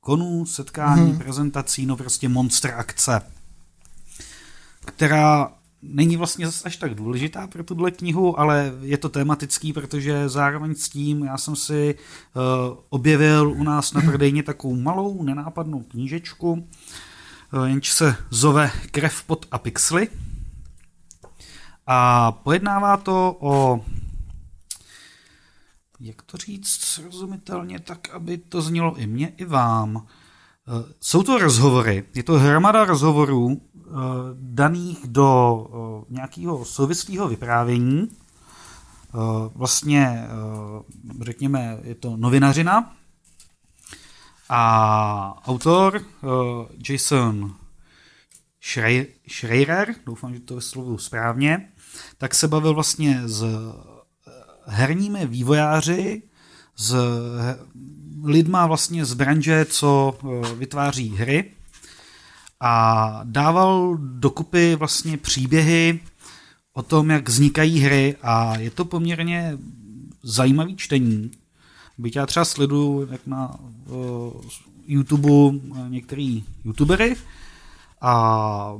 konů, 0.00 0.46
setkání, 0.46 1.10
hmm. 1.10 1.18
prezentací, 1.18 1.86
no 1.86 1.96
prostě 1.96 2.28
monster 2.28 2.74
akce, 2.76 3.20
která 4.84 5.52
není 5.82 6.16
vlastně 6.16 6.46
zase 6.46 6.64
až 6.64 6.76
tak 6.76 6.94
důležitá 6.94 7.46
pro 7.46 7.64
tuhle 7.64 7.90
knihu, 7.90 8.40
ale 8.40 8.72
je 8.80 8.98
to 8.98 9.08
tematický, 9.08 9.72
protože 9.72 10.28
zároveň 10.28 10.74
s 10.74 10.88
tím 10.88 11.24
já 11.24 11.38
jsem 11.38 11.56
si 11.56 11.94
uh, 12.34 12.78
objevil 12.88 13.50
u 13.50 13.62
nás 13.62 13.92
na 13.92 14.00
prodejně 14.00 14.42
takovou 14.42 14.76
malou, 14.76 15.22
nenápadnou 15.22 15.80
knížečku, 15.80 16.52
uh, 16.52 17.64
jenž 17.64 17.90
se 17.90 18.16
zove 18.30 18.70
Krev 18.90 19.22
pod 19.22 19.46
a 19.50 19.58
pixely. 19.58 20.08
A 21.86 22.32
pojednává 22.32 22.96
to 22.96 23.36
o 23.40 23.84
jak 26.00 26.22
to 26.22 26.36
říct 26.36 26.68
srozumitelně, 26.68 27.80
tak 27.80 28.08
aby 28.10 28.38
to 28.38 28.62
znělo 28.62 28.96
i 28.96 29.06
mně, 29.06 29.28
i 29.36 29.44
vám. 29.44 30.06
Eh, 30.68 30.92
jsou 31.00 31.22
to 31.22 31.38
rozhovory, 31.38 32.04
je 32.14 32.22
to 32.22 32.38
hromada 32.38 32.84
rozhovorů 32.84 33.60
eh, 33.76 33.90
daných 34.34 34.98
do 35.06 35.66
eh, 35.66 36.14
nějakého 36.14 36.64
souvislého 36.64 37.28
vyprávění. 37.28 38.08
Vlastně, 39.54 40.28
řekněme, 41.20 41.78
je 41.82 41.94
to 41.94 42.16
novinařina 42.16 42.96
a 44.48 45.48
autor 45.48 46.02
Jason 46.88 47.54
Schreier, 49.28 49.94
doufám, 50.06 50.34
že 50.34 50.40
to 50.40 50.54
vyslovuju 50.54 50.98
správně, 50.98 51.72
tak 52.18 52.34
se 52.34 52.48
bavil 52.48 52.74
vlastně 52.74 53.28
s 53.28 53.44
herními 54.70 55.26
vývojáři, 55.26 56.22
s 56.76 56.96
lidma 58.24 58.66
vlastně 58.66 59.04
z 59.04 59.14
branže, 59.14 59.64
co 59.64 60.18
e, 60.22 60.54
vytváří 60.54 61.16
hry. 61.16 61.50
A 62.60 63.20
dával 63.24 63.96
dokupy 64.00 64.76
vlastně 64.76 65.16
příběhy 65.16 66.00
o 66.72 66.82
tom, 66.82 67.10
jak 67.10 67.28
vznikají 67.28 67.80
hry. 67.80 68.16
A 68.22 68.58
je 68.58 68.70
to 68.70 68.84
poměrně 68.84 69.58
zajímavý 70.22 70.76
čtení. 70.76 71.30
Byť 71.98 72.16
já 72.16 72.26
třeba 72.26 72.44
sleduju 72.44 73.08
jak 73.10 73.26
na 73.26 73.56
uh, 73.86 74.32
YouTube 74.86 75.58
některý 75.88 76.44
youtubery. 76.64 77.16
A 78.00 78.74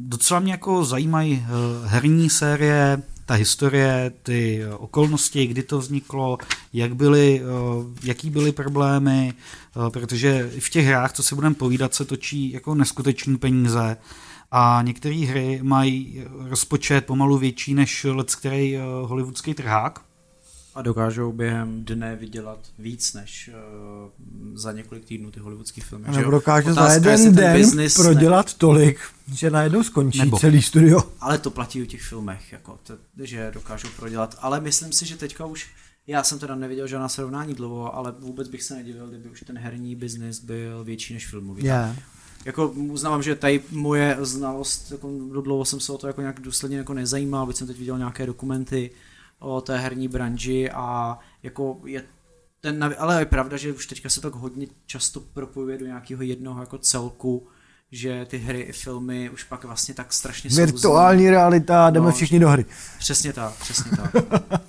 docela 0.00 0.40
mě 0.40 0.52
jako 0.52 0.84
zajímají 0.84 1.32
uh, 1.32 1.86
herní 1.86 2.30
série, 2.30 3.02
ta 3.26 3.34
historie, 3.34 4.12
ty 4.22 4.62
eh, 4.62 4.74
okolnosti, 4.74 5.46
kdy 5.46 5.62
to 5.62 5.78
vzniklo, 5.78 6.38
jak 6.72 6.94
byly, 6.94 7.40
eh, 7.40 7.44
jaký 8.04 8.30
byly 8.30 8.52
problémy, 8.52 9.32
eh, 9.32 9.90
protože 9.90 10.50
v 10.58 10.70
těch 10.70 10.86
hrách, 10.86 11.12
co 11.12 11.22
si 11.22 11.34
budeme 11.34 11.54
povídat, 11.54 11.94
se 11.94 12.04
točí 12.04 12.52
jako 12.52 12.74
neskutečné 12.74 13.38
peníze 13.38 13.96
a 14.50 14.80
některé 14.82 15.14
hry 15.16 15.60
mají 15.62 16.24
rozpočet 16.48 17.06
pomalu 17.06 17.38
větší 17.38 17.74
než 17.74 18.04
let 18.04 18.34
který 18.34 18.76
hollywoodský 19.02 19.54
trhák. 19.54 20.00
A 20.76 20.82
dokážou 20.82 21.32
během 21.32 21.84
dne 21.84 22.16
vydělat 22.16 22.58
víc 22.78 23.14
než 23.14 23.50
uh, 23.52 24.10
za 24.54 24.72
několik 24.72 25.04
týdnů 25.04 25.30
ty 25.30 25.40
hollywoodské 25.40 25.80
filmy. 25.80 26.08
Nebo 26.16 26.30
dokáže 26.30 26.72
za 26.72 26.92
jeden 26.92 27.34
den 27.34 27.70
prodělat 27.94 28.46
ne... 28.46 28.52
tolik, 28.58 29.00
že 29.34 29.50
najednou 29.50 29.82
skončí 29.82 30.18
nebo. 30.18 30.38
celý 30.38 30.62
studio. 30.62 31.02
Ale 31.20 31.38
to 31.38 31.50
platí 31.50 31.82
u 31.82 31.84
těch 31.84 32.02
filmech, 32.02 32.52
jako, 32.52 32.78
to, 32.82 32.94
že 33.22 33.50
dokážou 33.54 33.88
prodělat. 33.96 34.38
Ale 34.40 34.60
myslím 34.60 34.92
si, 34.92 35.06
že 35.06 35.16
teďka 35.16 35.46
už, 35.46 35.70
já 36.06 36.22
jsem 36.22 36.38
teda 36.38 36.54
neviděl 36.54 36.86
žádná 36.86 37.08
srovnání 37.08 37.54
dlouho, 37.54 37.94
ale 37.94 38.14
vůbec 38.18 38.48
bych 38.48 38.62
se 38.62 38.74
nedivil, 38.74 39.08
kdyby 39.08 39.28
už 39.28 39.40
ten 39.46 39.58
herní 39.58 39.96
biznis 39.96 40.40
byl 40.40 40.84
větší 40.84 41.14
než 41.14 41.26
filmový. 41.26 41.64
Yeah. 41.64 41.96
Jako 42.44 42.68
uznávám, 42.68 43.22
že 43.22 43.34
tady 43.34 43.62
moje 43.70 44.16
znalost, 44.20 44.92
jako 44.92 45.10
dlouho 45.42 45.64
jsem 45.64 45.80
se 45.80 45.92
o 45.92 45.98
to 45.98 46.06
jako 46.06 46.20
nějak 46.20 46.40
důsledně 46.40 46.78
jako 46.78 46.94
nezajímal, 46.94 47.46
byť 47.46 47.56
jsem 47.56 47.66
teď 47.66 47.78
viděl 47.78 47.98
nějaké 47.98 48.26
dokumenty, 48.26 48.90
o 49.38 49.60
té 49.60 49.78
herní 49.78 50.08
branži 50.08 50.70
a 50.70 51.18
jako 51.42 51.80
je 51.84 52.04
ten, 52.60 52.94
ale 52.98 53.20
je 53.20 53.26
pravda, 53.26 53.56
že 53.56 53.72
už 53.72 53.86
teďka 53.86 54.08
se 54.08 54.20
tak 54.20 54.34
hodně 54.34 54.66
často 54.86 55.20
propojuje 55.20 55.78
do 55.78 55.86
nějakého 55.86 56.22
jednoho 56.22 56.60
jako 56.60 56.78
celku, 56.78 57.48
že 57.92 58.24
ty 58.24 58.38
hry 58.38 58.60
i 58.60 58.72
filmy 58.72 59.30
už 59.30 59.44
pak 59.44 59.64
vlastně 59.64 59.94
tak 59.94 60.12
strašně 60.12 60.50
jsou 60.50 60.56
Virtuální 60.56 61.30
realita, 61.30 61.90
jdeme 61.90 62.06
no, 62.06 62.12
všichni 62.12 62.38
do 62.38 62.48
hry. 62.48 62.64
Přesně 62.98 63.32
tak, 63.32 63.54
přesně 63.54 63.90
tak. 63.96 64.10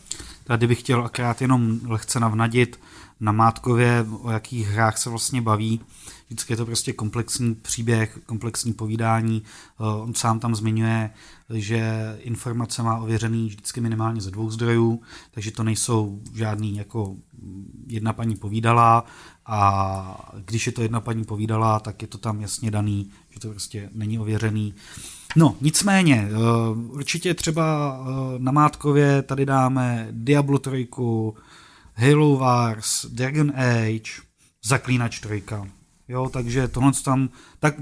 Tady 0.44 0.68
bych 0.68 0.80
chtěl 0.80 1.06
akorát 1.06 1.42
jenom 1.42 1.80
lehce 1.86 2.20
navnadit 2.20 2.80
na 3.20 3.32
Mátkově, 3.32 4.06
o 4.22 4.32
jakých 4.32 4.68
hrách 4.68 4.98
se 4.98 5.10
vlastně 5.10 5.42
baví. 5.42 5.82
Vždycky 6.28 6.54
je 6.54 6.58
to 6.58 6.66
prostě 6.66 6.94
komplexní 6.94 7.56
příběh, 7.56 8.20
komplexní 8.26 8.74
povídání. 8.74 9.44
Eh, 9.44 9.84
on 9.84 10.14
sám 10.14 10.40
tam 10.40 10.56
zmiňuje, 10.56 11.10
že 11.54 12.16
informace 12.20 12.84
má 12.84 12.98
ověřený 12.98 13.48
vždycky 13.48 13.82
minimálně 13.82 14.22
ze 14.22 14.32
dvou 14.32 14.50
zdrojů, 14.50 15.02
takže 15.32 15.52
to 15.52 15.64
nejsou 15.64 16.22
žádný 16.34 16.78
jako 16.78 17.16
jedna 17.88 18.14
paní 18.14 18.36
povídala 18.36 19.06
a 19.46 20.32
když 20.46 20.66
je 20.66 20.72
to 20.72 20.82
jedna 20.82 21.02
paní 21.02 21.24
povídala, 21.24 21.80
tak 21.80 22.02
je 22.02 22.08
to 22.08 22.18
tam 22.18 22.42
jasně 22.42 22.72
daný, 22.72 23.12
že 23.30 23.40
to 23.40 23.50
prostě 23.50 23.90
není 23.94 24.20
ověřený. 24.20 24.74
No, 25.36 25.56
nicméně, 25.62 26.30
eh, 26.32 26.36
určitě 26.76 27.34
třeba 27.34 27.98
eh, 28.00 28.40
na 28.40 28.52
Mátkově 28.52 29.22
tady 29.22 29.46
dáme 29.46 30.08
Diablo 30.12 30.60
3, 30.60 30.88
Halo 31.94 32.38
Wars, 32.38 33.06
Dragon 33.06 33.52
Age, 33.56 34.12
Zaklínač 34.64 35.20
3. 35.20 35.44
Jo, 36.08 36.30
takže 36.34 36.68
tohle 36.68 36.92
tam, 37.04 37.30
tak 37.60 37.76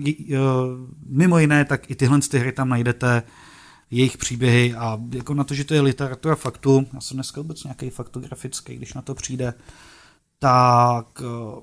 mimo 1.06 1.40
jiné, 1.40 1.66
tak 1.66 1.92
i 1.92 1.96
tyhle 1.96 2.20
ty 2.20 2.40
hry 2.40 2.52
tam 2.52 2.70
najdete, 2.70 3.24
jejich 3.92 4.18
příběhy 4.18 4.74
a 4.74 5.00
jako 5.12 5.34
na 5.34 5.44
to, 5.44 5.54
že 5.54 5.64
to 5.64 5.74
je 5.74 5.82
literatura 5.82 6.36
faktu, 6.36 6.88
já 6.94 7.02
jsem 7.02 7.18
dneska 7.18 7.42
vůbec 7.42 7.64
nějaký 7.64 7.90
faktografický, 7.90 8.76
když 8.76 8.94
na 8.94 9.02
to 9.02 9.16
přijde, 9.16 9.54
tak 10.40 11.22
eh, 11.22 11.62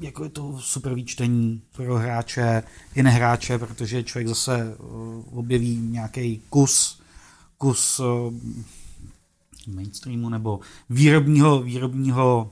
jako 0.00 0.24
je 0.24 0.30
to 0.30 0.58
super 0.60 0.94
výčtení 0.94 1.62
pro 1.72 1.98
hráče 1.98 2.62
i 2.94 3.02
nehráče, 3.02 3.58
protože 3.58 4.02
člověk 4.02 4.28
zase 4.28 4.60
eh, 4.60 4.76
objeví 5.30 5.76
nějaký 5.76 6.42
kus, 6.50 7.02
kus 7.58 8.00
mainstreamu 9.66 10.28
nebo 10.28 10.60
výrobního, 10.90 11.62
výrobního 11.62 12.50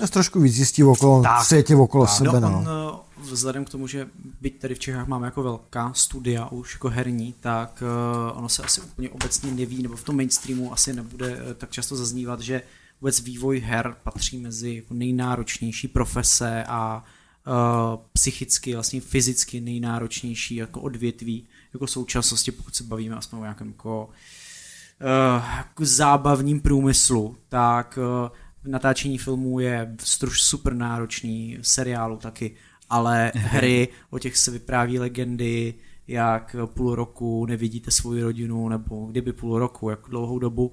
já 0.00 0.06
trošku 0.06 0.40
víc 0.40 0.54
zjistí 0.54 0.84
okolo, 0.84 1.22
tak, 1.22 1.44
světě 1.44 1.76
okolo 1.76 2.06
tak, 2.06 2.14
sebe. 2.14 2.40
No, 2.40 2.50
no. 2.50 2.58
On, 2.58 3.06
vzhledem 3.32 3.64
k 3.64 3.70
tomu, 3.70 3.86
že 3.86 4.08
byť 4.40 4.58
tady 4.58 4.74
v 4.74 4.78
Čechách 4.78 5.06
máme 5.06 5.26
jako 5.26 5.42
velká 5.42 5.92
studia 5.92 6.46
už 6.46 6.72
jako 6.72 6.88
herní, 6.88 7.34
tak 7.40 7.82
uh, 7.82 8.38
ono 8.38 8.48
se 8.48 8.62
asi 8.62 8.80
úplně 8.80 9.10
obecně 9.10 9.52
neví, 9.52 9.82
nebo 9.82 9.96
v 9.96 10.04
tom 10.04 10.16
mainstreamu 10.16 10.72
asi 10.72 10.92
nebude 10.92 11.36
uh, 11.36 11.52
tak 11.54 11.70
často 11.70 11.96
zaznívat, 11.96 12.40
že 12.40 12.62
vůbec 13.00 13.20
vývoj 13.20 13.60
her 13.60 13.96
patří 14.02 14.38
mezi 14.38 14.74
jako 14.74 14.94
nejnáročnější 14.94 15.88
profese 15.88 16.64
a 16.68 17.04
uh, 17.46 18.00
psychicky, 18.12 18.74
vlastně 18.74 19.00
fyzicky 19.00 19.60
nejnáročnější 19.60 20.56
jako 20.56 20.80
odvětví 20.80 21.46
jako 21.74 21.86
současnosti, 21.86 22.52
pokud 22.52 22.76
se 22.76 22.84
bavíme 22.84 23.16
aspoň 23.16 23.38
o 23.38 23.42
nějakém 23.42 23.68
jako, 23.68 24.08
uh, 24.08 25.44
jako 25.56 25.84
zábavním 25.84 26.60
průmyslu, 26.60 27.36
tak 27.48 27.98
uh, 27.98 28.30
natáčení 28.66 29.18
filmů 29.18 29.60
je 29.60 29.94
struž 29.98 30.42
super 30.42 30.74
náročný, 30.74 31.58
seriálu 31.62 32.16
taky, 32.16 32.56
ale 32.90 33.32
hry, 33.34 33.88
o 34.10 34.18
těch 34.18 34.36
se 34.36 34.50
vypráví 34.50 34.98
legendy, 34.98 35.74
jak 36.08 36.56
půl 36.66 36.94
roku 36.94 37.46
nevidíte 37.46 37.90
svou 37.90 38.20
rodinu, 38.20 38.68
nebo 38.68 39.06
kdyby 39.06 39.32
půl 39.32 39.58
roku, 39.58 39.90
jako 39.90 40.10
dlouhou 40.10 40.38
dobu. 40.38 40.72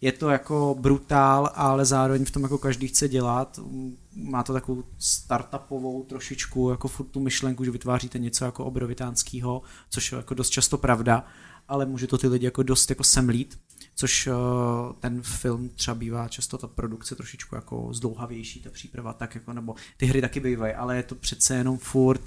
Je 0.00 0.12
to 0.12 0.28
jako 0.28 0.76
brutál, 0.80 1.50
ale 1.54 1.84
zároveň 1.84 2.24
v 2.24 2.30
tom 2.30 2.42
jako 2.42 2.58
každý 2.58 2.88
chce 2.88 3.08
dělat. 3.08 3.60
Má 4.14 4.42
to 4.42 4.52
takovou 4.52 4.84
startupovou 4.98 6.02
trošičku, 6.02 6.70
jako 6.70 6.88
furt 6.88 7.06
tu 7.06 7.20
myšlenku, 7.20 7.64
že 7.64 7.70
vytváříte 7.70 8.18
něco 8.18 8.44
jako 8.44 8.64
obrovitánského, 8.64 9.62
což 9.90 10.12
je 10.12 10.16
jako 10.16 10.34
dost 10.34 10.50
často 10.50 10.78
pravda, 10.78 11.24
ale 11.68 11.86
může 11.86 12.06
to 12.06 12.18
ty 12.18 12.28
lidi 12.28 12.44
jako 12.44 12.62
dost 12.62 12.90
jako 12.90 13.04
semlít 13.04 13.58
což 13.98 14.26
uh, 14.26 14.34
ten 15.00 15.22
film 15.22 15.68
třeba 15.68 15.94
bývá 15.94 16.28
často 16.28 16.58
ta 16.58 16.66
produkce 16.66 17.14
trošičku 17.14 17.54
jako 17.54 17.88
zdlouhavější, 17.92 18.60
ta 18.60 18.70
příprava 18.70 19.12
tak 19.12 19.34
jako, 19.34 19.52
nebo 19.52 19.74
ty 19.96 20.06
hry 20.06 20.20
taky 20.20 20.40
bývají, 20.40 20.74
ale 20.74 20.96
je 20.96 21.02
to 21.02 21.14
přece 21.14 21.54
jenom 21.54 21.78
furt 21.78 22.22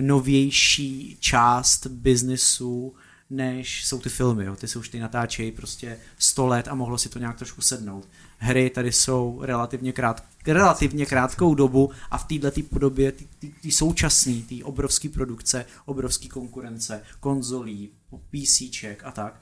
novější 0.00 1.16
část 1.20 1.86
biznesu, 1.86 2.94
než 3.30 3.86
jsou 3.86 3.98
ty 3.98 4.08
filmy, 4.08 4.44
jo. 4.44 4.56
ty 4.56 4.68
se 4.68 4.78
už 4.78 4.88
ty 4.88 5.00
natáčejí 5.00 5.52
prostě 5.52 5.98
100 6.18 6.46
let 6.46 6.68
a 6.68 6.74
mohlo 6.74 6.98
si 6.98 7.08
to 7.08 7.18
nějak 7.18 7.36
trošku 7.36 7.60
sednout. 7.60 8.08
Hry 8.38 8.70
tady 8.70 8.92
jsou 8.92 9.40
relativně, 9.42 9.92
krát, 9.92 10.24
relativně 10.46 11.06
krátkou 11.06 11.54
dobu 11.54 11.90
a 12.10 12.18
v 12.18 12.24
této 12.24 12.62
podobě 12.62 13.12
ty 13.62 13.70
současné, 13.70 14.42
ty 14.48 14.62
obrovské 14.62 15.08
produkce, 15.08 15.66
obrovské 15.84 16.28
konkurence, 16.28 17.02
konzolí, 17.20 17.90
PCček 18.30 19.04
a 19.04 19.10
tak, 19.10 19.40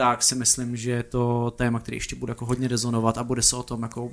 tak 0.00 0.22
si 0.22 0.34
myslím, 0.34 0.76
že 0.76 0.90
je 0.90 1.02
to 1.02 1.50
téma, 1.56 1.80
který 1.80 1.96
ještě 1.96 2.16
bude 2.16 2.30
jako 2.30 2.46
hodně 2.46 2.68
rezonovat 2.68 3.18
a 3.18 3.24
bude 3.24 3.42
se 3.42 3.56
o 3.56 3.62
tom 3.62 3.82
jako 3.82 4.10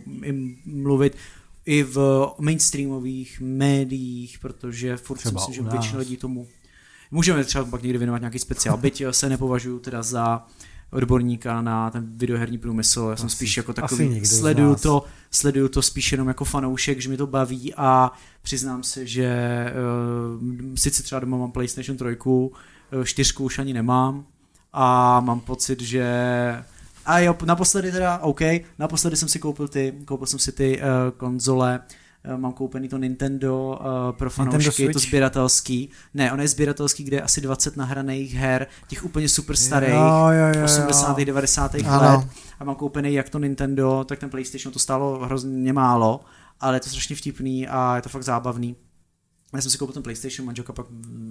mluvit 0.66 1.18
i 1.66 1.84
v 1.84 2.28
mainstreamových 2.40 3.42
médiích, 3.42 4.40
protože 4.40 4.98
furt 4.98 5.18
třeba 5.18 5.42
si 5.42 5.50
myslím, 5.50 5.66
že 5.66 5.72
většina 5.72 6.00
lidí 6.00 6.18
tomu 6.18 6.48
můžeme 7.12 7.44
třeba 7.44 7.66
pak 7.66 7.84
někdy 7.84 7.98
věnovat 7.98 8.18
nějaký 8.18 8.40
speciál, 8.40 8.78
byť 8.78 9.04
se 9.12 9.30
nepovažuji 9.30 9.80
teda 9.80 10.04
za 10.04 10.46
odborníka 10.92 11.62
na 11.62 11.92
ten 11.92 12.18
videoherní 12.18 12.58
průmysl, 12.58 13.08
já 13.10 13.16
jsem 13.16 13.26
asi, 13.26 13.36
spíš 13.36 13.58
jako 13.58 13.74
takový, 13.74 14.26
sleduju 14.26 14.76
to, 14.76 15.06
sleduju 15.32 15.70
to 15.70 15.82
spíš 15.82 16.12
jenom 16.12 16.28
jako 16.28 16.46
fanoušek, 16.46 17.02
že 17.02 17.10
mi 17.10 17.18
to 17.18 17.28
baví 17.28 17.74
a 17.74 18.12
přiznám 18.42 18.84
se, 18.84 19.06
že 19.06 19.66
uh, 20.36 20.76
sice 20.76 21.04
třeba 21.04 21.20
doma 21.20 21.38
mám 21.38 21.52
PlayStation 21.52 21.98
3, 21.98 22.18
uh, 22.26 22.52
čtyřku 23.04 23.44
už 23.44 23.60
ani 23.60 23.74
nemám, 23.74 24.26
a 24.80 25.20
mám 25.20 25.40
pocit, 25.40 25.82
že 25.82 26.06
A 27.06 27.20
jo, 27.20 27.36
naposledy 27.46 27.92
teda, 27.92 28.18
OK, 28.18 28.42
naposledy 28.80 29.16
jsem 29.16 29.28
si 29.28 29.40
koupil 29.40 29.68
ty, 29.68 29.94
koupil 30.06 30.28
jsem 30.28 30.40
si 30.40 30.52
ty 30.52 30.82
uh, 30.82 30.86
konzole, 31.18 31.80
uh, 32.32 32.38
mám 32.38 32.54
koupený 32.54 32.88
to 32.88 32.98
Nintendo 32.98 33.80
uh, 33.80 34.18
pro 34.18 34.30
fanoušky, 34.30 34.90
to 34.90 35.00
sběratelský. 35.00 35.90
Ne, 36.14 36.32
on 36.32 36.42
je 36.42 36.48
sběratelský, 36.48 37.04
kde 37.04 37.18
je 37.18 37.22
asi 37.22 37.42
20 37.42 37.78
nahraných 37.78 38.34
her, 38.34 38.68
těch 38.88 39.06
úplně 39.06 39.30
super 39.30 39.56
starých, 39.56 39.90
jo, 39.90 40.28
jo, 40.30 40.60
jo, 40.60 40.66
80. 40.66 41.18
90. 41.18 41.76
Ano. 41.76 42.18
let. 42.18 42.28
A 42.60 42.64
mám 42.64 42.76
koupený 42.76 43.14
jak 43.14 43.30
to 43.30 43.40
Nintendo, 43.40 44.04
tak 44.04 44.20
ten 44.20 44.30
PlayStation, 44.30 44.74
to 44.74 44.80
stálo 44.80 45.26
hrozně 45.26 45.74
málo, 45.74 46.20
ale 46.60 46.76
je 46.76 46.80
to 46.80 46.90
strašně 46.90 47.16
vtipný 47.16 47.68
a 47.68 47.96
je 47.96 48.02
to 48.02 48.10
fakt 48.10 48.24
zábavný. 48.24 48.76
Já 49.54 49.62
jsem 49.62 49.72
si 49.72 49.78
koupil 49.78 49.94
ten 49.94 50.04
PlayStation, 50.04 50.46
manželka 50.46 50.74
pak 50.74 50.86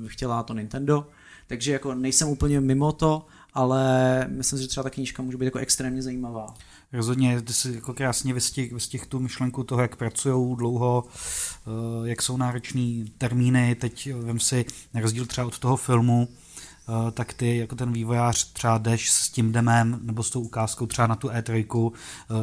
chtěla 0.06 0.42
to 0.42 0.54
Nintendo, 0.54 1.06
takže 1.46 1.72
jako 1.72 1.94
nejsem 1.94 2.28
úplně 2.28 2.60
mimo 2.60 2.92
to, 2.92 3.26
ale 3.56 4.24
myslím, 4.28 4.58
že 4.58 4.68
třeba 4.68 4.84
ta 4.84 4.90
knížka 4.90 5.22
může 5.22 5.36
být 5.36 5.44
jako 5.44 5.58
extrémně 5.58 6.02
zajímavá. 6.02 6.54
Rozhodně, 6.92 7.42
ty 7.42 7.52
si 7.52 7.74
jako 7.74 7.94
krásně 7.94 8.34
vystih, 8.34 8.72
vystih 8.72 9.06
tu 9.06 9.18
myšlenku 9.18 9.64
toho, 9.64 9.82
jak 9.82 9.96
pracují 9.96 10.56
dlouho, 10.56 11.04
eh, 11.06 12.08
jak 12.08 12.22
jsou 12.22 12.36
náročný 12.36 13.12
termíny, 13.18 13.74
teď 13.74 14.12
vem 14.14 14.40
si, 14.40 14.64
na 14.94 15.00
rozdíl 15.00 15.26
třeba 15.26 15.46
od 15.46 15.58
toho 15.58 15.76
filmu, 15.76 16.28
eh, 16.28 17.10
tak 17.10 17.32
ty 17.32 17.56
jako 17.56 17.74
ten 17.74 17.92
vývojář 17.92 18.52
třeba 18.52 18.78
jdeš 18.78 19.10
s 19.10 19.30
tím 19.30 19.52
demem 19.52 20.00
nebo 20.02 20.22
s 20.22 20.30
tou 20.30 20.40
ukázkou 20.40 20.86
třeba 20.86 21.06
na 21.06 21.16
tu 21.16 21.28
E3, 21.28 21.92
eh, 21.92 22.34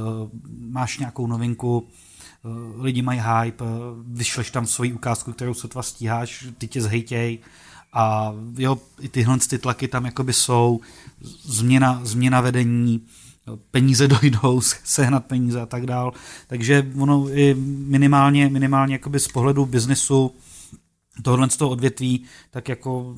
máš 0.60 0.98
nějakou 0.98 1.28
novinku, 1.28 1.88
lidi 2.76 3.02
mají 3.02 3.20
hype, 3.20 3.66
vyšleš 4.08 4.52
tam 4.52 4.66
svoji 4.66 4.94
ukázku, 4.94 5.34
kterou 5.34 5.54
sotva 5.54 5.84
stíháš, 5.84 6.48
ty 6.58 6.68
tě 6.68 6.82
zhejtěj, 6.82 7.40
a 7.94 8.34
jo, 8.58 8.78
i 9.00 9.10
tyhle 9.10 9.38
ty 9.50 9.58
tlaky 9.58 9.88
tam 9.88 10.06
jakoby 10.06 10.34
jsou, 10.34 10.80
změna, 11.44 12.02
změna 12.04 12.42
vedení, 12.42 13.02
peníze 13.72 14.08
dojdou, 14.22 14.62
sehnat 14.84 15.26
peníze 15.26 15.62
a 15.62 15.66
tak 15.66 15.86
dál. 15.86 16.14
Takže 16.48 16.92
ono 17.00 17.30
i 17.30 17.56
minimálně, 17.88 18.50
minimálně 18.50 18.96
jakoby 18.96 19.20
z 19.20 19.28
pohledu 19.28 19.66
biznesu 19.66 20.32
tohle 21.22 21.50
z 21.50 21.58
toho 21.58 21.72
odvětví, 21.72 22.24
tak 22.52 22.70
jako 22.70 23.16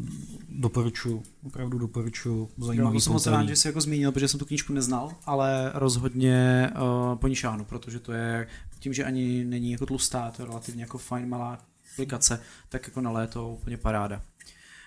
doporučuji, 0.49 1.23
opravdu 1.43 1.77
doporučuji 1.77 2.49
zajímavý 2.57 2.95
jo, 2.95 3.01
jsem 3.01 3.13
moc 3.13 3.27
rád, 3.27 3.47
že 3.47 3.55
jsi 3.55 3.67
jako 3.67 3.81
zmínil, 3.81 4.11
protože 4.11 4.27
jsem 4.27 4.39
tu 4.39 4.45
knížku 4.45 4.73
neznal, 4.73 5.11
ale 5.25 5.71
rozhodně 5.73 6.69
uh, 6.75 7.17
po 7.17 7.27
ní 7.27 7.35
šáhnu, 7.35 7.65
protože 7.65 7.99
to 7.99 8.11
je 8.11 8.47
tím, 8.79 8.93
že 8.93 9.03
ani 9.03 9.45
není 9.45 9.71
jako 9.71 9.85
tlustá, 9.85 10.31
to 10.31 10.41
je 10.41 10.47
relativně 10.47 10.83
jako 10.83 10.97
fajn 10.97 11.29
malá 11.29 11.59
aplikace, 11.93 12.39
tak 12.69 12.87
jako 12.87 13.01
na 13.01 13.11
léto 13.11 13.49
úplně 13.49 13.77
paráda. 13.77 14.21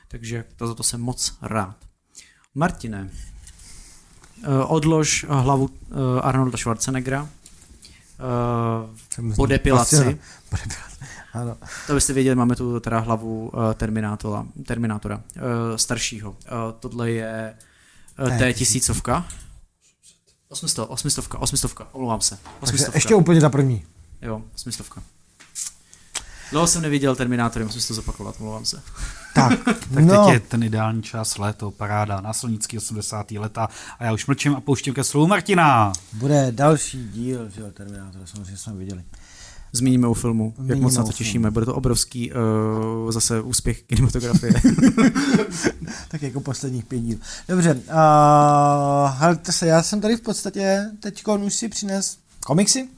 Takže 0.09 0.45
to 0.57 0.67
za 0.67 0.75
to 0.75 0.83
jsem 0.83 1.01
moc 1.01 1.39
rád. 1.43 1.77
Martine, 2.55 3.11
eh, 4.43 4.65
odlož 4.65 5.27
hlavu 5.29 5.71
eh, 5.91 6.21
Arnolda 6.23 6.59
Schwarzeneggera 6.59 7.29
po 9.37 9.47
depilaci. 9.47 10.19
Ano. 11.33 11.57
To 11.87 11.95
byste 11.95 12.13
věděli, 12.13 12.37
máme 12.37 12.57
tu 12.57 12.81
teda 12.81 12.99
hlavu 12.99 13.53
eh, 13.71 13.75
Terminátora, 13.75 14.47
Terminátora 14.67 15.23
staršího. 15.77 16.37
Tohle 16.81 17.11
je 17.11 17.55
T 18.39 18.53
tisícovka. 18.53 19.29
Osmistovka, 20.49 20.93
osmistovka, 20.93 21.39
osmistovka, 21.39 21.89
omlouvám 21.93 22.21
se. 22.21 22.39
Osmistovka. 22.61 22.97
ještě 22.97 23.15
úplně 23.15 23.41
ta 23.41 23.51
první. 23.51 23.85
Jo, 24.23 24.43
osmistovka. 24.55 25.03
Dlouho 26.51 26.67
jsem 26.67 26.83
neviděl 26.83 27.17
Terminátory, 27.17 27.65
musím 27.65 27.81
si 27.81 27.89
to 27.89 27.95
zopakovat, 27.95 28.35
omlouvám 28.39 28.65
se. 28.65 28.83
Tak, 29.35 29.59
tak 29.65 30.05
no. 30.05 30.25
teď 30.25 30.35
je 30.35 30.41
ten 30.41 30.63
ideální 30.63 31.03
čas, 31.03 31.39
léto, 31.39 31.71
paráda, 31.71 32.21
následnický 32.21 32.79
80. 32.79 33.31
leta 33.31 33.69
a 33.99 34.05
já 34.05 34.13
už 34.13 34.27
mlčím 34.27 34.57
a 34.57 34.61
pouštím 34.61 34.95
ke 34.95 35.05
slovu 35.05 35.27
Martina. 35.27 35.93
Bude 36.13 36.53
další 36.53 37.09
díl, 37.09 37.51
že 37.51 37.61
jo, 37.61 37.67
Terminátor, 37.73 38.21
samozřejmě 38.25 38.57
jsme 38.57 38.73
viděli. 38.73 39.05
Zmíníme 39.73 40.07
o 40.07 40.15
filmu, 40.15 40.55
Zmíníme 40.57 40.75
jak 40.75 40.83
moc 40.83 40.97
na 40.97 41.05
to 41.05 41.13
těšíme. 41.13 41.51
Bude 41.51 41.67
to 41.67 41.75
obrovský 41.75 42.33
uh, 42.33 43.11
zase 43.11 43.41
úspěch 43.41 43.83
kinematografie. 43.83 44.53
tak 46.09 46.23
jako 46.23 46.41
posledních 46.41 46.85
pět 46.85 46.99
díl. 46.99 47.19
Dobře, 47.49 47.75
uh, 47.75 49.39
se, 49.51 49.67
já 49.67 49.83
jsem 49.83 50.01
tady 50.01 50.17
v 50.17 50.21
podstatě 50.21 50.91
teď 51.01 51.25
už 51.27 51.55
si 51.55 51.69
přines 51.69 52.19
komiksy. 52.47 52.89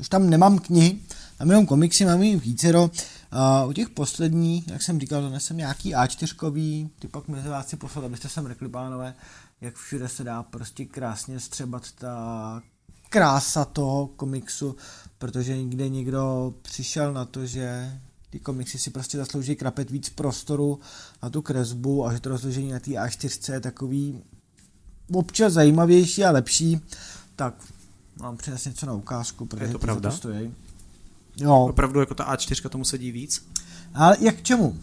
Už 0.00 0.08
tam 0.08 0.30
nemám 0.30 0.58
knihy, 0.58 0.98
tam 1.42 1.50
jenom 1.50 1.66
komiksy, 1.66 2.04
mám 2.04 2.22
jich 2.22 2.42
vícero. 2.42 2.82
Uh, 2.82 3.70
u 3.70 3.72
těch 3.72 3.90
posledních, 3.90 4.68
jak 4.68 4.82
jsem 4.82 5.00
říkal, 5.00 5.22
donesem 5.22 5.56
nějaký 5.56 5.94
A4, 5.94 6.88
ty 6.98 7.08
pak 7.08 7.28
mezi 7.28 7.48
vás 7.48 7.68
si 7.68 7.76
poslat, 7.76 8.04
abyste 8.04 8.28
sem 8.28 8.48
řekli, 8.48 8.68
pánové, 8.68 9.14
jak 9.60 9.76
všude 9.76 10.08
se 10.08 10.24
dá 10.24 10.42
prostě 10.42 10.84
krásně 10.84 11.40
střebat 11.40 11.92
ta 11.92 12.62
krása 13.08 13.64
toho 13.64 14.06
komiksu, 14.06 14.76
protože 15.18 15.56
někde 15.56 15.88
někdo 15.88 16.54
přišel 16.62 17.12
na 17.12 17.24
to, 17.24 17.46
že 17.46 17.98
ty 18.30 18.38
komiksy 18.38 18.78
si 18.78 18.90
prostě 18.90 19.18
zaslouží 19.18 19.56
krapet 19.56 19.90
víc 19.90 20.10
prostoru 20.10 20.80
na 21.22 21.30
tu 21.30 21.42
kresbu 21.42 22.06
a 22.06 22.12
že 22.12 22.20
to 22.20 22.28
rozložení 22.28 22.72
na 22.72 22.80
té 22.80 22.90
A4 22.90 23.52
je 23.52 23.60
takový 23.60 24.22
občas 25.12 25.52
zajímavější 25.52 26.24
a 26.24 26.30
lepší, 26.30 26.80
tak 27.36 27.54
mám 28.20 28.36
přines 28.36 28.64
něco 28.64 28.86
na 28.86 28.92
ukázku, 28.92 29.46
protože 29.46 29.64
je 29.64 29.72
to 29.72 29.78
pravda. 29.78 30.10
To 30.10 30.16
stojí. 30.16 30.54
Jo. 31.36 31.66
Opravdu 31.70 32.00
jako 32.00 32.14
ta 32.14 32.34
A4 32.34 32.68
tomu 32.68 32.84
sedí 32.84 33.12
víc? 33.12 33.46
Ale 33.94 34.16
jak 34.20 34.42
čemu? 34.42 34.76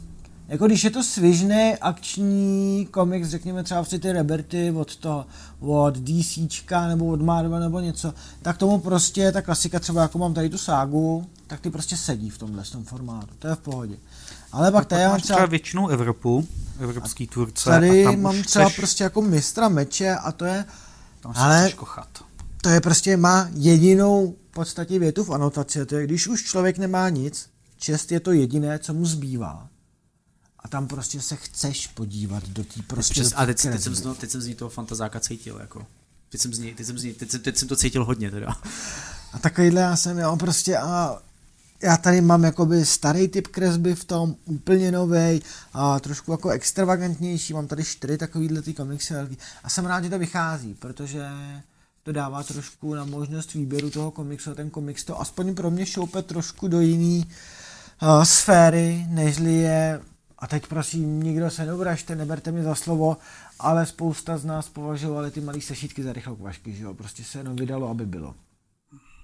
Jako 0.49 0.65
když 0.67 0.83
je 0.83 0.89
to 0.89 1.03
svižný 1.03 1.75
akční 1.81 2.87
komiks, 2.91 3.29
řekněme 3.29 3.63
třeba 3.63 3.81
prostě 3.81 3.99
ty 3.99 4.11
Reberty 4.11 4.71
od 4.71 4.95
toho, 4.95 5.25
od 5.59 5.97
DCčka 5.97 6.87
nebo 6.87 7.05
od 7.07 7.21
Marvel 7.21 7.59
nebo 7.59 7.79
něco, 7.79 8.13
tak 8.41 8.57
tomu 8.57 8.79
prostě 8.79 9.31
ta 9.31 9.41
klasika 9.41 9.79
třeba 9.79 10.01
jako 10.01 10.17
mám 10.17 10.33
tady 10.33 10.49
tu 10.49 10.57
ságu, 10.57 11.25
tak 11.47 11.59
ty 11.59 11.69
prostě 11.69 11.97
sedí 11.97 12.29
v 12.29 12.37
tomhle 12.37 12.63
tom 12.63 12.83
formátu, 12.83 13.33
to 13.39 13.47
je 13.47 13.55
v 13.55 13.59
pohodě. 13.59 13.95
Ale 14.51 14.71
pak 14.71 14.85
tady 14.85 15.07
mám 15.07 15.21
třeba... 15.21 15.45
většinou 15.45 15.87
Evropu, 15.87 16.47
evropský 16.79 17.27
tvůrce. 17.27 17.69
Tady 17.69 18.05
a 18.05 18.11
tam 18.11 18.21
mám 18.21 18.43
třeba 18.43 18.65
chceš... 18.65 18.77
prostě 18.77 19.03
jako 19.03 19.21
mistra 19.21 19.69
meče 19.69 20.15
a 20.15 20.31
to 20.31 20.45
je... 20.45 20.65
Tam 21.21 21.33
ale 21.35 21.71
kochat. 21.71 22.07
to 22.61 22.69
je 22.69 22.81
prostě 22.81 23.17
má 23.17 23.47
jedinou 23.53 24.35
podstatě 24.49 24.99
větu 24.99 25.23
v 25.23 25.29
anotaci, 25.29 25.85
to 25.85 25.95
je, 25.95 26.03
když 26.03 26.27
už 26.27 26.43
člověk 26.43 26.77
nemá 26.77 27.09
nic, 27.09 27.49
čest 27.77 28.11
je 28.11 28.19
to 28.19 28.31
jediné, 28.31 28.79
co 28.79 28.93
mu 28.93 29.05
zbývá. 29.05 29.69
A 30.59 30.67
tam 30.67 30.87
prostě 30.87 31.21
se 31.21 31.35
chceš 31.35 31.87
podívat 31.87 32.49
do 32.49 32.63
té 32.63 32.81
prostě... 32.87 33.23
a 33.35 33.45
teď, 33.45 33.61
teď, 33.61 33.81
jsem, 33.81 33.95
z, 33.95 34.17
teď 34.17 34.29
jsem 34.29 34.41
z 34.41 34.47
ní 34.47 34.55
toho 34.55 34.69
fantazáka 34.69 35.19
cítil, 35.19 35.57
jako. 35.59 35.85
Teď 36.29 36.41
jsem, 36.41 36.53
z 36.53 36.59
ní, 36.59 36.73
teď, 36.73 36.85
jsem 36.85 36.99
z 36.99 37.03
ní, 37.03 37.13
teď, 37.13 37.31
jsem, 37.31 37.39
teď 37.39 37.57
jsem 37.57 37.67
to 37.67 37.75
cítil 37.75 38.05
hodně 38.05 38.31
teda. 38.31 38.55
A 39.33 39.39
takovýhle 39.39 39.81
já 39.81 39.95
jsem, 39.95 40.17
jo, 40.17 40.37
prostě 40.37 40.77
a 40.77 41.21
já 41.83 41.97
tady 41.97 42.21
mám 42.21 42.43
jakoby 42.43 42.85
starý 42.85 43.27
typ 43.27 43.47
kresby 43.47 43.95
v 43.95 44.05
tom, 44.05 44.35
úplně 44.45 44.91
nový 44.91 45.41
a 45.73 45.99
trošku 45.99 46.31
jako 46.31 46.49
extravagantnější, 46.49 47.53
mám 47.53 47.67
tady 47.67 47.83
čtyři 47.83 48.17
takovýhle 48.17 48.61
ty 48.61 48.73
komiksy 48.73 49.13
a 49.63 49.69
jsem 49.69 49.85
rád, 49.85 50.03
že 50.03 50.09
to 50.09 50.19
vychází, 50.19 50.73
protože 50.73 51.27
to 52.03 52.11
dává 52.11 52.43
trošku 52.43 52.95
na 52.95 53.05
možnost 53.05 53.53
výběru 53.53 53.89
toho 53.89 54.11
komiksu. 54.11 54.55
Ten 54.55 54.69
komiks 54.69 55.03
to 55.03 55.21
aspoň 55.21 55.55
pro 55.55 55.71
mě 55.71 55.85
šoupe 55.85 56.21
trošku 56.21 56.67
do 56.67 56.79
jiný 56.79 57.25
uh, 58.01 58.23
sféry, 58.23 59.05
nežli 59.09 59.53
je 59.53 60.01
a 60.39 60.47
teď 60.47 60.67
prosím, 60.67 61.23
nikdo 61.23 61.49
se 61.49 61.65
neobražte, 61.65 62.15
neberte 62.15 62.51
mě 62.51 62.63
za 62.63 62.75
slovo, 62.75 63.17
ale 63.59 63.85
spousta 63.85 64.37
z 64.37 64.45
nás 64.45 64.69
považovali 64.69 65.31
ty 65.31 65.41
malé 65.41 65.61
sešítky 65.61 66.03
za 66.03 66.13
rychlokvašky, 66.13 66.73
že 66.73 66.83
jo, 66.83 66.93
prostě 66.93 67.23
se 67.23 67.37
jenom 67.37 67.55
vydalo, 67.55 67.89
aby 67.89 68.05
bylo. 68.05 68.35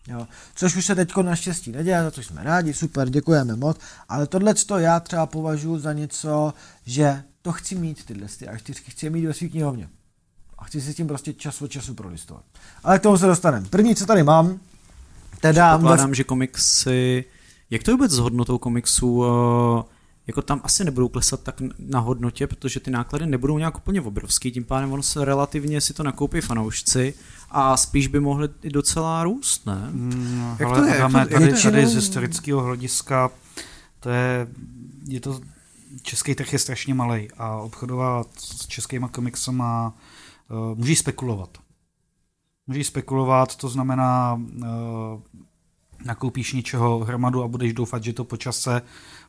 Jo. 0.08 0.28
Což 0.56 0.76
už 0.76 0.86
se 0.86 0.96
teď 0.96 1.16
naštěstí 1.22 1.72
neděje, 1.72 2.04
za 2.04 2.12
což 2.12 2.26
jsme 2.26 2.44
rádi, 2.44 2.74
super, 2.74 3.10
děkujeme 3.10 3.56
moc, 3.56 3.78
ale 4.10 4.28
tohle 4.28 4.54
to 4.54 4.78
já 4.78 5.00
třeba 5.00 5.26
považuji 5.26 5.80
za 5.80 5.94
něco, 5.94 6.54
že 6.86 7.24
to 7.42 7.52
chci 7.52 7.76
mít, 7.76 8.06
tyhle 8.06 8.28
ty 8.40 8.48
a 8.48 8.58
čtyřky 8.58 8.92
chci 8.92 9.10
mít 9.10 9.26
ve 9.26 9.34
svých 9.34 9.52
knihovně 9.52 9.90
chci 10.64 10.82
si 10.82 10.93
s 10.93 10.95
tím 10.95 11.08
prostě 11.08 11.34
čas 11.34 11.62
od 11.62 11.68
času 11.68 11.93
prolistovat. 11.93 12.43
Ale 12.84 12.99
k 12.99 13.01
tomu 13.01 13.18
se 13.18 13.26
dostaneme. 13.26 13.68
První, 13.70 13.95
co 13.95 14.06
tady 14.06 14.24
mám, 14.24 14.60
teda... 15.41 15.78
Pokládám, 15.78 16.16
že 16.16 16.24
komiksy... 16.24 17.26
Jak 17.70 17.84
to 17.84 17.91
je 17.91 17.95
vůbec 17.95 18.12
s 18.12 18.18
hodnotou 18.18 18.58
komiksů? 18.58 19.24
Eh, 19.26 19.84
jako 20.28 20.41
tam 20.41 20.62
asi 20.64 20.84
nebudou 20.84 21.08
klesat 21.08 21.39
tak 21.41 21.62
na 21.80 21.99
hodnotě, 21.99 22.47
protože 22.47 22.80
ty 22.80 22.91
náklady 22.91 23.26
nebudou 23.26 23.58
nějak 23.58 23.78
úplně 23.78 24.01
obrovský, 24.01 24.51
tím 24.51 24.64
pádem 24.64 24.93
ono 24.93 25.03
se 25.03 25.26
relativně 25.26 25.82
si 25.82 25.93
to 25.93 26.03
nakoupí 26.03 26.41
fanoušci 26.41 27.14
a 27.51 27.78
spíš 27.78 28.08
by 28.08 28.20
mohli 28.20 28.50
i 28.63 28.70
docela 28.70 29.24
růst, 29.24 29.66
ne? 29.66 29.89
Mm, 29.92 30.55
Jak 30.59 30.70
ale 30.70 30.80
to 30.80 30.88
je? 30.88 30.97
Dáme, 30.97 31.20
jak 31.20 31.30
to, 31.30 31.34
tady, 31.34 31.62
tady 31.62 31.88
z 31.88 31.96
historického 31.96 32.62
hlediska 32.62 33.32
to 34.00 34.09
je, 34.09 34.47
je 35.08 35.20
to 35.20 35.39
český 36.01 36.36
trh 36.36 36.54
je 36.54 36.59
strašně 36.59 36.93
malý 36.93 37.28
a 37.38 37.55
obchodovat 37.55 38.28
s 38.38 38.67
českýma 38.67 39.08
komiksama 39.08 39.93
můžeš 40.76 41.00
spekulovat. 41.00 41.58
Můžeš 42.67 42.88
spekulovat, 42.88 43.55
to 43.55 43.70
znamená, 43.70 44.34
uh, 44.34 44.66
nakoupíš 46.05 46.54
něčeho 46.54 47.00
hromadu 47.00 47.43
a 47.43 47.47
budeš 47.47 47.74
doufat, 47.74 48.04
že 48.04 48.13
to 48.13 48.24
po 48.24 48.38
čase, 48.38 48.82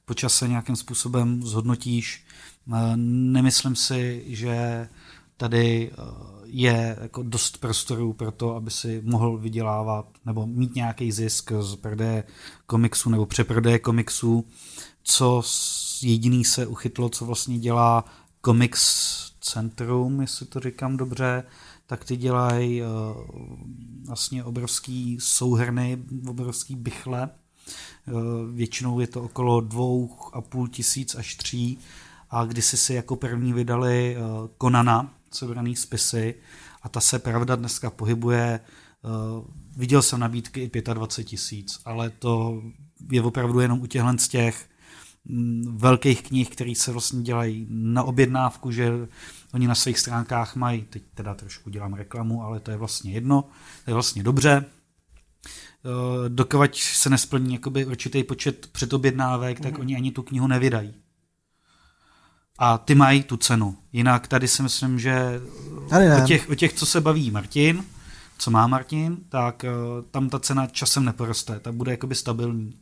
po 0.04 0.14
čase 0.14 0.48
nějakým 0.48 0.76
způsobem 0.76 1.42
zhodnotíš. 1.42 2.24
Uh, 2.66 2.76
nemyslím 2.96 3.76
si, 3.76 4.24
že 4.26 4.88
tady 5.36 5.90
eh, 5.92 5.96
je 6.44 6.98
jako 7.00 7.22
dost 7.22 7.58
prostoru 7.58 8.12
pro 8.12 8.30
to, 8.30 8.54
aby 8.54 8.70
si 8.70 9.02
mohl 9.04 9.38
vydělávat 9.38 10.06
nebo 10.24 10.46
mít 10.46 10.74
nějaký 10.74 11.12
zisk 11.12 11.52
z 11.60 11.76
prodeje 11.76 12.24
komiksu 12.66 13.10
nebo 13.10 13.26
přeprodeje 13.26 13.78
komiksů, 13.78 14.44
co 15.02 15.42
jediný 16.02 16.44
se 16.44 16.66
uchytlo, 16.66 17.08
co 17.08 17.24
vlastně 17.24 17.58
dělá 17.58 18.04
Comics 18.44 19.35
Centrum, 19.46 20.20
jestli 20.20 20.46
to 20.46 20.60
říkám 20.60 20.96
dobře, 20.96 21.44
tak 21.86 22.04
ty 22.04 22.16
dělají 22.16 22.82
uh, 22.82 22.88
vlastně 24.06 24.44
obrovský 24.44 25.18
souhrny, 25.20 25.98
obrovský 26.28 26.74
bychle. 26.74 27.28
Uh, 28.06 28.22
většinou 28.54 29.00
je 29.00 29.06
to 29.06 29.22
okolo 29.22 29.60
dvou 29.60 30.16
a 30.32 30.40
půl 30.40 30.68
tisíc 30.68 31.14
až 31.14 31.34
tří 31.34 31.78
a 32.30 32.44
kdysi 32.44 32.76
si 32.76 32.94
jako 32.94 33.16
první 33.16 33.52
vydali 33.52 34.16
uh, 34.16 34.48
Konana, 34.58 35.14
sebraný 35.32 35.76
spisy 35.76 36.34
a 36.82 36.88
ta 36.88 37.00
se 37.00 37.18
pravda 37.18 37.56
dneska 37.56 37.90
pohybuje, 37.90 38.60
viděl 39.76 40.02
jsem 40.02 40.20
nabídky 40.20 40.70
i 40.74 40.82
25 40.94 41.24
tisíc, 41.24 41.80
ale 41.84 42.10
to 42.10 42.62
je 43.10 43.22
opravdu 43.22 43.60
jenom 43.60 43.80
u 43.80 43.86
těchhle 43.86 44.18
z 44.18 44.28
těch 44.28 44.68
mm, 45.24 45.78
velkých 45.78 46.22
knih, 46.22 46.50
které 46.50 46.72
se 46.76 46.92
vlastně 46.92 47.22
dělají 47.22 47.66
na 47.70 48.02
objednávku, 48.02 48.70
že 48.70 48.92
oni 49.56 49.66
na 49.66 49.74
svých 49.74 49.98
stránkách 49.98 50.56
mají, 50.56 50.82
teď 50.82 51.02
teda 51.14 51.34
trošku 51.34 51.70
dělám 51.70 51.94
reklamu, 51.94 52.42
ale 52.42 52.60
to 52.60 52.70
je 52.70 52.76
vlastně 52.76 53.12
jedno, 53.12 53.44
to 53.84 53.90
je 53.90 53.94
vlastně 53.94 54.22
dobře, 54.22 54.64
uh, 55.84 56.28
dokovat 56.28 56.74
se 56.74 57.10
nesplní 57.10 57.54
jakoby 57.54 57.86
určitý 57.86 58.24
počet 58.24 58.66
předobjednávek, 58.66 59.60
tak 59.60 59.74
mm. 59.74 59.80
oni 59.80 59.96
ani 59.96 60.10
tu 60.10 60.22
knihu 60.22 60.46
nevydají 60.46 60.94
a 62.58 62.78
ty 62.78 62.94
mají 62.94 63.22
tu 63.22 63.36
cenu. 63.36 63.76
Jinak 63.92 64.28
tady 64.28 64.48
si 64.48 64.62
myslím, 64.62 64.98
že 64.98 65.40
tady 65.90 66.22
o, 66.22 66.26
těch, 66.26 66.50
o 66.50 66.54
těch, 66.54 66.72
co 66.72 66.86
se 66.86 67.00
baví 67.00 67.30
Martin, 67.30 67.84
co 68.38 68.50
má 68.50 68.66
Martin, 68.66 69.16
tak 69.28 69.64
uh, 69.64 70.04
tam 70.10 70.28
ta 70.28 70.38
cena 70.38 70.66
časem 70.66 71.04
neporoste, 71.04 71.60
ta 71.60 71.72
bude 71.72 71.90
jakoby 71.90 72.14
stabilní. 72.14 72.74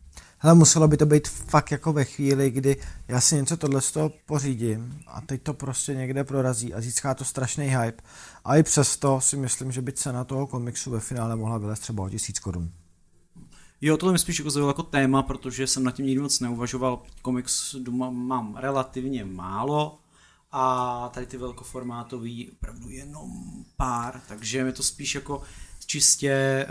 Ale 0.45 0.55
muselo 0.55 0.89
by 0.89 0.97
to 0.97 1.07
být 1.07 1.29
fakt 1.29 1.71
jako 1.71 1.93
ve 1.93 2.05
chvíli, 2.05 2.51
kdy 2.51 2.77
já 3.09 3.21
si 3.21 3.35
něco 3.35 3.57
tohle 3.57 3.81
z 3.81 3.93
toho 3.93 4.13
pořídím 4.27 5.01
a 5.07 5.21
teď 5.21 5.43
to 5.43 5.55
prostě 5.55 5.95
někde 5.95 6.25
prorazí 6.25 6.75
a 6.75 6.81
získá 6.81 7.15
to 7.15 7.25
strašný 7.25 7.65
hype. 7.65 8.03
A 8.45 8.57
i 8.57 8.63
přesto 8.63 9.21
si 9.21 9.37
myslím, 9.37 9.73
že 9.73 9.83
by 9.83 9.93
cena 9.93 10.25
toho 10.25 10.47
komiksu 10.47 10.91
ve 10.91 11.01
finále 11.01 11.37
mohla 11.37 11.59
vylézt 11.59 11.83
třeba 11.83 12.05
o 12.05 12.09
tisíc 12.09 12.39
korun. 12.39 12.71
Jo, 13.81 13.97
tohle 13.97 14.13
mi 14.13 14.19
spíš 14.19 14.39
jako 14.39 14.67
jako 14.67 14.83
téma, 14.83 15.23
protože 15.23 15.67
jsem 15.67 15.85
na 15.85 15.91
tím 15.91 16.07
nikdy 16.07 16.23
moc 16.23 16.41
neuvažoval. 16.41 17.03
Komiks 17.23 17.75
doma 17.75 18.11
mám 18.11 18.57
relativně 18.57 19.25
málo 19.25 19.99
a 20.53 21.11
tady 21.15 21.27
ty 21.27 21.37
velkoformátový 21.37 22.51
opravdu 22.51 22.91
jenom 22.91 23.31
pár, 23.77 24.21
takže 24.29 24.65
mi 24.65 24.73
to 24.73 24.83
spíš 24.83 25.15
jako 25.15 25.43
čistě 25.87 26.67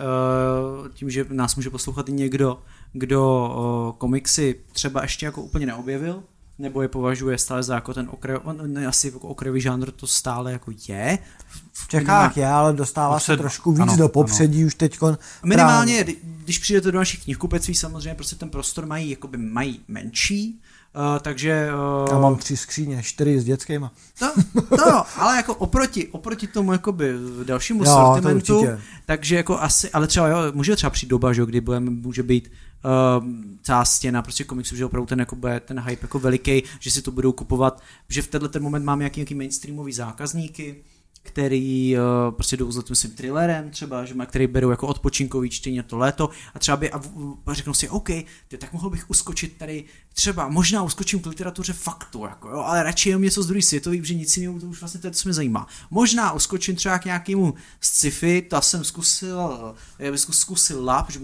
uh, 0.84 0.90
tím, 0.90 1.10
že 1.10 1.26
nás 1.30 1.56
může 1.56 1.70
poslouchat 1.70 2.10
i 2.10 2.12
někdo, 2.12 2.62
kdo 2.94 3.50
uh, 3.92 3.98
komiksy 3.98 4.56
třeba 4.72 5.02
ještě 5.02 5.26
jako 5.26 5.42
úplně 5.42 5.66
neobjevil, 5.66 6.24
nebo 6.60 6.82
je 6.82 6.88
považuje 6.88 7.38
stále 7.38 7.64
za 7.64 7.76
jako 7.76 7.94
ten 7.94 8.10
okraj, 8.12 8.38
ne, 8.68 8.88
asi 8.88 9.08
jako 9.08 9.28
okrajový 9.28 9.62
žánr 9.62 9.92
to 9.92 10.08
stále 10.08 10.52
jako 10.52 10.72
je. 10.88 11.20
V 11.74 11.88
Čechách 11.88 12.38
je, 12.38 12.48
ale 12.48 12.74
dostává 12.74 13.20
se 13.20 13.38
trošku 13.38 13.72
víc 13.72 13.82
ano, 13.82 13.98
do 13.98 14.10
popředí 14.10 14.60
ano. 14.60 14.68
už 14.68 14.76
teď. 14.76 15.00
Minimálně, 15.44 16.04
právě. 16.04 16.16
když 16.44 16.60
přijdete 16.60 16.92
do 16.92 16.98
našich 16.98 17.24
knihkupectví, 17.24 17.76
samozřejmě 17.76 18.16
prostě 18.16 18.36
ten 18.36 18.50
prostor 18.50 18.86
mají, 18.86 19.10
jakoby 19.10 19.38
mají 19.38 19.80
menší, 19.88 20.62
Uh, 20.96 21.20
takže... 21.20 21.70
Uh, 22.04 22.08
Já 22.12 22.20
mám 22.20 22.36
tři 22.36 22.58
skříně, 22.58 23.04
čtyři 23.04 23.40
s 23.40 23.44
dětskýma. 23.44 23.92
To, 24.20 24.32
to 24.78 25.04
ale 25.18 25.38
jako 25.38 25.56
oproti, 25.56 26.08
oproti 26.08 26.48
tomu 26.48 26.72
jakoby 26.72 27.14
dalšímu 27.44 27.84
jo, 27.84 27.94
sortimentu, 27.94 28.66
takže 29.06 29.36
jako 29.36 29.60
asi, 29.60 29.92
ale 29.92 30.08
třeba 30.08 30.28
jo, 30.28 30.38
může 30.54 30.76
třeba 30.76 30.90
přijít 30.90 31.10
doba, 31.10 31.34
že, 31.34 31.46
kdy 31.46 31.62
budeme, 31.62 31.90
může 31.90 32.24
být 32.24 32.52
uh, 32.86 33.28
celá 33.64 33.86
stěna 33.86 34.22
prostě 34.22 34.44
komiksů, 34.44 34.76
že 34.76 34.86
opravdu 34.86 35.06
ten, 35.06 35.20
jako 35.20 35.36
bude, 35.36 35.60
ten 35.60 35.80
hype 35.80 36.04
jako 36.04 36.20
veliký, 36.20 36.64
že 36.80 36.92
si 36.92 37.02
to 37.02 37.12
budou 37.12 37.32
kupovat, 37.32 37.82
že 38.10 38.22
v 38.22 38.28
tenhle 38.28 38.50
ten 38.50 38.64
moment 38.64 38.84
máme 38.84 39.00
nějaký, 39.00 39.20
nějaký 39.20 39.36
mainstreamový 39.36 39.94
zákazníky, 39.94 40.76
který 41.24 41.96
uh, 41.98 42.36
prostě 42.36 42.58
jdou 42.58 42.72
za 42.72 42.82
tím 42.82 42.96
svým 42.96 43.14
thrillerem 43.14 43.70
třeba, 43.70 44.06
že 44.06 44.14
má, 44.14 44.26
který 44.26 44.48
berou 44.48 44.70
jako 44.70 44.88
odpočinkový 44.88 45.50
čtení 45.50 45.84
to 45.84 45.98
léto 45.98 46.30
a 46.54 46.60
třeba 46.60 46.78
by 46.78 46.92
a, 46.92 47.02
a 47.46 47.54
řeknou 47.54 47.74
si, 47.74 47.90
OK, 47.90 48.08
ty, 48.48 48.58
tak 48.58 48.74
mohl 48.74 48.90
bych 48.90 49.10
uskočit 49.10 49.58
tady 49.58 49.84
třeba, 50.14 50.48
možná 50.48 50.84
uskočím 50.84 51.20
k 51.20 51.26
literatuře 51.26 51.74
faktu, 51.74 52.26
jako, 52.26 52.50
jo, 52.50 52.58
ale 52.58 52.84
radši 52.84 53.10
jenom 53.10 53.22
něco 53.22 53.44
z 53.44 53.48
druhé 53.48 53.62
světový, 53.62 54.02
protože 54.02 54.14
nic 54.14 54.38
jiného 54.38 54.60
to 54.60 54.66
už 54.66 54.80
vlastně 54.80 55.02
to, 55.02 55.12
co 55.12 55.30
mě 55.30 55.34
zajímá. 55.34 55.68
Možná 55.90 56.32
uskočím 56.32 56.76
třeba 56.76 57.00
k 57.00 57.06
nějakému 57.06 57.54
sci-fi, 57.82 58.42
to 58.42 58.62
jsem 58.62 58.84
zkusil, 58.84 59.76
já 60.00 60.12
bych 60.12 60.20
zkusil 60.20 60.86
lap, 60.86 61.12
že 61.12 61.20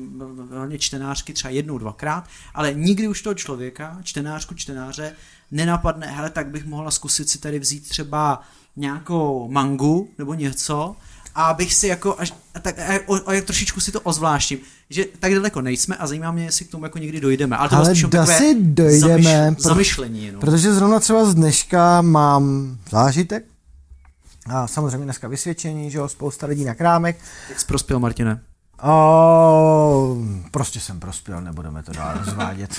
hlavně 0.51 0.79
čtenářky 0.79 1.33
třeba 1.33 1.51
jednou, 1.51 1.77
dvakrát, 1.77 2.27
ale 2.53 2.73
nikdy 2.73 3.07
už 3.07 3.21
toho 3.21 3.33
člověka, 3.33 3.99
čtenářku, 4.03 4.55
čtenáře, 4.55 5.15
nenapadne, 5.51 6.07
hele, 6.07 6.29
tak 6.29 6.47
bych 6.47 6.65
mohla 6.65 6.91
zkusit 6.91 7.29
si 7.29 7.39
tady 7.39 7.59
vzít 7.59 7.89
třeba 7.89 8.41
nějakou 8.79 9.47
mangu 9.51 10.09
nebo 10.17 10.33
něco 10.33 10.95
a 11.35 11.43
abych 11.43 11.73
si 11.73 11.87
jako, 11.87 12.15
až, 12.19 12.33
tak, 12.61 12.79
a, 12.79 12.83
a, 12.83 13.37
a 13.37 13.41
trošičku 13.41 13.79
si 13.79 13.91
to 13.91 14.01
ozvláštím, 14.01 14.59
že 14.89 15.05
tak 15.19 15.33
daleko 15.33 15.61
nejsme 15.61 15.95
a 15.95 16.07
zajímá 16.07 16.31
mě, 16.31 16.43
jestli 16.43 16.65
k 16.65 16.71
tomu 16.71 16.85
jako 16.85 16.97
někdy 16.97 17.21
dojdeme. 17.21 17.57
Ale 17.57 17.69
to 17.69 17.75
Ale 17.75 17.95
spíš 17.95 18.03
asi 18.19 18.57
dojdeme, 18.59 19.23
zamyš, 19.23 19.55
pro, 19.55 19.63
zamyšlení 19.69 20.25
jenom. 20.25 20.41
Protože 20.41 20.73
zrovna 20.73 20.99
třeba 20.99 21.25
z 21.25 21.35
dneška 21.35 22.01
mám 22.01 22.77
zážitek, 22.91 23.45
a 24.49 24.67
samozřejmě 24.67 25.03
dneska 25.03 25.27
vysvědčení, 25.27 25.91
že 25.91 25.97
jo, 25.97 26.09
spousta 26.09 26.47
lidí 26.47 26.65
na 26.65 26.75
krámek. 26.75 27.17
Jak 27.49 27.59
jsi 27.59 27.65
prospěl, 27.65 27.99
Martine? 27.99 28.41
O, 28.83 30.17
prostě 30.51 30.79
jsem 30.79 30.99
prospěl, 30.99 31.41
nebudeme 31.41 31.83
to 31.83 31.91
dál 31.91 32.17
rozvádět. 32.25 32.75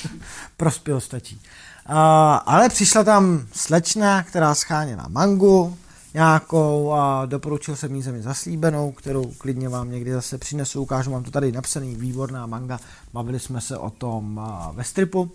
prospěl 0.56 1.00
stačí. 1.00 1.40
Uh, 1.88 1.94
ale 2.46 2.68
přišla 2.68 3.04
tam 3.04 3.46
slečna, 3.52 4.22
která 4.22 4.54
scháněla 4.54 5.06
mangu 5.08 5.76
nějakou 6.14 6.92
a 6.92 7.26
doporučil 7.26 7.76
jsem 7.76 7.94
jí 7.94 8.02
zemi 8.02 8.22
zaslíbenou, 8.22 8.92
kterou 8.92 9.24
klidně 9.38 9.68
vám 9.68 9.90
někdy 9.90 10.12
zase 10.12 10.38
přinesu, 10.38 10.82
ukážu 10.82 11.10
vám 11.10 11.22
to 11.22 11.30
tady 11.30 11.52
napsaný, 11.52 11.94
výborná 11.96 12.46
manga, 12.46 12.80
bavili 13.12 13.40
jsme 13.40 13.60
se 13.60 13.76
o 13.76 13.90
tom 13.90 14.38
uh, 14.38 14.76
ve 14.76 14.84
stripu. 14.84 15.30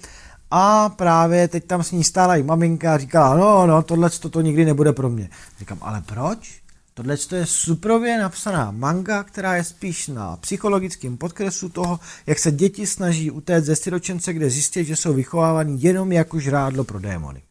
A 0.51 0.89
právě 0.89 1.47
teď 1.47 1.65
tam 1.65 1.83
s 1.83 1.91
ní 1.91 2.03
stála 2.03 2.35
i 2.35 2.43
maminka 2.43 2.93
a 2.93 2.97
říkala, 2.97 3.35
no, 3.35 3.67
no, 3.67 3.83
tohle 3.83 4.09
to 4.09 4.41
nikdy 4.41 4.65
nebude 4.65 4.93
pro 4.93 5.09
mě. 5.09 5.29
Říkám, 5.59 5.77
ale 5.81 6.01
proč? 6.05 6.64
Tohle 6.97 7.17
je 7.35 7.45
suprově 7.45 8.19
napsaná 8.19 8.71
manga, 8.71 9.23
která 9.23 9.55
je 9.55 9.63
spíš 9.63 10.07
na 10.07 10.37
psychologickém 10.37 11.17
podkresu 11.17 11.69
toho, 11.69 11.99
jak 12.27 12.39
se 12.39 12.51
děti 12.51 12.87
snaží 12.87 13.31
utéct 13.31 13.65
ze 13.65 13.75
siročence, 13.75 14.33
kde 14.33 14.49
zjistí, 14.49 14.85
že 14.85 14.95
jsou 14.95 15.13
vychovávaní 15.13 15.83
jenom 15.83 16.11
jako 16.11 16.39
žrádlo 16.39 16.83
pro 16.83 16.99
démony. 16.99 17.41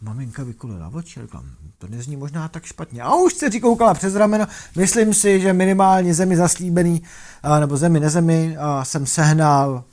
Maminka 0.00 0.44
vykolila 0.44 0.90
oči 0.94 1.20
a 1.20 1.22
říkala, 1.22 1.44
to 1.78 1.86
nezní 1.86 2.16
možná 2.16 2.48
tak 2.48 2.64
špatně. 2.64 3.02
A 3.02 3.14
už 3.14 3.34
se 3.34 3.60
koukala 3.60 3.94
přes 3.94 4.14
rameno, 4.14 4.46
myslím 4.76 5.14
si, 5.14 5.40
že 5.40 5.52
minimálně 5.52 6.14
zemi 6.14 6.36
zaslíbený, 6.36 7.02
nebo 7.60 7.76
zemi 7.76 8.00
nezemi, 8.00 8.56
jsem 8.82 9.06
sehnal 9.06 9.84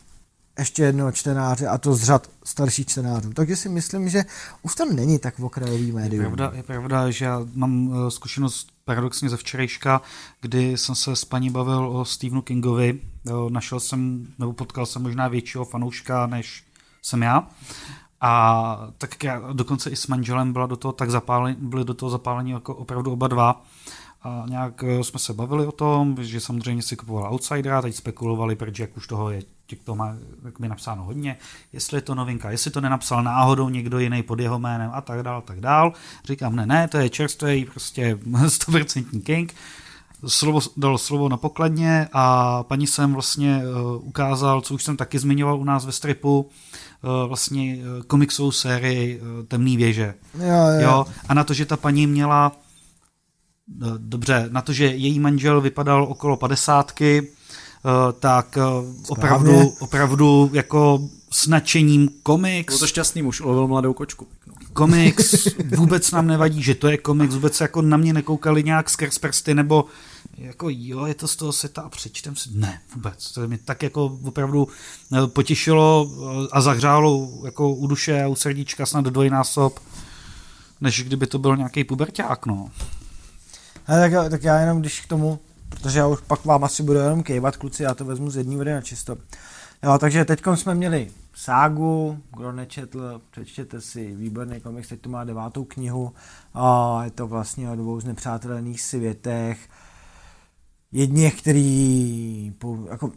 ještě 0.57 0.83
jednoho 0.83 1.11
čtenáře 1.11 1.67
a 1.67 1.77
to 1.77 1.95
z 1.95 2.03
řad 2.03 2.29
starších 2.43 2.87
čtenářů. 2.87 3.33
Takže 3.33 3.55
si 3.55 3.69
myslím, 3.69 4.09
že 4.09 4.25
už 4.61 4.75
to 4.75 4.85
není 4.85 5.19
tak 5.19 5.39
okrajový 5.39 5.91
médium. 5.91 6.23
Je 6.23 6.29
pravda, 6.29 6.51
je 6.57 6.63
pravda, 6.63 7.09
že 7.09 7.25
já 7.25 7.45
mám 7.53 7.93
eh, 7.93 8.11
zkušenost 8.11 8.67
paradoxně 8.85 9.29
ze 9.29 9.37
včerejška, 9.37 10.01
kdy 10.41 10.77
jsem 10.77 10.95
se 10.95 11.15
s 11.15 11.25
paní 11.25 11.49
bavil 11.49 11.89
o 11.89 12.05
Stephenu 12.05 12.41
Kingovi. 12.41 12.99
Eh, 13.27 13.31
našel 13.49 13.79
jsem, 13.79 14.27
nebo 14.39 14.53
potkal 14.53 14.85
jsem 14.85 15.01
možná 15.01 15.27
většího 15.27 15.65
fanouška, 15.65 16.27
než 16.27 16.63
jsem 17.01 17.21
já. 17.21 17.47
A 18.21 18.89
tak 18.97 19.23
já 19.23 19.53
dokonce 19.53 19.89
i 19.89 19.95
s 19.95 20.07
manželem 20.07 20.53
byla 20.53 20.65
do 20.65 20.75
toho 20.75 20.91
tak 20.91 21.11
zapálení, 21.11 21.57
byli 21.59 21.85
do 21.85 21.93
toho 21.93 22.09
zapálení 22.09 22.51
jako 22.51 22.75
opravdu 22.75 23.11
oba 23.11 23.27
dva. 23.27 23.65
A 24.27 24.45
nějak 24.49 24.83
eh, 24.83 25.03
jsme 25.03 25.19
se 25.19 25.33
bavili 25.33 25.65
o 25.65 25.71
tom, 25.71 26.17
že 26.19 26.39
samozřejmě 26.39 26.83
si 26.83 26.95
kupoval 26.95 27.33
Outsidera, 27.33 27.81
teď 27.81 27.95
spekulovali, 27.95 28.55
protože 28.55 28.83
jak 28.83 28.97
už 28.97 29.07
toho 29.07 29.31
je 29.31 29.41
těch 29.67 29.79
to 29.79 29.95
má 29.95 30.15
by 30.59 30.67
napsáno 30.67 31.03
hodně, 31.03 31.37
jestli 31.73 31.97
je 31.97 32.01
to 32.01 32.15
novinka, 32.15 32.51
jestli 32.51 32.71
to 32.71 32.81
nenapsal 32.81 33.23
náhodou 33.23 33.69
někdo 33.69 33.99
jiný 33.99 34.23
pod 34.23 34.39
jeho 34.39 34.59
jménem 34.59 34.91
a 34.93 35.01
tak 35.01 35.23
dál, 35.23 35.41
tak 35.41 35.59
dál. 35.59 35.93
Říkám, 36.25 36.55
ne, 36.55 36.65
ne, 36.65 36.87
to 36.87 36.97
je 36.97 37.09
čerstvý, 37.09 37.65
prostě 37.65 38.15
100% 38.25 39.21
King. 39.23 39.53
Slovo, 40.27 40.59
dal 40.77 40.97
slovo 40.97 41.29
na 41.29 41.37
pokladně 41.37 42.07
a 42.13 42.63
paní 42.63 42.87
jsem 42.87 43.13
vlastně 43.13 43.61
uh, 43.63 44.07
ukázal, 44.07 44.61
co 44.61 44.73
už 44.73 44.83
jsem 44.83 44.97
taky 44.97 45.19
zmiňoval 45.19 45.59
u 45.59 45.63
nás 45.63 45.85
ve 45.85 45.91
stripu, 45.91 46.39
uh, 46.39 47.27
vlastně 47.27 47.77
uh, 47.77 48.03
komiksovou 48.03 48.51
sérii 48.51 49.21
uh, 49.21 49.45
Temný 49.45 49.77
věže. 49.77 50.13
Jo, 50.39 50.45
jo. 50.45 50.81
jo, 50.81 51.05
a 51.29 51.33
na 51.33 51.43
to, 51.43 51.53
že 51.53 51.65
ta 51.65 51.77
paní 51.77 52.07
měla 52.07 52.51
dobře, 53.97 54.47
na 54.51 54.61
to, 54.61 54.73
že 54.73 54.85
její 54.85 55.19
manžel 55.19 55.61
vypadal 55.61 56.03
okolo 56.03 56.37
padesátky, 56.37 57.27
Eh, 57.87 58.13
tak 58.19 58.57
eh, 58.57 58.61
opravdu, 59.07 59.69
opravdu 59.79 60.49
jako 60.53 61.09
s 61.31 61.47
nadšením 61.47 62.09
komiks. 62.23 62.73
Byl 62.73 62.79
to 62.79 62.87
šťastný 62.87 63.21
muž, 63.21 63.41
ulovil 63.41 63.67
mladou 63.67 63.93
kočku. 63.93 64.27
komiks, 64.73 65.47
vůbec 65.77 66.11
nám 66.11 66.27
nevadí, 66.27 66.63
že 66.63 66.75
to 66.75 66.87
je 66.87 66.97
komiks, 66.97 67.33
vůbec 67.35 67.61
jako 67.61 67.81
na 67.81 67.97
mě 67.97 68.13
nekoukali 68.13 68.63
nějak 68.63 68.89
skrz 68.89 69.17
prsty, 69.17 69.53
nebo 69.53 69.85
jako 70.37 70.67
jo, 70.69 71.05
je 71.05 71.13
to 71.13 71.27
z 71.27 71.35
toho 71.35 71.51
světa 71.51 71.81
a 71.81 71.89
přečtem 71.89 72.35
si. 72.35 72.49
Ne, 72.53 72.81
vůbec. 72.95 73.31
To 73.31 73.47
mě 73.47 73.57
tak 73.65 73.83
jako 73.83 74.19
opravdu 74.23 74.67
eh, 75.13 75.27
potěšilo 75.27 76.11
a 76.51 76.61
zahřálo 76.61 77.29
jako 77.45 77.73
u 77.73 77.87
duše 77.87 78.23
a 78.23 78.27
u 78.27 78.35
srdíčka 78.35 78.85
snad 78.85 79.05
dvojnásob, 79.05 79.79
než 80.81 81.03
kdyby 81.03 81.27
to 81.27 81.39
byl 81.39 81.57
nějaký 81.57 81.83
puberták, 81.83 82.45
no. 82.45 82.69
Hele, 83.89 84.09
tak, 84.09 84.31
tak 84.31 84.43
já 84.43 84.59
jenom 84.59 84.79
když 84.79 85.01
k 85.01 85.07
tomu, 85.07 85.39
protože 85.69 85.99
já 85.99 86.07
už 86.07 86.19
pak 86.27 86.45
vám 86.45 86.63
asi 86.63 86.83
budu 86.83 86.99
jenom 86.99 87.23
kejvat, 87.23 87.57
kluci, 87.57 87.83
já 87.83 87.93
to 87.93 88.05
vezmu 88.05 88.29
z 88.29 88.37
jedné 88.37 88.57
vody 88.57 88.73
na 88.73 88.81
čisto. 88.81 89.17
Jo, 89.83 89.97
takže 89.99 90.25
teď 90.25 90.41
jsme 90.55 90.75
měli 90.75 91.11
ságu, 91.35 92.19
kdo 92.37 92.51
nečetl, 92.51 93.21
přečtěte 93.31 93.81
si, 93.81 94.15
výborný 94.15 94.61
komiks, 94.61 94.87
teď 94.87 95.01
to 95.01 95.09
má 95.09 95.23
devátou 95.23 95.63
knihu 95.63 96.13
a 96.53 96.99
je 97.03 97.11
to 97.11 97.27
vlastně 97.27 97.71
o 97.71 97.75
dvou 97.75 97.99
znepřátelených 97.99 98.81
světech, 98.81 99.69
jedněch, 100.91 101.41
který, 101.41 102.53
jako 102.89 103.11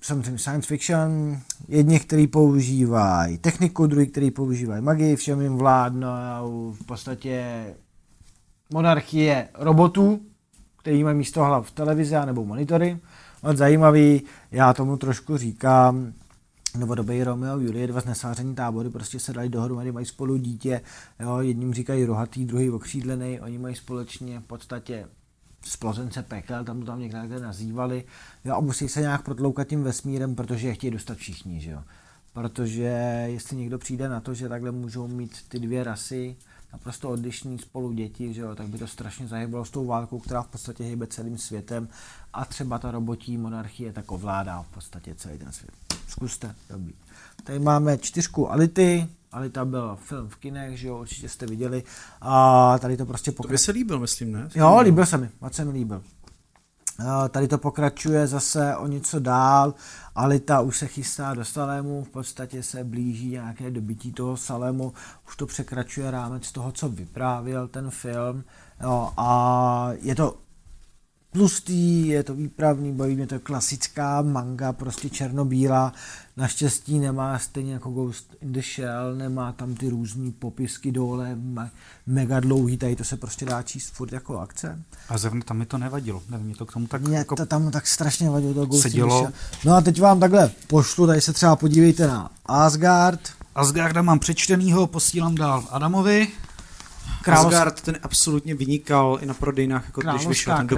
samozřejmě 0.00 0.38
science 0.38 0.68
fiction, 0.68 1.38
jedni, 1.68 2.00
který 2.00 2.26
používají 2.26 3.38
techniku, 3.38 3.86
druhý, 3.86 4.06
který 4.06 4.30
používají 4.30 4.82
magii, 4.82 5.16
všem 5.16 5.40
jim 5.40 5.56
vládnou 5.56 6.76
v 6.80 6.86
podstatě 6.86 7.64
monarchie 8.70 9.48
robotů, 9.54 10.20
který 10.76 11.04
mají 11.04 11.16
místo 11.16 11.44
hlav 11.44 11.66
v 11.66 11.70
televizi 11.70 12.14
nebo 12.26 12.44
monitory. 12.44 12.98
Moc 13.42 13.56
zajímavý, 13.56 14.22
já 14.50 14.72
tomu 14.74 14.96
trošku 14.96 15.36
říkám, 15.36 16.12
novodobý 16.78 17.24
Romeo 17.24 17.54
a 17.54 17.60
Julie, 17.60 17.86
dva 17.86 18.00
znesáření 18.00 18.54
tábory, 18.54 18.90
prostě 18.90 19.20
se 19.20 19.32
dali 19.32 19.48
dohromady, 19.48 19.92
mají 19.92 20.06
spolu 20.06 20.36
dítě, 20.36 20.80
jo, 21.20 21.38
jedním 21.38 21.74
říkají 21.74 22.04
rohatý, 22.04 22.44
druhý 22.44 22.70
okřídlený, 22.70 23.40
oni 23.40 23.58
mají 23.58 23.74
společně 23.74 24.40
v 24.40 24.44
podstatě 24.44 25.06
splozence 25.64 26.22
pekel, 26.22 26.64
tam 26.64 26.80
to 26.80 26.86
tam 26.86 27.00
někde 27.00 27.40
nazývali, 27.40 28.04
jo, 28.44 28.54
a 28.54 28.60
musí 28.60 28.88
se 28.88 29.00
nějak 29.00 29.22
protloukat 29.22 29.68
tím 29.68 29.82
vesmírem, 29.82 30.34
protože 30.34 30.68
je 30.68 30.74
chtějí 30.74 30.90
dostat 30.90 31.18
všichni, 31.18 31.60
že 31.60 31.70
jo. 31.70 31.82
Protože 32.32 33.24
jestli 33.26 33.56
někdo 33.56 33.78
přijde 33.78 34.08
na 34.08 34.20
to, 34.20 34.34
že 34.34 34.48
takhle 34.48 34.70
můžou 34.70 35.08
mít 35.08 35.48
ty 35.48 35.58
dvě 35.58 35.84
rasy, 35.84 36.36
naprosto 36.72 37.10
odlišní 37.10 37.58
spolu 37.58 37.92
děti, 37.92 38.34
že 38.34 38.40
jo, 38.40 38.54
tak 38.54 38.68
by 38.68 38.78
to 38.78 38.86
strašně 38.86 39.28
zahybalo 39.28 39.64
s 39.64 39.70
tou 39.70 39.86
válkou, 39.86 40.18
která 40.18 40.42
v 40.42 40.48
podstatě 40.48 40.84
hýbe 40.84 41.06
celým 41.06 41.38
světem 41.38 41.88
a 42.32 42.44
třeba 42.44 42.78
ta 42.78 42.90
robotí 42.90 43.38
monarchie 43.38 43.92
tak 43.92 44.12
ovládá 44.12 44.62
v 44.62 44.74
podstatě 44.74 45.14
celý 45.14 45.38
ten 45.38 45.52
svět. 45.52 45.74
Zkuste, 46.08 46.54
dobrý. 46.70 46.92
Tady 47.44 47.58
máme 47.58 47.98
čtyřku 47.98 48.50
Ality, 48.50 49.08
Alita 49.32 49.64
byl 49.64 49.96
film 49.96 50.28
v 50.28 50.36
kinech, 50.36 50.78
že 50.78 50.88
jo, 50.88 51.00
určitě 51.00 51.28
jste 51.28 51.46
viděli. 51.46 51.82
A 52.20 52.78
tady 52.78 52.96
to 52.96 53.06
prostě 53.06 53.32
pokračuje. 53.32 53.48
To 53.48 53.52
by 53.52 53.58
se 53.58 53.72
líbil, 53.72 53.98
myslím, 53.98 54.32
ne? 54.32 54.48
Jo, 54.54 54.80
líbil 54.80 55.06
se 55.06 55.18
mi, 55.18 55.28
moc 55.40 55.54
se 55.54 55.64
mi 55.64 55.72
líbil. 55.72 56.02
Tady 57.28 57.48
to 57.48 57.58
pokračuje 57.58 58.26
zase 58.26 58.76
o 58.76 58.86
něco 58.86 59.20
dál. 59.20 59.74
Alita 60.14 60.60
už 60.60 60.78
se 60.78 60.86
chystá 60.86 61.34
do 61.34 61.44
Salému, 61.44 62.04
v 62.04 62.08
podstatě 62.08 62.62
se 62.62 62.84
blíží 62.84 63.30
nějaké 63.30 63.70
dobytí 63.70 64.12
toho 64.12 64.36
Salému, 64.36 64.92
už 65.28 65.36
to 65.36 65.46
překračuje 65.46 66.10
rámec 66.10 66.52
toho, 66.52 66.72
co 66.72 66.88
vyprávěl 66.88 67.68
ten 67.68 67.90
film. 67.90 68.44
Jo, 68.80 69.12
a 69.16 69.88
je 70.00 70.14
to 70.14 70.36
tlustý, 71.32 72.08
je 72.08 72.22
to 72.22 72.34
výpravný 72.34 72.92
boj, 72.92 73.14
je 73.14 73.26
to 73.26 73.40
klasická 73.40 74.22
manga, 74.22 74.72
prostě 74.72 75.08
černobílá. 75.08 75.92
Naštěstí 76.36 76.98
nemá 76.98 77.38
stejně 77.38 77.72
jako 77.72 77.90
Ghost 77.90 78.34
in 78.42 78.52
the 78.52 78.60
Shell, 78.74 79.14
nemá 79.16 79.52
tam 79.52 79.74
ty 79.74 79.88
různé 79.88 80.30
popisky 80.38 80.92
dole, 80.92 81.36
mega 82.06 82.40
dlouhý, 82.40 82.76
tady 82.76 82.96
to 82.96 83.04
se 83.04 83.16
prostě 83.16 83.44
dá 83.46 83.62
číst 83.62 83.90
furt 83.92 84.12
jako 84.12 84.38
akce. 84.38 84.78
A 85.08 85.18
zrovna 85.18 85.40
tam 85.44 85.56
mi 85.58 85.66
to 85.66 85.78
nevadilo, 85.78 86.22
nevím, 86.30 86.46
mě 86.46 86.54
to 86.54 86.66
k 86.66 86.72
tomu 86.72 86.86
tak 86.86 87.02
Mě 87.02 87.16
jako 87.18 87.36
to 87.36 87.46
tam 87.46 87.70
tak 87.70 87.86
strašně 87.86 88.30
vadilo, 88.30 88.54
to 88.54 88.66
Ghost 88.66 88.82
sedělo. 88.82 89.18
in 89.18 89.26
the 89.26 89.32
Shell. 89.32 89.62
No 89.64 89.74
a 89.74 89.80
teď 89.80 90.00
vám 90.00 90.20
takhle 90.20 90.50
pošlu, 90.66 91.06
tady 91.06 91.20
se 91.20 91.32
třeba 91.32 91.56
podívejte 91.56 92.06
na 92.06 92.30
Asgard. 92.46 93.20
Asgarda 93.54 94.02
mám 94.02 94.18
přečtenýho, 94.18 94.86
posílám 94.86 95.34
dál 95.34 95.64
Adamovi. 95.70 96.28
Královská... 97.22 97.58
Asgard 97.58 97.80
ten 97.80 97.98
absolutně 98.02 98.54
vynikal 98.54 99.18
i 99.20 99.26
na 99.26 99.34
prodejnách, 99.34 99.84
jako 99.86 100.00
když 100.00 100.26
vyšel. 100.26 100.56
Ten 100.56 100.66
do, 100.66 100.76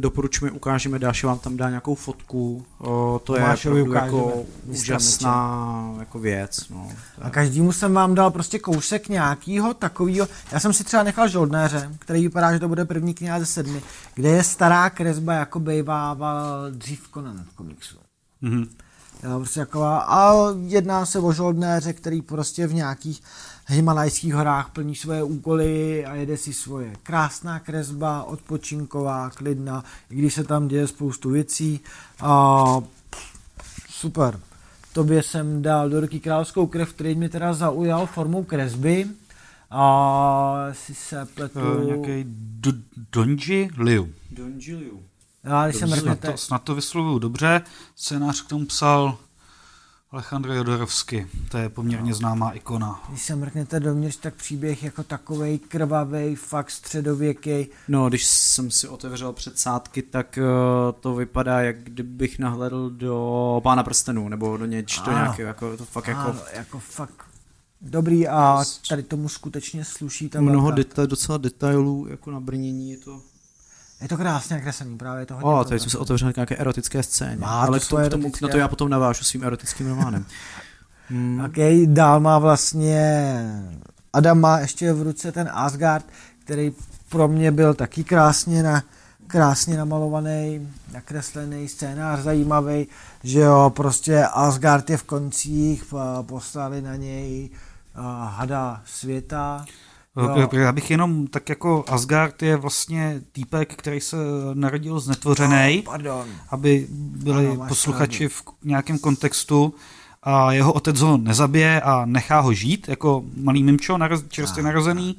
doporučujeme, 0.00 0.56
ukážeme, 0.56 0.98
Dáši 0.98 1.26
vám 1.26 1.38
tam 1.38 1.56
dá 1.56 1.68
nějakou 1.68 1.94
fotku. 1.94 2.64
O, 2.78 3.20
to 3.24 3.34
Tomášovi 3.34 3.78
je 3.78 3.82
opravdu 3.82 4.16
jako 4.16 4.44
úžasná 4.66 5.94
jako 5.98 6.18
věc. 6.18 6.68
No. 6.68 6.88
A 7.22 7.30
každému 7.30 7.72
jsem 7.72 7.92
vám 7.92 8.14
dal 8.14 8.30
prostě 8.30 8.58
kousek 8.58 9.08
nějakého 9.08 9.74
takového. 9.74 10.28
Já 10.52 10.60
jsem 10.60 10.72
si 10.72 10.84
třeba 10.84 11.02
nechal 11.02 11.28
žoldnéře, 11.28 11.90
který 11.98 12.22
vypadá, 12.22 12.52
že 12.52 12.58
to 12.58 12.68
bude 12.68 12.84
první 12.84 13.14
kniha 13.14 13.38
ze 13.38 13.46
sedmi, 13.46 13.82
kde 14.14 14.28
je 14.28 14.44
stará 14.44 14.90
kresba, 14.90 15.32
jako 15.32 15.60
bejvával 15.60 16.70
dřív 16.70 17.08
Conan 17.14 17.44
v 17.50 17.54
komiksu. 17.54 17.96
Mm-hmm. 18.42 18.68
Jo, 19.22 19.38
prostě 19.38 19.60
taková, 19.60 19.98
a 19.98 20.34
jedná 20.66 21.06
se 21.06 21.18
o 21.18 21.32
žoldnéře, 21.32 21.92
který 21.92 22.22
prostě 22.22 22.66
v 22.66 22.74
nějakých 22.74 23.22
Himalajských 23.68 24.34
horách 24.34 24.70
plní 24.70 24.94
své 24.94 25.22
úkoly 25.22 26.06
a 26.06 26.14
jede 26.14 26.36
si 26.36 26.52
svoje. 26.52 26.92
Krásná 27.02 27.60
kresba, 27.60 28.22
odpočinková, 28.22 29.30
klidná, 29.30 29.84
i 30.10 30.16
když 30.16 30.34
se 30.34 30.44
tam 30.44 30.68
děje 30.68 30.86
spoustu 30.86 31.30
věcí. 31.30 31.80
A 32.20 32.64
super. 33.88 34.40
Tobě 34.92 35.22
jsem 35.22 35.62
dal 35.62 35.88
do 35.88 36.00
ruky 36.00 36.20
královskou 36.20 36.66
krev, 36.66 36.92
který 36.92 37.14
mě 37.14 37.28
teda 37.28 37.52
zaujal 37.52 38.06
formou 38.06 38.44
kresby. 38.44 39.06
A 39.70 40.68
si 40.72 40.94
se 40.94 41.26
pletu... 41.34 41.60
Uh, 41.60 41.84
nějaký 41.84 42.24
Donji 43.12 43.70
Liu. 43.78 44.12
Donji 44.30 44.74
Liu. 44.74 45.02
Já, 45.44 45.64
když 45.66 45.76
jsem 45.76 45.90
snad, 45.90 46.20
to, 46.20 46.36
snad 46.36 46.62
to 46.62 46.74
vyslovuju 46.74 47.18
dobře. 47.18 47.62
Scénář 47.96 48.42
k 48.42 48.48
tomu 48.48 48.66
psal 48.66 49.18
Alejandro 50.16 50.54
Jodorovsky, 50.54 51.26
to 51.50 51.58
je 51.58 51.68
poměrně 51.68 52.14
známá 52.14 52.50
ikona. 52.50 53.04
Když 53.08 53.22
se 53.22 53.36
mrknete 53.36 53.80
dovnitř, 53.80 54.16
tak 54.16 54.34
příběh 54.34 54.82
jako 54.82 55.02
takovej 55.02 55.58
krvavý, 55.58 56.34
fakt 56.34 56.70
středověký. 56.70 57.66
No, 57.88 58.08
když 58.08 58.26
jsem 58.26 58.70
si 58.70 58.88
otevřel 58.88 59.32
předsádky, 59.32 60.02
tak 60.02 60.38
uh, 60.38 61.00
to 61.00 61.14
vypadá, 61.14 61.60
jak 61.60 61.82
kdybych 61.82 62.38
nahledl 62.38 62.90
do 62.90 63.60
Pána 63.62 63.82
prstenů, 63.82 64.28
nebo 64.28 64.56
do 64.56 64.66
něč, 64.66 65.00
do 65.00 65.12
nějakého, 65.12 65.46
jako 65.46 65.76
to 65.76 65.84
fakt 65.84 66.08
jako... 66.08 66.20
Ano, 66.20 66.40
jako 66.52 66.78
fakt 66.78 67.24
dobrý 67.80 68.28
a 68.28 68.64
tady 68.88 69.02
tomu 69.02 69.28
skutečně 69.28 69.84
sluší 69.84 70.28
ta 70.28 70.40
Mnoho 70.40 70.70
deta- 70.70 71.06
docela 71.06 71.38
detailů, 71.38 72.06
jako 72.10 72.30
na 72.30 72.40
brnění 72.40 72.90
je 72.90 72.96
to 72.96 73.20
je 74.00 74.08
to 74.08 74.16
krásně 74.16 74.56
nakreslený, 74.56 74.98
právě 74.98 75.22
je 75.22 75.26
to 75.26 75.34
hodně. 75.34 75.50
O, 75.50 75.64
tady 75.64 75.80
jsem 75.80 75.90
se 75.90 75.98
otevřel 75.98 76.32
nějaké 76.36 76.56
erotické 76.56 77.02
scény. 77.02 77.36
Má 77.36 77.62
ale 77.62 77.80
to, 77.80 77.96
k 77.96 78.08
tomu, 78.08 78.32
na 78.42 78.48
to 78.48 78.56
já 78.56 78.68
potom 78.68 78.88
navážu 78.88 79.24
svým 79.24 79.44
erotickým 79.44 79.88
románem. 79.88 80.26
hmm. 81.08 81.44
Ok, 81.44 81.86
dál 81.86 82.20
má 82.20 82.38
vlastně 82.38 83.42
Adam 84.12 84.40
má 84.40 84.58
ještě 84.58 84.92
v 84.92 85.02
ruce 85.02 85.32
ten 85.32 85.50
Asgard, 85.52 86.04
který 86.44 86.72
pro 87.08 87.28
mě 87.28 87.52
byl 87.52 87.74
taky 87.74 88.04
krásně 88.04 88.62
na, 88.62 88.82
krásně 89.26 89.76
namalovaný, 89.76 90.72
nakreslený 90.92 91.68
scénář 91.68 92.20
zajímavý, 92.20 92.86
že 93.24 93.40
jo, 93.40 93.72
prostě 93.76 94.24
Asgard 94.24 94.90
je 94.90 94.96
v 94.96 95.02
koncích, 95.02 95.84
poslali 96.22 96.82
na 96.82 96.96
něj 96.96 97.50
uh, 97.98 98.04
hada 98.28 98.82
světa, 98.84 99.64
Jo. 100.16 100.48
Já 100.52 100.72
bych 100.72 100.90
jenom, 100.90 101.26
tak 101.26 101.48
jako 101.48 101.84
Asgard 101.88 102.42
je 102.42 102.56
vlastně 102.56 103.20
týpek, 103.32 103.74
který 103.74 104.00
se 104.00 104.16
narodil 104.54 105.00
znetvořený, 105.00 105.84
oh, 105.86 106.24
aby 106.50 106.86
byli 106.90 107.46
ano, 107.46 107.64
posluchači 107.68 108.28
v 108.28 108.42
nějakém 108.64 108.98
kontextu. 108.98 109.74
A 110.22 110.52
jeho 110.52 110.72
otec 110.72 111.00
ho 111.00 111.16
nezabije 111.16 111.80
a 111.80 112.06
nechá 112.06 112.40
ho 112.40 112.52
žít 112.52 112.88
jako 112.88 113.24
malý 113.36 113.62
mimčo, 113.62 113.98
naroz, 113.98 114.24
čerstvě 114.28 114.64
narozený. 114.64 115.16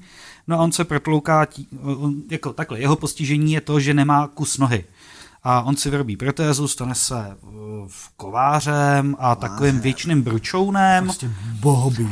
No 0.47 0.59
a 0.59 0.63
on 0.63 0.71
se 0.71 0.83
protlouká, 0.83 1.45
tí, 1.45 1.67
jako 2.31 2.53
takhle, 2.53 2.79
jeho 2.79 2.95
postižení 2.95 3.53
je 3.53 3.61
to, 3.61 3.79
že 3.79 3.93
nemá 3.93 4.27
kus 4.27 4.57
nohy 4.57 4.83
a 5.49 5.61
on 5.61 5.75
si 5.77 5.89
vyrobí 5.89 6.17
protézu, 6.17 6.67
stane 6.67 6.95
se 6.95 7.37
v 7.87 8.09
kovářem 8.17 9.15
a 9.19 9.35
takovým 9.35 9.79
věčným 9.79 10.21
bručounem. 10.21 11.03
Prostě. 11.03 11.31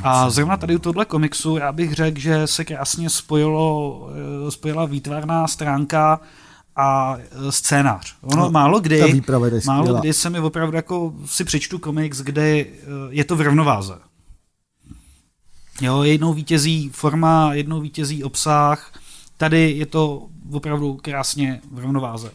A 0.03 0.30
zrovna 0.30 0.57
tady 0.57 0.76
u 0.76 0.80
tohle 0.80 1.06
komiksu 1.06 1.57
já 1.57 1.72
bych 1.72 1.94
řekl, 1.94 2.20
že 2.20 2.48
se 2.48 2.66
krásně 2.66 3.10
spojilo, 3.10 4.10
eh, 4.48 4.52
spojila 4.52 4.86
výtvarná 4.86 5.48
stránka 5.48 6.20
a 6.76 7.18
eh, 7.18 7.52
scénář. 7.52 8.16
Ono 8.22 8.44
no, 8.44 8.52
málo 8.52 8.80
kdy, 8.80 9.22
málo 9.66 9.99
kdy 9.99 10.14
se 10.14 10.30
mi 10.30 10.40
opravdu 10.40 10.76
jako 10.76 11.14
si 11.26 11.44
přečtu 11.44 11.80
komiks, 11.80 12.22
kde 12.22 12.60
eh, 12.60 12.66
je 13.10 13.24
to 13.24 13.36
v 13.36 13.41
rovnováze. 13.41 13.98
Jo, 15.82 16.03
jednou 16.03 16.34
vítězí 16.34 16.90
forma, 16.90 17.53
jednou 17.53 17.82
vítězí 17.82 18.24
obsah, 18.24 18.91
tady 19.38 19.72
je 19.72 19.86
to 19.86 20.28
opravdu 20.52 20.99
krásně 21.02 21.62
v 21.72 21.80
rovnováze. 21.80 22.32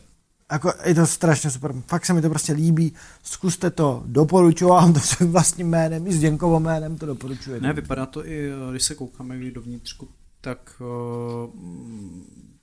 Jako 0.53 0.73
je 0.85 0.95
to 0.95 1.07
strašně 1.07 1.51
super, 1.51 1.75
fakt 1.87 2.07
se 2.07 2.13
mi 2.13 2.23
to 2.23 2.29
prostě 2.29 2.53
líbí, 2.53 2.93
zkuste 3.23 3.71
to, 3.71 4.03
doporučuji 4.07 4.69
vám 4.69 4.93
to 4.93 5.01
svým 5.01 5.33
vlastním 5.33 5.69
jménem, 5.69 6.07
i 6.07 6.13
s 6.13 6.21
Děnkovým 6.21 6.63
jménem 6.63 6.99
to 6.99 7.07
doporučuji. 7.07 7.61
Ne, 7.61 7.73
vypadá 7.73 8.07
to 8.07 8.27
i, 8.27 8.51
když 8.71 8.83
se 8.83 8.95
koukáme 8.95 9.51
do 9.51 9.61
vnitřku, 9.61 10.09
tak 10.41 10.81
uh, 10.81 11.51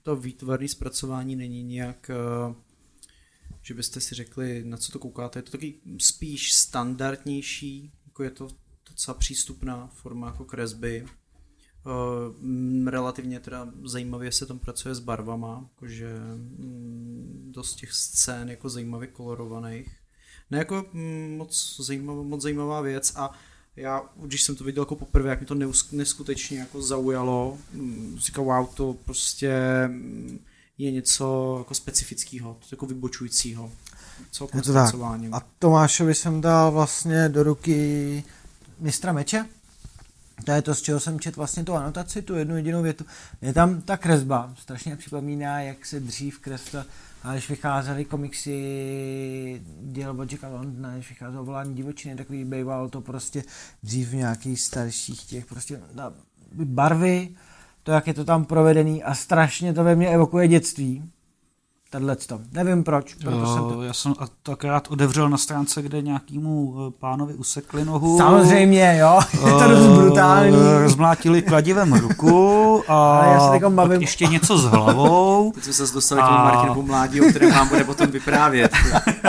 to 0.03 0.15
výtvarné 0.15 0.67
zpracování 0.67 1.35
není 1.35 1.63
nějak, 1.63 2.11
uh, 2.49 2.55
že 3.61 3.73
byste 3.73 4.01
si 4.01 4.15
řekli, 4.15 4.63
na 4.65 4.77
co 4.77 4.91
to 4.91 4.99
koukáte. 4.99 5.39
Je 5.39 5.43
to 5.43 5.51
taky 5.51 5.75
spíš 5.97 6.53
standardnější, 6.53 7.91
jako 8.05 8.23
je 8.23 8.29
to 8.29 8.47
docela 8.89 9.17
přístupná 9.17 9.89
forma 9.93 10.27
jako 10.27 10.45
kresby. 10.45 11.05
Uh, 11.87 12.89
relativně 12.89 13.39
teda 13.39 13.67
zajímavě 13.83 14.31
se 14.31 14.45
tam 14.45 14.59
pracuje 14.59 14.95
s 14.95 14.99
barvama, 14.99 15.69
jakože 15.73 16.13
mm, 16.35 17.51
dost 17.55 17.75
těch 17.75 17.93
scén 17.93 18.49
jako 18.49 18.69
zajímavě 18.69 19.07
kolorovaných. 19.07 19.91
Ne 20.51 20.57
jako 20.57 20.85
mm, 20.93 21.35
moc, 21.37 21.77
zajímavá, 21.79 22.23
moc 22.23 22.41
zajímavá 22.41 22.81
věc 22.81 23.13
a 23.15 23.31
já, 23.75 24.01
když 24.15 24.43
jsem 24.43 24.55
to 24.55 24.63
viděl 24.63 24.81
jako 24.81 24.95
poprvé, 24.95 25.29
jak 25.29 25.39
mi 25.39 25.45
to 25.45 25.55
neskutečně 25.91 26.59
jako 26.59 26.81
zaujalo, 26.81 27.57
mm, 27.73 28.15
říkal, 28.19 28.45
wow, 28.45 28.67
to 28.73 28.95
prostě 29.05 29.53
je 30.77 30.91
něco 30.91 31.55
jako 31.57 31.73
specifického, 31.73 32.57
jako 32.71 32.85
vybočujícího. 32.85 33.71
Je 34.55 34.61
to 34.61 34.73
tak. 34.73 34.95
A 35.31 35.41
Tomášovi 35.59 36.15
jsem 36.15 36.41
dal 36.41 36.71
vlastně 36.71 37.29
do 37.29 37.43
ruky 37.43 38.23
mistra 38.79 39.13
meče. 39.13 39.45
To 40.43 40.51
je 40.51 40.61
to, 40.61 40.75
z 40.75 40.81
čeho 40.81 40.99
jsem 40.99 41.19
čet 41.19 41.35
vlastně 41.35 41.63
tu 41.63 41.73
anotaci, 41.73 42.21
tu 42.21 42.35
jednu 42.35 42.57
jedinou 42.57 42.81
větu. 42.81 43.05
Je 43.41 43.53
tam 43.53 43.81
ta 43.81 43.97
kresba, 43.97 44.53
strašně 44.57 44.95
připomíná, 44.95 45.61
jak 45.61 45.85
se 45.85 45.99
dřív 45.99 46.39
kresla, 46.39 46.85
a 47.23 47.33
když 47.33 47.49
vycházely 47.49 48.05
komiksy 48.05 49.61
děl 49.81 50.21
od 50.21 50.31
Jacka 50.31 50.47
Londona, 50.47 50.93
když 50.93 51.09
vycházelo 51.09 51.45
volání 51.45 51.75
divočiny, 51.75 52.15
takový 52.15 52.45
býval 52.45 52.89
to 52.89 53.01
prostě 53.01 53.43
dřív 53.83 54.09
v 54.09 54.15
nějakých 54.15 54.61
starších 54.61 55.25
těch 55.25 55.45
prostě 55.45 55.81
barvy, 56.53 57.29
to, 57.83 57.91
jak 57.91 58.07
je 58.07 58.13
to 58.13 58.25
tam 58.25 58.45
provedený 58.45 59.03
a 59.03 59.15
strašně 59.15 59.73
to 59.73 59.83
ve 59.83 59.95
mně 59.95 60.09
evokuje 60.09 60.47
dětství 60.47 61.11
Tenhle 61.89 62.15
to. 62.15 62.39
Nevím 62.51 62.83
proč. 62.83 63.13
Proto 63.13 63.37
jo, 63.37 63.45
jsem 63.45 63.63
to... 63.63 63.81
Já 63.81 63.93
jsem 63.93 64.13
to 64.43 64.51
akorát 64.51 64.87
odevřel 64.91 65.29
na 65.29 65.37
stránce, 65.37 65.81
kde 65.81 66.01
nějakýmu 66.01 66.75
eh, 66.77 66.91
pánovi 66.99 67.33
usekli 67.33 67.85
nohu. 67.85 68.17
Samozřejmě, 68.17 68.97
jo. 68.99 69.19
Je 69.45 69.51
to 69.51 69.67
dost 69.67 69.85
eh, 69.85 69.97
brutální. 69.97 70.57
Rozmlátili 70.81 71.41
kladivem 71.41 71.93
ruku 71.93 72.83
a, 72.87 73.19
a 73.19 73.25
já 73.25 73.59
se 73.59 73.69
bavím. 73.69 74.01
ještě 74.01 74.25
něco 74.25 74.57
s 74.57 74.63
hlavou. 74.63 75.51
Teď 75.55 75.63
jsme 75.63 75.73
se 75.73 75.93
dostali 75.93 76.21
a... 76.21 76.25
k 76.25 76.29
tomu 76.29 76.43
Martinovu 76.43 76.81
mládí, 76.81 77.21
o 77.21 77.29
kterém 77.29 77.51
vám 77.51 77.67
bude 77.67 77.83
potom 77.83 78.07
vyprávět. 78.07 78.71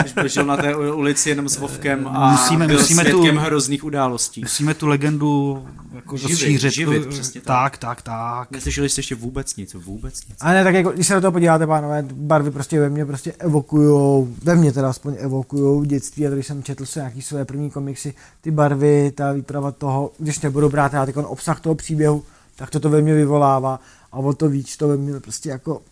Když 0.00 0.12
běžel 0.12 0.44
na 0.44 0.56
té 0.56 0.76
ulici 0.76 1.28
jenom 1.28 1.48
s 1.48 1.58
Vovkem 1.58 2.08
a 2.12 2.30
musíme, 2.30 2.66
byl 2.66 2.78
musíme 2.78 3.02
svědkem 3.02 3.34
tu, 3.36 3.40
hrozných 3.40 3.84
událostí. 3.84 4.40
Musíme 4.40 4.74
tu 4.74 4.86
legendu 4.86 5.64
jako 5.98 6.16
živit, 6.16 6.32
rozšířit. 6.32 6.72
Živit, 6.72 7.06
přesně 7.06 7.40
tak. 7.40 7.78
Tak, 7.78 7.78
tak, 7.78 8.02
tak. 8.02 8.50
Neslyšeli 8.50 8.88
jste 8.88 8.98
ještě 8.98 9.14
vůbec 9.14 9.56
nic, 9.56 9.74
vůbec 9.74 10.26
nic. 10.26 10.36
A 10.40 10.52
ne, 10.52 10.64
tak 10.64 10.74
jako, 10.74 10.90
když 10.90 11.06
se 11.06 11.14
na 11.14 11.20
to 11.20 11.32
podíváte, 11.32 11.66
pánové, 11.66 12.04
barvy 12.12 12.50
prostě 12.50 12.80
ve 12.80 12.90
mně 12.90 13.06
prostě 13.06 13.32
evokujou, 13.32 14.28
ve 14.42 14.56
mně 14.56 14.72
teda 14.72 14.90
aspoň 14.90 15.16
evokujou 15.18 15.84
dětství, 15.84 16.26
a 16.26 16.30
když 16.30 16.46
jsem 16.46 16.62
četl 16.62 16.86
se 16.86 17.00
nějaký 17.00 17.22
své 17.22 17.44
první 17.44 17.70
komiksy, 17.70 18.14
ty 18.40 18.50
barvy, 18.50 19.12
ta 19.14 19.32
výprava 19.32 19.72
toho, 19.72 20.12
když 20.18 20.40
nebudu 20.40 20.68
brát 20.68 20.92
já 20.92 21.06
obsah 21.26 21.60
toho 21.60 21.74
příběhu, 21.74 22.24
tak 22.56 22.70
to 22.70 22.80
to 22.80 22.90
ve 22.90 23.02
mně 23.02 23.14
vyvolává 23.14 23.80
a 24.12 24.18
o 24.18 24.32
to 24.32 24.48
víc 24.48 24.76
to 24.76 24.88
ve 24.88 24.96
mně 24.96 25.20
prostě 25.20 25.48
jako 25.48 25.82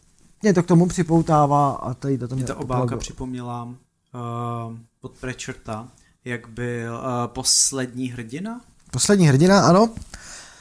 mě 0.43 0.55
to 0.55 0.63
k 0.63 0.67
tomu 0.67 0.87
připoutává 0.87 1.73
a 1.73 1.95
tady 1.95 2.19
to 2.19 2.37
mě 2.37 2.45
ta 2.45 2.57
obálka 2.57 2.97
připomněla 2.97 3.65
uh, 3.65 4.77
pod 5.01 5.13
prečrta, 5.13 5.89
jak 6.25 6.49
byl 6.49 6.95
uh, 6.95 7.27
poslední 7.27 8.09
hrdina 8.09 8.61
Poslední 8.91 9.29
hrdina, 9.29 9.61
ano. 9.61 9.91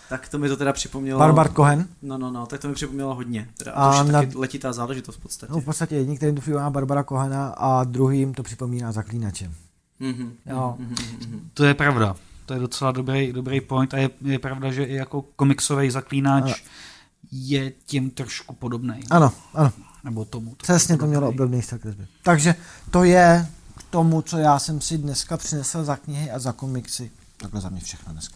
Tak 0.09 0.29
to 0.29 0.37
mi 0.37 0.49
to 0.49 0.57
teda 0.57 0.73
připomnělo. 0.73 1.19
Barbar 1.19 1.53
Cohen. 1.53 1.87
No, 2.01 2.17
no, 2.17 2.31
no, 2.31 2.45
tak 2.45 2.61
to 2.61 2.67
mi 2.67 2.73
připomnělo 2.73 3.15
hodně. 3.15 3.49
Teda, 3.57 3.71
a 3.71 4.03
to 4.03 4.11
na... 4.11 4.21
taky 4.21 4.37
letitá 4.37 4.73
záležitost 4.73 5.15
v 5.15 5.19
podstatě. 5.19 5.53
No, 5.53 5.59
v 5.59 5.65
podstatě 5.65 5.95
jedním, 5.95 6.17
kterým 6.17 6.35
to 6.35 6.41
připomíná 6.41 6.69
Barbara 6.69 7.03
Kohena 7.03 7.47
a 7.47 7.83
druhým 7.83 8.33
to 8.33 8.43
připomíná 8.43 8.91
Zaklínače. 8.91 9.51
Mm-hmm, 10.01 10.31
jo. 10.45 10.77
Mm-hmm. 10.79 11.39
To 11.53 11.65
je 11.65 11.73
pravda. 11.73 12.15
To 12.45 12.53
je 12.53 12.59
docela 12.59 12.91
dobrý, 12.91 13.33
dobrý 13.33 13.61
point 13.61 13.93
a 13.93 13.97
je, 13.97 14.09
je 14.21 14.39
pravda, 14.39 14.71
že 14.71 14.83
i 14.83 14.93
jako 14.93 15.21
komiksový 15.21 15.91
zaklínač 15.91 16.43
ano. 16.43 16.53
je 17.31 17.71
tím 17.85 18.09
trošku 18.09 18.55
podobný. 18.55 19.03
Ano, 19.09 19.31
ano. 19.53 19.71
Nebo 20.03 20.25
tomu. 20.25 20.49
To 20.49 20.63
Přesně 20.63 20.97
to 20.97 21.07
mělo 21.07 21.29
obdobný 21.29 21.61
styl 21.61 21.79
Takže 22.23 22.55
to 22.91 23.03
je 23.03 23.47
k 23.77 23.83
tomu, 23.83 24.21
co 24.21 24.37
já 24.37 24.59
jsem 24.59 24.81
si 24.81 24.97
dneska 24.97 25.37
přinesl 25.37 25.83
za 25.83 25.95
knihy 25.95 26.31
a 26.31 26.39
za 26.39 26.51
komiksy. 26.51 27.11
Takhle 27.45 27.61
za 27.61 27.69
mě 27.69 27.81
všechno 27.81 28.13
dneska. 28.13 28.35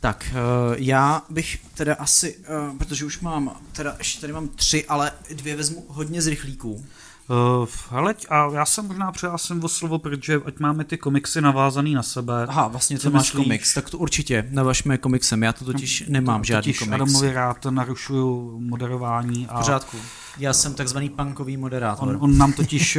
Tak, 0.00 0.30
uh, 0.32 0.74
já 0.78 1.22
bych 1.30 1.60
teda 1.74 1.94
asi, 1.94 2.36
uh, 2.36 2.78
protože 2.78 3.04
už 3.04 3.20
mám, 3.20 3.56
teda 3.72 3.94
ještě 3.98 4.20
tady 4.20 4.32
mám 4.32 4.48
tři, 4.48 4.86
ale 4.86 5.12
dvě 5.34 5.56
vezmu 5.56 5.84
hodně 5.88 6.22
z 6.22 6.26
rychlíků. 6.26 6.72
Uh, 6.72 7.66
hele, 7.90 8.14
a 8.28 8.50
já 8.52 8.66
jsem 8.66 8.86
možná 8.86 9.12
přihlásím 9.12 9.64
o 9.64 9.68
slovo, 9.68 9.98
protože 9.98 10.40
ať 10.44 10.58
máme 10.58 10.84
ty 10.84 10.98
komiksy 10.98 11.40
navázaný 11.40 11.94
na 11.94 12.02
sebe. 12.02 12.46
Aha, 12.48 12.68
vlastně 12.68 12.98
to 12.98 13.10
máš 13.10 13.22
myslíš? 13.22 13.44
komiks, 13.44 13.74
tak 13.74 13.90
to 13.90 13.98
určitě 13.98 14.48
navažme 14.50 14.98
komiksem, 14.98 15.42
já 15.42 15.52
to 15.52 15.64
totiž 15.64 16.00
no, 16.00 16.12
nemám 16.12 16.40
to, 16.40 16.44
žádný 16.44 16.72
totiž 16.72 16.78
komiks. 16.78 16.94
Adamovi 16.94 17.32
rád 17.32 17.64
narušuju 17.64 18.58
moderování. 18.60 19.46
A... 19.46 19.54
V 19.54 19.58
pořádku. 19.58 19.96
Já 20.38 20.52
jsem 20.52 20.74
takzvaný 20.74 21.08
punkový 21.08 21.56
moderátor. 21.56 22.08
On, 22.08 22.16
on 22.20 22.38
nám 22.38 22.52
totiž 22.52 22.98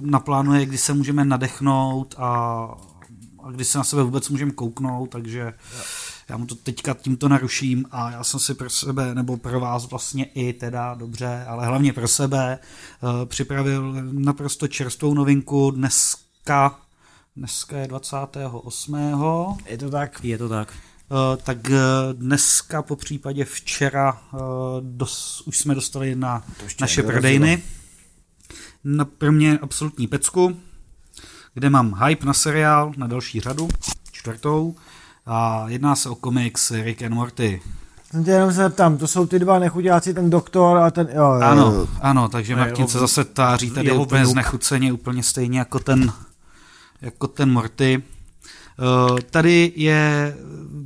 naplánuje, 0.00 0.66
kdy 0.66 0.78
se 0.78 0.94
můžeme 0.94 1.24
nadechnout 1.24 2.14
a 2.18 2.68
a 3.44 3.50
kdy 3.50 3.64
se 3.64 3.78
na 3.78 3.84
sebe 3.84 4.02
vůbec 4.02 4.28
můžeme 4.28 4.52
kouknout, 4.52 5.10
takže 5.10 5.52
já 6.28 6.36
mu 6.36 6.46
to 6.46 6.54
teďka 6.54 6.94
tímto 6.94 7.28
naruším 7.28 7.86
a 7.90 8.10
já 8.10 8.24
jsem 8.24 8.40
si 8.40 8.54
pro 8.54 8.70
sebe, 8.70 9.14
nebo 9.14 9.36
pro 9.36 9.60
vás 9.60 9.90
vlastně 9.90 10.24
i 10.24 10.52
teda 10.52 10.94
dobře, 10.94 11.44
ale 11.48 11.66
hlavně 11.66 11.92
pro 11.92 12.08
sebe 12.08 12.58
uh, 13.02 13.26
připravil 13.26 13.94
naprosto 14.12 14.68
čerstvou 14.68 15.14
novinku 15.14 15.70
dneska, 15.70 16.78
dneska 17.36 17.78
je 17.78 17.88
28. 17.88 18.96
Je 19.66 19.78
to 19.78 19.90
tak? 19.90 20.24
Je 20.24 20.38
to 20.38 20.48
tak. 20.48 20.72
Uh, 21.10 21.42
tak 21.42 21.58
uh, 21.68 21.76
dneska 22.12 22.82
po 22.82 22.96
případě 22.96 23.44
včera 23.44 24.20
uh, 24.32 24.40
dos, 24.80 25.42
už 25.46 25.58
jsme 25.58 25.74
dostali 25.74 26.14
na 26.14 26.44
naše 26.80 27.02
prodejny. 27.02 27.62
Na, 28.84 29.04
pro 29.04 29.32
mě 29.32 29.58
absolutní 29.58 30.06
pecku 30.06 30.56
kde 31.54 31.70
mám 31.70 31.94
hype 32.04 32.26
na 32.26 32.32
seriál 32.32 32.92
na 32.96 33.06
další 33.06 33.40
řadu, 33.40 33.68
čtvrtou, 34.12 34.74
a 35.26 35.64
jedná 35.68 35.96
se 35.96 36.08
o 36.08 36.14
komiks 36.14 36.70
Rick 36.70 37.02
and 37.02 37.12
Morty. 37.12 37.62
Jsem 38.10 38.24
tě 38.24 38.30
jenom 38.30 38.52
se 38.52 38.56
zeptám, 38.56 38.96
to 38.96 39.06
jsou 39.06 39.26
ty 39.26 39.38
dva 39.38 39.58
nechudáci, 39.58 40.14
ten 40.14 40.30
doktor 40.30 40.78
a 40.78 40.90
ten... 40.90 41.08
Jo, 41.14 41.22
jo, 41.22 41.40
ano, 41.42 41.72
jo. 41.72 41.86
ano, 42.00 42.28
takže 42.28 42.56
Martin 42.56 42.88
se 42.88 42.98
zase 42.98 43.24
táří 43.24 43.70
tady 43.70 43.92
úplně 43.92 44.26
znechuceně, 44.26 44.92
úplně 44.92 45.22
stejně 45.22 45.58
jako 45.58 45.78
ten, 45.78 46.12
jako 47.00 47.26
ten 47.26 47.52
Morty. 47.52 48.02
Uh, 49.10 49.18
tady 49.30 49.72
je 49.76 50.36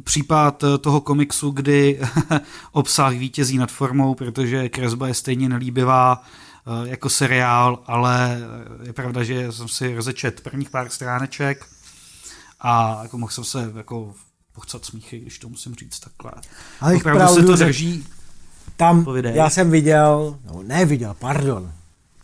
případ 0.04 0.64
toho 0.80 1.00
komiksu, 1.00 1.50
kdy 1.50 2.00
obsah 2.72 3.14
vítězí 3.14 3.58
nad 3.58 3.70
formou, 3.70 4.14
protože 4.14 4.68
kresba 4.68 5.08
je 5.08 5.14
stejně 5.14 5.48
nelíbivá, 5.48 6.22
Eh, 6.53 6.53
jako 6.84 7.10
seriál, 7.10 7.78
ale 7.86 8.38
je 8.82 8.92
pravda, 8.92 9.24
že 9.24 9.52
jsem 9.52 9.68
si 9.68 9.94
rozečet 9.94 10.40
prvních 10.40 10.70
pár 10.70 10.88
stráneček 10.88 11.66
a 12.60 13.00
jako 13.02 13.18
mohl 13.18 13.32
jsem 13.32 13.44
se 13.44 13.72
jako 13.76 14.14
pochcat 14.52 14.84
smíchy, 14.84 15.18
když 15.18 15.38
to 15.38 15.48
musím 15.48 15.74
říct 15.74 16.00
takhle. 16.00 16.32
Ale 16.80 16.94
Opravdu 16.94 17.34
se 17.34 17.42
to 17.42 17.56
drží. 17.56 18.06
Tam 18.76 19.04
Povidej. 19.04 19.36
já 19.36 19.50
jsem 19.50 19.70
viděl, 19.70 20.38
no 20.46 20.62
neviděl, 20.62 21.16
pardon, 21.18 21.72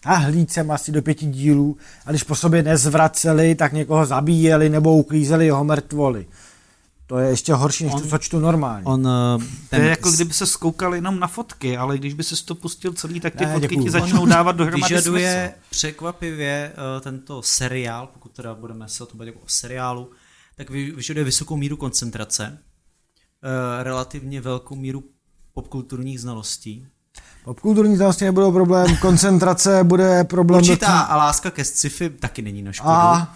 a 0.04 0.28
jsem 0.28 0.70
asi 0.70 0.92
do 0.92 1.02
pěti 1.02 1.26
dílů 1.26 1.76
a 2.06 2.10
když 2.10 2.22
po 2.22 2.34
sobě 2.34 2.62
nezvraceli, 2.62 3.54
tak 3.54 3.72
někoho 3.72 4.06
zabíjeli 4.06 4.68
nebo 4.68 4.96
uklízeli 4.96 5.46
jeho 5.46 5.64
mrtvoli. 5.64 6.26
To 7.10 7.18
je 7.18 7.28
ještě 7.30 7.54
horší, 7.54 7.84
než 7.84 7.92
on, 7.94 8.02
to, 8.02 8.08
co 8.08 8.18
čtu 8.18 8.38
normálně. 8.38 8.84
On, 8.84 9.02
ten... 9.02 9.48
To 9.70 9.76
je 9.76 9.90
jako 9.90 10.10
kdyby 10.10 10.34
se 10.34 10.46
skoukal 10.46 10.94
jenom 10.94 11.20
na 11.20 11.26
fotky, 11.26 11.76
ale 11.76 11.98
když 11.98 12.14
by 12.14 12.24
se 12.24 12.44
to 12.44 12.54
pustil 12.54 12.92
celý, 12.92 13.20
tak 13.20 13.34
ty 13.34 13.46
ne, 13.46 13.52
fotky 13.52 13.68
děkuju. 13.68 13.84
ti 13.84 13.90
začnou 13.90 14.26
dávat 14.26 14.52
dohromady 14.52 14.94
Vyžaduje 14.94 15.54
smysl. 15.54 15.70
překvapivě 15.70 16.72
uh, 16.72 17.00
tento 17.00 17.42
seriál, 17.42 18.06
pokud 18.06 18.32
teda 18.32 18.54
budeme 18.54 18.88
se 18.88 19.02
o 19.02 19.06
tom 19.06 19.18
bavit 19.18 19.28
jako 19.28 19.44
o 19.44 19.48
seriálu, 19.48 20.10
tak 20.56 20.70
vyžaduje 20.70 21.24
vysokou 21.24 21.56
míru 21.56 21.76
koncentrace, 21.76 22.58
uh, 22.58 23.82
relativně 23.82 24.40
velkou 24.40 24.76
míru 24.76 25.04
popkulturních 25.54 26.20
znalostí. 26.20 26.86
Popkulturní 27.44 27.96
znalosti 27.96 28.24
nebudou 28.24 28.52
problém, 28.52 28.96
koncentrace 28.96 29.84
bude 29.84 30.24
problém. 30.24 30.60
Určitá 30.60 31.00
a 31.00 31.16
láska 31.16 31.50
ke 31.50 31.64
sci-fi 31.64 32.10
taky 32.10 32.42
není 32.42 32.62
na 32.62 32.72
škodu. 32.72 32.90
A 32.90 33.34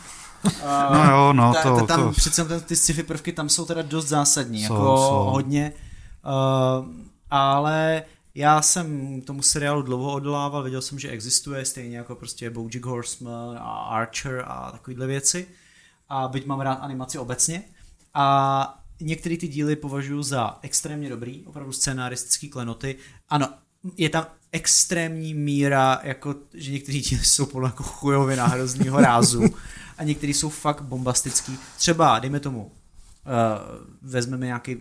no 0.93 1.11
jo, 1.11 1.33
no 1.33 1.53
ta, 1.53 1.63
to, 1.63 1.87
tam 1.87 2.03
to. 2.03 2.13
přece 2.13 2.61
ty 2.61 2.77
sci-fi 2.77 3.03
prvky 3.03 3.33
tam 3.33 3.49
jsou 3.49 3.65
teda 3.65 3.83
dost 3.83 4.09
zásadní, 4.09 4.65
jsou, 4.65 4.75
jako 4.75 4.97
jsou. 4.97 5.31
hodně, 5.31 5.73
uh, 6.25 6.87
ale 7.31 8.03
Já 8.37 8.63
jsem 8.63 9.21
tomu 9.21 9.43
seriálu 9.43 9.83
dlouho 9.83 10.13
odolával, 10.13 10.63
věděl 10.63 10.83
jsem, 10.83 10.99
že 10.99 11.09
existuje, 11.09 11.65
stejně 11.65 11.97
jako 11.97 12.15
prostě 12.15 12.51
Bojack 12.51 12.85
Horseman 12.85 13.57
a 13.59 13.71
Archer 13.71 14.45
a 14.47 14.71
takovéhle 14.73 15.07
věci. 15.07 15.47
A 16.09 16.29
byť 16.29 16.47
mám 16.47 16.61
rád 16.61 16.75
animaci 16.75 17.19
obecně. 17.19 17.63
A 18.15 18.79
některé 19.01 19.37
ty 19.37 19.49
díly 19.49 19.77
považuji 19.77 20.23
za 20.23 20.59
extrémně 20.63 21.09
dobrý, 21.09 21.47
opravdu 21.47 21.73
scénaristický 21.73 22.49
klenoty. 22.49 22.97
Ano, 23.29 23.49
je 23.97 24.09
tam 24.09 24.27
extrémní 24.53 25.35
míra, 25.35 26.01
jako, 26.03 26.35
že 26.55 26.73
někteří 26.73 27.01
díly 27.01 27.25
jsou 27.25 27.47
podle 27.47 27.69
jako 27.69 27.83
chujovina 27.83 28.47
hroznýho 28.47 29.01
rázu 29.01 29.43
a 29.99 30.05
některý 30.05 30.35
jsou 30.35 30.49
fakt 30.49 30.83
bombastický. 30.83 31.59
Třeba, 31.77 32.19
dejme 32.19 32.41
tomu, 32.41 32.63
uh, 32.63 32.71
vezmeme 34.03 34.47
nějaký 34.47 34.77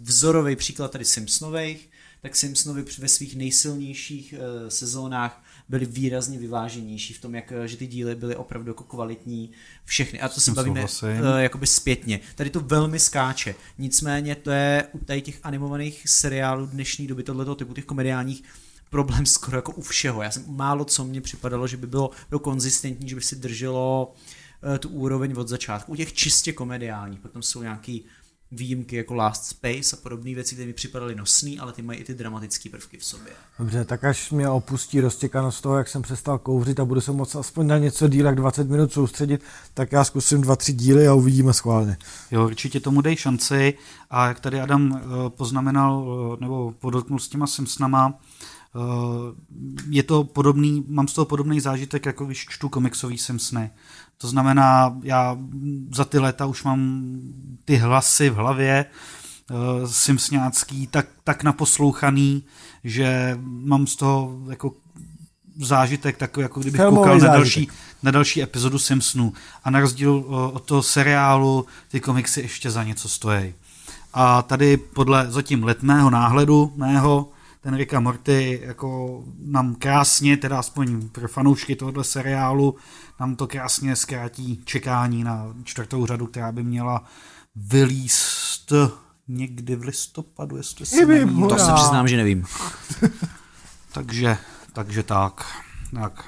vzorový 0.00 0.56
příklad 0.56 0.90
tady 0.90 1.04
Simpsonových, 1.04 1.90
tak 2.22 2.36
Simpsonovi 2.36 2.84
ve 2.98 3.08
svých 3.08 3.36
nejsilnějších 3.36 4.34
uh, 4.34 4.68
sezónách 4.68 5.44
byly 5.68 5.86
výrazně 5.86 6.38
vyváženější 6.38 7.14
v 7.14 7.20
tom, 7.20 7.34
jak, 7.34 7.52
že 7.66 7.76
ty 7.76 7.86
díly 7.86 8.14
byly 8.14 8.36
opravdu 8.36 8.70
jako 8.70 8.84
kvalitní 8.84 9.50
všechny. 9.84 10.20
A 10.20 10.28
to 10.28 10.40
se 10.40 10.52
bavíme 10.52 10.82
uh, 10.82 11.08
jakoby 11.38 11.66
zpětně. 11.66 12.20
Tady 12.34 12.50
to 12.50 12.60
velmi 12.60 12.98
skáče. 12.98 13.54
Nicméně 13.78 14.34
to 14.34 14.50
je 14.50 14.84
u 14.92 14.98
tady 14.98 15.22
těch 15.22 15.38
animovaných 15.42 16.02
seriálů 16.06 16.66
dnešní 16.66 17.06
doby 17.06 17.22
tohoto 17.22 17.54
typu, 17.54 17.74
těch 17.74 17.84
komediálních, 17.84 18.42
problém 18.90 19.26
skoro 19.26 19.58
jako 19.58 19.72
u 19.72 19.80
všeho. 19.80 20.22
Já 20.22 20.30
jsem 20.30 20.44
málo 20.46 20.84
co 20.84 21.04
mě 21.04 21.20
připadalo, 21.20 21.66
že 21.66 21.76
by 21.76 21.86
bylo, 21.86 22.10
bylo 22.28 22.38
konzistentní, 22.38 23.08
že 23.08 23.14
by 23.14 23.20
si 23.20 23.36
drželo 23.36 24.14
uh, 24.14 24.20
tu 24.78 24.88
úroveň 24.88 25.34
od 25.36 25.48
začátku. 25.48 25.92
U 25.92 25.96
těch 25.96 26.12
čistě 26.12 26.52
komediálních, 26.52 27.20
potom 27.20 27.42
jsou 27.42 27.62
nějaký 27.62 28.04
výjimky 28.52 28.96
jako 28.96 29.14
Last 29.14 29.44
Space 29.44 29.96
a 29.96 30.00
podobné 30.02 30.34
věci, 30.34 30.54
které 30.54 30.66
mi 30.66 30.72
připadaly 30.72 31.14
nosný, 31.14 31.58
ale 31.58 31.72
ty 31.72 31.82
mají 31.82 31.98
i 31.98 32.04
ty 32.04 32.14
dramatické 32.14 32.70
prvky 32.70 32.98
v 32.98 33.04
sobě. 33.04 33.32
Dobře, 33.58 33.84
tak 33.84 34.04
až 34.04 34.30
mě 34.30 34.48
opustí 34.48 35.00
roztěkanost 35.00 35.62
toho, 35.62 35.78
jak 35.78 35.88
jsem 35.88 36.02
přestal 36.02 36.38
kouřit 36.38 36.80
a 36.80 36.84
budu 36.84 37.00
se 37.00 37.12
moc 37.12 37.34
aspoň 37.34 37.66
na 37.66 37.78
něco 37.78 38.08
díl 38.08 38.26
jak 38.26 38.34
20 38.34 38.68
minut 38.70 38.92
soustředit, 38.92 39.42
tak 39.74 39.92
já 39.92 40.04
zkusím 40.04 40.40
dva, 40.40 40.56
tři 40.56 40.72
díly 40.72 41.08
a 41.08 41.14
uvidíme 41.14 41.52
schválně. 41.52 41.96
Jo, 42.30 42.44
určitě 42.44 42.80
tomu 42.80 43.00
dej 43.00 43.16
šanci 43.16 43.74
a 44.10 44.28
jak 44.28 44.40
tady 44.40 44.60
Adam 44.60 44.96
eh, 44.96 45.30
poznamenal 45.30 46.06
eh, 46.34 46.36
nebo 46.40 46.74
podotknul 46.78 47.18
s 47.18 47.28
těma 47.28 47.46
Simpsonama, 47.46 48.14
eh, 48.14 48.38
je 49.90 50.02
to 50.02 50.24
podobný, 50.24 50.84
mám 50.88 51.08
z 51.08 51.12
toho 51.12 51.24
podobný 51.24 51.60
zážitek, 51.60 52.06
jako 52.06 52.26
když 52.26 52.46
čtu 52.48 52.68
komiksový 52.68 53.18
Simpsony. 53.18 53.70
To 54.18 54.28
znamená, 54.28 54.96
já 55.02 55.38
za 55.94 56.04
ty 56.04 56.18
léta 56.18 56.46
už 56.46 56.64
mám 56.64 57.10
ty 57.64 57.76
hlasy 57.76 58.30
v 58.30 58.34
hlavě 58.34 58.84
uh, 59.50 59.56
simsňácký 59.86 60.86
tak, 60.86 61.06
tak 61.24 61.42
naposlouchaný, 61.42 62.44
že 62.84 63.38
mám 63.42 63.86
z 63.86 63.96
toho 63.96 64.38
jako 64.50 64.72
zážitek 65.60 66.16
takový, 66.16 66.42
jako 66.42 66.60
kdybych 66.60 66.80
Filmový 66.80 66.96
koukal 66.96 67.18
na 67.18 67.26
další, 67.26 67.68
na 68.02 68.10
další 68.10 68.42
epizodu 68.42 68.78
Simpsonu. 68.78 69.32
A 69.64 69.70
na 69.70 69.80
rozdíl 69.80 70.12
uh, 70.12 70.34
od 70.56 70.64
toho 70.64 70.82
seriálu 70.82 71.66
ty 71.88 72.00
komiksy 72.00 72.40
ještě 72.40 72.70
za 72.70 72.84
něco 72.84 73.08
stojí. 73.08 73.54
A 74.14 74.42
tady 74.42 74.76
podle 74.76 75.30
zatím 75.30 75.64
letmého 75.64 76.10
náhledu 76.10 76.72
mého 76.76 77.30
ten 77.60 77.74
Rick 77.74 77.94
a 77.94 78.00
Morty 78.00 78.60
jako 78.64 79.24
nám 79.38 79.74
krásně, 79.74 80.36
teda 80.36 80.58
aspoň 80.58 81.08
pro 81.08 81.28
fanoušky 81.28 81.76
tohoto 81.76 82.04
seriálu, 82.04 82.76
nám 83.20 83.36
to 83.36 83.46
krásně 83.46 83.96
zkrátí 83.96 84.62
čekání 84.64 85.24
na 85.24 85.54
čtvrtou 85.64 86.06
řadu, 86.06 86.26
která 86.26 86.52
by 86.52 86.62
měla 86.62 87.04
vylíst 87.56 88.72
někdy 89.28 89.76
v 89.76 89.82
listopadu, 89.82 90.56
jestli 90.56 90.86
se 90.86 91.06
nevím. 91.06 91.48
To 91.48 91.58
se 91.58 91.72
přiznám, 91.72 92.08
že 92.08 92.16
nevím. 92.16 92.44
takže, 93.92 94.36
takže 94.72 95.02
tak. 95.02 95.46
tak. 95.94 96.24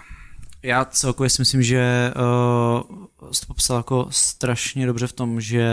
Já 0.63 0.85
celkově 0.85 1.31
si 1.31 1.43
myslím, 1.43 1.63
že 1.63 2.13
uh, 2.17 3.07
jsi 3.33 3.41
to 3.41 3.47
popsal 3.47 3.77
jako 3.77 4.07
strašně 4.11 4.87
dobře 4.87 5.07
v 5.07 5.13
tom, 5.13 5.41
že 5.41 5.69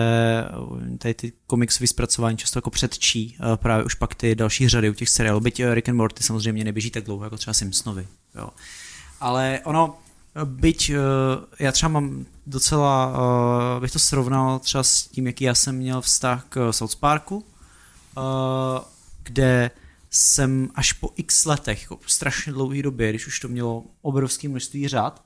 tady 0.98 1.14
ty 1.14 1.34
komiksové 1.48 1.88
zpracování 1.88 2.38
často 2.38 2.58
jako 2.58 2.70
předčí 2.70 3.38
uh, 3.40 3.56
právě 3.56 3.86
už 3.86 3.94
pak 3.94 4.16
ty 4.16 4.36
další 4.36 4.70
řady 4.70 4.90
u 4.90 4.94
těch 4.94 5.10
seriálů. 5.10 5.40
Byť 5.40 5.60
uh, 5.60 5.74
Rick 5.74 5.90
and 5.90 5.96
Morty 5.96 6.24
samozřejmě 6.24 6.64
neběží 6.64 6.92
tak 6.92 7.04
dlouho 7.04 7.24
jako 7.24 7.38
třeba 7.38 7.54
Simpsonovi. 7.54 8.08
Jo. 8.36 8.50
Ale 9.20 9.60
ono, 9.64 9.98
byť 10.46 10.92
já 11.60 11.72
třeba 11.72 11.90
mám 11.90 12.26
docela, 12.46 13.18
bych 13.80 13.92
to 13.92 14.00
srovnal 14.00 14.60
třeba 14.60 14.84
s 14.84 15.08
tím, 15.08 15.28
jaký 15.28 15.44
já 15.44 15.56
jsem 15.56 15.76
měl 15.76 16.02
vztah 16.02 16.46
k 16.50 16.72
South 16.74 16.96
Parku, 16.96 17.46
kde 19.24 19.72
jsem 20.12 20.70
až 20.76 20.94
po 20.94 21.10
x 21.16 21.46
letech, 21.46 21.82
jako 21.82 22.00
strašně 22.08 22.54
dlouhé 22.54 22.82
době, 22.82 23.10
když 23.10 23.28
už 23.28 23.40
to 23.40 23.48
mělo 23.48 23.84
obrovské 24.02 24.50
množství 24.50 24.88
řad, 24.88 25.24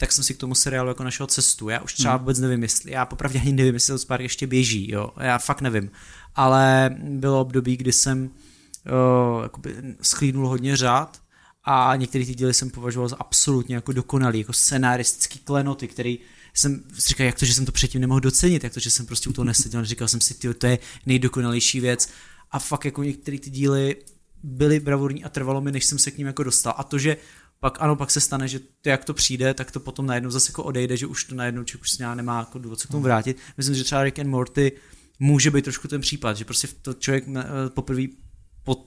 tak 0.00 0.12
jsem 0.12 0.24
si 0.24 0.34
k 0.34 0.38
tomu 0.38 0.54
seriálu 0.54 0.88
jako 0.88 1.04
našel 1.04 1.26
cestu. 1.26 1.68
Já 1.68 1.80
už 1.80 1.94
třeba 1.94 2.12
hmm. 2.12 2.20
vůbec 2.20 2.38
nevím, 2.38 2.62
jestli, 2.62 2.92
já 2.92 3.06
popravdě 3.06 3.40
ani 3.40 3.52
nevím, 3.52 3.74
jestli 3.74 3.92
South 3.92 4.06
Park 4.06 4.22
ještě 4.22 4.46
běží, 4.46 4.90
jo, 4.90 5.10
já 5.20 5.38
fakt 5.38 5.60
nevím. 5.60 5.90
Ale 6.34 6.90
bylo 7.00 7.40
období, 7.40 7.76
kdy 7.76 7.92
jsem 7.92 8.24
uh, 8.24 9.42
jakoby 9.42 9.74
schlínul 10.02 10.48
hodně 10.48 10.76
řád 10.76 11.22
a 11.64 11.96
některé 11.96 12.26
ty 12.26 12.34
díly 12.34 12.54
jsem 12.54 12.70
považoval 12.70 13.08
za 13.08 13.16
absolutně 13.16 13.74
jako 13.74 13.92
dokonalý, 13.92 14.38
jako 14.38 14.52
scenaristický 14.52 15.38
klenoty, 15.38 15.88
který 15.88 16.18
jsem 16.54 16.82
si 16.98 17.08
říkal, 17.08 17.26
jak 17.26 17.38
to, 17.38 17.44
že 17.44 17.54
jsem 17.54 17.66
to 17.66 17.72
předtím 17.72 18.00
nemohl 18.00 18.20
docenit, 18.20 18.64
jak 18.64 18.74
to, 18.74 18.80
že 18.80 18.90
jsem 18.90 19.06
prostě 19.06 19.30
u 19.30 19.32
toho 19.32 19.44
neseděl, 19.44 19.84
říkal 19.84 20.08
jsem 20.08 20.20
si, 20.20 20.34
tyjo, 20.34 20.54
to 20.54 20.66
je 20.66 20.78
nejdokonalejší 21.06 21.80
věc 21.80 22.08
a 22.50 22.58
fakt 22.58 22.84
jako 22.84 23.02
některé 23.02 23.38
ty 23.38 23.50
díly 23.50 23.96
byly 24.42 24.80
bravurní 24.80 25.24
a 25.24 25.28
trvalo 25.28 25.60
mi, 25.60 25.72
než 25.72 25.84
jsem 25.84 25.98
se 25.98 26.10
k 26.10 26.18
ním 26.18 26.26
jako 26.26 26.42
dostal. 26.42 26.74
A 26.76 26.84
to, 26.84 26.98
že 26.98 27.16
pak 27.60 27.78
ano, 27.80 27.96
pak 27.96 28.10
se 28.10 28.20
stane, 28.20 28.48
že 28.48 28.58
to, 28.58 28.88
jak 28.88 29.04
to 29.04 29.14
přijde, 29.14 29.54
tak 29.54 29.70
to 29.70 29.80
potom 29.80 30.06
najednou 30.06 30.30
zase 30.30 30.50
jako 30.50 30.62
odejde, 30.62 30.96
že 30.96 31.06
už 31.06 31.24
to 31.24 31.34
najednou 31.34 31.64
člověk 31.64 31.82
už 31.82 31.90
se 31.90 32.14
nemá 32.14 32.38
jako 32.38 32.58
důvod 32.58 32.80
se 32.80 32.88
k 32.88 32.90
tomu 32.90 33.02
vrátit. 33.02 33.36
Myslím, 33.56 33.74
že 33.74 33.84
třeba 33.84 34.04
Rick 34.04 34.18
and 34.18 34.30
Morty 34.30 34.72
může 35.18 35.50
být 35.50 35.64
trošku 35.64 35.88
ten 35.88 36.00
případ, 36.00 36.36
že 36.36 36.44
prostě 36.44 36.68
to 36.82 36.94
člověk 36.94 37.24
eh, 37.28 37.44
poprvé 37.68 38.02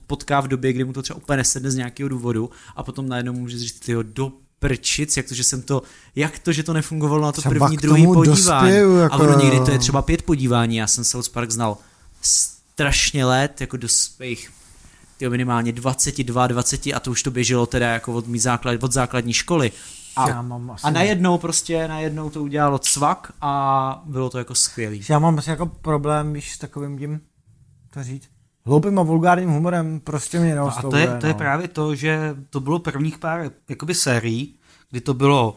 potká 0.06 0.40
v 0.40 0.48
době, 0.48 0.72
kdy 0.72 0.84
mu 0.84 0.92
to 0.92 1.02
třeba 1.02 1.16
úplně 1.16 1.36
nesedne 1.36 1.70
z 1.70 1.76
nějakého 1.76 2.08
důvodu 2.08 2.50
a 2.76 2.82
potom 2.82 3.08
najednou 3.08 3.32
může 3.32 3.58
říct, 3.58 3.80
tyho, 3.80 4.02
do 4.02 4.32
prčic, 4.58 5.16
jak 5.16 5.28
to, 5.28 5.34
že 5.34 5.44
jsem 5.44 5.62
to, 5.62 5.82
jak 6.16 6.38
to, 6.38 6.52
že 6.52 6.62
to 6.62 6.72
nefungovalo 6.72 7.22
na 7.22 7.32
to 7.32 7.40
třeba 7.40 7.66
první, 7.66 7.76
druhý 7.76 8.06
podívání. 8.06 8.70
Dospěju, 8.70 8.96
jako... 8.96 9.14
A 9.14 9.18
ono 9.18 9.40
někdy 9.40 9.60
to 9.60 9.70
je 9.70 9.78
třeba 9.78 10.02
pět 10.02 10.22
podívání, 10.22 10.76
já 10.76 10.86
jsem 10.86 11.04
South 11.04 11.28
Park 11.28 11.50
znal 11.50 11.78
strašně 12.22 13.24
let, 13.24 13.60
jako 13.60 13.76
do 13.76 13.88
svých 13.88 14.50
tyjo, 15.16 15.30
minimálně 15.30 15.72
22, 15.72 16.46
20 16.46 16.86
a 16.86 17.00
to 17.00 17.10
už 17.10 17.22
to 17.22 17.30
běželo 17.30 17.66
teda 17.66 17.88
jako 17.88 18.12
od, 18.12 18.26
mý 18.26 18.38
základ, 18.38 18.82
od 18.82 18.92
základní 18.92 19.32
školy. 19.32 19.72
A, 20.16 20.28
já 20.28 20.42
mám 20.42 20.70
asi 20.70 20.86
a 20.86 20.90
najednou 20.90 21.38
prostě, 21.38 21.88
najednou 21.88 22.30
to 22.30 22.42
udělalo 22.42 22.78
cvak 22.78 23.32
a 23.40 24.02
bylo 24.06 24.30
to 24.30 24.38
jako 24.38 24.54
skvělý. 24.54 25.04
Já 25.08 25.18
mám 25.18 25.38
asi 25.38 25.50
jako 25.50 25.66
problém, 25.66 26.32
když 26.32 26.52
s 26.52 26.58
takovým 26.58 26.98
tím, 26.98 27.20
to 27.94 28.02
říct, 28.02 28.28
hloupým 28.66 28.98
a 28.98 29.02
vulgárním 29.02 29.50
humorem 29.50 30.00
prostě 30.00 30.40
mě 30.40 30.54
no, 30.54 30.78
A 30.78 30.82
to 30.82 30.96
je, 30.96 31.06
to 31.06 31.26
je 31.26 31.32
no. 31.32 31.38
právě 31.38 31.68
to, 31.68 31.94
že 31.94 32.36
to 32.50 32.60
bylo 32.60 32.78
prvních 32.78 33.18
pár 33.18 33.50
jakoby 33.68 33.94
sérií, 33.94 34.54
kdy 34.90 35.00
to 35.00 35.14
bylo 35.14 35.56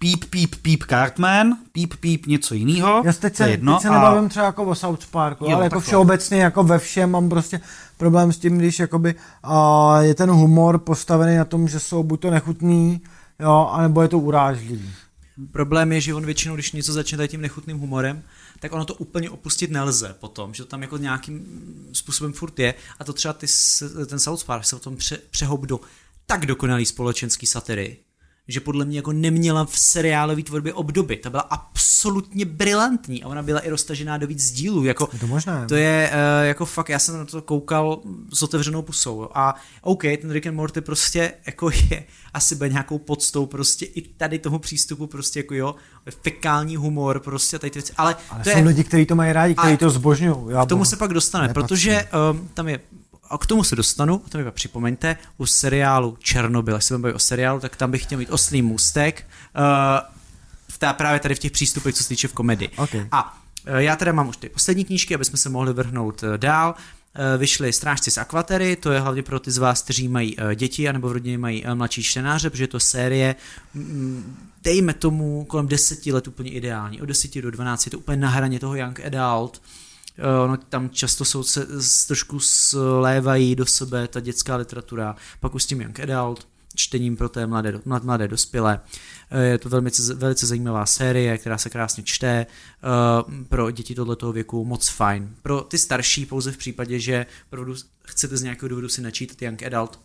píp, 0.00 0.24
píp, 0.24 0.54
píp 0.62 0.84
Cartman, 0.88 1.56
píp, 1.72 1.94
píp 2.00 2.26
něco 2.26 2.54
jiného. 2.54 3.02
Já 3.04 3.12
teď 3.12 3.36
se, 3.36 3.50
jedno, 3.50 3.74
teď 3.74 3.82
se 3.82 3.88
a... 3.88 3.92
nebavím 3.92 4.28
třeba 4.28 4.46
jako 4.46 4.64
o 4.64 4.74
South 4.74 5.06
Parku, 5.06 5.44
jo, 5.44 5.56
ale 5.56 5.64
jako 5.64 5.80
všeobecně 5.80 6.42
jako 6.42 6.64
ve 6.64 6.78
všem 6.78 7.10
mám 7.10 7.28
prostě 7.28 7.60
problém 7.96 8.32
s 8.32 8.38
tím, 8.38 8.58
když 8.58 8.78
jakoby 8.78 9.14
uh, 9.14 9.98
je 10.00 10.14
ten 10.14 10.30
humor 10.30 10.78
postavený 10.78 11.36
na 11.36 11.44
tom, 11.44 11.68
že 11.68 11.80
jsou 11.80 12.02
buď 12.02 12.20
to 12.20 12.30
nechutný, 12.30 13.00
jo, 13.40 13.70
anebo 13.72 14.02
je 14.02 14.08
to 14.08 14.18
urážlivý. 14.18 14.92
Problém 15.52 15.92
je, 15.92 16.00
že 16.00 16.14
on 16.14 16.26
většinou, 16.26 16.54
když 16.54 16.72
něco 16.72 16.92
začne 16.92 17.16
tady 17.18 17.28
tím 17.28 17.40
nechutným 17.40 17.78
humorem, 17.78 18.22
tak 18.60 18.72
ono 18.72 18.84
to 18.84 18.94
úplně 18.94 19.30
opustit 19.30 19.70
nelze 19.70 20.16
potom, 20.20 20.54
že 20.54 20.62
to 20.62 20.68
tam 20.68 20.82
jako 20.82 20.96
nějakým 20.96 21.46
způsobem 21.92 22.32
furt 22.32 22.58
je 22.58 22.74
a 22.98 23.04
to 23.04 23.12
třeba 23.12 23.34
ty, 23.34 23.46
ten 24.06 24.18
South 24.18 24.44
Park 24.44 24.64
se 24.64 24.76
o 24.76 24.78
tom 24.78 24.96
pře, 24.96 25.18
přehob 25.30 25.66
do 25.66 25.80
tak 26.26 26.46
dokonalý 26.46 26.86
společenský 26.86 27.46
satiry, 27.46 27.96
že 28.50 28.60
podle 28.60 28.84
mě 28.84 28.98
jako 28.98 29.12
neměla 29.12 29.64
v 29.64 29.78
seriálové 29.78 30.42
tvorbě 30.42 30.74
obdoby. 30.74 31.16
Ta 31.16 31.30
byla 31.30 31.42
absolutně 31.42 32.44
brilantní 32.44 33.22
a 33.22 33.28
ona 33.28 33.42
byla 33.42 33.60
i 33.60 33.70
roztažená 33.70 34.18
do 34.18 34.26
víc 34.26 34.50
dílů. 34.50 34.84
Jako, 34.84 35.08
to 35.20 35.26
možné. 35.26 35.64
To 35.68 35.74
je 35.74 36.10
uh, 36.12 36.46
jako 36.46 36.66
fakt, 36.66 36.88
já 36.88 36.98
jsem 36.98 37.18
na 37.18 37.24
to 37.24 37.42
koukal 37.42 38.00
s 38.32 38.42
otevřenou 38.42 38.82
pusou. 38.82 39.28
A 39.34 39.54
OK, 39.82 40.02
ten 40.02 40.30
Rick 40.30 40.46
and 40.46 40.54
Morty 40.54 40.80
prostě 40.80 41.32
jako 41.46 41.70
je 41.90 42.04
asi 42.34 42.54
bude 42.54 42.68
nějakou 42.68 42.98
podstou 42.98 43.46
prostě 43.46 43.84
i 43.84 44.02
tady 44.02 44.38
tomu 44.38 44.58
přístupu 44.58 45.06
prostě 45.06 45.38
jako 45.38 45.54
jo, 45.54 45.74
fekální 46.22 46.76
humor 46.76 47.20
prostě 47.20 47.58
tady 47.58 47.70
ty 47.70 47.78
věci. 47.78 47.92
Ale, 47.96 48.16
ale 48.30 48.44
to 48.44 48.50
jsou 48.50 48.58
je, 48.58 48.64
lidi, 48.64 48.84
kteří 48.84 49.06
to 49.06 49.14
mají 49.14 49.32
rádi, 49.32 49.54
kteří 49.54 49.76
to 49.76 49.90
zbožňují. 49.90 50.34
K 50.64 50.68
tomu 50.68 50.84
se 50.84 50.96
pak 50.96 51.12
dostane, 51.12 51.48
nepatří. 51.48 51.68
protože 51.68 52.08
um, 52.32 52.48
tam 52.54 52.68
je 52.68 52.80
a 53.30 53.38
k 53.38 53.46
tomu 53.46 53.64
se 53.64 53.76
dostanu, 53.76 54.22
a 54.26 54.28
to 54.28 54.38
mi 54.38 54.50
připomeňte, 54.50 55.16
u 55.38 55.46
seriálu 55.46 56.16
Černobyl, 56.20 56.76
až 56.76 56.84
se 56.84 56.98
budeme 56.98 57.14
o 57.14 57.18
seriálu, 57.18 57.60
tak 57.60 57.76
tam 57.76 57.90
bych 57.90 58.02
chtěl 58.02 58.18
mít 58.18 58.30
oslý 58.30 58.62
můstek, 58.62 59.26
uh, 59.56 59.62
v 60.68 60.78
té, 60.78 60.92
právě 60.92 61.20
tady 61.20 61.34
v 61.34 61.38
těch 61.38 61.52
přístupech, 61.52 61.94
co 61.94 62.02
se 62.02 62.08
týče 62.08 62.28
v 62.28 62.32
komedii. 62.32 62.70
Okay. 62.76 63.06
A 63.12 63.38
uh, 63.68 63.76
já 63.76 63.96
teda 63.96 64.12
mám 64.12 64.28
už 64.28 64.36
ty 64.36 64.48
poslední 64.48 64.84
knížky, 64.84 65.14
aby 65.14 65.24
jsme 65.24 65.38
se 65.38 65.48
mohli 65.48 65.72
vrhnout 65.72 66.22
uh, 66.22 66.38
dál. 66.38 66.74
eh, 67.14 67.38
vyšly 67.38 67.72
Strážci 67.72 68.10
z 68.10 68.18
Akvatery, 68.18 68.76
to 68.76 68.92
je 68.92 69.00
hlavně 69.00 69.22
pro 69.22 69.40
ty 69.40 69.50
z 69.50 69.58
vás, 69.58 69.82
kteří 69.82 70.08
mají 70.08 70.36
eh, 70.38 70.54
děti, 70.54 70.88
anebo 70.88 71.08
v 71.08 71.12
rodině 71.12 71.38
mají 71.38 71.66
eh, 71.66 71.74
mladší 71.74 72.02
čtenáře, 72.02 72.50
protože 72.50 72.64
je 72.64 72.68
to 72.68 72.80
série, 72.80 73.36
mm, 73.74 74.36
dejme 74.62 74.94
tomu 74.94 75.44
kolem 75.44 75.68
10 75.68 76.06
let 76.06 76.28
úplně 76.28 76.50
ideální, 76.50 77.02
od 77.02 77.06
10 77.06 77.40
do 77.40 77.50
12 77.50 77.86
je 77.86 77.90
to 77.90 77.98
úplně 77.98 78.16
na 78.16 78.28
hraně 78.28 78.60
toho 78.60 78.74
young 78.76 79.00
adult, 79.00 79.62
ono 80.44 80.56
tam 80.56 80.90
často 80.90 81.24
jsou 81.24 81.42
se 81.42 81.66
trošku 82.06 82.40
slévají 82.40 83.56
do 83.56 83.66
sebe 83.66 84.08
ta 84.08 84.20
dětská 84.20 84.56
literatura, 84.56 85.16
pak 85.40 85.54
už 85.54 85.62
s 85.62 85.66
tím 85.66 85.80
young 85.80 86.00
adult, 86.00 86.48
čtením 86.74 87.16
pro 87.16 87.28
té 87.28 87.46
mladé, 87.46 87.80
mladé 88.02 88.28
dospělé. 88.28 88.80
Je 89.42 89.58
to 89.58 89.68
velmi, 89.68 89.90
velice 90.14 90.46
zajímavá 90.46 90.86
série, 90.86 91.38
která 91.38 91.58
se 91.58 91.70
krásně 91.70 92.02
čte. 92.02 92.46
Pro 93.48 93.70
děti 93.70 93.94
tohoto 93.94 94.32
věku 94.32 94.64
moc 94.64 94.88
fajn. 94.88 95.34
Pro 95.42 95.60
ty 95.60 95.78
starší 95.78 96.26
pouze 96.26 96.52
v 96.52 96.56
případě, 96.56 96.98
že 96.98 97.26
opravdu 97.46 97.74
chcete 98.06 98.36
z 98.36 98.42
nějakého 98.42 98.68
důvodu 98.68 98.88
si 98.88 99.02
načítat 99.02 99.42
Young 99.42 99.62
Adult, 99.62 100.00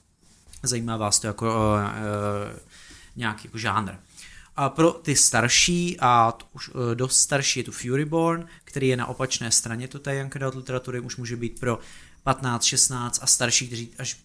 zajímá 0.63 0.97
vás 0.97 1.19
to 1.19 1.27
jako 1.27 1.75
nějaký 3.15 3.47
jako 3.47 3.57
žánr. 3.57 3.91
A 4.55 4.69
pro 4.69 4.91
ty 4.91 5.15
starší 5.15 5.97
a 5.99 6.33
už 6.53 6.69
uh, 6.69 6.75
dost 6.95 7.17
starší 7.17 7.59
je 7.59 7.63
tu 7.63 7.71
Furyborn, 7.71 8.47
který 8.63 8.87
je 8.87 8.97
na 8.97 9.05
opačné 9.05 9.51
straně 9.51 9.87
to 9.87 9.99
té 9.99 10.15
Young 10.15 10.35
Adult 10.35 10.55
literatury, 10.55 10.99
už 10.99 11.17
může 11.17 11.35
být 11.35 11.59
pro 11.59 11.79
15, 12.23 12.63
16 12.63 13.19
a 13.21 13.27
starší, 13.27 13.67
kteří 13.67 13.91
až 13.99 14.17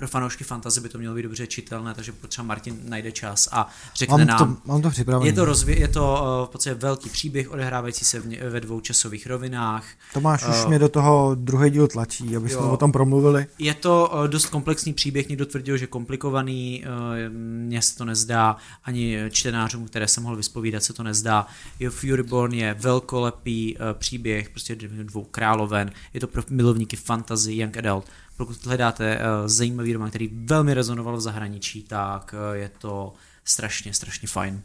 pro 0.00 0.08
fanoušky 0.08 0.44
fantasy 0.44 0.80
by 0.80 0.88
to 0.88 0.98
mělo 0.98 1.14
být 1.14 1.22
dobře 1.22 1.46
čitelné, 1.46 1.94
takže 1.94 2.12
třeba 2.28 2.46
Martin 2.46 2.80
najde 2.88 3.12
čas 3.12 3.48
a 3.52 3.68
řekne 3.94 4.16
mám 4.16 4.26
nám. 4.26 4.38
To, 4.38 4.68
mám 4.68 4.82
to 4.82 4.90
připravené. 4.90 5.28
Je 5.28 5.32
to, 5.32 5.44
rozvě, 5.44 5.78
je 5.78 5.88
to 5.88 6.12
uh, 6.40 6.48
v 6.48 6.50
podstatě 6.50 6.74
velký 6.74 7.10
příběh 7.10 7.50
odehrávající 7.50 8.04
se 8.04 8.20
v, 8.20 8.50
ve 8.50 8.60
dvou 8.60 8.80
časových 8.80 9.26
rovinách. 9.26 9.84
Tomáš 10.14 10.44
uh, 10.44 10.50
už 10.50 10.66
mě 10.66 10.78
do 10.78 10.88
toho 10.88 11.34
druhé 11.34 11.70
díl 11.70 11.88
tlačí, 11.88 12.36
aby 12.36 12.48
jsme 12.48 12.60
o 12.60 12.76
tom 12.76 12.92
promluvili. 12.92 13.46
Je 13.58 13.74
to 13.74 14.10
uh, 14.12 14.28
dost 14.28 14.46
komplexní 14.46 14.92
příběh, 14.92 15.28
někdo 15.28 15.46
tvrdil, 15.46 15.76
že 15.76 15.86
komplikovaný, 15.86 16.84
uh, 16.84 17.34
mně 17.36 17.82
se 17.82 17.96
to 17.96 18.04
nezdá, 18.04 18.56
ani 18.84 19.18
čtenářům, 19.30 19.86
které 19.86 20.08
jsem 20.08 20.22
mohl 20.22 20.36
vyspovídat, 20.36 20.82
se 20.82 20.92
to 20.92 21.02
nezdá. 21.02 21.46
Jo, 21.80 21.90
Furyborn 21.90 22.54
je 22.54 22.74
velkolepý 22.74 23.76
uh, 23.76 23.82
příběh, 23.92 24.48
prostě 24.48 24.76
dvou 25.02 25.24
královen, 25.24 25.90
je 26.14 26.20
to 26.20 26.26
pro 26.26 26.42
milovníky 26.50 26.96
fantasy, 26.96 27.54
young 27.54 27.76
adult, 27.76 28.04
pokud 28.46 28.66
hledáte 28.66 29.16
uh, 29.16 29.22
zajímavý 29.48 29.92
román, 29.92 30.10
který 30.10 30.30
velmi 30.32 30.74
rezonoval 30.74 31.16
v 31.16 31.20
zahraničí, 31.20 31.82
tak 31.82 32.34
uh, 32.34 32.56
je 32.56 32.70
to 32.78 33.12
strašně, 33.44 33.94
strašně 33.94 34.28
fajn. 34.28 34.62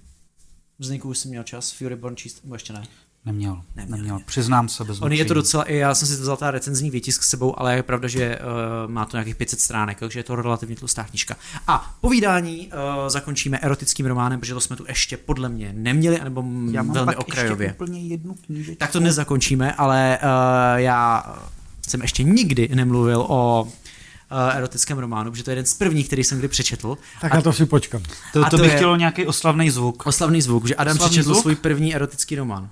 Zdeňku, 0.80 1.10
už 1.10 1.18
jsi 1.18 1.28
měl 1.28 1.44
čas 1.44 1.72
Furyborn 1.72 2.16
číst, 2.16 2.44
nebo 2.44 2.56
ještě 2.56 2.74
ne? 2.74 2.84
Neměl, 3.26 3.62
neměl, 3.76 3.98
neměl. 3.98 4.20
přiznám 4.26 4.70
se 4.70 4.84
bez 4.84 5.02
On 5.02 5.14
je 5.14 5.26
to 5.26 5.34
docela, 5.34 5.66
já 5.68 5.96
jsem 5.96 6.08
si 6.08 6.18
to 6.18 6.22
vzal 6.22 6.38
ta 6.38 6.52
recenzní 6.52 6.92
výtisk 6.92 7.24
s 7.24 7.30
sebou, 7.30 7.60
ale 7.60 7.76
je 7.76 7.84
pravda, 7.84 8.08
že 8.08 8.40
uh, 8.40 8.92
má 8.92 9.06
to 9.06 9.18
nějakých 9.18 9.36
500 9.36 9.60
stránek, 9.60 10.00
takže 10.00 10.20
je 10.20 10.24
to 10.24 10.36
relativně 10.36 10.76
tlustá 10.76 11.04
knížka. 11.04 11.36
A 11.68 11.98
povídání 12.02 12.68
uh, 12.68 13.10
zakončíme 13.10 13.60
erotickým 13.60 14.06
románem, 14.06 14.40
protože 14.40 14.54
to 14.54 14.62
jsme 14.62 14.76
tu 14.76 14.86
ještě 14.88 15.18
podle 15.18 15.50
mě 15.50 15.74
neměli, 15.74 16.20
nebo 16.24 16.44
já 16.72 16.84
mám 16.84 16.94
velmi 16.94 17.06
pak 17.06 17.20
okrajově. 17.20 17.68
Ještě 17.68 17.76
úplně 17.76 18.08
jednu 18.08 18.36
knížečku. 18.46 18.80
Tak 18.80 18.92
to 18.92 19.00
nezakončíme, 19.00 19.74
ale 19.74 20.20
uh, 20.24 20.80
já 20.80 21.24
jsem 21.88 22.02
ještě 22.02 22.24
nikdy 22.24 22.70
nemluvil 22.74 23.26
o 23.30 23.64
uh, 23.64 24.58
erotickém 24.58 24.98
románu, 24.98 25.32
protože 25.32 25.44
to 25.44 25.50
je 25.50 25.52
jeden 25.52 25.66
z 25.66 25.74
prvních, 25.74 26.08
který 26.08 26.24
jsem 26.24 26.40
kdy 26.40 26.48
přečetl. 26.48 26.98
Tak 27.22 27.32
a 27.32 27.36
na 27.36 27.42
to 27.42 27.54
si 27.54 27.66
počkám. 27.66 28.04
To, 28.34 28.44
to, 28.44 28.50
to 28.50 28.58
by 28.58 28.70
chtělo 28.70 28.96
nějaký 28.96 29.26
oslavný 29.26 29.70
zvuk. 29.70 30.08
Oslavný 30.08 30.42
zvuk, 30.42 30.68
že 30.68 30.76
Adam 30.76 30.96
Oslavný 30.96 31.10
přečetl 31.10 31.34
zvuk? 31.34 31.42
svůj 31.42 31.56
první 31.56 31.96
erotický 31.96 32.36
román. 32.36 32.70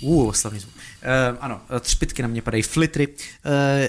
Uh, 0.00 0.28
oslavný 0.28 0.60
zvuk. 0.60 0.74
Uh, 0.74 1.38
ano, 1.40 1.60
třpitky 1.80 2.22
na 2.22 2.28
mě 2.28 2.42
padají, 2.42 2.62
flitry. 2.62 3.08
Uh, 3.08 3.14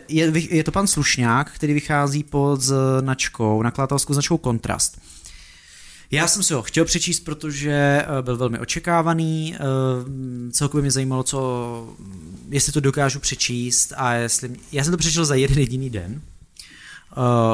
je, 0.07 0.31
je 0.55 0.63
to 0.63 0.71
pan 0.71 0.87
Slušňák, 0.87 1.51
který 1.51 1.73
vychází 1.73 2.23
pod 2.23 2.61
značkou, 2.61 3.61
nakladatelskou 3.61 4.13
značkou 4.13 4.37
Kontrast. 4.37 5.01
Já 6.11 6.27
jsem 6.27 6.43
si 6.43 6.53
ho 6.53 6.61
chtěl 6.61 6.85
přečíst, 6.85 7.19
protože 7.19 8.05
byl 8.21 8.37
velmi 8.37 8.59
očekávaný. 8.59 9.55
Celkově 10.51 10.81
mě 10.81 10.91
zajímalo, 10.91 11.23
co, 11.23 11.95
jestli 12.49 12.71
to 12.71 12.79
dokážu 12.79 13.19
přečíst 13.19 13.93
a 13.97 14.13
jestli... 14.13 14.55
Já 14.71 14.83
jsem 14.83 14.91
to 14.91 14.97
přečetl 14.97 15.25
za 15.25 15.35
jeden 15.35 15.57
jediný 15.57 15.89
den. 15.89 16.21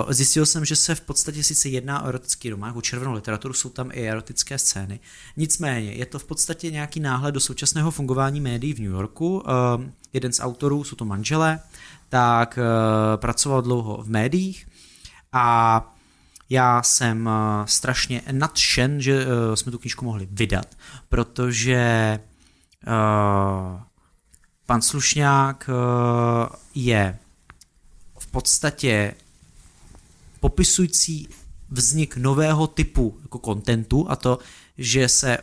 Zjistil 0.09 0.45
jsem, 0.45 0.65
že 0.65 0.75
se 0.75 0.95
v 0.95 1.01
podstatě 1.01 1.43
sice 1.43 1.69
jedná 1.69 2.03
o 2.03 2.07
erotický 2.07 2.49
román, 2.49 2.69
jako 2.69 2.81
červenou 2.81 3.13
literaturu, 3.13 3.53
jsou 3.53 3.69
tam 3.69 3.89
i 3.93 4.09
erotické 4.09 4.57
scény. 4.57 4.99
Nicméně 5.37 5.91
je 5.91 6.05
to 6.05 6.19
v 6.19 6.23
podstatě 6.23 6.71
nějaký 6.71 6.99
náhled 6.99 7.33
do 7.33 7.39
současného 7.39 7.91
fungování 7.91 8.41
médií 8.41 8.73
v 8.73 8.79
New 8.79 8.91
Yorku. 8.91 9.43
Jeden 10.13 10.33
z 10.33 10.39
autorů, 10.39 10.83
jsou 10.83 10.95
to 10.95 11.05
manželé, 11.05 11.59
tak 12.09 12.59
pracoval 13.15 13.61
dlouho 13.61 14.03
v 14.03 14.09
médiích 14.09 14.67
a 15.33 15.95
já 16.51 16.83
jsem 16.83 17.25
uh, 17.25 17.65
strašně 17.65 18.21
nadšen, 18.31 19.01
že 19.01 19.25
uh, 19.25 19.31
jsme 19.55 19.71
tu 19.71 19.77
knížku 19.77 20.05
mohli 20.05 20.27
vydat, 20.31 20.77
protože 21.09 22.19
uh, 22.87 23.81
pan 24.65 24.81
Slušňák 24.81 25.69
je 26.75 27.19
v 28.19 28.27
podstatě 28.27 29.13
popisující 30.39 31.27
vznik 31.69 32.17
nového 32.17 32.67
typu 32.67 33.17
jako 33.21 33.39
kontentu 33.39 34.05
a 34.09 34.15
to, 34.15 34.39
že 34.77 35.09
se 35.09 35.37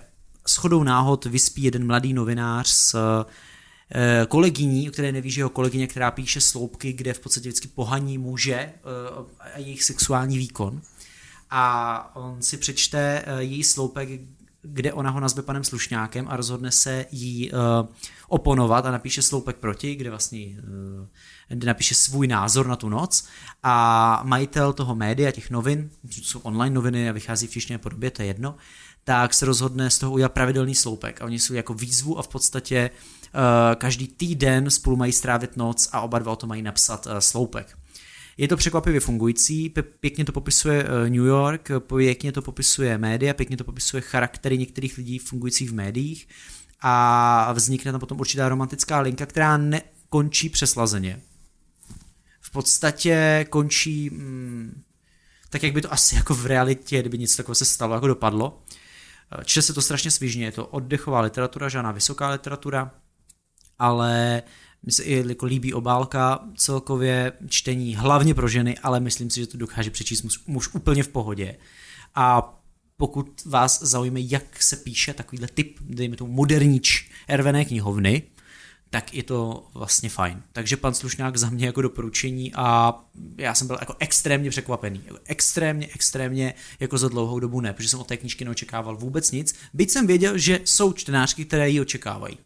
shodou 0.48 0.82
náhod 0.82 1.24
vyspí 1.24 1.62
jeden 1.62 1.86
mladý 1.86 2.12
novinář 2.12 2.68
s 2.68 2.96
kolegyní, 4.28 4.88
o 4.88 4.92
které 4.92 5.12
neví, 5.12 5.30
že 5.30 5.40
jeho 5.40 5.50
kolegyně, 5.50 5.86
která 5.86 6.10
píše 6.10 6.40
sloupky, 6.40 6.92
kde 6.92 7.14
v 7.14 7.20
podstatě 7.20 7.48
vždycky 7.48 7.68
pohaní 7.68 8.18
muže 8.18 8.72
a 9.54 9.58
jejich 9.58 9.84
sexuální 9.84 10.38
výkon 10.38 10.80
a 11.50 12.16
on 12.16 12.42
si 12.42 12.56
přečte 12.56 13.24
uh, 13.26 13.38
její 13.38 13.64
sloupek, 13.64 14.08
kde 14.62 14.92
ona 14.92 15.10
ho 15.10 15.20
nazve 15.20 15.42
panem 15.42 15.64
Slušňákem 15.64 16.26
a 16.28 16.36
rozhodne 16.36 16.70
se 16.70 17.06
jí 17.10 17.52
uh, 17.52 17.58
oponovat 18.28 18.86
a 18.86 18.90
napíše 18.90 19.22
sloupek 19.22 19.56
proti, 19.56 19.94
kde 19.94 20.10
vlastně 20.10 20.46
uh, 20.46 21.06
kde 21.48 21.66
napíše 21.66 21.94
svůj 21.94 22.26
názor 22.26 22.66
na 22.66 22.76
tu 22.76 22.88
noc 22.88 23.28
a 23.62 24.20
majitel 24.24 24.72
toho 24.72 24.94
média, 24.94 25.30
těch 25.30 25.50
novin, 25.50 25.90
jsou 26.10 26.38
online 26.38 26.74
noviny 26.74 27.08
a 27.08 27.12
vychází 27.12 27.46
v 27.46 27.50
tištěné 27.50 27.78
podobě, 27.78 28.10
to 28.10 28.22
je 28.22 28.28
jedno, 28.28 28.56
tak 29.04 29.34
se 29.34 29.46
rozhodne 29.46 29.90
z 29.90 29.98
toho 29.98 30.12
udělat 30.12 30.32
pravidelný 30.32 30.74
sloupek 30.74 31.22
a 31.22 31.24
oni 31.24 31.38
jsou 31.38 31.54
jako 31.54 31.74
výzvu 31.74 32.18
a 32.18 32.22
v 32.22 32.28
podstatě 32.28 32.90
každý 33.74 34.08
týden 34.08 34.70
spolu 34.70 34.96
mají 34.96 35.12
strávit 35.12 35.56
noc 35.56 35.88
a 35.92 36.00
oba 36.00 36.18
dva 36.18 36.32
o 36.32 36.36
to 36.36 36.46
mají 36.46 36.62
napsat 36.62 37.08
sloupek. 37.18 37.77
Je 38.38 38.48
to 38.48 38.56
překvapivě 38.56 39.00
fungující, 39.00 39.74
pěkně 40.00 40.24
to 40.24 40.32
popisuje 40.32 40.84
New 41.08 41.24
York, 41.24 41.68
pěkně 41.86 42.32
to 42.32 42.42
popisuje 42.42 42.98
média, 42.98 43.34
pěkně 43.34 43.56
to 43.56 43.64
popisuje 43.64 44.00
charaktery 44.00 44.58
některých 44.58 44.98
lidí 44.98 45.18
fungujících 45.18 45.70
v 45.70 45.74
médiích 45.74 46.28
a 46.80 47.52
vznikne 47.52 47.92
tam 47.92 48.00
potom 48.00 48.20
určitá 48.20 48.48
romantická 48.48 49.00
linka, 49.00 49.26
která 49.26 49.56
nekončí 49.56 50.48
přeslazeně. 50.48 51.20
V 52.40 52.50
podstatě 52.50 53.46
končí 53.50 54.10
mm, 54.10 54.82
tak, 55.50 55.62
jak 55.62 55.72
by 55.72 55.82
to 55.82 55.92
asi 55.92 56.14
jako 56.14 56.34
v 56.34 56.46
realitě, 56.46 57.00
kdyby 57.00 57.18
něco 57.18 57.36
takového 57.36 57.54
se 57.54 57.64
stalo, 57.64 57.94
jako 57.94 58.06
dopadlo. 58.06 58.62
Čte 59.44 59.62
se 59.62 59.72
to 59.72 59.82
strašně 59.82 60.10
svižně, 60.10 60.44
je 60.44 60.52
to 60.52 60.66
oddechová 60.66 61.20
literatura, 61.20 61.68
žádná 61.68 61.92
vysoká 61.92 62.28
literatura, 62.28 62.90
ale 63.78 64.42
se 64.42 64.67
i 65.02 65.24
jako 65.28 65.46
líbí 65.46 65.74
obálka, 65.74 66.48
celkově 66.56 67.32
čtení 67.48 67.96
hlavně 67.96 68.34
pro 68.34 68.48
ženy, 68.48 68.78
ale 68.78 69.00
myslím 69.00 69.30
si, 69.30 69.40
že 69.40 69.46
to 69.46 69.58
dokáže 69.58 69.90
přečíst 69.90 70.22
muž, 70.22 70.40
muž 70.46 70.74
úplně 70.74 71.02
v 71.02 71.08
pohodě. 71.08 71.56
A 72.14 72.54
pokud 72.96 73.42
vás 73.44 73.82
zaujme, 73.82 74.20
jak 74.20 74.62
se 74.62 74.76
píše 74.76 75.14
takovýhle 75.14 75.48
typ, 75.54 75.78
dejme 75.80 76.16
tomu 76.16 76.32
moderníč 76.32 77.10
ervené 77.28 77.64
knihovny, 77.64 78.22
tak 78.90 79.14
je 79.14 79.22
to 79.22 79.68
vlastně 79.74 80.08
fajn. 80.08 80.42
Takže 80.52 80.76
pan 80.76 80.94
Slušňák 80.94 81.36
za 81.36 81.50
mě 81.50 81.66
jako 81.66 81.82
doporučení 81.82 82.54
a 82.54 82.94
já 83.36 83.54
jsem 83.54 83.66
byl 83.66 83.76
jako 83.80 83.94
extrémně 83.98 84.50
překvapený. 84.50 85.02
Jako 85.06 85.18
extrémně, 85.24 85.88
extrémně 85.94 86.54
jako 86.80 86.98
za 86.98 87.08
dlouhou 87.08 87.40
dobu 87.40 87.60
ne, 87.60 87.72
protože 87.72 87.88
jsem 87.88 88.00
od 88.00 88.06
té 88.06 88.16
knížky 88.16 88.44
neočekával 88.44 88.96
vůbec 88.96 89.30
nic. 89.30 89.54
Byť 89.74 89.90
jsem 89.90 90.06
věděl, 90.06 90.38
že 90.38 90.60
jsou 90.64 90.92
čtenářky, 90.92 91.44
které 91.44 91.70
ji 91.70 91.80
očekávají. 91.80 92.38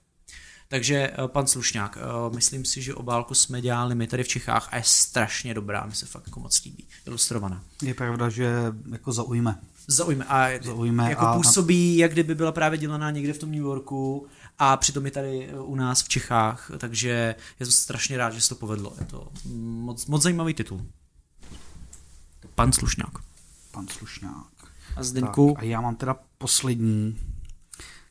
Takže 0.72 1.12
pan 1.26 1.46
Slušňák, 1.46 1.98
myslím 2.34 2.64
si, 2.64 2.82
že 2.82 2.94
obálku 2.94 3.34
jsme 3.34 3.60
dělali 3.60 3.94
my 3.94 4.06
tady 4.06 4.24
v 4.24 4.28
Čechách 4.28 4.68
a 4.72 4.76
je 4.76 4.82
strašně 4.86 5.54
dobrá, 5.54 5.86
mi 5.86 5.94
se 5.94 6.06
fakt 6.06 6.26
jako 6.26 6.40
moc 6.40 6.64
líbí, 6.64 6.86
ilustrovaná. 7.06 7.64
Je 7.82 7.94
pravda, 7.94 8.28
že 8.28 8.52
jako 8.92 9.12
zaujme. 9.12 9.58
Zaujme 9.86 10.24
a 10.24 10.62
zaujme 10.62 11.10
jako 11.10 11.26
a... 11.26 11.36
působí, 11.36 11.96
jak 11.96 12.12
kdyby 12.12 12.34
byla 12.34 12.52
právě 12.52 12.78
dělaná 12.78 13.10
někde 13.10 13.32
v 13.32 13.38
tom 13.38 13.50
New 13.50 13.60
Yorku 13.60 14.26
a 14.58 14.76
přitom 14.76 15.04
je 15.04 15.10
tady 15.10 15.48
u 15.54 15.74
nás 15.74 16.02
v 16.02 16.08
Čechách, 16.08 16.70
takže 16.78 17.34
jsem 17.58 17.72
strašně 17.72 18.16
rád, 18.16 18.30
že 18.30 18.40
se 18.40 18.48
to 18.48 18.54
povedlo. 18.54 18.92
Je 19.00 19.06
to 19.06 19.28
moc, 19.54 20.06
moc 20.06 20.22
zajímavý 20.22 20.54
titul. 20.54 20.86
Pan 22.54 22.72
Slušňák. 22.72 23.12
Pan 23.70 23.88
Slušňák. 23.88 24.46
A 24.96 25.02
Zdeňku? 25.02 25.52
Tak, 25.54 25.62
a 25.62 25.66
já 25.66 25.80
mám 25.80 25.96
teda 25.96 26.16
poslední 26.38 27.18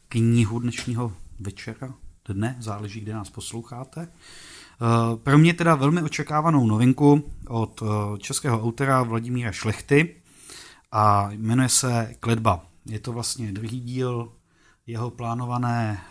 knihu 0.10 0.60
dnešního 0.60 1.14
večera, 1.40 1.94
dne, 2.30 2.56
záleží, 2.60 3.00
kde 3.00 3.14
nás 3.14 3.30
posloucháte. 3.30 4.08
pro 5.24 5.38
mě 5.38 5.54
teda 5.54 5.76
velmi 5.76 6.02
očekávanou 6.02 6.68
novinku 6.68 7.32
od 7.48 7.84
českého 8.18 8.64
autora 8.64 9.04
Vladimíra 9.04 9.52
Šlechty 9.52 10.22
a 10.92 11.32
jmenuje 11.32 11.70
se 11.70 12.16
Kledba. 12.20 12.66
Je 12.86 13.00
to 13.00 13.12
vlastně 13.12 13.52
druhý 13.52 13.80
díl 13.80 14.32
jeho 14.88 15.12
plánované, 15.12 16.02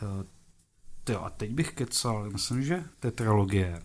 tyjo, 1.04 1.20
a 1.20 1.30
teď 1.30 1.50
bych 1.50 1.72
kecal, 1.72 2.30
myslím, 2.30 2.62
že 2.62 2.84
tetralogie. 3.00 3.82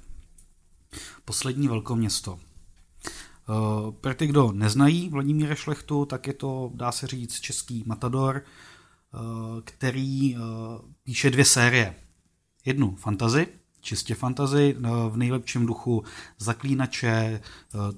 Poslední 1.26 1.68
velkoměsto. 1.68 2.40
Eh, 2.40 3.92
pro 3.92 4.16
ty, 4.16 4.28
kdo 4.28 4.52
neznají 4.52 5.10
Vladimíra 5.10 5.56
Šlechtu, 5.56 6.06
tak 6.06 6.28
je 6.28 6.34
to, 6.34 6.72
dá 6.74 6.92
se 6.92 7.08
říct, 7.08 7.40
český 7.40 7.84
matador, 7.86 8.44
eh, 8.44 9.18
který 9.64 10.36
eh, 10.36 10.40
píše 11.04 11.30
dvě 11.30 11.46
série. 11.46 11.96
Jednu 12.66 12.96
fantazy, 12.96 13.48
čistě 13.82 14.16
fantazy, 14.16 14.76
v 15.10 15.18
nejlepším 15.18 15.66
duchu 15.66 16.04
Zaklínače, 16.38 17.42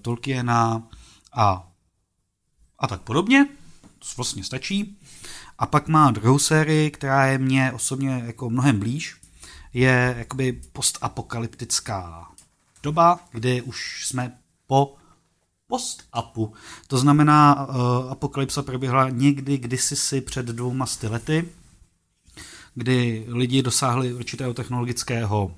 Tolkiena 0.02 0.88
a, 1.34 1.72
a 2.80 2.88
tak 2.88 3.02
podobně. 3.02 3.48
To 4.00 4.06
vlastně 4.18 4.44
stačí. 4.44 4.98
A 5.58 5.66
pak 5.66 5.88
má 5.88 6.12
druhou 6.12 6.40
sérii, 6.40 6.92
která 6.92 7.26
je 7.26 7.38
mně 7.38 7.72
osobně 7.72 8.24
jako 8.26 8.50
mnohem 8.50 8.80
blíž. 8.80 9.18
Je 9.74 10.16
jakoby 10.18 10.62
postapokalyptická 10.72 12.32
doba, 12.84 13.20
kdy 13.32 13.62
už 13.62 14.08
jsme 14.08 14.38
po 14.68 14.96
post-apu. 15.68 16.54
To 16.88 16.98
znamená, 16.98 17.68
uh, 17.68 17.76
apokalypsa 18.12 18.64
proběhla 18.64 19.10
někdy 19.10 19.58
kdysi 19.58 19.96
si 19.96 20.22
před 20.22 20.46
dvouma 20.46 20.86
sty 20.86 21.08
lety, 21.08 21.50
kdy 22.78 23.26
lidi 23.28 23.62
dosáhli 23.62 24.14
určitého 24.14 24.54
technologického 24.54 25.56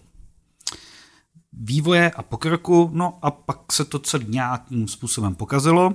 vývoje 1.54 2.12
a 2.12 2.24
pokroku, 2.24 2.90
no 2.94 3.20
a 3.22 3.32
pak 3.32 3.72
se 3.72 3.86
to 3.86 4.00
celý 4.00 4.26
nějakým 4.30 4.88
způsobem 4.88 5.36
pokazilo. 5.36 5.94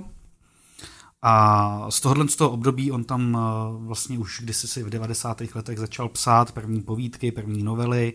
A 1.21 1.91
z 1.91 2.01
tohohle 2.01 2.27
z 2.27 2.35
toho 2.35 2.51
období 2.51 2.91
on 2.91 3.03
tam 3.03 3.37
vlastně 3.77 4.19
už 4.19 4.41
kdysi 4.43 4.67
si 4.67 4.83
v 4.83 4.89
90. 4.89 5.41
letech 5.55 5.79
začal 5.79 6.09
psát 6.09 6.51
první 6.51 6.81
povídky, 6.81 7.31
první 7.31 7.63
novely, 7.63 8.13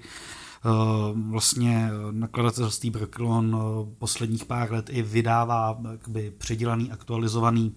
Eh, 0.65 1.13
vlastně 1.31 1.91
nakladatelství 2.11 2.91
Brooklyn 2.91 3.57
eh, 3.57 3.95
posledních 3.99 4.45
pár 4.45 4.73
let 4.73 4.91
i 4.91 5.03
vydává 5.03 5.81
jakoby 5.91 6.31
předělaný, 6.31 6.91
aktualizovaný 6.91 7.77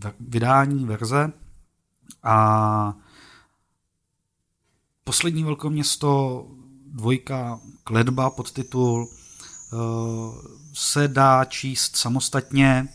eh, 0.00 0.10
vydání, 0.20 0.84
verze 0.84 1.32
a 2.22 2.94
poslední 5.06 5.44
velkoměsto 5.44 6.42
dvojka 6.86 7.60
Kledba 7.84 8.30
podtitul 8.30 9.08
se 10.72 11.08
dá 11.08 11.44
číst 11.44 11.96
samostatně, 11.96 12.88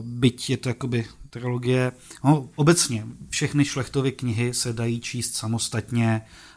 byť 0.00 0.50
je 0.50 0.56
to 0.56 0.68
jakoby 0.68 1.06
trilogie. 1.30 1.92
No, 2.24 2.48
obecně 2.56 3.06
všechny 3.28 3.64
šlechtovy 3.64 4.12
knihy 4.12 4.54
se 4.54 4.72
dají 4.72 5.00
číst 5.00 5.34
samostatně, 5.34 6.22
Eh, 6.22 6.49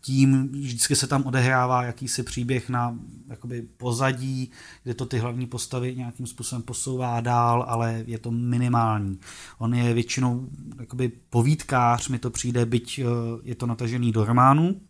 tím 0.00 0.48
vždycky 0.48 0.96
se 0.96 1.06
tam 1.06 1.22
odehrává 1.22 1.82
jakýsi 1.82 2.22
příběh 2.22 2.68
na 2.68 2.98
jakoby 3.28 3.62
pozadí, 3.62 4.50
kde 4.82 4.94
to 4.94 5.06
ty 5.06 5.18
hlavní 5.18 5.46
postavy 5.46 5.96
nějakým 5.96 6.26
způsobem 6.26 6.62
posouvá 6.62 7.20
dál, 7.20 7.64
ale 7.68 8.04
je 8.06 8.18
to 8.18 8.30
minimální. 8.30 9.18
On 9.58 9.74
je 9.74 9.94
většinou 9.94 10.48
jakoby 10.80 11.12
povídkář, 11.30 12.08
mi 12.08 12.18
to 12.18 12.30
přijde, 12.30 12.66
byť 12.66 12.98
eh, 12.98 13.04
je 13.42 13.54
to 13.54 13.66
natažený 13.66 14.12
do 14.12 14.24
románu, 14.24 14.80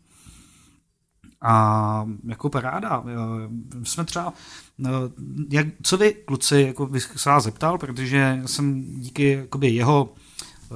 a 1.44 2.06
jako 2.24 2.50
paráda. 2.50 3.04
Eh, 3.06 3.84
jsme 3.84 4.04
třeba, 4.04 4.32
jak, 5.50 5.66
co 5.82 5.96
vy 5.96 6.14
kluci, 6.14 6.60
jako 6.60 6.86
bych 6.86 7.12
se 7.16 7.28
vás 7.28 7.44
zeptal, 7.44 7.78
protože 7.78 8.42
jsem 8.46 8.82
díky 9.00 9.28
jakoby 9.28 9.68
jeho 9.68 10.14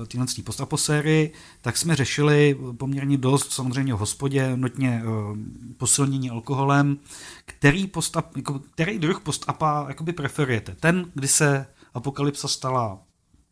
téhle 0.06 0.26
postapo 0.44 0.76
sérii, 0.76 1.32
tak 1.60 1.76
jsme 1.76 1.96
řešili 1.96 2.58
poměrně 2.76 3.16
dost, 3.16 3.52
samozřejmě 3.52 3.94
v 3.94 3.98
hospodě, 3.98 4.56
notně 4.56 5.02
uh, 5.04 5.36
posilnění 5.76 6.30
alkoholem. 6.30 6.98
Který, 7.44 7.86
postap, 7.86 8.36
jako, 8.36 8.58
který 8.58 8.98
druh 8.98 9.20
postapa 9.20 9.84
jakoby 9.88 10.12
preferujete? 10.12 10.74
Ten, 10.80 11.10
kdy 11.14 11.28
se 11.28 11.66
apokalypsa 11.94 12.48
stala 12.48 12.98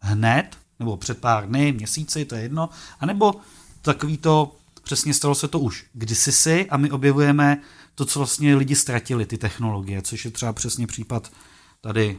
hned, 0.00 0.56
nebo 0.78 0.96
před 0.96 1.18
pár 1.18 1.48
dny, 1.48 1.72
měsíci, 1.72 2.24
to 2.24 2.34
je 2.34 2.42
jedno, 2.42 2.68
anebo 3.00 3.34
takový 3.82 4.18
to, 4.18 4.56
přesně 4.82 5.14
stalo 5.14 5.34
se 5.34 5.48
to 5.48 5.58
už 5.58 5.86
kdysi 5.92 6.32
si 6.32 6.66
a 6.70 6.76
my 6.76 6.90
objevujeme 6.90 7.62
to, 7.94 8.04
co 8.04 8.18
vlastně 8.18 8.56
lidi 8.56 8.76
ztratili, 8.76 9.26
ty 9.26 9.38
technologie, 9.38 10.02
což 10.02 10.24
je 10.24 10.30
třeba 10.30 10.52
přesně 10.52 10.86
případ 10.86 11.32
tady 11.80 12.18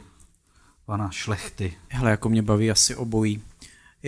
pana 0.85 1.11
Šlechty. 1.11 1.73
Hele, 1.89 2.11
jako 2.11 2.29
mě 2.29 2.41
baví 2.41 2.71
asi 2.71 2.95
obojí. 2.95 3.41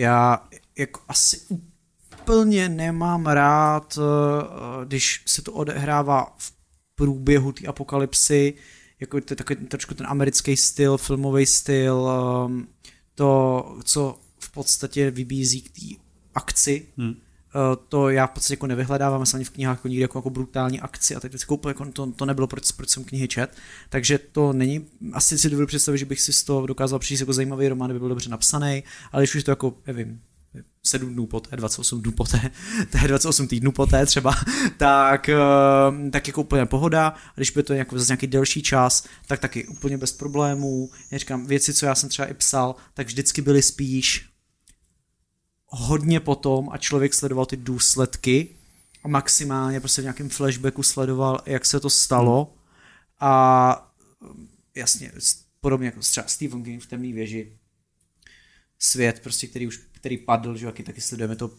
Já 0.00 0.48
jako 0.78 1.00
asi 1.08 1.40
úplně 1.50 2.68
nemám 2.68 3.26
rád, 3.26 3.98
eh, 3.98 4.86
když 4.86 5.22
se 5.26 5.42
to 5.42 5.52
odehrává 5.52 6.34
v 6.38 6.52
průběhu 6.94 7.52
té 7.52 7.66
apokalypsy, 7.66 8.54
jako 9.00 9.20
to 9.20 9.32
je 9.32 9.36
takový 9.36 9.66
trošku 9.66 9.94
ten 9.94 10.06
americký 10.06 10.56
styl, 10.56 10.98
filmový 10.98 11.46
styl, 11.46 12.08
ehm, 12.10 12.68
to, 13.14 13.78
co 13.84 14.18
v 14.38 14.52
podstatě 14.52 15.10
vybízí 15.10 15.62
k 15.62 15.70
té 15.70 16.02
akci, 16.34 16.86
hmm. 16.98 17.14
Eh, 17.54 17.76
to 17.88 18.08
já 18.08 18.26
v 18.26 18.30
podstatě 18.30 18.52
jako 18.52 18.66
nevyhledávám, 18.66 19.26
jsem 19.26 19.38
ani 19.38 19.44
v 19.44 19.50
knihách 19.50 19.76
jako 19.76 19.88
nikdy 19.88 20.02
jako, 20.02 20.18
jako 20.18 20.30
brutální 20.30 20.80
akci 20.80 21.16
a 21.16 21.20
tak 21.20 21.32
teď 21.32 21.40
jako, 21.66 21.84
to, 21.92 22.12
to 22.12 22.26
nebylo, 22.26 22.46
proč, 22.46 22.72
proč 22.72 22.88
jsem 22.88 23.04
knihy 23.04 23.28
čet, 23.28 23.56
takže 23.88 24.18
to 24.18 24.52
není, 24.52 24.86
asi 25.12 25.38
si 25.38 25.50
dovedu 25.50 25.66
představit, 25.66 25.98
že 25.98 26.04
bych 26.04 26.20
si 26.20 26.32
z 26.32 26.44
toho 26.44 26.66
dokázal 26.66 26.98
přijít 26.98 27.20
jako 27.20 27.32
zajímavý 27.32 27.68
román, 27.68 27.92
by 27.92 27.98
byl 27.98 28.08
dobře 28.08 28.30
napsaný, 28.30 28.82
ale 29.12 29.22
když 29.22 29.34
už 29.34 29.44
to 29.44 29.50
jako, 29.50 29.74
nevím, 29.86 30.20
7 30.82 31.12
dnů 31.12 31.26
poté, 31.26 31.56
28 31.56 32.02
dnů 32.02 32.12
poté, 32.12 32.50
28 33.06 33.48
týdnů 33.48 33.72
poté 33.72 34.06
třeba, 34.06 34.34
tak, 34.76 35.28
eh, 35.28 36.10
tak 36.10 36.26
jako 36.26 36.40
úplně 36.40 36.66
pohoda. 36.66 37.08
A 37.08 37.32
když 37.36 37.50
by 37.50 37.62
to 37.62 37.74
jako 37.74 37.98
za 37.98 38.04
nějaký 38.14 38.26
delší 38.26 38.62
čas, 38.62 39.06
tak 39.26 39.40
taky 39.40 39.66
úplně 39.66 39.98
bez 39.98 40.12
problémů. 40.12 40.90
Já 41.10 41.18
říkám, 41.18 41.46
věci, 41.46 41.74
co 41.74 41.86
já 41.86 41.94
jsem 41.94 42.08
třeba 42.08 42.28
i 42.28 42.34
psal, 42.34 42.74
tak 42.94 43.06
vždycky 43.06 43.42
byly 43.42 43.62
spíš 43.62 44.29
hodně 45.70 46.20
potom 46.20 46.68
a 46.72 46.78
člověk 46.78 47.14
sledoval 47.14 47.46
ty 47.46 47.56
důsledky 47.56 48.48
a 49.04 49.08
maximálně 49.08 49.80
prostě 49.80 50.02
v 50.02 50.04
nějakém 50.04 50.28
flashbacku 50.28 50.82
sledoval, 50.82 51.40
jak 51.46 51.66
se 51.66 51.80
to 51.80 51.90
stalo. 51.90 52.54
A 53.20 53.92
jasně, 54.76 55.12
podobně 55.60 55.86
jako 55.86 56.00
třeba 56.00 56.26
Stephen 56.26 56.64
King 56.64 56.82
v 56.82 56.86
temné 56.86 57.12
věži, 57.12 57.58
svět, 58.78 59.20
prostě, 59.20 59.46
který 59.46 59.66
už 59.66 59.80
který 60.00 60.18
padl, 60.18 60.56
že 60.56 60.66
taky, 60.66 60.82
taky 60.82 61.00
sledujeme 61.00 61.36
to 61.36 61.50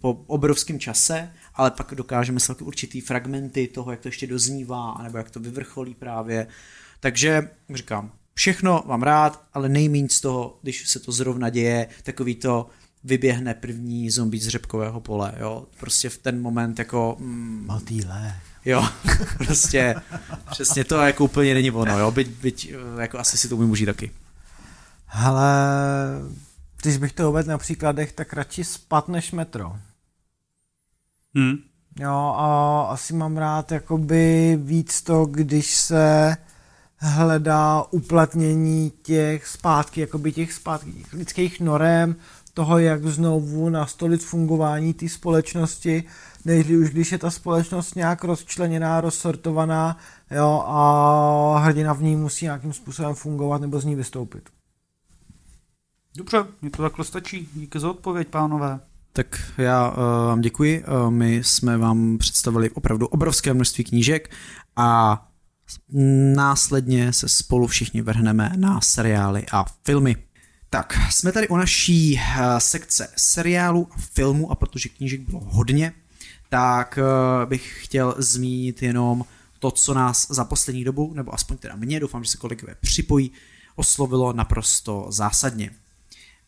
po 0.00 0.24
obrovském 0.26 0.78
čase, 0.78 1.32
ale 1.54 1.70
pak 1.70 1.94
dokážeme 1.94 2.40
sledovat 2.40 2.66
určitý 2.66 3.00
fragmenty 3.00 3.68
toho, 3.68 3.90
jak 3.90 4.00
to 4.00 4.08
ještě 4.08 4.26
doznívá, 4.26 4.98
nebo 5.02 5.18
jak 5.18 5.30
to 5.30 5.40
vyvrcholí 5.40 5.94
právě. 5.94 6.46
Takže 7.00 7.50
říkám, 7.74 8.12
všechno 8.34 8.82
mám 8.86 9.02
rád, 9.02 9.48
ale 9.52 9.68
nejméně 9.68 10.08
z 10.08 10.20
toho, 10.20 10.58
když 10.62 10.88
se 10.88 11.00
to 11.00 11.12
zrovna 11.12 11.50
děje, 11.50 11.88
takový 12.02 12.34
to 12.34 12.68
vyběhne 13.04 13.54
první 13.54 14.10
zombie 14.10 14.42
z 14.42 14.48
řepkového 14.48 15.00
pole, 15.00 15.32
jo. 15.40 15.66
Prostě 15.80 16.08
v 16.08 16.18
ten 16.18 16.42
moment 16.42 16.78
jako... 16.78 17.16
Mm, 17.18 17.64
Motýle. 17.66 18.36
Jo, 18.64 18.88
prostě 19.38 19.94
přesně 20.50 20.84
to 20.84 20.96
jako 20.96 21.24
úplně 21.24 21.54
není 21.54 21.70
ono, 21.70 21.98
jo. 21.98 22.10
Byť, 22.10 22.28
byť 22.28 22.72
jako 23.00 23.18
asi 23.18 23.38
si 23.38 23.48
to 23.48 23.56
umím 23.56 23.70
užít 23.70 23.86
taky. 23.86 24.10
Ale 25.08 25.52
když 26.82 26.96
bych 26.96 27.12
to 27.12 27.30
uvedl 27.30 27.48
na 27.48 27.58
příkladech, 27.58 28.12
tak 28.12 28.32
radši 28.32 28.64
spat 28.64 29.08
než 29.08 29.32
metro. 29.32 29.76
Hmm. 31.34 31.56
Jo, 31.98 32.34
a 32.36 32.82
asi 32.90 33.14
mám 33.14 33.36
rád 33.36 33.72
jakoby 33.72 34.58
víc 34.62 35.02
to, 35.02 35.26
když 35.26 35.74
se 35.74 36.36
hledá 36.96 37.84
uplatnění 37.90 38.92
těch 39.02 39.46
zpátky, 39.46 40.00
jakoby 40.00 40.32
těch 40.32 40.52
zpátky, 40.52 40.92
těch 40.92 41.12
lidských 41.12 41.60
norem, 41.60 42.16
toho, 42.54 42.78
jak 42.78 43.06
znovu 43.06 43.68
nastolit 43.68 44.24
fungování 44.24 44.94
té 44.94 45.08
společnosti, 45.08 46.04
než 46.44 46.66
už 46.66 46.90
když 46.90 47.12
je 47.12 47.18
ta 47.18 47.30
společnost 47.30 47.96
nějak 47.96 48.24
rozčleněná, 48.24 49.00
rozsortovaná, 49.00 49.96
jo, 50.30 50.64
a 50.66 51.58
hrdina 51.58 51.92
v 51.92 52.02
ní 52.02 52.16
musí 52.16 52.44
nějakým 52.44 52.72
způsobem 52.72 53.14
fungovat 53.14 53.60
nebo 53.60 53.80
z 53.80 53.84
ní 53.84 53.94
vystoupit. 53.94 54.50
Dobře, 56.16 56.44
mě 56.62 56.70
to 56.70 56.82
takhle 56.82 57.04
stačí. 57.04 57.48
Díky 57.54 57.80
za 57.80 57.90
odpověď, 57.90 58.28
pánové. 58.28 58.80
Tak 59.12 59.52
já 59.58 59.90
uh, 59.90 59.96
vám 60.26 60.40
děkuji. 60.40 60.84
Uh, 60.84 61.10
my 61.10 61.34
jsme 61.44 61.78
vám 61.78 62.18
představili 62.18 62.70
opravdu 62.70 63.06
obrovské 63.06 63.54
množství 63.54 63.84
knížek 63.84 64.30
a 64.76 65.26
následně 66.34 67.12
se 67.12 67.28
spolu 67.28 67.66
všichni 67.66 68.02
vrhneme 68.02 68.52
na 68.56 68.80
seriály 68.80 69.46
a 69.52 69.64
filmy. 69.84 70.16
Tak, 70.72 70.94
jsme 71.10 71.32
tady 71.32 71.48
u 71.48 71.56
naší 71.56 72.14
uh, 72.14 72.58
sekce 72.58 73.12
seriálu 73.16 73.88
a 73.90 73.96
filmu 73.98 74.50
a 74.50 74.54
protože 74.54 74.88
knížek 74.88 75.20
bylo 75.20 75.40
hodně, 75.44 75.92
tak 76.48 76.98
uh, 76.98 77.48
bych 77.48 77.84
chtěl 77.84 78.14
zmínit 78.18 78.82
jenom 78.82 79.24
to, 79.58 79.70
co 79.70 79.94
nás 79.94 80.26
za 80.30 80.44
poslední 80.44 80.84
dobu, 80.84 81.14
nebo 81.14 81.34
aspoň 81.34 81.56
teda 81.56 81.76
mě, 81.76 82.00
doufám, 82.00 82.24
že 82.24 82.30
se 82.30 82.38
kolegové 82.38 82.74
připojí, 82.80 83.32
oslovilo 83.76 84.32
naprosto 84.32 85.06
zásadně. 85.08 85.70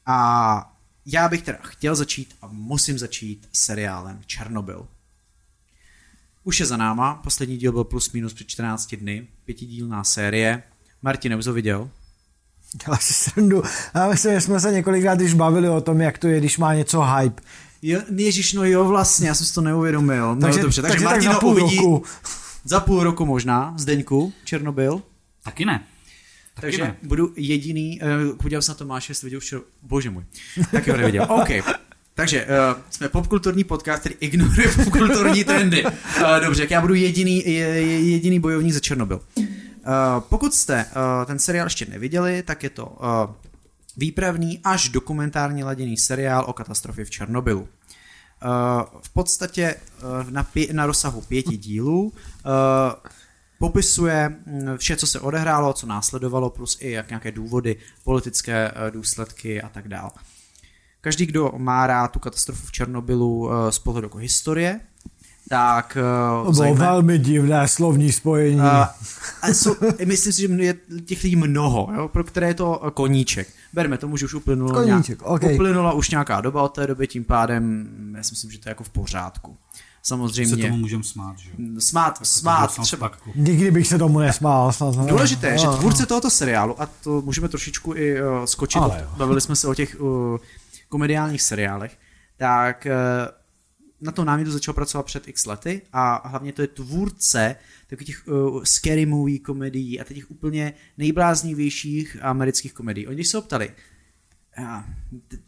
A 0.07 0.77
já 1.07 1.29
bych 1.29 1.43
teda 1.43 1.59
chtěl 1.63 1.97
začít 1.97 2.37
a 2.43 2.47
musím 2.47 2.99
začít 2.99 3.49
seriálem 3.53 4.21
Černobyl. 4.27 4.89
Už 6.45 6.61
je 6.61 6.67
za 6.67 6.77
náma, 6.77 7.15
poslední 7.15 7.57
díl 7.57 7.73
byl 7.73 7.85
plus 7.85 8.13
minus 8.13 8.35
před 8.35 8.49
14 8.49 8.95
dny, 8.95 9.27
pětidílná 9.45 10.05
série. 10.05 10.63
Martin, 11.03 11.35
už 11.35 11.47
ho 11.47 11.53
viděl? 11.53 11.91
Dělá 12.87 12.97
si 12.97 13.15
srandu. 13.15 13.63
Já 13.95 14.09
myslím, 14.09 14.33
že 14.35 14.41
jsme 14.41 14.61
se 14.61 14.73
několikrát 14.73 15.21
již 15.21 15.35
bavili 15.35 15.69
o 15.69 15.81
tom, 15.81 16.01
jak 16.01 16.19
to 16.19 16.29
je, 16.29 16.39
když 16.41 16.59
má 16.59 16.75
něco 16.75 17.03
hype. 17.03 17.43
Jo, 17.83 18.01
ježiš, 18.17 18.53
no 18.53 18.65
jo, 18.65 18.85
vlastně, 18.85 19.29
já 19.29 19.35
jsem 19.35 19.47
si 19.47 19.55
to 19.55 19.61
neuvědomil. 19.61 20.35
No 20.35 20.41
takže, 20.41 20.63
dobře, 20.63 20.83
takže, 20.83 21.05
takže 21.05 21.27
tak 21.29 21.35
za 21.35 21.41
půl 21.41 21.51
uvidí 21.51 21.77
roku. 21.77 22.03
za 22.65 22.81
půl 22.81 23.03
roku 23.03 23.27
možná, 23.27 23.75
Zdeňku, 23.79 24.33
Černobyl. 24.45 25.03
Taky 25.45 25.65
ne. 25.65 25.83
Taky 26.55 26.61
Takže 26.67 26.83
ne. 26.83 26.97
budu 27.03 27.33
jediný, 27.37 28.01
uh, 28.31 28.37
podívám 28.37 28.63
se 28.63 28.71
na 28.71 28.75
Tomáše, 28.75 29.11
jestli 29.11 29.27
viděl 29.27 29.39
už, 29.39 29.55
bože 29.83 30.11
můj, 30.11 30.23
taky 30.71 30.91
ho 30.91 30.97
neviděl. 30.97 31.27
OK. 31.29 31.49
Takže 32.15 32.45
uh, 32.47 32.81
jsme 32.91 33.09
popkulturní 33.09 33.65
podcast, 33.65 34.01
který 34.01 34.15
ignoruje 34.21 34.69
popkulturní 34.77 35.45
trendy. 35.45 35.85
Uh, 35.85 35.91
dobře, 36.45 36.63
jak 36.63 36.71
já 36.71 36.81
budu 36.81 36.95
jediný, 36.95 37.43
je, 37.47 37.53
je- 37.53 38.11
jediný 38.11 38.41
bojovník 38.41 38.73
za 38.75 38.81
Černobyl. 38.81 39.21
Uh, 39.87 40.21
pokud 40.21 40.55
jste 40.55 40.85
uh, 40.85 41.27
ten 41.27 41.39
seriál 41.39 41.67
ještě 41.67 41.87
neviděli, 41.87 42.43
tak 42.43 42.63
je 42.63 42.71
to 42.71 42.87
uh, 42.87 43.35
výpravný 43.97 44.61
až 44.65 44.89
dokumentárně 44.89 45.65
laděný 45.65 45.97
seriál 45.97 46.45
o 46.49 46.53
katastrofě 46.53 47.05
v 47.05 47.11
Černobylu. 47.11 47.69
V 49.03 49.11
podstatě 49.11 49.75
na, 50.31 50.45
pě- 50.45 50.73
na 50.73 50.87
rozsahu 50.87 51.21
pěti 51.21 51.57
dílů 51.57 52.13
popisuje 53.63 54.29
mm, 54.29 54.77
vše, 54.77 54.97
co 54.97 55.07
se 55.07 55.21
odehrálo, 55.21 55.73
co 55.73 55.87
následovalo, 55.87 56.51
plus 56.51 56.79
i 56.81 56.91
jak 56.91 57.09
nějaké 57.09 57.33
důvody, 57.33 57.77
politické 58.05 58.73
eh, 58.75 58.91
důsledky 58.91 59.63
a 59.63 59.69
tak 59.69 59.89
dále. 59.89 60.11
Každý, 61.01 61.27
kdo 61.27 61.53
má 61.57 61.87
rád 61.87 62.09
tu 62.09 62.19
katastrofu 62.19 62.67
v 62.67 62.73
Černobylu 62.73 63.51
eh, 63.53 63.73
z 63.73 63.79
pohledu 63.79 64.05
jako 64.05 64.19
historie, 64.19 64.81
tak 65.53 65.97
eh, 65.97 66.01
To 66.01 66.41
bylo 66.43 66.53
zajímá- 66.53 66.79
velmi 66.79 67.19
divné 67.19 67.69
slovní 67.69 68.13
spojení. 68.13 68.61
a, 68.61 68.91
a 69.43 69.49
jsou, 69.49 69.77
myslím 70.05 70.33
si, 70.33 70.41
že 70.43 70.49
je 70.55 70.75
těch 71.07 71.23
lidí 71.23 71.37
mnoho, 71.37 71.89
jo, 71.97 72.09
pro 72.09 72.25
které 72.25 72.47
je 72.47 72.55
to 72.55 72.87
eh, 72.87 72.91
koníček. 72.91 73.49
Berme 73.73 73.99
tomu, 73.99 74.17
že 74.17 74.25
už 74.27 74.35
uplynulo 74.35 74.73
Koníček, 74.73 75.21
nějak, 75.21 75.33
ok. 75.33 75.43
uplynula 75.55 75.93
už 75.93 76.11
nějaká 76.11 76.41
doba 76.41 76.63
od 76.63 76.69
té 76.69 76.87
doby, 76.87 77.07
tím 77.07 77.25
pádem 77.25 77.89
já 78.17 78.23
si 78.23 78.33
myslím, 78.33 78.51
že 78.51 78.59
to 78.59 78.69
je 78.69 78.71
jako 78.71 78.85
v 78.85 78.89
pořádku. 78.89 79.57
Se 80.03 80.09
Samozřejmě. 80.09 80.65
tomu 80.65 80.77
můžeme 80.77 81.03
smát, 81.03 81.39
že? 81.39 81.51
jo? 81.59 81.81
Smát, 81.81 82.19
smát, 82.27 82.73
Snad 82.73 82.85
třeba. 82.85 83.11
Nikdy 83.35 83.71
bych 83.71 83.87
se 83.89 83.99
tomu 83.99 84.19
nesmál. 84.19 84.73
Snad, 84.73 84.97
no. 84.97 85.07
Důležité 85.07 85.49
je, 85.49 85.59
že 85.59 85.67
No, 85.67 85.77
tvůrce 85.77 86.07
tohoto 86.07 86.31
seriálu, 86.31 86.83
a 86.83 86.89
to 87.05 87.23
můžeme 87.23 87.49
trošičku 87.49 87.95
i 87.95 88.23
uh, 88.23 88.45
skočit, 88.45 88.83
Ale 88.83 89.09
bavili 89.17 89.41
jsme 89.41 89.57
se 89.57 89.69
o 89.69 89.75
těch 89.75 90.01
uh, 90.01 90.37
komediálních 90.89 91.43
seriálech, 91.43 91.99
tak 92.37 92.87
uh, 92.87 93.42
na 94.03 94.13
tom 94.13 94.25
námětu 94.27 94.51
začal 94.51 94.75
pracovat 94.75 95.03
před 95.03 95.29
x 95.29 95.47
lety 95.47 95.83
a 95.93 96.29
hlavně 96.29 96.53
to 96.53 96.63
je 96.63 96.69
tvůrce 96.69 97.57
takových 97.87 98.07
těch 98.07 98.29
uh, 98.29 98.63
scary 98.65 99.07
movie 99.07 99.39
komedií 99.39 100.01
a 100.01 100.05
těch 100.05 100.31
úplně 100.31 100.73
nejbláznivějších 100.99 102.17
amerických 102.23 102.73
komedií. 102.73 103.07
Oni 103.07 103.25
se 103.25 103.37
ho 103.37 103.43
ptali, 103.43 103.71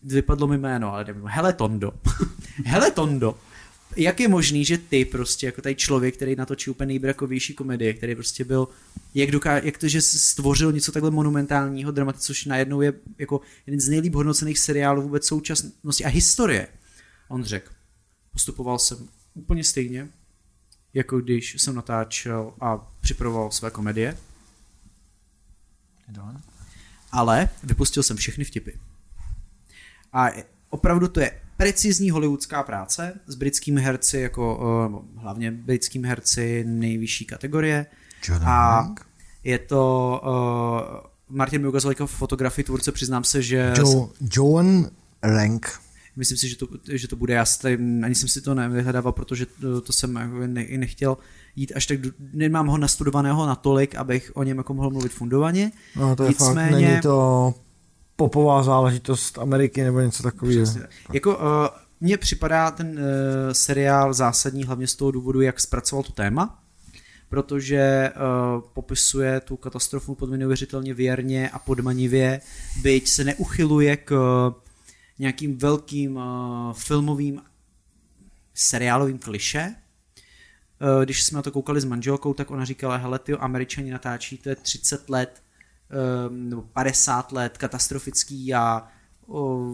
vypadlo 0.03 0.47
mi 0.47 0.59
jméno, 0.59 0.93
ale 0.93 1.05
nevím, 1.05 1.25
Hele 1.27 1.53
Tondo. 1.53 1.93
Hele 2.65 2.91
Tondo, 2.91 3.39
jak 3.97 4.21
je 4.21 4.29
možný, 4.29 4.65
že 4.65 4.79
ty 4.79 5.05
prostě 5.05 5.47
jako 5.47 5.63
tady 5.63 5.75
člověk, 5.75 6.17
který 6.17 6.37
natočí 6.37 6.71
úplně 6.71 6.87
nejbrakovější 6.87 7.55
komedie, 7.55 7.95
který 7.95 8.15
prostě 8.15 8.45
byl, 8.45 8.69
jak, 9.15 9.31
doká, 9.31 9.59
jak 9.59 9.79
to, 9.79 9.89
že 9.89 10.01
stvořil 10.03 10.73
něco 10.73 10.93
takhle 10.93 11.11
monumentálního 11.11 11.91
dramatu, 11.91 12.19
což 12.19 12.45
najednou 12.45 12.81
je 12.81 12.93
jako 13.19 13.41
jeden 13.67 13.81
z 13.81 13.89
nejlíp 13.89 14.15
hodnocených 14.15 14.59
seriálů 14.59 15.03
vůbec 15.03 15.27
současnosti 15.27 16.05
a 16.05 16.09
historie. 16.09 16.69
On 17.29 17.45
řekl, 17.45 17.73
postupoval 18.35 18.79
jsem 18.79 19.09
úplně 19.35 19.65
stejně, 19.65 20.09
jako 20.95 21.21
když 21.21 21.63
jsem 21.63 21.75
natáčel 21.75 22.55
a 22.61 22.93
připravoval 23.01 23.51
své 23.51 23.71
komedie, 23.71 24.17
ale 27.13 27.49
vypustil 27.63 28.03
jsem 28.03 28.17
všechny 28.17 28.45
vtipy. 28.45 28.71
A 30.13 30.29
opravdu 30.71 31.09
to 31.09 31.21
je 31.21 31.41
precizní 31.57 32.11
hollywoodská 32.11 32.63
práce 32.63 33.21
s 33.27 33.35
britskými 33.35 33.81
herci, 33.81 34.19
jako 34.19 34.57
uh, 34.57 35.23
hlavně 35.23 35.51
britskými 35.51 36.09
herci 36.09 36.65
nejvyšší 36.67 37.25
kategorie. 37.25 37.87
John 38.29 38.43
a 38.43 38.81
Hank. 38.81 39.07
je 39.45 39.59
to... 39.59 40.21
Uh, 40.25 41.37
Martin 41.37 41.63
mi 41.63 41.69
ukazoval 41.69 41.91
jako 41.93 42.07
fotografii 42.07 42.65
tvůrce, 42.65 42.93
přiznám 42.93 43.25
se, 43.25 43.43
že... 43.43 43.75
Jo, 43.79 44.11
Joan 44.33 44.91
Rank. 45.23 45.81
Myslím 46.17 46.39
si, 46.39 46.49
že 46.49 46.57
to, 46.57 46.69
že 46.93 47.09
to 47.09 47.17
bude. 47.17 47.35
Já 47.35 47.45
tady, 47.63 47.75
ani 48.03 48.15
jsem 48.15 48.29
si 48.29 48.41
to 48.41 48.55
nevyhledával, 48.55 49.13
protože 49.13 49.47
to, 49.47 49.81
to 49.81 49.93
jsem 49.93 50.17
jako 50.17 50.47
ne, 50.47 50.65
i 50.65 50.79
nechtěl 50.79 51.17
jít 51.57 51.73
až 51.75 51.87
tak, 51.87 51.99
nemám 52.33 52.67
ho 52.67 52.79
nastudovaného 52.79 53.47
natolik, 53.47 53.95
abych 53.95 54.31
o 54.35 54.43
něm 54.43 54.59
jako 54.59 54.75
mohl 54.75 54.91
mluvit 54.91 55.13
fundovaně. 55.13 55.73
No 55.97 56.17
to 56.17 56.25
je 56.25 56.33
fakt, 56.33 56.49
Nicméně- 56.49 56.89
není 56.89 57.01
to 57.01 57.55
popová 58.17 58.63
záležitost 58.63 59.39
Ameriky 59.39 59.85
nebo 59.85 60.01
něco 60.01 60.23
takového. 60.23 60.67
Tak. 60.67 60.91
Jako 61.13 61.37
uh, 61.37 61.43
mně 62.01 62.19
připadá 62.19 62.71
ten 62.71 62.89
uh, 62.89 62.97
seriál 63.53 64.15
zásadní 64.15 64.65
hlavně 64.65 64.87
z 64.87 64.95
toho 64.95 65.11
důvodu, 65.11 65.41
jak 65.41 65.61
zpracoval 65.61 66.03
to 66.03 66.13
téma, 66.13 66.59
protože 67.29 68.11
uh, 68.17 68.63
popisuje 68.75 69.41
tu 69.41 69.57
katastrofu 69.57 70.15
pod 70.15 70.31
neuvěřitelně 70.31 70.95
věrně 70.95 71.51
a 71.51 71.59
podmanivě, 71.59 72.41
byť 72.83 73.09
se 73.09 73.25
neuchyluje 73.25 73.97
k 73.97 74.11
uh, 74.11 74.64
nějakým 75.19 75.59
velkým 75.59 76.17
uh, 76.17 76.73
filmovým 76.73 77.43
seriálovým 78.55 79.19
kliše. 79.19 79.75
Uh, 80.97 81.05
když 81.05 81.23
jsme 81.23 81.37
na 81.37 81.43
to 81.43 81.53
koukali 81.53 81.81
s 81.81 81.85
manželkou, 81.85 82.35
tak 82.35 82.51
ona 82.51 82.65
říkala, 82.65 82.97
hele 82.97 83.19
ty 83.19 83.33
američani 83.33 83.91
natáčí, 83.91 84.39
to 84.39 84.49
je 84.49 84.57
30 84.57 85.11
let 85.11 85.43
um, 86.29 86.49
nebo 86.51 86.63
50 86.63 87.33
let 87.33 87.59
katastrofický 87.59 88.55
a 88.55 88.89
o, 89.27 89.71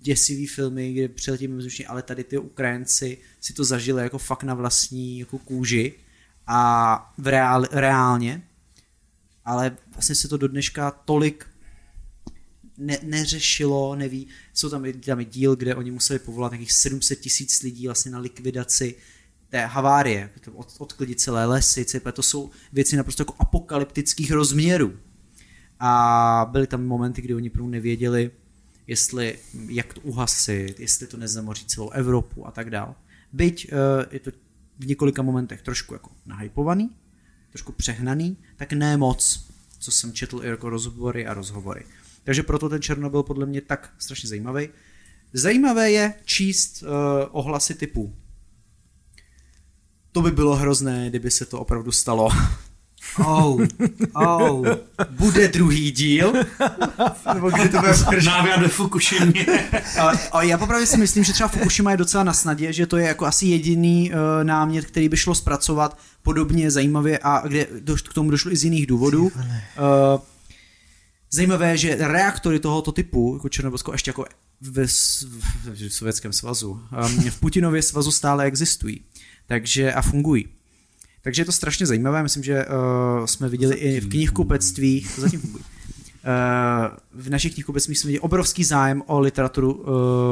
děsivý 0.00 0.46
filmy, 0.46 0.92
kde 0.92 1.08
přiletí 1.08 1.48
mimozušně, 1.48 1.86
ale 1.86 2.02
tady 2.02 2.24
ty 2.24 2.38
Ukrajinci 2.38 3.18
si 3.40 3.52
to 3.52 3.64
zažili 3.64 4.02
jako 4.02 4.18
fakt 4.18 4.42
na 4.42 4.54
vlastní 4.54 5.18
jako 5.18 5.38
kůži 5.38 5.94
a 6.46 7.14
v 7.18 7.26
reál, 7.26 7.66
reálně, 7.72 8.42
ale 9.44 9.76
vlastně 9.94 10.14
se 10.14 10.28
to 10.28 10.36
do 10.36 10.48
dneška 10.48 10.90
tolik 10.90 11.46
ne, 12.78 12.98
neřešilo, 13.02 13.96
neví, 13.96 14.26
jsou 14.54 14.70
tam, 14.70 14.84
tam 14.92 15.20
i 15.20 15.24
díl, 15.24 15.56
kde 15.56 15.74
oni 15.74 15.90
museli 15.90 16.18
povolat 16.18 16.52
nějakých 16.52 16.72
700 16.72 17.20
tisíc 17.20 17.62
lidí 17.62 17.86
vlastně 17.86 18.10
na 18.10 18.18
likvidaci 18.18 18.94
té 19.48 19.66
havárie, 19.66 20.30
od, 20.52 20.74
odklidit 20.78 21.20
celé 21.20 21.46
lesy, 21.46 21.84
celé, 21.84 22.12
to 22.12 22.22
jsou 22.22 22.50
věci 22.72 22.96
naprosto 22.96 23.20
jako 23.20 23.34
apokalyptických 23.38 24.32
rozměrů. 24.32 24.98
A 25.80 26.48
byly 26.52 26.66
tam 26.66 26.86
momenty, 26.86 27.22
kdy 27.22 27.34
oni 27.34 27.50
prům 27.50 27.70
nevěděli, 27.70 28.30
jestli, 28.86 29.38
jak 29.68 29.94
to 29.94 30.00
uhasit, 30.00 30.80
jestli 30.80 31.06
to 31.06 31.16
nezamoří 31.16 31.66
celou 31.66 31.90
Evropu 31.90 32.46
a 32.46 32.50
tak 32.50 32.70
dál. 32.70 32.94
Byť 33.32 33.72
uh, 33.72 33.78
je 34.10 34.20
to 34.20 34.30
v 34.78 34.86
několika 34.86 35.22
momentech 35.22 35.62
trošku 35.62 35.94
jako 35.94 36.10
nahypovaný, 36.26 36.90
trošku 37.50 37.72
přehnaný, 37.72 38.36
tak 38.56 38.72
ne 38.72 38.96
moc, 38.96 39.48
co 39.78 39.90
jsem 39.90 40.12
četl 40.12 40.40
i 40.44 40.48
jako 40.48 40.70
rozhovory 40.70 41.26
a 41.26 41.34
rozhovory. 41.34 41.84
Takže 42.24 42.42
proto 42.42 42.68
ten 42.68 42.82
Černobyl 42.82 43.22
podle 43.22 43.46
mě 43.46 43.60
tak 43.60 43.94
strašně 43.98 44.28
zajímavý. 44.28 44.68
Zajímavé 45.32 45.90
je 45.90 46.14
číst 46.24 46.82
uh, 46.82 46.88
ohlasy 47.30 47.74
typu 47.74 48.14
to 50.14 50.22
by 50.22 50.30
bylo 50.30 50.56
hrozné, 50.56 51.10
kdyby 51.10 51.30
se 51.30 51.46
to 51.46 51.60
opravdu 51.60 51.92
stalo. 51.92 52.30
Oh, 53.18 53.60
oh. 54.14 54.66
Bude 55.10 55.48
druhý 55.48 55.90
díl? 55.90 56.32
Nebo 57.34 57.50
kdy 57.50 57.68
to 57.68 57.78
bude 57.78 58.22
Návrat 58.22 58.60
ve 58.60 58.68
Fukushimě. 58.68 59.46
ale, 60.00 60.18
ale 60.32 60.46
já 60.46 60.58
popravdě 60.58 60.86
si 60.86 60.96
myslím, 60.96 61.24
že 61.24 61.32
třeba 61.32 61.48
Fukushima 61.48 61.90
je 61.90 61.96
docela 61.96 62.24
na 62.24 62.32
snadě, 62.32 62.72
že 62.72 62.86
to 62.86 62.96
je 62.96 63.06
jako 63.06 63.26
asi 63.26 63.46
jediný 63.46 64.10
uh, 64.10 64.16
námět, 64.42 64.84
který 64.84 65.08
by 65.08 65.16
šlo 65.16 65.34
zpracovat 65.34 65.98
podobně 66.22 66.70
zajímavě 66.70 67.18
a 67.22 67.42
kde 67.48 67.66
doš, 67.80 68.02
k 68.02 68.14
tomu 68.14 68.30
došlo 68.30 68.52
i 68.52 68.56
z 68.56 68.64
jiných 68.64 68.86
důvodů. 68.86 69.24
Uh, 69.24 69.32
zajímavé 71.34 71.70
je, 71.70 71.76
že 71.76 71.96
reaktory 71.96 72.60
tohoto 72.60 72.92
typu, 72.92 73.34
jako 73.34 73.48
Černobylsko, 73.48 73.92
ještě 73.92 74.08
jako 74.08 74.24
ve, 74.60 74.86
v, 74.86 75.88
Sovětském 75.88 76.32
svazu, 76.32 76.70
um, 76.70 77.30
v 77.30 77.40
Putinově 77.40 77.82
svazu 77.82 78.10
stále 78.10 78.44
existují. 78.44 79.00
Takže 79.46 79.92
a 79.92 80.02
fungují. 80.02 80.48
Takže 81.22 81.42
je 81.42 81.46
to 81.46 81.52
strašně 81.52 81.86
zajímavé, 81.86 82.22
myslím, 82.22 82.42
že 82.42 82.66
uh, 82.66 83.26
jsme 83.26 83.48
viděli 83.48 83.76
i 83.76 84.00
v 84.00 84.08
knihkupectvích, 84.08 85.14
zatím 85.18 85.40
fungují. 85.40 85.64
Uh, 85.64 87.20
v 87.22 87.30
našich 87.30 87.54
knihkupectvích 87.54 87.98
jsme 87.98 88.08
viděli 88.08 88.20
obrovský 88.20 88.64
zájem 88.64 89.02
o 89.06 89.20
literaturu, 89.20 89.72
uh, 89.72 89.88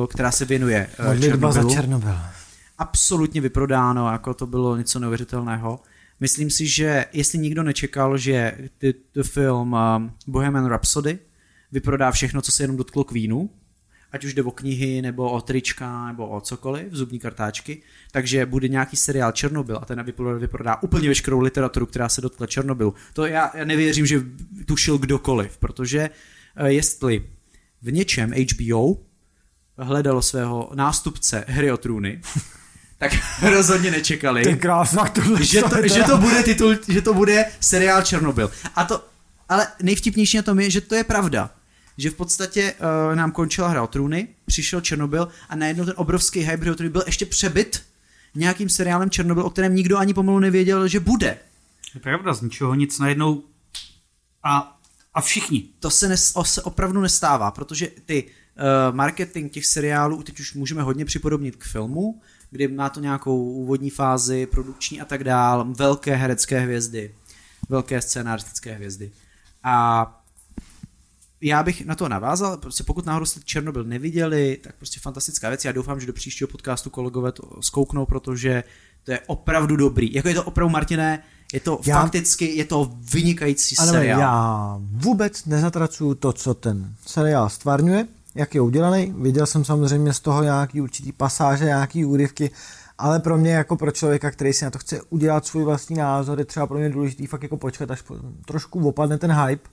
která 0.06 0.30
se 0.30 0.44
věnuje 0.44 0.88
uh, 1.00 1.06
Modlitba 1.06 1.52
za 1.52 1.60
Černobylu. 1.60 1.74
Černobyl. 1.74 2.18
absolutně 2.78 3.40
vyprodáno, 3.40 4.12
jako 4.12 4.34
to 4.34 4.46
bylo 4.46 4.76
něco 4.76 4.98
neuvěřitelného. 4.98 5.80
Myslím 6.22 6.50
si, 6.50 6.66
že 6.66 7.06
jestli 7.12 7.38
nikdo 7.38 7.62
nečekal, 7.62 8.18
že 8.18 8.58
ty, 8.78 8.92
ty 8.92 9.22
film 9.22 9.72
um, 9.72 10.12
Bohemian 10.26 10.66
Rhapsody 10.66 11.18
vyprodá 11.72 12.10
všechno, 12.10 12.42
co 12.42 12.52
se 12.52 12.62
jenom 12.62 12.76
dotklo 12.76 13.04
Queenu, 13.04 13.50
ať 14.12 14.24
už 14.24 14.34
jde 14.34 14.42
o 14.42 14.50
knihy, 14.50 15.02
nebo 15.02 15.30
o 15.30 15.40
trička, 15.40 16.06
nebo 16.06 16.28
o 16.28 16.40
cokoliv, 16.40 16.92
zubní 16.92 17.18
kartáčky, 17.18 17.82
takže 18.10 18.46
bude 18.46 18.68
nějaký 18.68 18.96
seriál 18.96 19.32
Černobyl 19.32 19.78
a 19.82 19.84
ten 19.84 20.02
vyprodá, 20.02 20.38
vyprodá 20.38 20.82
úplně 20.82 21.08
veškerou 21.08 21.40
literaturu, 21.40 21.86
která 21.86 22.08
se 22.08 22.20
dotkla 22.20 22.46
Černobylu. 22.46 22.94
To 23.12 23.26
já, 23.26 23.56
já 23.56 23.64
nevěřím, 23.64 24.06
že 24.06 24.22
tušil 24.66 24.98
kdokoliv, 24.98 25.58
protože 25.58 26.10
uh, 26.60 26.66
jestli 26.66 27.30
v 27.82 27.92
něčem 27.92 28.32
HBO 28.32 28.96
hledalo 29.78 30.22
svého 30.22 30.70
nástupce 30.74 31.44
hry 31.48 31.72
o 31.72 31.76
trůny, 31.76 32.20
tak 33.02 33.12
rozhodně 33.52 33.90
nečekali, 33.90 34.42
Ty 34.42 34.56
krásná 34.56 35.04
tohle. 35.04 35.44
že 35.44 35.62
to, 35.62 35.88
že 35.88 36.02
to 36.02 36.18
bude 36.18 36.42
titul, 36.42 36.76
že 36.88 37.02
to 37.02 37.14
bude 37.14 37.44
seriál 37.60 38.02
Černobyl. 38.02 38.50
A 38.74 38.84
to, 38.84 39.04
ale 39.48 39.66
nejvtipnější 39.82 40.36
na 40.36 40.42
tom 40.42 40.60
je, 40.60 40.70
že 40.70 40.80
to 40.80 40.94
je 40.94 41.04
pravda. 41.04 41.50
Že 41.98 42.10
v 42.10 42.14
podstatě 42.14 42.72
uh, 42.72 43.16
nám 43.16 43.32
končila 43.32 43.68
hra 43.68 43.82
o 43.82 43.86
trůny, 43.86 44.28
přišel 44.46 44.80
Černobyl 44.80 45.28
a 45.48 45.56
najednou 45.56 45.84
ten 45.84 45.94
obrovský 45.96 46.40
hype 46.40 46.70
o 46.70 46.74
trůny 46.74 46.90
byl 46.90 47.02
ještě 47.06 47.26
přebyt 47.26 47.82
nějakým 48.34 48.68
seriálem 48.68 49.10
Černobyl, 49.10 49.46
o 49.46 49.50
kterém 49.50 49.74
nikdo 49.74 49.98
ani 49.98 50.14
pomalu 50.14 50.38
nevěděl, 50.38 50.88
že 50.88 51.00
bude. 51.00 51.38
Je 51.94 52.00
pravda, 52.00 52.34
z 52.34 52.42
ničeho 52.42 52.74
nic 52.74 52.98
najednou 52.98 53.42
a, 54.42 54.78
a 55.14 55.20
všichni. 55.20 55.68
To 55.80 55.90
se, 55.90 56.08
nes, 56.08 56.32
o, 56.34 56.44
se 56.44 56.62
opravdu 56.62 57.00
nestává, 57.00 57.50
protože 57.50 57.88
ty 58.04 58.24
uh, 58.24 58.96
marketing 58.96 59.52
těch 59.52 59.66
seriálů 59.66 60.22
teď 60.22 60.40
už 60.40 60.54
můžeme 60.54 60.82
hodně 60.82 61.04
připodobnit 61.04 61.56
k 61.56 61.64
filmu, 61.64 62.20
kdy 62.52 62.68
má 62.68 62.88
to 62.88 63.00
nějakou 63.00 63.44
úvodní 63.44 63.90
fázi, 63.90 64.46
produkční 64.46 65.00
a 65.00 65.04
tak 65.04 65.24
dál, 65.24 65.66
velké 65.68 66.14
herecké 66.16 66.60
hvězdy, 66.60 67.14
velké 67.68 68.00
scénaristické 68.02 68.72
hvězdy. 68.74 69.10
A 69.64 70.06
já 71.40 71.62
bych 71.62 71.86
na 71.86 71.94
to 71.94 72.08
navázal, 72.08 72.56
prostě 72.56 72.84
pokud 72.84 73.06
náhodou 73.06 73.26
jste 73.26 73.40
Černobyl 73.44 73.84
neviděli, 73.84 74.58
tak 74.64 74.74
prostě 74.76 75.00
fantastická 75.00 75.48
věc. 75.48 75.64
Já 75.64 75.72
doufám, 75.72 76.00
že 76.00 76.06
do 76.06 76.12
příštího 76.12 76.48
podcastu 76.48 76.90
kolegové 76.90 77.32
to 77.32 77.42
zkouknou, 77.60 78.06
protože 78.06 78.64
to 79.04 79.12
je 79.12 79.20
opravdu 79.26 79.76
dobrý. 79.76 80.14
Jako 80.14 80.28
je 80.28 80.34
to 80.34 80.44
opravdu, 80.44 80.72
Martiné, 80.72 81.22
je 81.52 81.60
to 81.60 81.80
Já- 81.86 82.00
fakticky, 82.00 82.56
je 82.56 82.64
to 82.64 82.92
vynikající 83.12 83.76
Ale 83.78 83.90
seriál. 83.92 84.20
já 84.20 84.76
vůbec 84.80 85.44
nezatracuju 85.44 86.14
to, 86.14 86.32
co 86.32 86.54
ten 86.54 86.94
seriál 87.06 87.48
stvárňuje, 87.48 88.06
jak 88.34 88.54
je 88.54 88.60
udělaný. 88.60 89.14
Viděl 89.18 89.46
jsem 89.46 89.64
samozřejmě 89.64 90.12
z 90.12 90.20
toho 90.20 90.42
nějaký 90.42 90.80
určitý 90.80 91.12
pasáže, 91.12 91.64
nějaký 91.64 92.04
úryvky, 92.04 92.50
ale 92.98 93.20
pro 93.20 93.38
mě 93.38 93.52
jako 93.52 93.76
pro 93.76 93.90
člověka, 93.90 94.30
který 94.30 94.52
si 94.52 94.64
na 94.64 94.70
to 94.70 94.78
chce 94.78 95.02
udělat 95.10 95.46
svůj 95.46 95.64
vlastní 95.64 95.96
názor, 95.96 96.38
je 96.38 96.44
třeba 96.44 96.66
pro 96.66 96.78
mě 96.78 96.88
důležitý 96.90 97.26
fakt 97.26 97.42
jako 97.42 97.56
počkat, 97.56 97.90
až 97.90 98.02
po, 98.02 98.16
trošku 98.44 98.88
opadne 98.88 99.18
ten 99.18 99.32
hype 99.32 99.68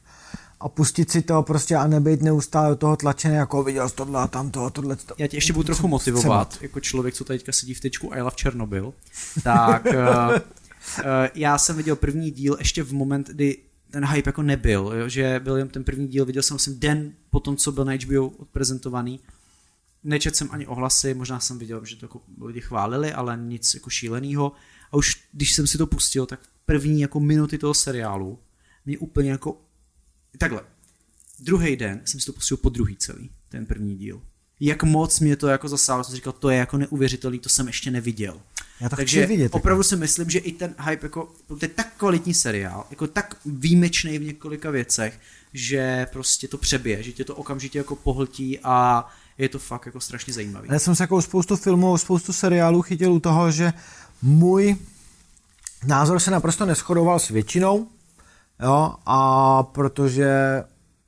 a 0.60 0.70
pustit 0.70 1.12
si 1.12 1.22
to 1.22 1.44
prostě 1.44 1.76
a 1.76 1.88
nebejt 1.88 2.22
neustále 2.22 2.70
do 2.70 2.76
toho 2.76 2.96
tlačený, 2.96 3.36
jako 3.36 3.64
viděl 3.64 3.90
jsi 3.90 3.96
tohle 3.96 4.22
a 4.22 4.28
tamto 4.28 4.66
a 4.66 4.70
tohle. 4.70 4.98
Já 5.18 5.28
tě 5.28 5.38
ještě 5.38 5.54
budu 5.54 5.64
trochu 5.64 5.88
motivovat, 5.88 6.54
co- 6.54 6.60
jako 6.62 6.80
člověk, 6.80 7.14
co 7.16 7.24
teďka 7.24 7.52
sedí 7.52 7.74
v 7.74 7.80
tečku 7.80 8.10
I 8.14 8.22
love 8.22 8.36
Černobyl, 8.36 8.94
tak 9.44 9.86
uh, 9.86 9.92
já 11.36 11.58
jsem 11.58 11.78
viděl 11.78 11.96
první 11.96 12.32
díl 12.32 12.56
ještě 12.60 12.84
v 12.84 12.94
moment, 12.94 13.28
kdy 13.28 13.58
ten 13.92 14.06
hype 14.06 14.30
jako 14.30 14.42
nebyl, 14.42 14.94
jo, 14.96 15.10
že 15.10 15.40
byl 15.44 15.58
jen 15.58 15.70
ten 15.70 15.84
první 15.84 16.08
díl, 16.08 16.26
viděl 16.26 16.44
jsem 16.44 16.60
jsem 16.60 16.80
den 16.80 17.14
po 17.30 17.40
tom, 17.40 17.58
co 17.58 17.72
byl 17.72 17.86
na 17.86 17.94
HBO 17.94 18.28
odprezentovaný, 18.28 19.20
nečet 20.04 20.36
jsem 20.36 20.50
ani 20.52 20.68
ohlasy, 20.68 21.14
možná 21.14 21.40
jsem 21.40 21.60
viděl, 21.60 21.86
že 21.86 21.96
to 21.96 22.06
jako 22.06 22.22
lidi 22.42 22.62
chválili, 22.62 23.14
ale 23.14 23.38
nic 23.38 23.74
jako 23.74 23.90
šílenýho. 23.90 24.52
A 24.92 24.98
už 24.98 25.24
když 25.32 25.54
jsem 25.54 25.68
si 25.68 25.78
to 25.78 25.88
pustil, 25.88 26.26
tak 26.26 26.40
první 26.66 27.02
jako 27.02 27.20
minuty 27.20 27.58
toho 27.58 27.74
seriálu 27.74 28.40
mě 28.86 28.98
úplně 28.98 29.32
jako 29.32 29.62
takhle. 30.38 30.62
Druhý 31.40 31.76
den 31.76 32.02
jsem 32.06 32.20
si 32.20 32.26
to 32.26 32.34
pustil 32.34 32.58
po 32.58 32.70
druhý 32.70 32.96
celý, 32.96 33.30
ten 33.50 33.66
první 33.66 33.96
díl. 33.98 34.22
Jak 34.60 34.84
moc 34.84 35.20
mě 35.20 35.36
to 35.36 35.48
jako 35.48 35.70
zasáhlo, 35.70 36.04
jsem 36.04 36.16
říkal, 36.16 36.34
to 36.34 36.50
je 36.50 36.58
jako 36.58 36.78
neuvěřitelný, 36.78 37.40
to 37.40 37.50
jsem 37.50 37.68
ještě 37.68 37.92
neviděl. 37.92 38.42
Já 38.82 38.90
to 38.90 38.96
Takže 38.96 39.22
chci 39.22 39.28
vidět. 39.28 39.44
jako. 39.44 39.58
opravdu 39.58 39.84
si 39.84 39.96
myslím, 39.96 40.30
že 40.30 40.40
i 40.40 40.52
ten 40.52 40.76
hype, 40.90 41.06
jako, 41.06 41.32
to 41.48 41.58
je 41.62 41.68
tak 41.68 41.88
kvalitní 41.98 42.34
seriál, 42.34 42.86
jako 42.90 43.08
tak 43.08 43.36
výjimečný 43.46 44.20
v 44.20 44.24
několika 44.24 44.70
věcech, 44.70 45.20
že 45.54 46.08
prostě 46.14 46.48
to 46.48 46.58
přebije, 46.58 47.04
že 47.04 47.12
tě 47.12 47.24
to 47.24 47.36
okamžitě 47.36 47.78
jako 47.78 47.96
pohltí 47.96 48.60
a 48.64 49.08
je 49.38 49.50
to 49.50 49.60
fakt 49.60 49.86
jako 49.86 50.00
strašně 50.00 50.34
zajímavý. 50.34 50.70
Já 50.72 50.80
jsem 50.80 50.96
se 50.96 51.04
jako 51.04 51.22
spoustu 51.22 51.56
filmů, 51.56 51.98
spoustu 51.98 52.34
seriálů 52.34 52.82
chytil 52.82 53.14
u 53.14 53.20
toho, 53.20 53.52
že 53.52 53.74
můj 54.22 54.76
názor 55.86 56.20
se 56.20 56.32
naprosto 56.32 56.66
neschodoval 56.66 57.20
s 57.20 57.28
většinou, 57.30 57.88
jo, 58.64 58.96
a 59.06 59.64
protože, 59.64 60.64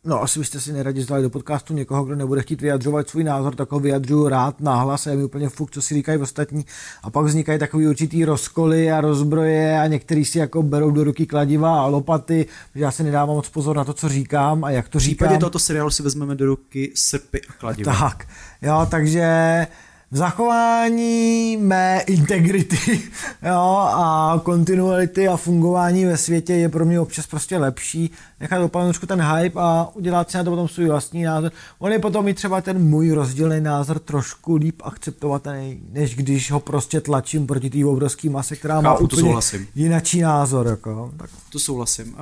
no 0.06 0.22
asi 0.22 0.40
byste 0.40 0.60
si 0.60 0.74
neradi 0.74 1.02
zdali 1.02 1.22
do 1.24 1.30
podcastu 1.30 1.74
někoho, 1.74 2.04
kdo 2.04 2.16
nebude 2.16 2.42
chtít 2.42 2.62
vyjadřovat 2.62 3.10
svůj 3.10 3.24
názor, 3.24 3.56
tak 3.56 3.72
ho 3.72 3.80
vyjadřuju 3.80 4.28
rád 4.28 4.62
nahlas 4.62 5.08
a 5.08 5.10
je 5.10 5.16
mi 5.18 5.24
úplně 5.24 5.50
fuk, 5.50 5.72
co 5.72 5.82
si 5.82 5.94
říkají 5.94 6.20
ostatní 6.20 6.66
a 7.04 7.10
pak 7.10 7.26
vznikají 7.26 7.60
takový 7.60 7.88
určitý 7.88 8.26
rozkoly 8.26 8.92
a 8.92 9.02
rozbroje 9.02 9.80
a 9.80 9.88
někteří 9.88 10.26
si 10.26 10.40
jako 10.40 10.64
berou 10.64 10.92
do 10.92 11.04
ruky 11.04 11.26
kladiva 11.26 11.82
a 11.82 11.86
lopaty, 11.86 12.46
že 12.76 12.84
já 12.84 12.92
si 12.92 13.04
nedávám 13.04 13.36
moc 13.36 13.50
pozor 13.50 13.76
na 13.78 13.84
to, 13.84 13.94
co 13.94 14.10
říkám 14.10 14.64
a 14.64 14.70
jak 14.72 14.90
to 14.90 15.00
V 15.00 15.02
říkám. 15.02 15.16
případě 15.28 15.40
tohoto 15.40 15.60
seriálu 15.60 15.90
si 15.90 16.04
vezmeme 16.04 16.36
do 16.36 16.46
ruky 16.46 16.92
srpy 16.96 17.42
a 17.50 17.54
kladiva. 17.54 17.94
Tak, 18.00 18.28
jo, 18.62 18.88
takže 18.92 19.68
v 20.12 20.18
zachování 20.18 21.58
mé 21.58 22.02
integrity 22.08 23.02
jo, 23.48 23.78
a 23.94 24.42
kontinuality 24.44 25.28
a 25.28 25.38
fungování 25.38 26.06
ve 26.06 26.18
světě 26.18 26.54
je 26.54 26.70
pro 26.70 26.86
mě 26.86 27.00
občas 27.00 27.28
prostě 27.28 27.58
lepší 27.58 28.12
nechat 28.40 28.72
trošku 28.72 29.06
ten 29.06 29.22
hype 29.22 29.60
a 29.60 29.90
udělat 29.94 30.32
si 30.32 30.38
na 30.38 30.44
to 30.44 30.50
potom 30.50 30.68
svůj 30.68 30.88
vlastní 30.88 31.24
názor. 31.24 31.52
On 31.80 31.92
je 31.92 32.00
potom 32.00 32.28
i 32.28 32.34
třeba 32.34 32.62
ten 32.62 32.90
můj 32.90 33.12
rozdílný 33.12 33.62
názor 33.62 34.00
trošku 34.00 34.56
líp 34.56 34.82
akceptovatelný, 34.84 35.82
než 35.92 36.16
když 36.16 36.52
ho 36.52 36.60
prostě 36.60 37.02
tlačím 37.02 37.48
proti 37.48 37.70
té 37.70 37.86
obrovské 37.86 38.30
mase, 38.30 38.56
která 38.56 38.82
má 38.82 38.90
Chápu, 38.92 39.08
to 39.08 39.16
úplně 39.16 39.30
souhlasím. 39.30 39.68
jinačí 39.76 40.22
názor. 40.22 40.68
Jako. 40.68 41.12
Tak 41.18 41.30
To 41.52 41.60
souhlasím. 41.60 42.14
Uh, 42.14 42.20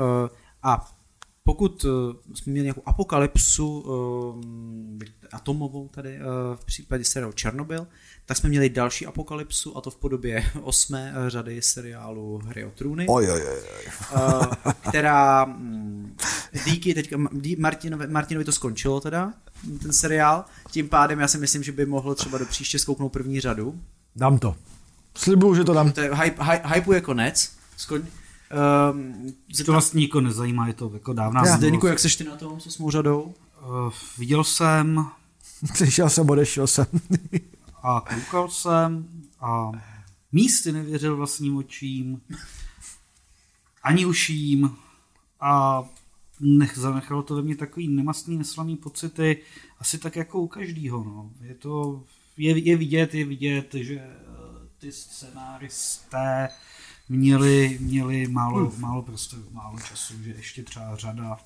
a 0.64 0.88
pokud 1.44 1.84
uh, 1.84 1.91
jsme 2.34 2.52
měli 2.52 2.66
nějakou 2.66 2.82
apokalypsu 2.86 3.80
uh, 3.80 4.44
atomovou 5.32 5.88
tady 5.88 6.18
uh, 6.18 6.24
v 6.56 6.66
případě 6.66 7.06
seriálu 7.06 7.34
Černobyl, 7.34 7.88
tak 8.26 8.38
jsme 8.38 8.49
měli 8.49 8.70
další 8.70 9.06
apokalypsu 9.06 9.78
a 9.78 9.82
to 9.82 9.91
v 9.91 9.95
podobě 9.95 10.45
osmé 10.61 11.14
řady 11.28 11.61
seriálu 11.61 12.41
Hry 12.45 12.66
o 12.66 12.72
trůny, 12.72 13.06
oj, 13.10 13.32
oj, 13.32 13.41
oj. 13.41 13.61
která 14.90 15.45
mm, 15.45 16.16
díky 16.66 16.94
teďka 16.94 17.18
dí, 17.32 17.56
Martinovi, 17.56 18.07
Martinovi 18.07 18.45
to 18.45 18.52
skončilo 18.52 19.02
teda, 19.02 19.34
ten 19.82 19.94
seriál, 19.94 20.45
tím 20.72 20.90
pádem 20.90 21.20
já 21.20 21.28
si 21.28 21.38
myslím, 21.38 21.64
že 21.64 21.72
by 21.72 21.86
mohl 21.86 22.16
třeba 22.16 22.38
do 22.38 22.45
příště 22.45 22.80
zkouknout 22.80 23.14
první 23.14 23.40
řadu. 23.40 23.80
Dám 24.16 24.40
to. 24.40 24.56
Slibuju, 25.16 25.56
že 25.56 25.64
to 25.64 25.74
dám. 25.74 25.91
To 25.91 26.02
je, 26.02 26.16
hype, 26.16 26.44
hype, 26.44 26.68
hype 26.68 26.95
je 26.95 27.02
konec. 27.02 27.52
Skon, 27.78 28.02
um, 28.93 29.34
To 29.65 29.71
vlastně 29.71 29.99
nikoho 29.99 30.21
nezajímá, 30.21 30.67
je 30.67 30.73
to 30.73 30.91
jako 30.93 31.13
dávná 31.13 31.41
Já. 31.45 31.57
Zdeňku, 31.57 31.88
jak 31.88 31.99
seš 31.99 32.15
ty 32.15 32.23
na 32.23 32.35
tom 32.35 32.59
s 32.59 32.67
osmou 32.67 32.91
řadou? 32.91 33.34
Uh, 33.67 33.93
viděl 34.17 34.43
jsem 34.43 35.09
Přišel 35.73 36.09
jsem, 36.09 36.30
odešel 36.30 36.67
jsem. 36.67 36.85
a 37.84 38.01
koukal 38.01 38.49
jsem 38.49 39.07
a 39.39 39.71
místy 40.31 40.71
nevěřil 40.71 41.15
vlastním 41.15 41.57
očím, 41.57 42.21
ani 43.84 44.05
uším 44.05 44.76
a 45.39 45.84
nech, 46.39 46.77
zanechalo 46.77 47.23
to 47.23 47.35
ve 47.35 47.41
mně 47.41 47.55
takový 47.55 47.88
nemastný, 47.88 48.38
neslaný 48.38 48.77
pocity, 48.77 49.41
asi 49.80 49.97
tak 49.97 50.15
jako 50.15 50.41
u 50.41 50.47
každýho. 50.47 51.03
No. 51.03 51.31
Je 51.41 51.55
to, 51.55 52.03
je, 52.38 52.57
je 52.57 52.77
vidět, 52.77 53.13
je 53.13 53.26
vidět, 53.26 53.73
že 53.73 53.95
eh, 53.95 54.15
ty 54.77 54.91
scenáristé 54.91 56.49
měli, 57.10 57.77
měli 57.81 58.27
málo, 58.27 58.72
málo 58.77 59.02
prostoru, 59.02 59.44
málo 59.52 59.80
času, 59.80 60.14
že 60.23 60.31
ještě 60.31 60.64
třeba 60.64 60.95
řada 60.95 61.38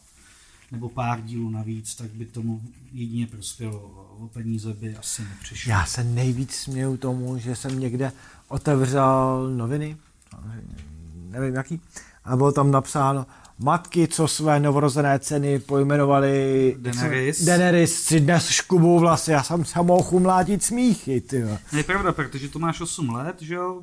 nebo 0.72 0.90
pár 0.90 1.22
dílů 1.22 1.49
navíc, 1.49 1.95
tak 1.95 2.10
by 2.10 2.26
tomu 2.26 2.61
jedině 2.91 3.27
prospělo. 3.27 3.80
O 4.19 4.27
peníze 4.27 4.73
by 4.73 4.95
asi 4.95 5.22
nepřišlo. 5.22 5.69
Já 5.69 5.85
se 5.85 6.03
nejvíc 6.03 6.56
směju 6.56 6.98
tomu, 6.98 7.38
že 7.38 7.56
jsem 7.56 7.80
někde 7.80 8.11
otevřel 8.48 9.49
noviny, 9.57 9.98
nevím 11.30 11.56
jaký, 11.56 11.81
a 12.23 12.35
bylo 12.35 12.52
tam 12.52 12.72
napsáno, 12.72 13.26
matky, 13.60 14.07
co 14.07 14.27
své 14.27 14.60
novorozené 14.60 15.19
ceny 15.19 15.60
pojmenovali 15.60 16.76
Daenerys. 16.80 17.45
Daenerys 17.45 18.03
si 18.03 18.19
dnes 18.19 18.49
škubou 18.49 18.99
vlasy, 18.99 19.31
já 19.31 19.44
jsem 19.44 19.65
se 19.65 19.81
mohl 19.81 20.10
umlátit 20.11 20.64
smíchy, 20.64 21.22
ty. 21.22 21.44
Je 21.76 21.84
pravda, 21.84 22.11
protože 22.11 22.49
to 22.49 22.60
máš 22.60 22.81
8 22.81 23.10
let, 23.10 23.41
že 23.41 23.53
jo? 23.53 23.81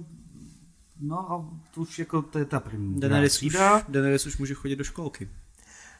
No 1.01 1.33
a 1.33 1.45
to 1.75 1.81
už 1.81 1.99
jako 1.99 2.23
to 2.23 2.39
je 2.39 2.45
ta 2.45 2.61
první. 2.61 3.01
Daenerys 3.01 3.43
už. 3.43 3.57
Daenerys 3.89 4.27
už 4.27 4.39
může 4.39 4.55
chodit 4.55 4.77
do 4.77 4.85
školky. 4.85 5.29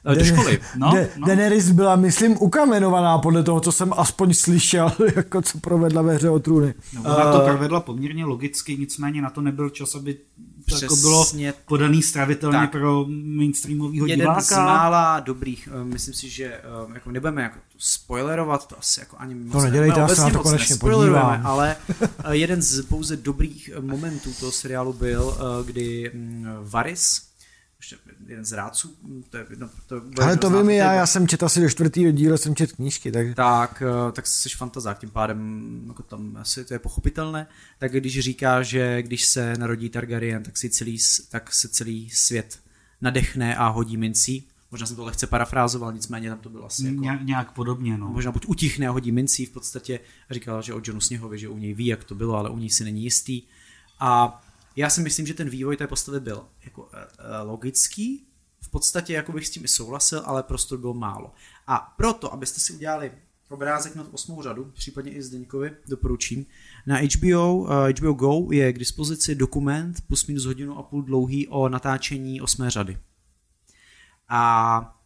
Eh, 0.05 0.15
Do 0.15 0.25
školy. 0.25 0.61
No, 0.77 0.93
De- 0.95 1.09
no. 1.17 1.27
Daenerys 1.27 1.71
byla, 1.71 1.97
myslím, 1.97 2.37
ukamenovaná 2.43 3.19
podle 3.19 3.43
toho, 3.43 3.61
co 3.61 3.73
jsem 3.73 3.93
aspoň 3.97 4.35
slyšel, 4.35 4.93
jako 5.17 5.43
co 5.43 5.59
provedla 5.61 6.03
ve 6.03 6.15
hře 6.15 6.31
o 6.31 6.39
trůny. 6.39 6.75
No, 6.95 7.01
ona 7.01 7.33
to 7.33 7.41
provedla 7.41 7.81
poměrně 7.81 8.25
logicky, 8.25 8.77
nicméně 8.77 9.23
na 9.23 9.31
to 9.31 9.41
nebyl 9.41 9.71
čas, 9.71 9.95
aby 9.95 10.17
to 10.79 10.85
jako 10.85 10.97
bylo 10.97 11.25
Přesně 11.25 11.55
podaný 11.67 12.03
stravitelně 12.03 12.59
tak. 12.59 12.71
pro 12.71 13.05
mainstreamového 13.09 14.07
jeden 14.07 14.19
diváka. 14.25 14.41
z 14.41 14.51
mála 14.51 15.21
dobrých, 15.21 15.69
eh, 15.81 15.85
myslím 15.85 16.15
si, 16.15 16.31
že 16.31 16.45
eh, 16.45 16.61
jako 16.95 17.11
nebudeme 17.11 17.43
jako 17.43 17.59
spoilerovat, 17.79 18.67
to 18.69 18.79
asi 18.79 19.01
jako 19.01 19.17
ani 19.19 19.35
moc 19.35 19.65
nedělejte, 19.65 19.97
ne, 19.97 20.01
já 20.01 20.09
se 20.09 20.13
obecně 20.13 20.25
na 20.25 20.31
to 20.31 20.37
moc 20.39 20.43
konečně 20.43 20.73
nespoilerujeme, 20.73 21.21
podívám. 21.21 21.47
ale 21.47 21.77
eh, 22.25 22.37
jeden 22.37 22.63
z 22.63 22.83
pouze 22.83 23.17
dobrých 23.17 23.71
momentů 23.81 24.33
toho 24.41 24.53
seriálu 24.53 24.93
byl, 24.93 25.37
kdy 25.67 26.11
mm, 26.15 26.47
Varys, 26.63 27.23
ještě 27.81 27.97
jeden 28.31 28.45
z 28.45 28.53
rádců, 28.53 28.97
mm, 29.03 29.25
to 29.31 29.37
je, 29.37 29.47
no, 29.57 29.69
to 29.87 30.01
bude 30.01 30.23
Ale 30.23 30.33
jedno 30.33 30.51
to 30.51 30.59
vím 30.59 30.71
já, 30.71 30.93
je- 30.93 30.99
já 30.99 31.07
jsem 31.07 31.29
četl 31.29 31.45
asi 31.45 31.61
do 31.61 31.69
čtvrtého 31.71 32.11
dílu, 32.11 32.37
jsem 32.37 32.55
četl 32.55 32.75
knížky, 32.77 33.13
takže... 33.13 33.35
tak, 33.35 33.83
eh, 33.87 34.13
tak 34.13 34.27
jsi 34.27 34.49
fantazák, 34.49 34.99
tím 34.99 35.11
pádem 35.11 35.83
jako 35.89 36.03
tam 36.03 36.37
asi 36.41 36.65
to 36.65 36.75
je 36.75 36.79
pochopitelné, 36.79 37.47
tak 37.79 37.93
když 37.93 38.21
říká, 38.21 38.63
že 38.63 39.03
když 39.03 39.25
se 39.25 39.55
narodí 39.59 39.89
Targaryen, 39.89 40.43
tak, 40.43 40.57
si 40.57 40.71
celý, 40.71 40.99
tak 41.31 41.55
se 41.55 41.69
celý 41.69 42.11
svět 42.11 42.59
nadechne 43.01 43.57
a 43.57 43.69
hodí 43.69 43.97
mincí. 43.97 44.47
Možná 44.71 44.87
jsem 44.87 44.97
to 44.97 45.05
lehce 45.05 45.27
parafrázoval, 45.27 45.93
nicméně 45.93 46.29
tam 46.29 46.39
to 46.39 46.49
bylo 46.49 46.65
asi 46.67 46.87
jako... 46.87 47.01
Ně, 47.01 47.19
nějak 47.23 47.53
podobně, 47.53 47.99
no. 47.99 48.09
Možná 48.09 48.33
buď 48.33 48.47
utichne 48.47 48.89
a 48.89 48.91
hodí 48.91 49.13
mincí 49.13 49.47
v 49.47 49.51
podstatě. 49.51 50.01
Říkala, 50.31 50.61
že 50.61 50.75
o 50.75 50.81
Johnu 50.85 51.01
Sněhovi, 51.01 51.39
že 51.39 51.49
u 51.49 51.59
něj 51.59 51.75
ví, 51.75 51.87
jak 51.87 52.05
to 52.05 52.15
bylo, 52.15 52.37
ale 52.37 52.51
u 52.51 52.59
něj 52.59 52.71
si 52.71 52.85
není 52.85 53.03
jistý. 53.05 53.43
A 54.01 54.43
já 54.81 54.91
si 54.91 55.01
myslím, 55.01 55.27
že 55.27 55.35
ten 55.35 55.49
vývoj 55.49 55.77
té 55.77 55.87
postavy 55.87 56.21
byl 56.21 56.47
jako 56.65 56.89
eh, 56.93 57.07
eh, 57.19 57.43
logický, 57.43 58.27
v 58.61 58.71
podstatě 58.71 59.13
jako 59.13 59.33
bych 59.33 59.47
s 59.47 59.51
tím 59.51 59.65
i 59.65 59.69
souhlasil, 59.69 60.23
ale 60.25 60.43
prostor 60.43 60.79
bylo 60.79 60.95
málo. 60.95 61.33
A 61.67 61.95
proto, 61.97 62.33
abyste 62.33 62.61
si 62.61 62.73
udělali 62.73 63.13
obrázek 63.49 63.95
na 63.95 64.05
tu 64.05 64.11
osmou 64.11 64.43
řadu, 64.43 64.65
případně 64.75 65.13
i 65.13 65.23
Zdeňkovi, 65.23 65.77
doporučím. 65.89 66.47
Na 66.87 66.97
HBO, 66.97 67.55
uh, 67.55 67.69
HBO 67.99 68.13
Go 68.13 68.53
je 68.53 68.73
k 68.73 68.79
dispozici 68.79 69.35
dokument 69.35 70.01
plus 70.07 70.27
minus 70.27 70.45
hodinu 70.45 70.79
a 70.79 70.83
půl 70.83 71.03
dlouhý 71.03 71.49
o 71.49 71.69
natáčení 71.69 72.41
osmé 72.41 72.71
řady. 72.71 72.99
A 74.29 75.01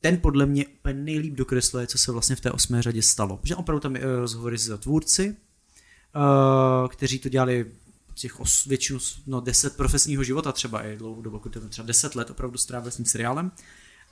ten 0.00 0.18
podle 0.20 0.46
mě 0.46 0.66
úplně 0.66 0.94
nejlíp 0.94 1.34
dokresluje, 1.34 1.86
co 1.86 1.98
se 1.98 2.12
vlastně 2.12 2.36
v 2.36 2.40
té 2.40 2.50
osmé 2.50 2.82
řadě 2.82 3.02
stalo. 3.02 3.36
Protože 3.36 3.56
opravdu 3.56 3.80
tam 3.80 3.96
je 3.96 4.02
eh, 4.02 4.16
rozhovory 4.16 4.58
s 4.58 4.78
tvůrci, 4.78 5.36
eh, 5.36 6.88
kteří 6.88 7.18
to 7.18 7.28
dělali 7.28 7.72
těch 8.20 8.40
os, 8.40 8.64
většinu, 8.64 8.98
no 9.26 9.40
10 9.40 9.76
profesního 9.76 10.24
života 10.24 10.52
třeba 10.52 10.82
i 10.82 10.96
dlouhou 10.96 11.22
dobu, 11.22 11.36
jako 11.36 11.68
třeba 11.68 11.86
10 11.86 12.14
let 12.14 12.30
opravdu 12.30 12.58
strávil 12.58 12.90
s 12.90 12.96
tím 12.96 13.04
seriálem. 13.04 13.52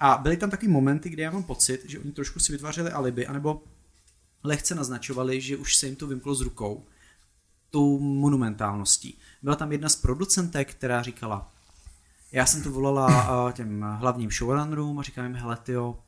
A 0.00 0.18
byly 0.18 0.36
tam 0.36 0.50
taky 0.50 0.68
momenty, 0.68 1.08
kdy 1.08 1.22
já 1.22 1.30
mám 1.30 1.42
pocit, 1.42 1.84
že 1.84 1.98
oni 1.98 2.12
trošku 2.12 2.40
si 2.40 2.52
vytvářeli 2.52 2.90
alibi, 2.90 3.26
anebo 3.26 3.62
lehce 4.44 4.74
naznačovali, 4.74 5.40
že 5.40 5.56
už 5.56 5.76
se 5.76 5.86
jim 5.86 5.96
to 5.96 6.06
vymklo 6.06 6.34
z 6.34 6.40
rukou 6.40 6.86
tou 7.70 7.98
monumentálností. 7.98 9.18
Byla 9.42 9.56
tam 9.56 9.72
jedna 9.72 9.88
z 9.88 9.96
producentek, 9.96 10.74
která 10.74 11.02
říkala, 11.02 11.52
já 12.32 12.46
jsem 12.46 12.62
to 12.62 12.70
volala 12.70 13.44
uh, 13.44 13.52
těm 13.52 13.80
hlavním 13.80 14.30
showrunnerům 14.30 14.98
a 14.98 15.02
říkám 15.02 15.24
jim, 15.24 15.34
hele 15.34 15.56
tyjo, 15.56 15.98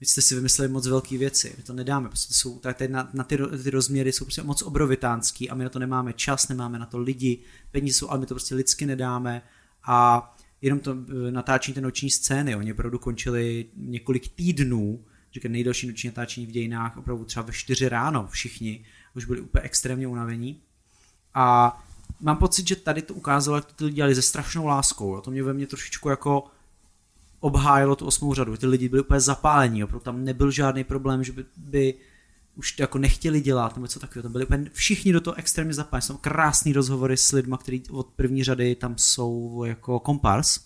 vy 0.00 0.06
jste 0.06 0.22
si 0.22 0.34
vymysleli 0.34 0.72
moc 0.72 0.86
velké 0.86 1.18
věci, 1.18 1.54
my 1.56 1.62
to 1.62 1.72
nedáme, 1.72 2.08
prostě 2.08 2.34
jsou, 2.34 2.58
tady 2.58 2.88
na, 2.88 3.10
na 3.12 3.24
ty, 3.24 3.38
ty, 3.62 3.70
rozměry 3.70 4.12
jsou 4.12 4.24
prostě 4.24 4.42
moc 4.42 4.62
obrovitánský 4.62 5.50
a 5.50 5.54
my 5.54 5.64
na 5.64 5.70
to 5.70 5.78
nemáme 5.78 6.12
čas, 6.12 6.48
nemáme 6.48 6.78
na 6.78 6.86
to 6.86 6.98
lidi, 6.98 7.38
peníze 7.70 7.98
jsou, 7.98 8.08
ale 8.08 8.20
my 8.20 8.26
to 8.26 8.34
prostě 8.34 8.54
lidsky 8.54 8.86
nedáme 8.86 9.42
a 9.84 10.30
jenom 10.62 10.80
to 10.80 10.96
eh, 11.28 11.30
natáčení 11.30 11.74
té 11.74 11.80
noční 11.80 12.10
scény, 12.10 12.56
oni 12.56 12.72
opravdu 12.72 12.98
končili 12.98 13.66
několik 13.76 14.28
týdnů, 14.28 15.04
říkám 15.34 15.52
nejdelší 15.52 15.86
noční 15.86 16.06
natáčení 16.06 16.46
v 16.46 16.50
dějinách, 16.50 16.96
opravdu 16.96 17.24
třeba 17.24 17.46
ve 17.46 17.52
4 17.52 17.88
ráno 17.88 18.28
všichni, 18.30 18.84
už 19.14 19.24
byli 19.24 19.40
úplně 19.40 19.62
extrémně 19.62 20.08
unavení 20.08 20.60
a 21.34 21.78
mám 22.20 22.36
pocit, 22.36 22.68
že 22.68 22.76
tady 22.76 23.02
to 23.02 23.14
ukázalo, 23.14 23.56
jak 23.56 23.64
to 23.64 23.74
ty 23.74 23.84
lidi 23.84 23.96
dělali 23.96 24.14
se 24.14 24.22
strašnou 24.22 24.66
láskou. 24.66 25.14
Jo. 25.14 25.20
To 25.20 25.30
mě 25.30 25.42
ve 25.42 25.54
mně 25.54 25.66
trošičku 25.66 26.08
jako 26.08 26.44
obhájilo 27.40 27.96
tu 27.96 28.06
osmou 28.06 28.34
řadu. 28.34 28.56
Ty 28.56 28.66
lidi 28.66 28.88
byli 28.88 29.02
úplně 29.02 29.20
zapálení, 29.20 29.84
opravdu 29.84 30.04
tam 30.04 30.24
nebyl 30.24 30.50
žádný 30.50 30.84
problém, 30.84 31.24
že 31.24 31.32
by, 31.32 31.44
by 31.56 31.94
už 32.54 32.72
to 32.72 32.82
jako 32.82 32.98
nechtěli 32.98 33.40
dělat, 33.40 33.76
nebo 33.76 33.84
něco 33.84 34.00
takového. 34.00 34.22
Tam 34.22 34.32
byli 34.32 34.44
úplně 34.44 34.70
všichni 34.72 35.12
do 35.12 35.20
toho 35.20 35.34
extrémně 35.34 35.74
zapálení. 35.74 36.02
Jsou 36.02 36.16
krásný 36.16 36.72
rozhovory 36.72 37.16
s 37.16 37.32
lidmi, 37.32 37.56
kteří 37.60 37.82
od 37.90 38.06
první 38.06 38.44
řady 38.44 38.74
tam 38.74 38.94
jsou 38.98 39.64
jako 39.64 40.00
kompars. 40.00 40.60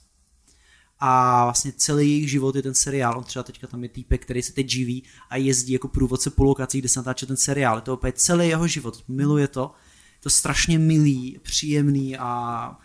A 0.98 1.44
vlastně 1.44 1.72
celý 1.76 2.10
jejich 2.10 2.30
život 2.30 2.56
je 2.56 2.62
ten 2.62 2.74
seriál. 2.74 3.18
On 3.18 3.24
třeba 3.24 3.42
teďka 3.42 3.66
tam 3.66 3.82
je 3.82 3.88
týpek, 3.88 4.22
který 4.22 4.42
se 4.42 4.52
teď 4.52 4.68
živí 4.68 5.02
a 5.30 5.36
jezdí 5.36 5.72
jako 5.72 5.88
průvodce 5.88 6.30
po 6.30 6.44
lokacích, 6.44 6.80
kde 6.80 6.88
se 6.88 7.00
natáče 7.00 7.26
ten 7.26 7.36
seriál. 7.36 7.76
Je 7.76 7.80
to 7.80 7.94
opět 7.94 8.20
celý 8.20 8.48
jeho 8.48 8.66
život. 8.66 9.04
Miluje 9.08 9.48
to. 9.48 9.74
Je 10.12 10.20
to 10.20 10.30
strašně 10.30 10.78
milý, 10.78 11.38
příjemný 11.42 12.16
a 12.18 12.78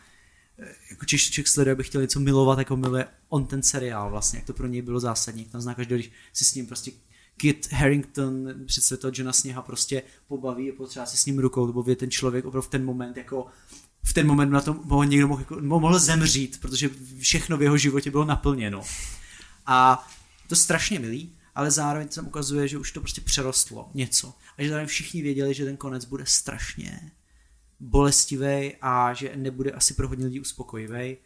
jako 0.90 1.06
Češ, 1.06 1.42
sleduje, 1.46 1.72
aby 1.72 1.84
chtěl 1.84 2.02
něco 2.02 2.20
milovat, 2.20 2.60
jako 2.60 2.78
miluje 2.78 3.06
on 3.30 3.46
ten 3.46 3.64
seriál 3.64 4.10
vlastně, 4.12 4.40
jak 4.40 4.46
to 4.46 4.54
pro 4.54 4.68
něj 4.68 4.82
bylo 4.82 5.00
zásadní. 5.00 5.42
Jak 5.44 5.52
Tam 5.52 5.62
zná 5.62 5.74
každý, 5.74 5.96
když 5.96 6.12
si 6.34 6.46
s 6.46 6.56
ním 6.56 6.68
prostě 6.68 6.92
Kit 7.38 7.72
Harrington, 7.72 8.54
představit 8.66 9.02
toho 9.02 9.12
Johna 9.16 9.34
Sněha, 9.34 9.62
prostě 9.62 10.04
pobaví 10.28 10.72
a 10.72 10.76
potřeba 10.78 11.06
si 11.06 11.18
s 11.18 11.26
ním 11.26 11.40
rukou, 11.40 11.68
nebo 11.68 11.84
je 11.88 11.96
ten 11.96 12.12
člověk 12.12 12.46
opravdu 12.46 12.68
v 12.68 12.72
ten 12.72 12.86
moment 12.86 13.18
jako 13.18 13.48
v 14.04 14.14
ten 14.14 14.28
moment 14.28 14.50
na 14.50 14.62
tom 14.62 14.82
mohl 14.84 15.06
někdo 15.06 15.28
mohl, 15.28 15.42
jako, 15.42 15.58
mohl 15.62 16.00
zemřít, 16.00 16.62
protože 16.62 16.90
všechno 17.20 17.58
v 17.58 17.62
jeho 17.62 17.78
životě 17.78 18.12
bylo 18.12 18.26
naplněno. 18.26 18.82
A 19.66 20.08
to 20.48 20.56
strašně 20.56 21.00
milý, 21.00 21.36
ale 21.56 21.72
zároveň 21.72 22.10
se 22.10 22.16
tam 22.16 22.28
ukazuje, 22.28 22.68
že 22.68 22.78
už 22.78 22.92
to 22.92 23.00
prostě 23.00 23.22
přerostlo 23.22 23.92
něco. 23.94 24.34
A 24.58 24.64
že 24.64 24.70
zároveň 24.70 24.88
všichni 24.88 25.22
věděli, 25.22 25.54
že 25.54 25.66
ten 25.66 25.78
konec 25.78 26.06
bude 26.06 26.26
strašně 26.26 27.12
bolestivý 27.80 28.74
a 28.82 29.14
že 29.14 29.32
nebude 29.36 29.72
asi 29.72 29.94
pro 29.94 30.08
hodně 30.08 30.26
lidí 30.26 30.40
uspokojivý. 30.40 31.18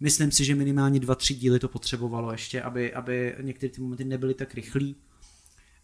Myslím 0.00 0.30
si, 0.30 0.44
že 0.44 0.54
minimálně 0.54 1.00
dva, 1.00 1.14
tři 1.14 1.34
díly 1.34 1.58
to 1.58 1.68
potřebovalo 1.68 2.32
ještě, 2.32 2.62
aby, 2.62 2.94
aby 2.94 3.36
některé 3.40 3.72
ty 3.72 3.80
momenty 3.80 4.04
nebyly 4.04 4.34
tak 4.34 4.54
rychlý. 4.54 4.96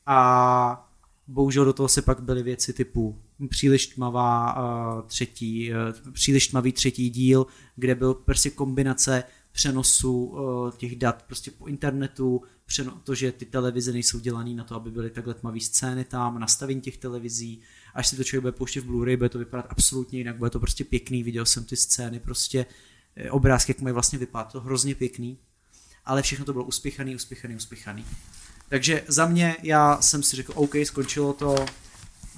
A 0.06 0.90
bohužel 1.26 1.64
do 1.64 1.72
toho 1.72 1.88
se 1.88 2.02
pak 2.02 2.22
byly 2.22 2.42
věci 2.42 2.72
typu 2.72 3.18
příliš 3.48 3.86
tmavá 3.86 4.56
uh, 4.56 5.02
třetí, 5.02 5.72
uh, 5.72 6.12
příliš 6.12 6.48
tmavý 6.48 6.72
třetí 6.72 7.10
díl, 7.10 7.46
kde 7.76 7.94
byl 7.94 8.14
prostě 8.14 8.50
kombinace 8.50 9.24
přenosu 9.54 10.24
uh, 10.24 10.70
těch 10.70 10.96
dat 10.96 11.22
prostě 11.22 11.50
po 11.50 11.66
internetu, 11.66 12.42
to, 13.04 13.14
že 13.14 13.32
ty 13.32 13.44
televize 13.44 13.92
nejsou 13.92 14.18
dělané 14.18 14.54
na 14.54 14.64
to, 14.64 14.74
aby 14.74 14.90
byly 14.90 15.10
takhle 15.10 15.34
tmavé 15.34 15.60
scény 15.60 16.04
tam, 16.04 16.40
nastavení 16.40 16.80
těch 16.80 16.96
televizí, 16.96 17.60
až 17.94 18.08
si 18.08 18.16
to 18.16 18.24
člověk 18.24 18.42
bude 18.42 18.52
pouštět 18.52 18.80
v 18.80 18.90
Blu-ray, 18.90 19.16
bude 19.16 19.28
to 19.28 19.38
vypadat 19.38 19.66
absolutně 19.68 20.18
jinak, 20.18 20.36
bude 20.36 20.50
to 20.50 20.60
prostě 20.60 20.84
pěkný, 20.84 21.22
viděl 21.22 21.46
jsem 21.46 21.64
ty 21.64 21.76
scény, 21.76 22.20
prostě 22.20 22.66
eh, 23.16 23.30
obrázky, 23.30 23.70
jak 23.70 23.80
mají 23.80 23.92
vlastně 23.92 24.18
vypadat, 24.18 24.52
to 24.52 24.60
hrozně 24.60 24.94
pěkný, 24.94 25.38
ale 26.04 26.22
všechno 26.22 26.44
to 26.44 26.52
bylo 26.52 26.64
uspěchaný, 26.64 27.14
uspěchaný, 27.14 27.56
uspěchaný. 27.56 28.04
Takže 28.68 29.04
za 29.08 29.26
mě, 29.26 29.56
já 29.62 30.00
jsem 30.00 30.22
si 30.22 30.36
řekl, 30.36 30.52
OK, 30.56 30.74
skončilo 30.84 31.32
to, 31.32 31.66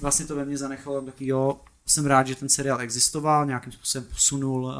vlastně 0.01 0.25
to 0.25 0.35
ve 0.35 0.45
mně 0.45 0.57
zanechalo 0.57 1.01
taky, 1.01 1.27
jo, 1.27 1.61
jsem 1.85 2.05
rád, 2.05 2.27
že 2.27 2.35
ten 2.35 2.49
seriál 2.49 2.81
existoval, 2.81 3.45
nějakým 3.45 3.71
způsobem 3.71 4.09
posunul 4.09 4.65
uh, 4.65 4.73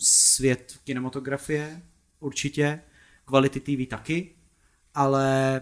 svět 0.00 0.74
kinematografie, 0.84 1.82
určitě, 2.20 2.80
kvality 3.24 3.60
TV 3.60 3.88
taky, 3.88 4.30
ale 4.94 5.60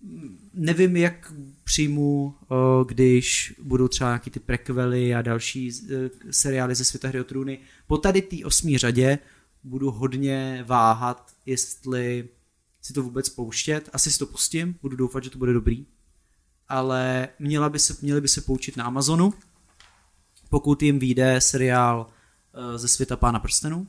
mm, 0.00 0.50
nevím, 0.54 0.96
jak 0.96 1.32
přijmu, 1.64 2.24
uh, 2.24 2.86
když 2.86 3.54
budou 3.62 3.88
třeba 3.88 4.10
nějaký 4.10 4.30
ty 4.30 4.40
prequely 4.40 5.14
a 5.14 5.22
další 5.22 5.72
uh, 5.72 5.88
seriály 6.30 6.74
ze 6.74 6.84
světa 6.84 7.08
hry 7.08 7.20
o 7.20 7.24
trůny. 7.24 7.58
Po 7.86 7.98
tady 7.98 8.22
té 8.22 8.36
osmý 8.44 8.78
řadě 8.78 9.18
budu 9.64 9.90
hodně 9.90 10.64
váhat, 10.66 11.32
jestli 11.46 12.28
si 12.82 12.92
to 12.92 13.02
vůbec 13.02 13.28
pouštět. 13.28 13.90
Asi 13.92 14.10
si 14.10 14.18
to 14.18 14.26
pustím, 14.26 14.74
budu 14.82 14.96
doufat, 14.96 15.24
že 15.24 15.30
to 15.30 15.38
bude 15.38 15.52
dobrý. 15.52 15.86
Ale 16.68 17.28
měla 17.38 17.68
by 17.68 17.78
se, 17.78 17.96
měli 18.02 18.20
by 18.20 18.28
se 18.28 18.40
poučit 18.40 18.76
na 18.76 18.84
Amazonu, 18.84 19.34
pokud 20.50 20.82
jim 20.82 20.98
vyjde 20.98 21.40
seriál 21.40 22.06
ze 22.76 22.88
světa 22.88 23.16
Pána 23.16 23.38
prstenů, 23.38 23.86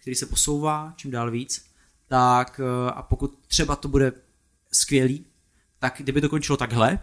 který 0.00 0.14
se 0.14 0.26
posouvá 0.26 0.92
čím 0.96 1.10
dál 1.10 1.30
víc, 1.30 1.64
tak 2.08 2.60
uh, 2.60 2.90
a 2.94 3.02
pokud 3.02 3.38
třeba 3.46 3.76
to 3.76 3.88
bude 3.88 4.12
skvělý, 4.72 5.24
tak 5.78 5.94
kdyby 5.98 6.20
to 6.20 6.28
končilo 6.28 6.56
takhle, 6.56 6.98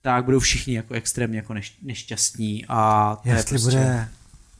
tak 0.00 0.24
budou 0.24 0.38
všichni 0.38 0.74
jako 0.74 0.94
extrémně 0.94 1.38
jako 1.38 1.54
neš, 1.54 1.78
nešťastní 1.82 2.64
a 2.68 3.16
to 3.22 3.28
je 3.28 3.34
Jestli 3.34 3.48
prostě... 3.48 3.70
bude 3.70 4.08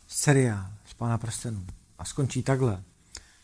seriál 0.09 0.67
z 0.87 0.95
Pána 0.95 1.19
prstenů 1.19 1.67
a 1.99 2.05
skončí 2.05 2.43
takhle, 2.43 2.83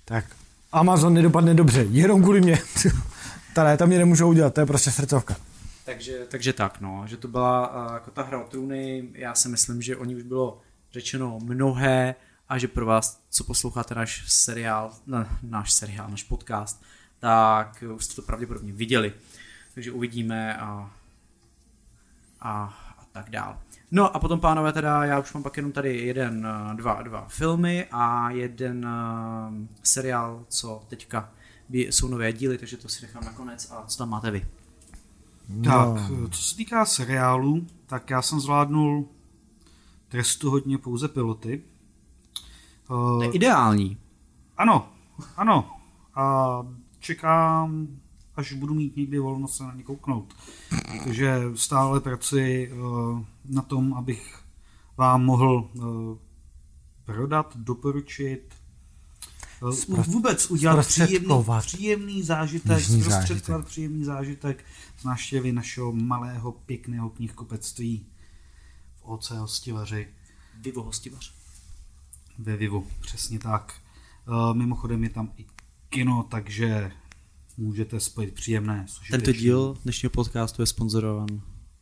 tak 0.05 0.25
Amazon 0.73 1.15
nedopadne 1.15 1.55
dobře, 1.55 1.87
jenom 1.91 2.23
kvůli 2.23 2.41
mě. 2.41 2.59
Tady 3.55 3.77
tam 3.77 3.89
mě 3.89 3.99
nemůžou 3.99 4.29
udělat, 4.29 4.55
to 4.55 4.61
je 4.61 4.67
prostě 4.67 4.91
srdcovka. 4.91 5.37
Takže, 5.85 6.27
takže 6.29 6.53
tak, 6.53 6.81
no, 6.81 7.05
že 7.07 7.17
to 7.17 7.29
byla 7.29 7.87
uh, 7.87 7.93
jako 7.93 8.11
ta 8.11 8.23
hra 8.23 8.39
o 8.39 8.49
trůny, 8.49 9.09
já 9.13 9.35
si 9.35 9.49
myslím, 9.49 9.83
že 9.83 9.97
o 9.97 10.05
ní 10.05 10.17
už 10.17 10.23
bylo 10.23 10.61
řečeno 10.93 11.39
mnohé 11.43 12.15
a 12.49 12.59
že 12.59 12.69
pro 12.69 12.87
vás, 12.87 13.23
co 13.31 13.45
posloucháte 13.45 13.95
náš 13.95 14.25
seriál, 14.27 14.93
no, 15.07 15.27
náš 15.43 15.73
seriál, 15.73 16.11
náš 16.11 16.23
podcast, 16.23 16.83
tak 17.19 17.85
už 17.95 18.05
jste 18.05 18.15
to 18.15 18.23
pravděpodobně 18.23 18.73
viděli. 18.73 19.13
Takže 19.75 19.93
uvidíme 19.93 20.57
a, 20.57 20.91
a, 22.41 22.75
a 22.99 23.05
tak 23.13 23.31
dál. 23.31 23.59
No 23.91 24.17
a 24.17 24.19
potom, 24.19 24.41
pánové, 24.41 24.73
teda 24.73 25.05
já 25.05 25.19
už 25.19 25.33
mám 25.33 25.43
pak 25.43 25.57
jenom 25.57 25.73
tady 25.73 25.99
jeden, 25.99 26.49
dva, 26.75 27.03
dva 27.03 27.29
filmy 27.29 27.87
a 27.93 28.31
jeden 28.31 28.87
uh, 28.87 29.55
seriál, 29.83 30.45
co 30.49 30.83
teďka 30.89 31.31
jsou 31.69 32.09
nové 32.09 32.33
díly, 32.33 32.59
takže 32.59 32.77
to 32.77 32.89
si 32.89 33.03
nechám 33.03 33.25
nakonec. 33.25 33.71
A 33.71 33.85
co 33.87 33.99
tam 33.99 34.09
máte 34.11 34.31
vy? 34.31 34.47
Tak, 35.65 36.11
no. 36.11 36.29
co 36.29 36.43
se 36.43 36.57
týká 36.57 36.85
seriálu, 36.85 37.67
tak 37.87 38.11
já 38.11 38.23
jsem 38.23 38.41
zvládnul 38.41 39.09
trestu 40.09 40.51
hodně 40.51 40.79
pouze 40.79 41.09
piloty. 41.09 41.63
To 42.87 43.23
je 43.23 43.31
ideální. 43.31 43.99
Ano, 44.57 44.93
ano. 45.37 45.71
A 46.15 46.67
čekám, 46.99 47.89
až 48.37 48.53
budu 48.53 48.75
mít 48.75 48.97
někdy 48.97 49.19
volno 49.19 49.49
se 49.49 49.63
na 49.63 49.75
ně 49.75 49.83
kouknout. 49.83 50.35
Takže 51.05 51.43
stále 51.55 52.01
pracuji 52.01 52.73
uh, 52.73 53.23
na 53.45 53.63
tom, 53.63 53.95
abych 53.95 54.39
vám 54.97 55.25
mohl 55.25 55.71
uh, 55.75 56.19
prodat, 57.05 57.57
doporučit, 57.57 58.55
uh, 59.63 60.05
vůbec 60.05 60.51
udělat 60.51 60.87
příjemný, 60.87 61.45
příjemný 61.61 62.23
zážitek, 62.23 62.81
zprostředkovat 62.81 63.67
příjemný 63.67 64.05
zážitek 64.05 64.65
z 64.99 65.05
návštěvy 65.05 65.53
našeho 65.53 65.93
malého, 65.93 66.53
pěkného 66.53 67.11
knihkupectví 67.11 68.07
OC 69.09 69.31
Hostivaři. 69.31 70.09
Vivo 70.61 70.83
Hostivař. 70.83 71.33
Ve 72.39 72.57
Vivu, 72.57 72.87
přesně 73.01 73.39
tak. 73.39 73.75
Uh, 74.29 74.55
mimochodem 74.55 75.05
je 75.05 75.11
tam 75.11 75.33
i 75.37 75.47
kino, 75.89 76.27
takže 76.31 76.93
můžete 77.57 78.01
spojit 78.01 78.35
příjemné. 78.35 78.87
Tento 79.11 79.33
díl 79.33 79.77
dnešního 79.83 80.11
podcastu 80.11 80.63
je 80.63 80.67
sponzorován 80.67 81.29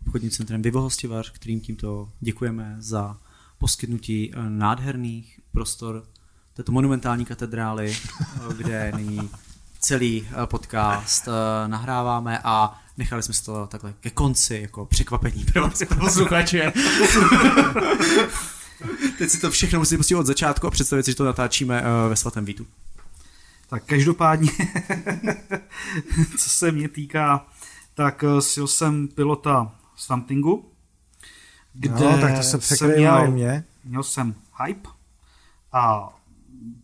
obchodním 0.06 0.30
centrem 0.30 0.62
Vivo 0.62 0.80
Hostivař, 0.80 1.30
kterým 1.30 1.60
tímto 1.60 2.08
děkujeme 2.20 2.76
za 2.78 3.20
poskytnutí 3.58 4.32
eh, 4.34 4.50
nádherných 4.50 5.40
prostor 5.52 6.08
této 6.52 6.72
monumentální 6.72 7.24
katedrály, 7.24 7.96
eh, 7.96 8.54
kde 8.56 8.92
nyní 8.96 9.30
celý 9.80 10.28
podcast 10.46 11.28
nahráváme 11.66 12.40
a 12.44 12.85
nechali 12.98 13.22
jsme 13.22 13.34
to 13.44 13.66
takhle 13.66 13.94
ke 14.00 14.10
konci 14.10 14.58
jako 14.62 14.86
překvapení 14.86 15.44
pro 15.44 15.62
vás 15.62 15.80
jako 15.80 15.94
posluchače. 15.94 16.72
Teď 19.18 19.30
si 19.30 19.40
to 19.40 19.50
všechno 19.50 19.78
musím 19.78 19.98
pustit 19.98 20.14
od 20.14 20.26
začátku 20.26 20.66
a 20.66 20.70
představit 20.70 21.02
si, 21.02 21.10
že 21.10 21.14
to 21.14 21.24
natáčíme 21.24 21.84
ve 22.08 22.16
svatém 22.16 22.44
Vítu. 22.44 22.66
Tak 23.68 23.84
každopádně, 23.84 24.50
co 26.38 26.48
se 26.48 26.72
mě 26.72 26.88
týká, 26.88 27.46
tak 27.94 28.24
sil 28.50 28.66
jsem 28.66 29.08
pilota 29.08 29.72
Swampingu, 29.96 30.72
kde 31.72 32.04
no, 32.04 32.18
tak 32.20 32.36
to 32.36 32.42
se 32.42 32.60
jsem 32.60 32.96
měl, 32.96 33.30
mě. 33.30 33.64
měl 33.84 34.02
jsem 34.02 34.34
hype 34.64 34.88
a 35.72 36.08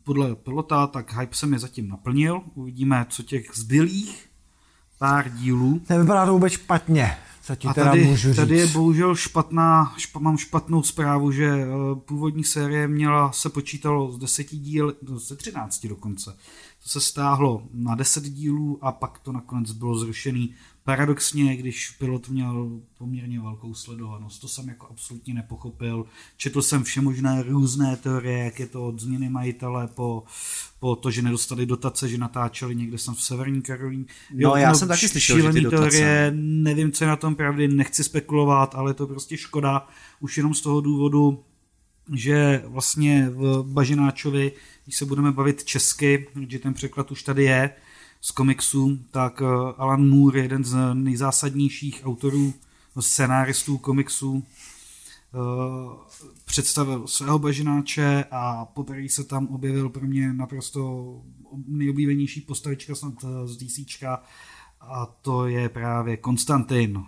podle 0.04 0.34
pilota, 0.34 0.86
tak 0.86 1.12
hype 1.12 1.34
se 1.34 1.46
mi 1.46 1.58
zatím 1.58 1.88
naplnil. 1.88 2.42
Uvidíme, 2.54 3.06
co 3.08 3.22
těch 3.22 3.50
zbylých 3.54 4.28
pár 5.02 5.30
dílů. 5.30 5.80
Nevypadá 5.88 6.26
to 6.26 6.32
vůbec 6.32 6.52
špatně. 6.52 7.16
Co 7.42 7.56
ti 7.56 7.68
a 7.68 7.74
teda 7.74 7.90
tady, 7.90 8.04
můžu 8.04 8.28
říct. 8.28 8.36
tady 8.36 8.58
je 8.58 8.66
bohužel 8.66 9.14
špatná, 9.14 9.94
špa, 9.96 10.18
mám 10.18 10.38
špatnou 10.38 10.82
zprávu, 10.82 11.32
že 11.32 11.52
uh, 11.52 11.98
původní 11.98 12.44
série 12.44 12.88
měla, 12.88 13.32
se 13.32 13.48
počítalo 13.48 14.12
z 14.12 14.18
deseti 14.18 14.56
díl, 14.56 14.94
ze 15.16 15.36
třinácti 15.36 15.88
dokonce. 15.88 16.30
To 16.82 16.88
se 16.88 17.00
stáhlo 17.00 17.62
na 17.74 17.94
deset 17.94 18.24
dílů 18.24 18.78
a 18.82 18.92
pak 18.92 19.18
to 19.18 19.32
nakonec 19.32 19.72
bylo 19.72 19.98
zrušený 19.98 20.54
paradoxně, 20.84 21.56
když 21.56 21.90
pilot 21.90 22.28
měl 22.28 22.80
poměrně 22.98 23.40
velkou 23.40 23.74
sledovanost, 23.74 24.40
to 24.40 24.48
jsem 24.48 24.68
jako 24.68 24.86
absolutně 24.90 25.34
nepochopil. 25.34 26.06
Četl 26.36 26.62
jsem 26.62 26.84
vše 26.84 27.00
možné 27.00 27.42
různé 27.42 27.96
teorie, 27.96 28.44
jak 28.44 28.60
je 28.60 28.66
to 28.66 28.86
od 28.86 29.00
změny 29.00 29.28
majitele 29.28 29.88
po, 29.88 30.22
po 30.80 30.96
to, 30.96 31.10
že 31.10 31.22
nedostali 31.22 31.66
dotace, 31.66 32.08
že 32.08 32.18
natáčeli 32.18 32.74
někde 32.74 32.98
jsem 32.98 33.14
v 33.14 33.22
Severní 33.22 33.62
Karolíně. 33.62 34.04
No, 34.34 34.56
já 34.56 34.68
no, 34.68 34.74
jsem 34.74 34.88
taky 34.88 35.08
slyšel, 35.08 35.40
že 35.40 35.52
ty 35.52 35.60
dotace. 35.60 35.90
teorie, 35.90 36.32
nevím, 36.36 36.92
co 36.92 37.04
je 37.04 37.08
na 37.08 37.16
tom 37.16 37.34
pravdy, 37.34 37.68
nechci 37.68 38.04
spekulovat, 38.04 38.74
ale 38.74 38.90
je 38.90 38.94
to 38.94 39.06
prostě 39.06 39.36
škoda, 39.36 39.88
už 40.20 40.36
jenom 40.36 40.54
z 40.54 40.60
toho 40.60 40.80
důvodu, 40.80 41.44
že 42.14 42.62
vlastně 42.66 43.30
v 43.30 43.62
Bažináčovi, 43.62 44.52
když 44.84 44.96
se 44.96 45.04
budeme 45.04 45.32
bavit 45.32 45.64
česky, 45.64 46.26
že 46.48 46.58
ten 46.58 46.74
překlad 46.74 47.10
už 47.10 47.22
tady 47.22 47.44
je, 47.44 47.70
z 48.22 48.30
komiksů, 48.30 48.98
tak 49.10 49.42
eh, 49.42 49.74
Alan 49.76 50.08
Moore 50.08 50.38
je 50.38 50.44
jeden 50.44 50.64
z 50.64 50.94
nejzásadnějších 50.94 52.02
autorů, 52.04 52.54
scenáristů 53.00 53.78
komiksů, 53.78 54.42
eh, 54.42 55.38
představil 56.44 57.06
svého 57.06 57.38
bažináče 57.38 58.24
a 58.30 58.64
poprvé 58.64 59.08
se 59.08 59.24
tam 59.24 59.46
objevil 59.46 59.88
pro 59.88 60.06
mě 60.06 60.32
naprosto 60.32 61.22
nejoblíbenější 61.66 62.40
postavička 62.40 62.94
snad 62.94 63.14
eh, 63.24 63.48
z 63.48 63.56
DC 63.56 64.02
a 64.80 65.06
to 65.22 65.46
je 65.46 65.68
právě 65.68 66.16
Konstantin 66.16 67.04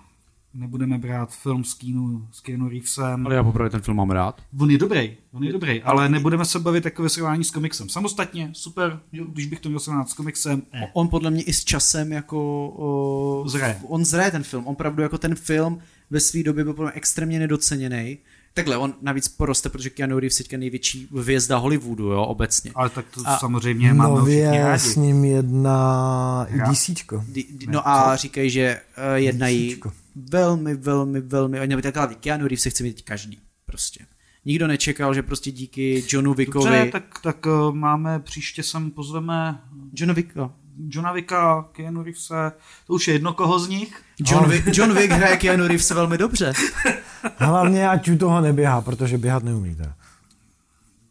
nebudeme 0.55 0.98
brát 0.98 1.32
film 1.32 1.64
s, 1.64 1.74
Keanu, 1.74 2.28
s 2.32 2.40
Keanu 2.40 2.68
Reevesem. 2.68 3.26
Ale 3.26 3.35
já 3.35 3.43
poprvé 3.43 3.70
ten 3.70 3.81
film 3.81 3.97
mám 3.97 4.10
rád. 4.10 4.43
On 4.60 4.70
je 4.70 4.78
dobrý, 4.78 5.16
on 5.32 5.44
je 5.44 5.52
dobrý, 5.52 5.82
ale 5.82 6.09
nebudeme 6.09 6.44
se 6.44 6.59
bavit 6.59 6.85
jako 6.85 7.02
ve 7.02 7.09
srovnání 7.09 7.44
s 7.44 7.51
komiksem. 7.51 7.89
Samostatně, 7.89 8.51
super, 8.52 9.01
když 9.10 9.47
bych 9.47 9.60
to 9.60 9.68
měl 9.68 9.81
srovnat 9.81 10.09
s 10.09 10.14
komiksem. 10.14 10.62
Eh. 10.72 10.89
On 10.93 11.09
podle 11.09 11.31
mě 11.31 11.43
i 11.43 11.52
s 11.52 11.64
časem 11.64 12.12
jako... 12.12 12.68
O, 12.76 13.48
zraje. 13.48 13.81
On 13.89 14.05
zraje 14.05 14.31
ten 14.31 14.43
film, 14.43 14.66
on 14.66 14.72
opravdu 14.72 15.02
jako 15.02 15.18
ten 15.18 15.35
film 15.35 15.78
ve 16.10 16.20
své 16.20 16.43
době 16.43 16.64
byl 16.64 16.74
podle 16.74 16.90
mě 16.90 16.97
extrémně 16.97 17.39
nedoceněný. 17.39 18.18
Takhle, 18.55 18.76
on 18.76 18.94
navíc 19.02 19.28
poroste, 19.28 19.68
protože 19.68 19.90
Keanu 19.90 20.18
Reeves 20.18 20.36
teďka 20.36 20.56
největší 20.56 21.09
hvězda 21.18 21.56
Hollywoodu, 21.56 22.05
jo, 22.05 22.22
obecně. 22.22 22.70
Ale 22.74 22.90
tak 22.90 23.06
to 23.14 23.20
a 23.24 23.39
samozřejmě 23.39 23.94
máme 23.94 24.14
Nově 24.14 24.72
s 24.72 24.97
ním 24.97 25.24
jedna 25.24 26.47
DCčko. 26.70 27.24
No 27.70 27.89
a 27.89 28.16
říkají, 28.16 28.51
že 28.51 28.81
uh, 28.98 29.14
jednají 29.14 29.76
velmi, 30.14 30.74
velmi, 30.74 31.20
velmi, 31.20 31.60
oni 31.60 31.82
takhle 31.82 32.14
Keanu 32.14 32.48
Reeves 32.48 32.62
se 32.62 32.70
chce 32.70 32.82
mít 32.82 33.02
každý, 33.02 33.40
prostě. 33.66 34.06
Nikdo 34.44 34.66
nečekal, 34.66 35.14
že 35.14 35.22
prostě 35.22 35.50
díky 35.50 36.04
Johnu 36.08 36.34
Wickovi... 36.34 36.64
Dobře, 36.64 36.90
tak, 36.92 37.20
tak 37.22 37.46
uh, 37.46 37.74
máme, 37.74 38.20
příště 38.20 38.62
sem 38.62 38.90
pozveme... 38.90 39.60
Johna 39.94 40.14
Wicka. 40.14 40.52
Johna 40.88 41.12
Wicka, 41.12 41.68
Keanu 41.72 42.02
Reevese, 42.02 42.52
to 42.86 42.92
už 42.92 43.08
je 43.08 43.14
jedno 43.14 43.32
koho 43.32 43.58
z 43.58 43.68
nich. 43.68 44.02
John, 44.18 44.50
Wick, 44.50 44.76
John 44.76 44.94
Wick 44.94 45.12
hraje 45.12 45.36
Keanu 45.36 45.66
Reeves 45.66 45.90
velmi 45.90 46.18
dobře. 46.18 46.52
Hlavně 47.36 47.88
ať 47.88 48.08
u 48.08 48.18
toho 48.18 48.40
neběhá, 48.40 48.80
protože 48.80 49.18
běhat 49.18 49.44
neumíte. 49.44 49.94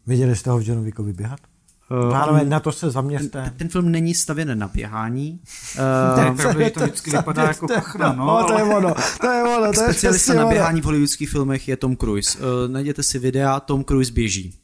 Viděli 0.06 0.36
jste 0.36 0.50
ho 0.50 0.58
v 0.58 0.68
Johnu 0.68 0.82
Wickovi 0.82 1.12
běhat? 1.12 1.40
Uh, 1.90 2.10
Pánové, 2.10 2.44
na 2.44 2.60
to 2.60 2.72
se 2.72 2.90
zaměřte. 2.90 3.42
Ten, 3.42 3.52
ten 3.56 3.68
film 3.68 3.90
není 3.90 4.14
stavěn 4.14 4.58
na 4.58 4.68
běhání. 4.68 5.40
Uh, 5.78 6.36
to, 6.42 6.42
to, 6.42 6.70
to 6.70 6.80
vždycky 6.80 7.10
vypadá 7.10 7.42
jako 7.42 7.68
kachna, 7.68 8.12
no. 8.12 8.26
no 8.26 8.44
to 8.44 8.58
je 8.58 8.62
ono, 8.62 8.94
to 9.20 9.30
je 9.30 9.42
ono. 9.42 9.72
To 9.72 9.80
Specialista 9.82 10.34
na 10.34 10.46
běhání 10.46 10.80
v 10.80 10.84
hollywoodských 10.84 11.30
filmech 11.30 11.68
je 11.68 11.76
Tom 11.76 11.96
Cruise. 11.96 12.38
Uh, 12.38 12.44
najděte 12.72 13.02
si 13.02 13.18
videa, 13.18 13.60
Tom 13.60 13.84
Cruise 13.84 14.12
běží. 14.12 14.54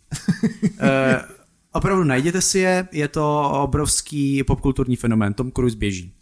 uh, 0.63 0.89
opravdu 1.73 2.05
najděte 2.05 2.41
si 2.41 2.59
je, 2.59 2.89
je 2.93 3.09
to 3.09 3.51
obrovský 3.63 4.45
popkulturní 4.45 4.97
fenomén. 4.97 5.35
Tom 5.35 5.53
Cruise 5.53 5.77
běží. 5.77 6.15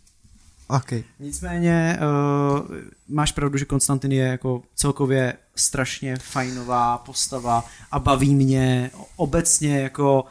Okay. 0.69 1.05
Nicméně 1.19 1.99
uh, 2.01 2.77
máš 3.09 3.33
pravdu, 3.33 3.59
že 3.59 3.65
Konstantin 3.65 4.13
je 4.13 4.25
jako 4.25 4.63
celkově 4.75 5.35
strašně 5.57 6.17
fajnová 6.17 6.99
postava 6.99 7.65
a 7.91 7.99
baví 7.99 8.35
mě 8.35 8.91
obecně 9.17 9.81
jako 9.81 10.25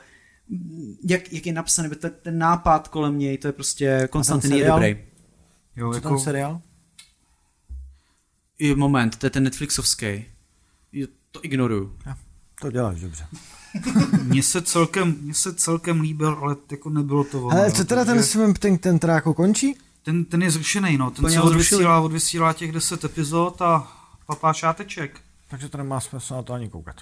jak, 1.04 1.34
jak 1.34 1.46
je 1.46 1.54
napsaný, 1.54 1.90
ten, 1.90 2.12
ten 2.22 2.38
nápad 2.38 2.88
kolem 2.88 3.20
něj, 3.20 3.38
to 3.38 3.48
je 3.48 3.52
prostě 3.52 4.08
Konstantin 4.12 4.54
je 4.54 4.68
dobrý. 4.68 4.98
Jo, 5.76 5.92
Co 5.92 5.98
jako... 5.98 6.10
ten 6.10 6.20
seriál? 6.20 6.62
I 8.60 8.76
moment, 8.76 9.16
to 9.16 9.26
je 9.26 9.30
ten 9.30 9.44
Netflixovský. 9.44 10.26
To 11.32 11.40
ignoruju. 11.46 11.96
Ja, 12.06 12.18
to 12.62 12.72
děláš 12.72 13.02
dobře. 13.02 13.28
mně 14.24 14.44
se 14.44 14.62
celkem, 14.62 15.18
mně 15.22 15.34
se 15.34 15.56
celkem 15.56 16.02
líbil, 16.02 16.40
ale 16.42 16.56
jako 16.72 16.90
nebylo 16.90 17.24
to 17.24 17.42
ono. 17.42 17.58
Ale 17.58 17.72
co 17.72 17.86
teda 17.86 18.06
ten 18.06 18.24
svým 18.24 18.54
ten, 18.54 18.78
ten 18.78 19.00
teda 19.00 19.14
jako 19.14 19.34
končí? 19.34 19.78
Ten, 20.04 20.26
ten 20.26 20.42
je 20.42 20.52
zrušený, 20.52 20.98
no. 20.98 21.12
Ten 21.12 21.32
se 21.32 21.42
odvysílá, 21.42 22.00
odvysílá 22.00 22.54
těch 22.54 22.72
10 22.72 23.04
epizod 23.04 23.62
a 23.62 23.92
papá 24.26 24.54
šáteček. 24.54 25.22
Takže 25.50 25.70
to 25.70 25.78
nemá 25.78 26.00
smysl 26.00 26.34
na 26.34 26.42
to 26.44 26.54
ani 26.54 26.70
koukat. 26.70 26.96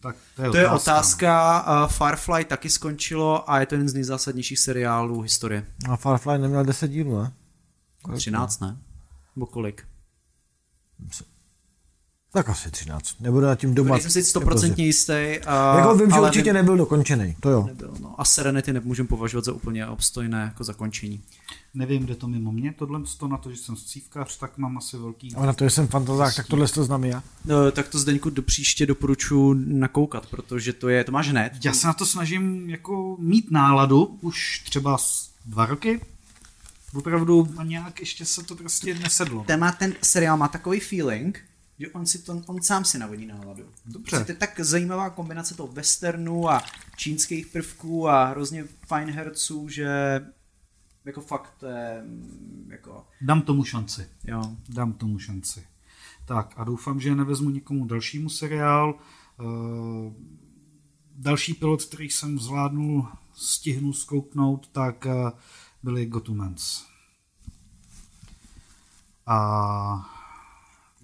Tak 0.00 0.16
to 0.36 0.42
je, 0.42 0.50
to 0.50 0.56
je 0.56 0.70
otázka. 0.70 1.64
Uh, 1.84 1.90
Firefly 1.90 2.44
taky 2.44 2.70
skončilo 2.70 3.50
a 3.50 3.60
je 3.60 3.66
to 3.66 3.74
jeden 3.74 3.88
z 3.88 3.94
nejzásadnějších 3.94 4.58
seriálů 4.58 5.20
historie. 5.20 5.66
A 5.90 5.96
Firefly 5.96 6.38
neměl 6.38 6.64
10 6.64 6.88
dílů, 6.88 7.22
ne? 7.22 7.32
Kolik 8.02 8.18
13, 8.18 8.60
ne? 8.60 8.76
Nebo 9.36 9.46
kolik? 9.46 9.84
Tak 12.32 12.48
asi 12.48 12.70
13. 12.70 13.20
Nebudu 13.20 13.46
nad 13.46 13.54
tím 13.54 13.74
doma. 13.74 13.94
Nejsem 13.94 14.10
si 14.10 14.24
stoprocentně 14.24 14.84
jistý. 14.84 15.12
Uh, 15.12 15.78
jako 15.78 15.94
vím, 15.94 16.10
že 16.10 16.20
určitě 16.20 16.50
vím, 16.50 16.54
nebyl 16.54 16.76
dokončený, 16.76 17.36
to 17.40 17.50
jo. 17.50 17.62
Nebyl, 17.66 17.94
no. 18.00 18.20
A 18.20 18.24
Serenity 18.24 18.72
nemůžeme 18.72 19.08
považovat 19.08 19.44
za 19.44 19.52
úplně 19.52 19.86
obstojné 19.86 20.40
jako 20.40 20.64
zakončení. 20.64 21.22
Nevím, 21.74 22.04
kde 22.04 22.14
to 22.14 22.28
mimo 22.28 22.52
mě, 22.52 22.72
tohle 22.72 23.00
to 23.18 23.28
na 23.28 23.36
to, 23.36 23.50
že 23.50 23.56
jsem 23.56 23.76
scívkař, 23.76 24.38
tak 24.38 24.58
mám 24.58 24.78
asi 24.78 24.96
velký... 24.96 25.34
A 25.34 25.46
na 25.46 25.52
to, 25.52 25.64
že 25.64 25.70
jsem 25.70 25.86
fantazák, 25.86 26.34
tak 26.34 26.46
tohle 26.46 26.68
to 26.68 26.84
znám 26.84 27.04
já. 27.04 27.22
No, 27.44 27.72
tak 27.72 27.88
to 27.88 27.98
Zdeňku 27.98 28.30
do 28.30 28.42
příště 28.42 28.86
doporučuji 28.86 29.54
nakoukat, 29.54 30.26
protože 30.26 30.72
to 30.72 30.88
je, 30.88 31.04
to 31.04 31.12
máš 31.12 31.28
hned. 31.28 31.52
Já 31.64 31.72
se 31.72 31.86
na 31.86 31.92
to 31.92 32.06
snažím 32.06 32.70
jako 32.70 33.16
mít 33.20 33.50
náladu 33.50 34.18
už 34.20 34.62
třeba 34.64 34.96
dva 35.46 35.66
roky, 35.66 36.00
opravdu 36.94 37.48
a 37.56 37.64
nějak 37.64 38.00
ještě 38.00 38.24
se 38.24 38.42
to 38.42 38.56
prostě 38.56 38.94
nesedlo. 38.94 39.44
Ten, 39.46 39.60
má, 39.60 39.72
ten 39.72 39.94
seriál 40.02 40.36
má 40.36 40.48
takový 40.48 40.80
feeling, 40.80 41.44
že 41.78 41.88
on, 41.88 42.06
si 42.06 42.18
to, 42.18 42.42
on 42.46 42.62
sám 42.62 42.84
si 42.84 42.98
navodí 42.98 43.26
náladu. 43.26 43.64
Dobře. 43.86 44.10
Prostě 44.10 44.24
to 44.24 44.32
je 44.32 44.36
tak 44.36 44.60
zajímavá 44.60 45.10
kombinace 45.10 45.54
toho 45.54 45.72
westernu 45.72 46.50
a 46.50 46.62
čínských 46.96 47.46
prvků 47.46 48.08
a 48.08 48.24
hrozně 48.24 48.64
fajn 48.86 49.10
herců, 49.10 49.68
že 49.68 49.88
jako 51.04 51.20
fakt 51.20 51.64
je, 51.68 52.04
jako... 52.68 53.06
Dám 53.20 53.42
tomu 53.42 53.64
šanci. 53.64 54.08
Jo. 54.24 54.56
Dám 54.68 54.92
tomu 54.92 55.18
šanci. 55.18 55.66
Tak 56.24 56.54
a 56.56 56.64
doufám, 56.64 57.00
že 57.00 57.14
nevezmu 57.14 57.50
někomu 57.50 57.84
dalšímu 57.84 58.28
seriál. 58.28 58.94
Uh, 59.40 60.12
další 61.16 61.54
pilot, 61.54 61.84
který 61.84 62.10
jsem 62.10 62.38
zvládnul, 62.38 63.08
stihnu 63.34 63.92
zkouknout, 63.92 64.68
tak 64.68 65.06
uh, 65.06 65.30
byly 65.82 66.06
Gotumans. 66.06 66.84
A 69.26 70.10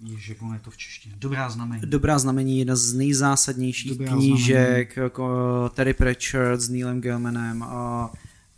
Ježiš, 0.03 0.29
jak 0.29 0.37
je 0.53 0.59
to 0.59 0.71
v 0.71 0.77
češtině. 0.77 1.15
Dobrá 1.17 1.49
znamení. 1.49 1.81
Dobrá 1.85 2.19
znamení, 2.19 2.59
jedna 2.59 2.75
z 2.75 2.93
nejzásadnějších 2.93 3.97
Dobrá 3.97 4.13
knížek, 4.13 4.93
znamení. 4.93 5.03
jako 5.05 5.71
Terry 5.73 5.93
Pratchett 5.93 6.61
s 6.61 6.69
Neilem 6.69 7.01
Gaimanem. 7.01 7.63
A 7.63 8.11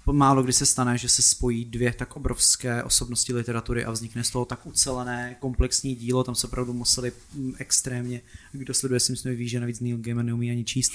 málo 0.05 0.43
kdy 0.43 0.53
se 0.53 0.65
stane, 0.65 0.97
že 0.97 1.09
se 1.09 1.21
spojí 1.21 1.65
dvě 1.65 1.93
tak 1.93 2.15
obrovské 2.15 2.83
osobnosti 2.83 3.33
literatury 3.33 3.85
a 3.85 3.91
vznikne 3.91 4.23
z 4.23 4.29
toho 4.29 4.45
tak 4.45 4.65
ucelené, 4.65 5.35
komplexní 5.39 5.95
dílo, 5.95 6.23
tam 6.23 6.35
se 6.35 6.47
opravdu 6.47 6.73
museli 6.73 7.11
mm, 7.33 7.53
extrémně, 7.59 8.21
kdo 8.51 8.73
sleduje 8.73 8.99
Simpsonovi 8.99 9.37
ví, 9.37 9.49
že 9.49 9.59
navíc 9.59 9.79
Neil 9.79 9.97
Gaiman 9.97 10.25
neumí 10.25 10.51
ani 10.51 10.63
číst, 10.63 10.91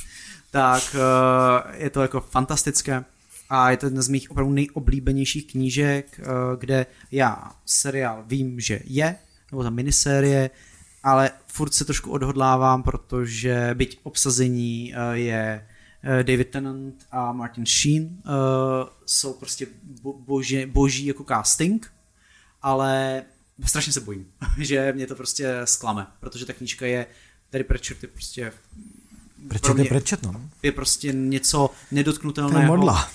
tak 0.50 0.96
eh, 0.96 1.84
je 1.84 1.90
to 1.90 2.02
jako 2.02 2.20
fantastické 2.20 3.04
a 3.50 3.70
je 3.70 3.76
to 3.76 3.86
jedna 3.86 4.02
z 4.02 4.08
mých 4.08 4.30
opravdu 4.30 4.52
nejoblíbenějších 4.52 5.46
knížek, 5.46 6.20
eh, 6.20 6.24
kde 6.58 6.86
já 7.12 7.52
seriál 7.66 8.24
vím, 8.26 8.60
že 8.60 8.80
je, 8.84 9.16
nebo 9.50 9.62
ta 9.62 9.70
minisérie, 9.70 10.50
ale 11.02 11.30
furt 11.46 11.74
se 11.74 11.84
trošku 11.84 12.10
odhodlávám, 12.10 12.82
protože 12.82 13.70
byť 13.74 13.98
obsazení 14.02 14.94
eh, 14.94 15.16
je 15.16 15.66
David 16.22 16.50
Tennant 16.50 17.06
a 17.10 17.32
Martin 17.32 17.66
Sheen, 17.66 18.22
jsou 19.06 19.32
prostě 19.32 19.66
boží, 20.02 20.66
boží 20.66 21.06
jako 21.06 21.24
casting, 21.24 21.92
ale 22.62 23.22
strašně 23.64 23.92
se 23.92 24.00
bojím, 24.00 24.26
že 24.58 24.92
mě 24.92 25.06
to 25.06 25.14
prostě 25.14 25.60
sklame, 25.64 26.06
protože 26.20 26.46
ta 26.46 26.52
knížka 26.52 26.86
je, 26.86 27.06
Terry 27.50 27.64
Pratchett 27.64 28.02
je 28.02 28.08
prostě 28.08 28.52
Pratchett 29.48 29.78
je 29.78 29.84
Pratchett, 29.84 30.22
no. 30.22 30.50
Je 30.62 30.72
prostě 30.72 31.12
něco 31.12 31.70
nedotknutelného. 31.90 32.58
To 32.58 32.62
je 32.62 32.66
modla. 32.66 33.08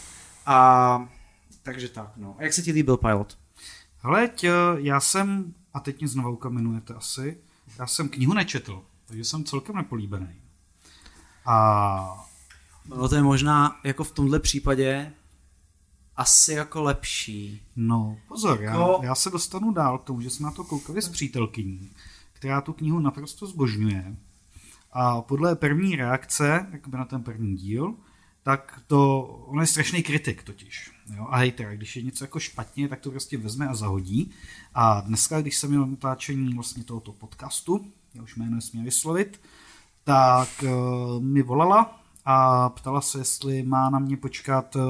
A 0.46 1.10
takže 1.64 1.90
tak, 1.90 2.12
no. 2.18 2.36
A 2.40 2.44
jak 2.44 2.54
se 2.54 2.62
ti 2.62 2.72
líbil 2.72 2.98
pilot? 2.98 3.38
Hele, 4.00 4.30
já 4.78 5.00
jsem, 5.00 5.54
a 5.74 5.80
teď 5.80 6.00
mě 6.00 6.08
znovu 6.08 6.32
ukamenujete 6.32 6.94
asi, 6.94 7.38
já 7.80 7.88
jsem 7.88 8.10
knihu 8.10 8.34
nečetl, 8.34 8.84
takže 9.06 9.24
jsem 9.24 9.44
celkem 9.44 9.76
nepolíbený. 9.76 10.36
A... 11.46 12.28
No 12.86 13.10
to 13.10 13.16
je 13.16 13.24
možná 13.24 13.80
jako 13.84 14.04
v 14.04 14.12
tomhle 14.12 14.40
případě 14.40 15.14
asi 16.16 16.54
jako 16.54 16.82
lepší. 16.82 17.62
No, 17.76 18.18
pozor, 18.28 18.62
já, 18.62 18.72
jako- 18.72 19.00
já 19.04 19.16
se 19.16 19.30
dostanu 19.30 19.72
dál 19.72 19.98
k 19.98 20.04
tomu, 20.04 20.22
že 20.22 20.30
jsme 20.30 20.46
na 20.46 20.52
to 20.52 20.64
koukali 20.64 21.02
s 21.02 21.10
přítelkyní, 21.10 21.90
která 22.34 22.62
tu 22.62 22.74
knihu 22.74 23.00
naprosto 23.00 23.48
zbožňuje. 23.48 24.16
A 24.92 25.22
podle 25.22 25.56
první 25.56 25.96
reakce, 25.96 26.68
jakoby 26.72 26.98
na 26.98 27.06
ten 27.06 27.24
první 27.24 27.56
díl, 27.56 27.96
tak 28.44 28.82
to, 28.88 29.22
on 29.24 29.62
je 29.62 29.68
strašný 29.68 30.04
kritik 30.04 30.44
totiž. 30.44 30.92
Jo? 31.16 31.28
A 31.30 31.38
hejter, 31.38 31.78
když 31.78 31.96
je 31.96 32.02
něco 32.02 32.24
jako 32.24 32.40
špatně, 32.40 32.88
tak 32.88 33.00
to 33.00 33.12
prostě 33.12 33.38
vezme 33.38 33.68
a 33.68 33.74
zahodí. 33.74 34.32
A 34.74 35.02
dneska, 35.02 35.42
když 35.42 35.58
jsem 35.58 35.70
měl 35.70 35.86
natáčení 35.86 36.54
vlastně 36.54 36.84
tohoto 36.84 37.12
podcastu, 37.12 37.92
já 38.14 38.24
už 38.24 38.36
jméno 38.36 38.56
nesmím 38.56 38.84
vyslovit, 38.84 39.42
tak 40.04 40.50
uh, 40.64 41.24
mi 41.24 41.42
volala 41.42 42.01
a 42.26 42.70
ptala 42.70 43.02
se, 43.02 43.18
jestli 43.18 43.64
má 43.64 43.90
na 43.90 44.00
mě 44.00 44.18
počkat 44.18 44.76
uh, 44.76 44.82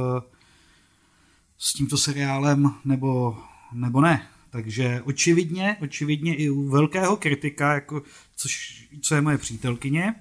s 1.57 1.73
tímto 1.73 1.97
seriálem 1.97 2.73
nebo, 2.85 3.37
nebo 3.73 4.01
ne. 4.01 4.27
Takže 4.49 5.01
očividně, 5.05 5.77
očividně 5.81 6.35
i 6.35 6.49
u 6.49 6.69
velkého 6.69 7.17
kritika, 7.17 7.73
jako, 7.73 8.01
což, 8.35 8.83
co 9.01 9.15
je 9.15 9.21
moje 9.21 9.37
přítelkyně, 9.37 10.15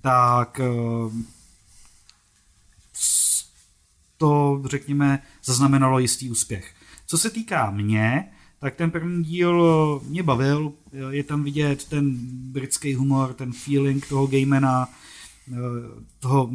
tak 0.00 0.60
uh, 0.60 1.12
to, 4.16 4.62
řekněme, 4.64 5.22
zaznamenalo 5.44 5.98
jistý 5.98 6.30
úspěch. 6.30 6.74
Co 7.06 7.18
se 7.18 7.30
týká 7.30 7.70
mě, 7.70 8.32
tak 8.58 8.74
ten 8.74 8.90
první 8.90 9.24
díl 9.24 10.00
mě 10.04 10.22
bavil, 10.22 10.72
je 11.10 11.24
tam 11.24 11.44
vidět 11.44 11.84
ten 11.84 12.16
britský 12.52 12.94
humor, 12.94 13.34
ten 13.34 13.52
feeling 13.52 14.08
toho 14.08 14.26
gamena, 14.26 14.88
toho, 16.18 16.50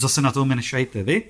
zase 0.00 0.22
na 0.22 0.32
toho 0.32 0.46
menšajte 0.46 1.02
vy. 1.02 1.22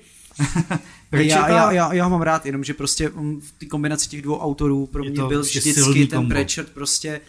já, 1.11 1.49
já, 1.49 1.71
já, 1.71 1.93
já 1.93 2.03
ho 2.03 2.09
mám 2.09 2.21
rád, 2.21 2.45
jenom 2.45 2.63
že 2.63 2.73
prostě 2.73 3.09
v 3.39 3.51
té 3.57 3.65
kombinaci 3.65 4.09
těch 4.09 4.21
dvou 4.21 4.39
autorů 4.39 4.87
pro 4.87 5.03
mě 5.03 5.11
byl 5.11 5.27
prostě 5.27 5.59
vždycky 5.59 6.07
ten 6.07 6.27
Pratchett 6.27 6.73
prostě, 6.73 7.21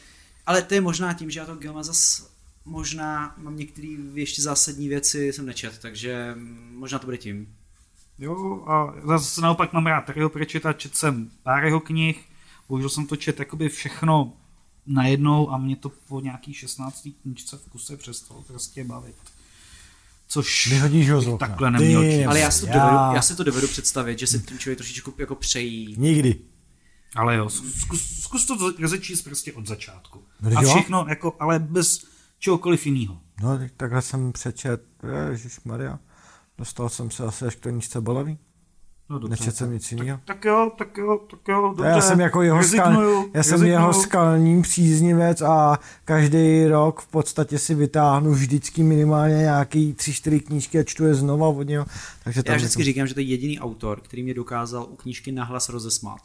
ale 0.47 0.63
to 0.63 0.75
je 0.75 0.81
možná 0.81 1.13
tím, 1.13 1.31
že 1.31 1.41
já 1.41 1.47
to 1.47 1.57
Gilma 1.57 1.83
zas 1.83 2.29
možná 2.65 3.35
mám 3.39 3.57
některé 3.57 3.89
ještě 4.15 4.43
zásadní 4.43 4.89
věci 4.89 5.33
jsem 5.33 5.47
nečet, 5.47 5.79
takže 5.79 6.35
možná 6.73 6.99
to 6.99 7.07
bude 7.07 7.17
tím. 7.17 7.55
Jo, 8.19 8.65
a 8.67 8.95
zase 9.07 9.41
naopak 9.41 9.73
mám 9.73 9.87
rád 9.87 10.01
Terryho 10.01 10.29
Pratchetta, 10.29 10.73
čet 10.73 10.97
jsem 10.97 11.31
pár 11.43 11.65
jeho 11.65 11.81
knih, 11.81 12.25
bohužel 12.69 12.89
jsem 12.89 13.07
to 13.07 13.17
čet 13.17 13.39
jakoby 13.39 13.69
všechno 13.69 14.33
najednou 14.87 15.51
a 15.51 15.59
mě 15.59 15.77
to 15.77 15.89
po 15.89 16.21
nějaký 16.21 16.55
16. 16.55 17.09
knižce 17.23 17.57
v 17.57 17.69
kuse 17.69 17.97
přestalo 17.97 18.43
prostě 18.43 18.85
bavit. 18.85 19.17
Což 20.29 20.67
Vyhodíš 20.67 21.11
ho 21.11 21.21
z 21.21 21.39
takhle 21.39 21.71
neměl 21.71 22.01
Ty, 22.01 22.25
Ale 22.25 22.41
já 22.41 22.51
si, 22.51 22.61
to 22.61 22.67
já... 22.67 22.73
Dovedu, 22.73 23.15
já 23.15 23.23
si 23.23 23.37
to 23.37 23.45
dovedu 23.45 23.69
představit, 23.69 24.19
že 24.19 24.27
se 24.27 24.39
tím 24.39 24.59
člověk 24.59 24.79
trošičku 24.79 25.15
jako 25.19 25.35
přejí. 25.35 25.95
Nikdy. 25.99 26.37
Ale 27.17 27.37
jo, 27.37 27.49
zkus, 27.49 28.21
zkus 28.21 28.47
to 28.47 28.73
rozečíst 28.81 29.25
prostě 29.25 29.53
od 29.53 29.67
začátku. 29.67 30.25
No, 30.41 30.59
a 30.59 30.63
všechno, 30.63 31.07
jako, 31.09 31.37
ale 31.41 31.59
bez 31.59 32.05
čehokoliv 32.39 32.87
jiného. 32.87 33.21
No, 33.43 33.59
takhle 33.77 34.03
jsem 34.03 34.33
přečet, 34.33 34.83
Maria. 35.65 35.99
Dostal 36.59 36.89
jsem 36.89 37.11
se 37.11 37.25
asi 37.25 37.45
až 37.45 37.55
k 37.55 37.61
toničce 37.61 38.01
bolavý. 38.01 38.39
No 39.11 39.19
dobře. 39.19 39.31
Nečet 39.31 39.57
jsem 39.57 39.73
nic 39.73 39.93
jiného. 39.93 40.21
Tak, 40.25 40.37
tak, 40.37 40.45
jo, 40.45 40.73
tak 40.79 40.97
jo, 40.97 41.21
tak 41.31 41.41
jo, 41.49 41.63
dobře. 41.63 41.87
Já 41.87 42.01
jsem 42.01 42.21
jako 42.21 42.43
jeho, 42.43 42.63
skal, 42.63 43.25
já 43.35 43.43
jsem 43.43 43.65
jeho 43.65 43.93
skalním 43.93 44.63
příznivec 44.63 45.43
a 45.43 45.79
každý 46.05 46.67
rok 46.67 47.01
v 47.01 47.07
podstatě 47.07 47.59
si 47.59 47.75
vytáhnu 47.75 48.33
vždycky 48.33 48.83
minimálně 48.83 49.35
nějaký 49.35 49.95
tři, 49.95 50.13
čtyři 50.13 50.41
knížky 50.41 50.79
a 50.79 50.83
čtu 50.83 51.05
je 51.05 51.15
znova 51.15 51.49
od 51.49 51.63
něho. 51.63 51.87
Takže 52.25 52.43
já 52.47 52.57
vždycky 52.57 52.83
to... 52.83 52.85
říkám, 52.85 53.07
že 53.07 53.15
to 53.15 53.21
je 53.21 53.27
jediný 53.27 53.61
autor, 53.61 54.01
který 54.01 54.23
mě 54.23 54.35
dokázal 54.35 54.87
u 54.91 54.97
knížky 54.97 55.33
nahlas 55.33 55.69
rozesmát. 55.69 56.21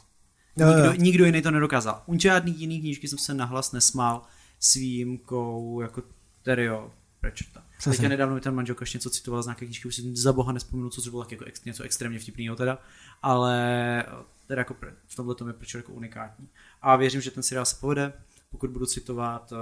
Nikdo, 0.56 0.94
nikdo 1.02 1.24
jiný 1.24 1.42
to 1.42 1.50
nedokázal. 1.50 2.02
U 2.06 2.18
žádný 2.18 2.60
jiný 2.60 2.80
knížky 2.80 3.08
jsem 3.08 3.18
se 3.18 3.34
nahlas 3.34 3.72
nesmál 3.72 4.22
s 4.60 4.74
výjimkou 4.74 5.80
jako 5.80 6.02
Terio 6.42 6.90
Pratchetta. 7.20 7.63
Přesně. 7.90 8.02
Teďka 8.02 8.08
nedávno 8.08 8.34
mi 8.34 8.40
ten 8.40 8.54
manželka 8.54 8.84
něco 8.94 9.10
citoval 9.10 9.42
z 9.42 9.46
nějaké 9.46 9.66
knížky, 9.66 9.88
už 9.88 9.94
si 9.94 10.16
za 10.16 10.32
boha 10.32 10.52
nespomenu, 10.52 10.90
co 10.90 11.10
bylo 11.10 11.26
jako 11.30 11.44
ex, 11.44 11.64
něco 11.64 11.82
extrémně 11.82 12.18
vtipného 12.18 12.56
teda, 12.56 12.78
ale 13.22 14.04
teda 14.46 14.60
jako 14.60 14.76
v 15.06 15.16
tomhle 15.16 15.34
tom 15.34 15.48
je 15.48 15.54
proč 15.54 15.74
jako 15.74 15.92
unikátní. 15.92 16.48
A 16.82 16.96
věřím, 16.96 17.20
že 17.20 17.30
ten 17.30 17.42
seriál 17.42 17.64
se 17.64 17.76
povede, 17.80 18.12
pokud 18.50 18.70
budu 18.70 18.86
citovat, 18.86 19.52
uh, 19.52 19.58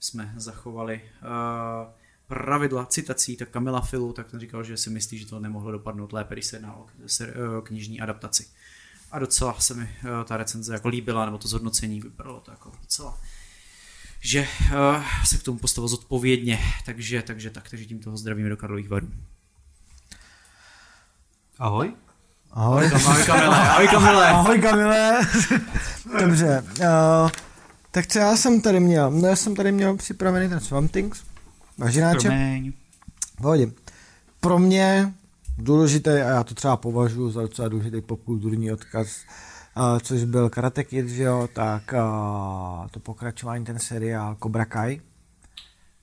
jsme 0.00 0.34
zachovali 0.36 1.00
uh, 1.22 1.92
pravidla 2.26 2.86
citací, 2.86 3.36
tak 3.36 3.50
Kamila 3.50 3.80
Filu, 3.80 4.12
tak 4.12 4.30
ten 4.30 4.40
říkal, 4.40 4.64
že 4.64 4.76
si 4.76 4.90
myslí, 4.90 5.18
že 5.18 5.26
to 5.26 5.40
nemohlo 5.40 5.72
dopadnout 5.72 6.12
lépe, 6.12 6.34
když 6.34 6.46
se 6.46 6.56
jedná 6.56 6.76
o 6.76 6.86
knižní 7.62 8.00
adaptaci. 8.00 8.48
A 9.10 9.18
docela 9.18 9.60
se 9.60 9.74
mi 9.74 9.96
ta 10.24 10.36
recenze 10.36 10.72
jako 10.72 10.88
líbila, 10.88 11.24
nebo 11.24 11.38
to 11.38 11.48
zhodnocení 11.48 12.00
vypadalo 12.00 12.40
to 12.40 12.50
jako 12.50 12.72
docela 12.80 13.20
že 14.20 14.40
uh, 14.40 15.04
se 15.24 15.38
k 15.38 15.42
tomu 15.42 15.58
postavil 15.58 15.88
zodpovědně, 15.88 16.58
takže, 16.84 17.22
takže 17.22 17.50
tak, 17.50 17.70
takže 17.70 17.84
tím 17.84 17.98
toho 17.98 18.16
zdravíme 18.16 18.48
do 18.48 18.56
Karlových 18.56 18.88
varů. 18.88 19.08
Ahoj. 21.58 21.92
Ahoj. 22.50 22.90
Ahoj 22.94 23.24
Kamile. 23.24 23.58
Ahoj 23.58 23.88
Kamile. 23.88 24.28
Ahoj 24.28 24.58
Kamile. 24.58 25.20
Dobře. 26.20 26.64
Uh, 26.80 27.30
Tak 27.90 28.06
co 28.06 28.18
já 28.18 28.36
jsem 28.36 28.60
tady 28.60 28.80
měl? 28.80 29.10
No 29.10 29.28
já 29.28 29.36
jsem 29.36 29.56
tady 29.56 29.72
měl 29.72 29.96
připravený 29.96 30.48
ten 30.48 30.60
Swamp 30.60 30.92
Things. 30.92 31.22
Važináče. 31.78 32.28
Promiň. 32.28 32.72
Pohodě. 33.36 33.70
Pro 34.40 34.58
mě 34.58 35.14
důležitý, 35.58 36.10
a 36.10 36.14
já 36.14 36.44
to 36.44 36.54
třeba 36.54 36.76
považuji 36.76 37.30
za 37.30 37.42
docela 37.42 37.68
důležitý 37.68 38.00
popkulturní 38.00 38.72
odkaz, 38.72 39.06
uh, 39.06 39.34
což 40.02 40.24
byl 40.24 40.50
Karate 40.50 40.84
Kid, 40.84 41.08
že 41.08 41.22
jo, 41.22 41.48
tak 41.52 41.94
uh, 41.94 42.86
to 42.90 43.00
pokračování, 43.00 43.64
ten 43.64 43.78
seriál 43.78 44.36
Cobra 44.42 44.64
Kai, 44.64 45.00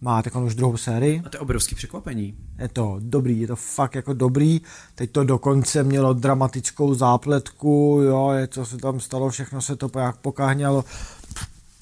má 0.02 0.22
teď 0.22 0.35
už 0.35 0.56
druhou 0.56 0.77
sérii. 0.77 1.22
A 1.26 1.30
to 1.30 1.38
je 1.38 1.41
obrovský 1.41 1.76
překvapení. 1.76 2.38
Je 2.57 2.68
to 2.68 2.95
dobrý, 2.99 3.41
je 3.41 3.47
to 3.47 3.56
fakt 3.56 3.95
jako 3.95 4.14
dobrý. 4.14 4.61
Teď 4.95 5.11
to 5.11 5.23
dokonce 5.23 5.84
mělo 5.84 6.14
dramatickou 6.14 6.93
zápletku, 6.93 8.02
jo, 8.03 8.31
je, 8.31 8.47
co 8.47 8.65
se 8.65 8.77
tam 8.77 8.99
stalo, 8.99 9.30
všechno 9.30 9.61
se 9.61 9.76
to 9.76 9.99
jak 9.99 10.18
pokáhnělo. 10.18 10.85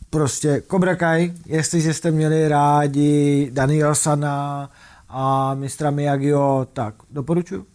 Prostě 0.09 0.63
Cobra 0.71 0.95
Kai, 0.95 1.33
jestliže 1.45 1.93
jste 1.93 2.11
měli 2.11 2.47
rádi 2.47 3.49
Danielsona 3.53 4.69
a 5.09 5.53
mistra 5.53 5.91
Miyagiho, 5.91 6.67
tak 6.73 6.95
doporučuji. 7.11 7.65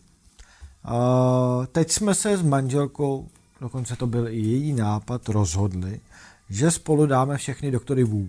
Uh, 0.91 1.67
teď 1.67 1.91
jsme 1.91 2.15
se 2.15 2.37
s 2.37 2.43
manželkou, 2.43 3.29
dokonce 3.61 3.97
to 3.97 4.07
byl 4.07 4.29
i 4.29 4.37
její 4.37 4.73
nápad, 4.73 5.29
rozhodli, 5.29 6.01
že 6.51 6.71
spolu 6.71 7.07
dáme 7.07 7.37
všechny 7.37 7.71
doktory 7.71 8.05
Wu. 8.05 8.29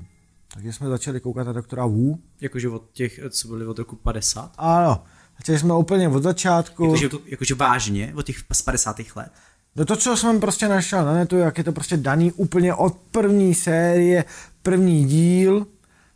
Takže 0.53 0.73
jsme 0.73 0.89
začali 0.89 1.19
koukat 1.19 1.47
na 1.47 1.53
doktora 1.53 1.85
Wu. 1.85 2.19
Jakože 2.41 2.69
od 2.69 2.83
těch, 2.93 3.19
co 3.29 3.47
byli 3.47 3.65
od 3.65 3.79
roku 3.79 3.95
50. 3.95 4.51
Ano, 4.57 5.03
začali 5.37 5.59
jsme 5.59 5.73
úplně 5.73 6.09
od 6.09 6.23
začátku. 6.23 6.83
Jakože, 6.83 7.09
to, 7.09 7.19
jakože 7.25 7.55
vážně, 7.55 8.13
od 8.15 8.25
těch 8.25 8.37
z 8.53 8.61
50. 8.61 8.97
let. 9.15 9.31
No 9.75 9.85
to, 9.85 9.95
co 9.95 10.17
jsem 10.17 10.39
prostě 10.39 10.67
našel 10.67 11.05
na 11.05 11.13
netu, 11.13 11.37
jak 11.37 11.57
je 11.57 11.63
to 11.63 11.71
prostě 11.71 11.97
daný 11.97 12.31
úplně 12.31 12.73
od 12.73 12.97
první 13.11 13.55
série, 13.55 14.25
první 14.63 15.05
díl. 15.05 15.67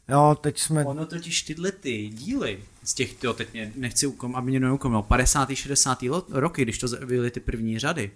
Jo, 0.09 0.37
teď 0.41 0.59
jsme... 0.59 0.85
Ono 0.85 1.05
totiž 1.05 1.41
tyhle 1.41 1.71
ty 1.71 2.07
díly, 2.07 2.59
z 2.83 2.93
těch, 2.93 3.13
tyjo, 3.13 3.33
teď 3.33 3.53
mě 3.53 3.71
nechci, 3.75 4.07
ukom, 4.07 4.35
aby 4.35 4.51
mě 4.51 4.59
neukomil, 4.59 5.01
50. 5.01 5.49
60. 5.53 5.99
roky, 6.29 6.61
když 6.61 6.77
to 6.77 6.87
byly 7.05 7.31
ty 7.31 7.39
první 7.39 7.79
řady, 7.79 8.11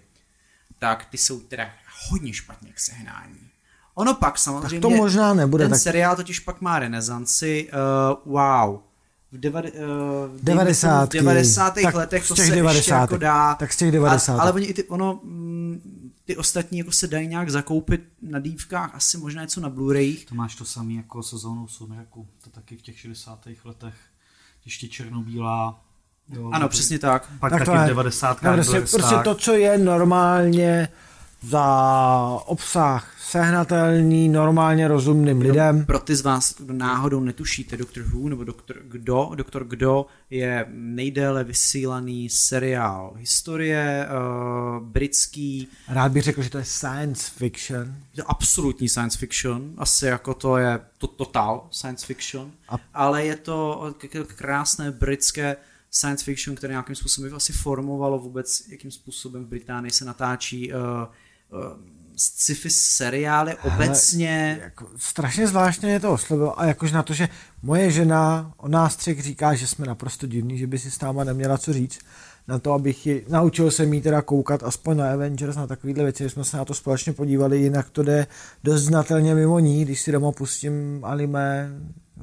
tak 0.78 1.04
ty 1.04 1.18
jsou 1.18 1.40
teda 1.40 1.70
hodně 2.08 2.32
špatně 2.32 2.72
k 2.72 2.80
sehnání. 2.80 3.48
Ono 3.94 4.14
pak 4.14 4.38
samozřejmě... 4.38 4.80
Tak 4.80 4.80
to 4.80 4.90
možná 4.90 5.34
nebude. 5.34 5.64
Ten 5.64 5.70
tak... 5.70 5.80
seriál 5.80 6.16
totiž 6.16 6.40
pak 6.40 6.60
má 6.60 6.78
renesanci. 6.78 7.70
Uh, 8.24 8.32
wow. 8.32 8.80
V, 9.32 9.38
deva, 9.38 9.60
uh, 9.60 9.68
v 10.36 10.44
90. 10.44 11.12
90. 11.12 11.74
Tak 11.82 11.94
letech 11.94 12.28
to 12.28 12.36
se 12.36 12.50
90. 12.50 12.76
ještě 12.76 12.90
jako 12.90 13.16
dá. 13.16 13.54
Tak 13.54 13.72
z 13.72 13.76
těch 13.76 13.92
90. 13.92 14.38
A, 14.38 14.42
ale 14.42 14.52
oni 14.52 14.66
i 14.66 14.74
ty, 14.74 14.84
ono, 14.84 15.20
mm, 15.22 16.12
ty 16.24 16.36
ostatní 16.36 16.78
jako 16.78 16.92
se 16.92 17.06
dají 17.06 17.28
nějak 17.28 17.50
zakoupit 17.50 18.00
na 18.22 18.38
dívkách, 18.38 18.94
asi 18.94 19.18
možná 19.18 19.42
něco 19.42 19.60
na 19.60 19.70
Blu-rayích. 19.70 20.26
To 20.28 20.34
máš 20.34 20.54
to 20.54 20.64
samé 20.64 20.92
jako 20.92 21.22
sezónou 21.22 21.68
Sumeraku, 21.68 22.28
to 22.44 22.50
taky 22.50 22.76
v 22.76 22.82
těch 22.82 22.98
60. 22.98 23.48
letech, 23.64 23.94
ještě 24.64 24.88
černobílá. 24.88 25.80
Jo, 26.32 26.50
ano, 26.52 26.68
přesně 26.68 26.98
tak. 26.98 27.28
Pak 27.40 27.50
Tak 27.52 27.58
taky 27.58 27.70
to 27.70 27.76
je- 27.76 27.84
v 27.84 27.88
90. 27.88 28.42
No, 28.42 28.54
prostě, 28.54 28.80
prostě 28.80 29.14
to, 29.24 29.34
co 29.34 29.52
je 29.54 29.78
normálně 29.78 30.88
za 31.42 31.64
obsah 32.46 33.12
sehnatelný, 33.20 34.28
normálně 34.28 34.88
rozumným 34.88 35.40
lidem. 35.40 35.84
Pro 35.86 35.98
ty 35.98 36.16
z 36.16 36.20
vás, 36.20 36.54
kdo 36.58 36.74
náhodou 36.74 37.20
netušíte 37.20 37.76
Doctor 37.76 38.02
Who 38.02 38.28
nebo 38.28 38.44
Doktor 38.44 38.76
Kdo, 38.88 39.30
Doktor 39.34 39.64
Kdo 39.64 40.06
je 40.30 40.66
nejdéle 40.70 41.44
vysílaný 41.44 42.28
seriál 42.28 43.12
historie, 43.16 44.08
uh, 44.78 44.86
britský, 44.86 45.68
Rád 45.88 46.12
bych 46.12 46.22
řekl, 46.22 46.42
že 46.42 46.50
to 46.50 46.58
je 46.58 46.64
science 46.64 47.30
fiction. 47.36 47.94
je 48.14 48.22
to 48.22 48.30
absolutní 48.30 48.88
science 48.88 49.18
fiction, 49.18 49.70
asi 49.78 50.06
jako 50.06 50.34
to 50.34 50.56
je 50.56 50.80
to 50.98 51.06
total 51.06 51.66
science 51.70 52.06
fiction, 52.06 52.50
A- 52.68 52.76
ale 52.94 53.24
je 53.24 53.36
to 53.36 53.90
k- 53.98 54.08
k- 54.08 54.32
krásné 54.34 54.90
britské 54.90 55.56
science 55.90 56.24
fiction, 56.24 56.56
které 56.56 56.72
nějakým 56.72 56.96
způsobem 56.96 57.34
asi 57.34 57.52
formovalo 57.52 58.18
vůbec, 58.18 58.68
jakým 58.68 58.90
způsobem 58.90 59.44
v 59.44 59.48
Británii 59.48 59.90
se 59.90 60.04
natáčí 60.04 60.72
uh, 60.72 60.80
uh, 60.80 61.60
sci-fi 62.16 62.70
seriály 62.70 63.56
obecně. 63.56 64.60
Jako, 64.62 64.90
strašně 64.96 65.46
zvláštně 65.46 65.90
je 65.90 66.00
to 66.00 66.12
oslovilo 66.12 66.60
a 66.60 66.64
jakož 66.64 66.92
na 66.92 67.02
to, 67.02 67.14
že 67.14 67.28
moje 67.62 67.90
žena 67.90 68.52
o 68.56 68.68
nás 68.68 68.96
třech 68.96 69.22
říká, 69.22 69.54
že 69.54 69.66
jsme 69.66 69.86
naprosto 69.86 70.26
divní, 70.26 70.58
že 70.58 70.66
by 70.66 70.78
si 70.78 70.90
s 70.90 71.00
náma 71.00 71.24
neměla 71.24 71.58
co 71.58 71.72
říct, 71.72 71.98
na 72.48 72.58
to, 72.58 72.72
abych 72.72 73.06
ji, 73.06 73.24
naučil 73.28 73.70
se 73.70 73.86
mít 73.86 74.00
teda 74.00 74.22
koukat 74.22 74.62
aspoň 74.62 74.96
na 74.96 75.12
Avengers, 75.12 75.56
na 75.56 75.66
takovýhle 75.66 76.04
věci, 76.04 76.22
že 76.22 76.30
jsme 76.30 76.44
se 76.44 76.56
na 76.56 76.64
to 76.64 76.74
společně 76.74 77.12
podívali, 77.12 77.58
jinak 77.58 77.90
to 77.90 78.02
jde 78.02 78.26
dost 78.64 78.82
znatelně 78.82 79.34
mimo 79.34 79.58
ní, 79.58 79.84
když 79.84 80.00
si 80.00 80.12
doma 80.12 80.32
pustím 80.32 81.00
anime, 81.04 81.70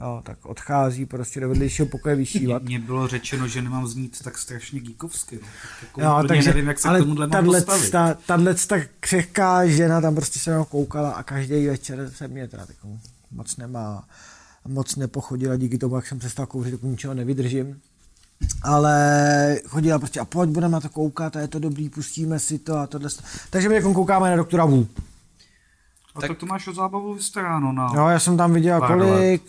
jo, 0.02 0.22
tak 0.26 0.46
odchází 0.46 1.06
prostě 1.06 1.40
do 1.40 1.50
vedlejšího 1.50 1.86
pokoje 1.86 2.16
vyšívat. 2.16 2.64
Mně 2.64 2.80
bylo 2.80 3.08
řečeno, 3.08 3.48
že 3.48 3.62
nemám 3.62 3.88
znít 3.88 4.24
tak 4.24 4.38
strašně 4.38 4.80
geekovsky. 4.80 5.36
No. 5.36 5.42
Tak 5.42 5.82
jako 5.82 6.02
Jo, 6.02 6.16
úplně 6.16 6.28
takže, 6.28 6.50
nevím, 6.50 6.68
jak 6.68 6.80
se 6.80 6.88
ale 6.88 7.00
k 7.00 7.04
tomuhle 7.04 7.28
mám 7.28 8.16
tahle 8.26 8.56
ta 8.68 8.78
křehká 9.00 9.68
žena 9.68 10.02
tam 10.02 10.16
prostě 10.16 10.40
se 10.40 10.52
mnou 10.52 10.66
koukala 10.66 11.12
a 11.12 11.24
každý 11.24 11.68
večer 11.68 12.12
se 12.16 12.28
mě 12.28 12.48
teda 12.48 12.66
takovou 12.66 13.00
moc 13.32 13.58
nemá, 13.58 14.08
moc 14.68 14.96
nepochodila 14.96 15.56
díky 15.56 15.78
tomu, 15.78 15.96
jak 15.96 16.08
jsem 16.08 16.20
přestal 16.20 16.46
kouřit, 16.46 16.72
tak 16.72 16.84
ničeho 16.84 17.14
nevydržím. 17.14 17.82
Ale 18.62 19.60
chodila 19.68 20.00
prostě 20.00 20.20
a 20.20 20.26
pojď, 20.26 20.50
budeme 20.50 20.72
na 20.72 20.80
to 20.80 20.90
koukat 20.90 21.36
a 21.36 21.40
je 21.40 21.48
to 21.48 21.60
dobrý, 21.60 21.90
pustíme 21.90 22.40
si 22.40 22.60
to 22.60 22.78
a 22.78 22.88
tohle. 22.88 23.10
Takže 23.50 23.70
my 23.70 23.76
jako 23.76 23.94
koukáme 23.94 24.30
na 24.30 24.36
doktora 24.36 24.66
Wu. 24.66 24.88
A 26.16 26.22
tak 26.22 26.38
to 26.38 26.46
máš 26.46 26.68
o 26.68 26.74
zábavu 26.74 27.14
vystaráno 27.14 27.72
na... 27.72 27.92
Jo, 27.96 28.08
já 28.08 28.20
jsem 28.20 28.38
tam 28.38 28.54
viděl 28.54 28.82
kolik? 28.82 29.44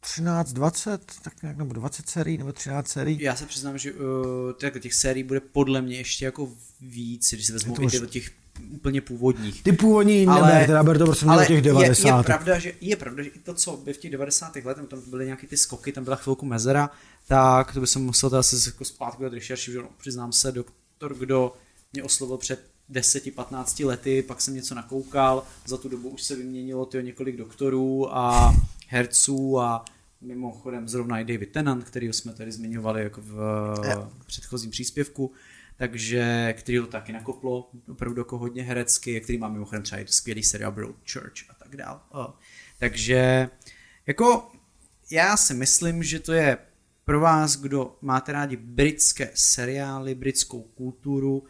13, 0.00 0.52
20, 0.52 1.12
tak 1.22 1.42
nějak, 1.42 1.56
nebo 1.56 1.74
20 1.74 2.08
serií, 2.08 2.38
nebo 2.38 2.52
13 2.52 2.88
serií. 2.88 3.22
Já 3.22 3.36
se 3.36 3.46
přiznám, 3.46 3.78
že 3.78 3.92
uh, 3.92 4.80
těch, 4.80 4.94
sérií 4.94 5.22
bude 5.22 5.40
podle 5.40 5.82
mě 5.82 5.96
ještě 5.96 6.24
jako 6.24 6.48
víc, 6.80 7.34
když 7.34 7.46
se 7.46 7.52
vezmou 7.52 7.74
to 7.74 7.82
i 7.82 8.00
od 8.00 8.10
těch 8.10 8.30
úplně 8.70 9.00
původních. 9.00 9.62
Ty 9.62 9.72
původní 9.72 10.26
Ale- 10.26 10.48
neber, 10.48 10.66
teda 10.66 10.82
ber 10.82 10.98
to 10.98 11.04
prostě 11.04 11.26
Ale 11.26 11.46
těch 11.46 11.56
je, 11.56 11.62
90. 11.62 12.18
je, 12.18 12.24
pravda, 12.24 12.58
že, 12.58 12.72
je 12.80 12.96
pravda, 12.96 13.22
že 13.22 13.28
i 13.28 13.38
to, 13.38 13.54
co 13.54 13.76
by 13.76 13.92
v 13.92 13.98
těch 13.98 14.10
90. 14.10 14.56
letech, 14.64 14.88
tam 14.88 15.00
byly 15.10 15.24
nějaký 15.24 15.46
ty 15.46 15.56
skoky, 15.56 15.92
tam 15.92 16.04
byla 16.04 16.16
chvilku 16.16 16.46
mezera, 16.46 16.90
tak 17.28 17.72
to 17.72 17.80
by 17.80 17.86
jsem 17.86 18.04
musel 18.04 18.30
teda 18.30 18.42
se 18.42 18.70
jako 18.70 18.84
zpátky 18.84 19.26
od 19.26 19.32
rešerši, 19.32 19.72
že 19.72 19.78
no, 19.78 19.88
přiznám 19.98 20.32
se, 20.32 20.52
doktor, 20.52 21.14
kdo 21.18 21.52
mě 21.92 22.02
oslovil 22.02 22.36
před 22.36 22.64
10-15 22.90 23.86
lety, 23.86 24.22
pak 24.22 24.40
jsem 24.40 24.54
něco 24.54 24.74
nakoukal, 24.74 25.42
za 25.66 25.76
tu 25.76 25.88
dobu 25.88 26.08
už 26.08 26.22
se 26.22 26.36
vyměnilo 26.36 26.86
tyjo, 26.86 27.02
několik 27.02 27.36
doktorů 27.36 28.16
a 28.16 28.54
herců 28.88 29.60
a 29.60 29.84
mimochodem 30.20 30.88
zrovna 30.88 31.20
i 31.20 31.24
David 31.24 31.52
Tennant, 31.52 31.84
který 31.84 32.12
jsme 32.12 32.32
tady 32.32 32.52
zmiňovali 32.52 33.02
jako 33.02 33.20
v 33.20 33.36
předchozím 34.26 34.70
příspěvku, 34.70 35.32
takže 35.76 36.54
který 36.58 36.78
to 36.78 36.86
taky 36.86 37.12
nakoplo 37.12 37.70
opravdu 37.88 38.20
jako 38.20 38.38
hodně 38.38 38.62
herecky, 38.62 39.20
který 39.20 39.38
má 39.38 39.48
mimochodem 39.48 39.82
třeba 39.82 40.00
i 40.00 40.06
skvělý 40.06 40.42
seriál 40.42 40.72
Broadchurch 40.72 41.50
a 41.50 41.54
tak 41.54 41.76
dál. 41.76 42.00
Takže 42.78 43.48
jako 44.06 44.50
já 45.10 45.36
si 45.36 45.54
myslím, 45.54 46.02
že 46.02 46.20
to 46.20 46.32
je 46.32 46.58
pro 47.04 47.20
vás, 47.20 47.56
kdo 47.56 47.96
máte 48.02 48.32
rádi 48.32 48.56
britské 48.56 49.30
seriály, 49.34 50.14
britskou 50.14 50.62
kulturu, 50.62 51.44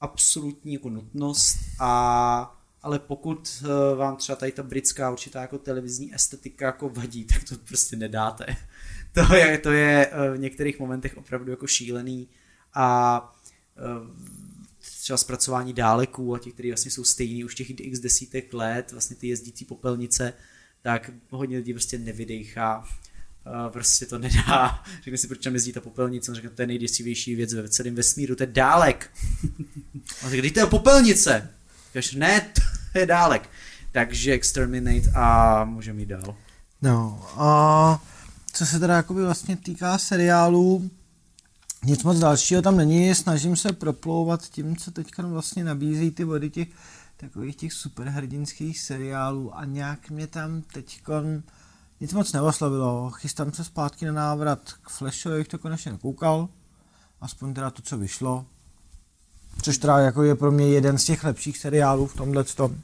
absolutní 0.00 0.72
jako 0.74 0.90
nutnost 0.90 1.58
a 1.80 2.52
ale 2.82 2.98
pokud 2.98 3.62
eh, 3.64 3.96
vám 3.96 4.16
třeba 4.16 4.36
tady 4.36 4.52
ta 4.52 4.62
britská 4.62 5.10
určitá 5.10 5.40
jako 5.40 5.58
televizní 5.58 6.14
estetika 6.14 6.66
jako 6.66 6.88
vadí, 6.88 7.24
tak 7.24 7.44
to 7.44 7.54
prostě 7.68 7.96
nedáte. 7.96 8.46
To 9.12 9.34
je, 9.34 9.58
to 9.58 9.72
je 9.72 10.06
eh, 10.06 10.30
v 10.30 10.38
některých 10.38 10.78
momentech 10.78 11.16
opravdu 11.16 11.50
jako 11.50 11.66
šílený 11.66 12.28
a 12.74 13.35
třeba 14.80 15.16
zpracování 15.16 15.72
dáleků 15.72 16.34
a 16.34 16.38
těch, 16.38 16.52
které 16.52 16.68
vlastně 16.68 16.90
jsou 16.90 17.04
stejný 17.04 17.44
už 17.44 17.54
těch 17.54 17.70
x 17.70 17.98
desítek 17.98 18.54
let, 18.54 18.92
vlastně 18.92 19.16
ty 19.16 19.28
jezdící 19.28 19.64
popelnice, 19.64 20.32
tak 20.82 21.10
hodně 21.30 21.56
lidí 21.56 21.72
prostě 21.72 21.98
nevydechá. 21.98 22.84
Uh, 23.46 23.72
prostě 23.72 24.06
to 24.06 24.18
nedá. 24.18 24.82
Řekne 25.02 25.18
si, 25.18 25.26
proč 25.26 25.44
tam 25.44 25.54
jezdí 25.54 25.72
ta 25.72 25.80
popelnice. 25.80 26.30
On 26.30 26.34
řekne, 26.34 26.50
to 26.50 26.62
je 26.62 26.66
nejděsivější 26.66 27.34
věc 27.34 27.54
ve 27.54 27.68
celém 27.68 27.94
vesmíru, 27.94 28.36
to 28.36 28.42
je 28.42 28.46
dálek. 28.46 29.10
On 30.24 30.30
řekne, 30.30 30.50
to 30.50 30.60
je 30.60 30.66
popelnice. 30.66 31.50
Říkáš, 31.86 32.12
ne, 32.12 32.52
to 32.92 32.98
je 32.98 33.06
dálek. 33.06 33.50
Takže 33.92 34.32
Exterminate 34.32 35.10
a 35.14 35.64
můžeme 35.64 36.00
jít 36.00 36.06
dál. 36.06 36.36
No 36.82 37.26
a 37.36 38.04
co 38.52 38.66
se 38.66 38.78
teda 38.78 38.96
jakoby 38.96 39.22
vlastně 39.22 39.56
týká 39.56 39.98
seriálů, 39.98 40.90
nic 41.84 42.02
moc 42.02 42.18
dalšího 42.18 42.62
tam 42.62 42.76
není, 42.76 43.14
snažím 43.14 43.56
se 43.56 43.72
proplouvat 43.72 44.42
tím, 44.42 44.76
co 44.76 44.90
teďka 44.90 45.26
vlastně 45.26 45.64
nabízí 45.64 46.10
ty 46.10 46.24
vody 46.24 46.50
těch 46.50 46.68
takových 47.16 47.56
těch 47.56 47.72
superhrdinských 47.72 48.80
seriálů 48.80 49.56
a 49.56 49.64
nějak 49.64 50.10
mě 50.10 50.26
tam 50.26 50.62
teďka 50.62 51.22
nic 52.00 52.12
moc 52.12 52.32
neoslovilo. 52.32 53.10
Chystám 53.10 53.52
se 53.52 53.64
zpátky 53.64 54.06
na 54.06 54.12
návrat 54.12 54.72
k 54.82 54.90
Flashovi, 54.90 55.38
bych 55.38 55.48
to 55.48 55.58
konečně 55.58 55.92
nekoukal, 55.92 56.48
aspoň 57.20 57.54
teda 57.54 57.70
to, 57.70 57.82
co 57.82 57.98
vyšlo. 57.98 58.46
Což 59.62 59.78
teda 59.78 59.98
jako 59.98 60.22
je 60.22 60.34
pro 60.34 60.52
mě 60.52 60.68
jeden 60.68 60.98
z 60.98 61.04
těch 61.04 61.24
lepších 61.24 61.58
seriálů 61.58 62.06
v 62.06 62.14
tomhle 62.14 62.44
tom. 62.44 62.76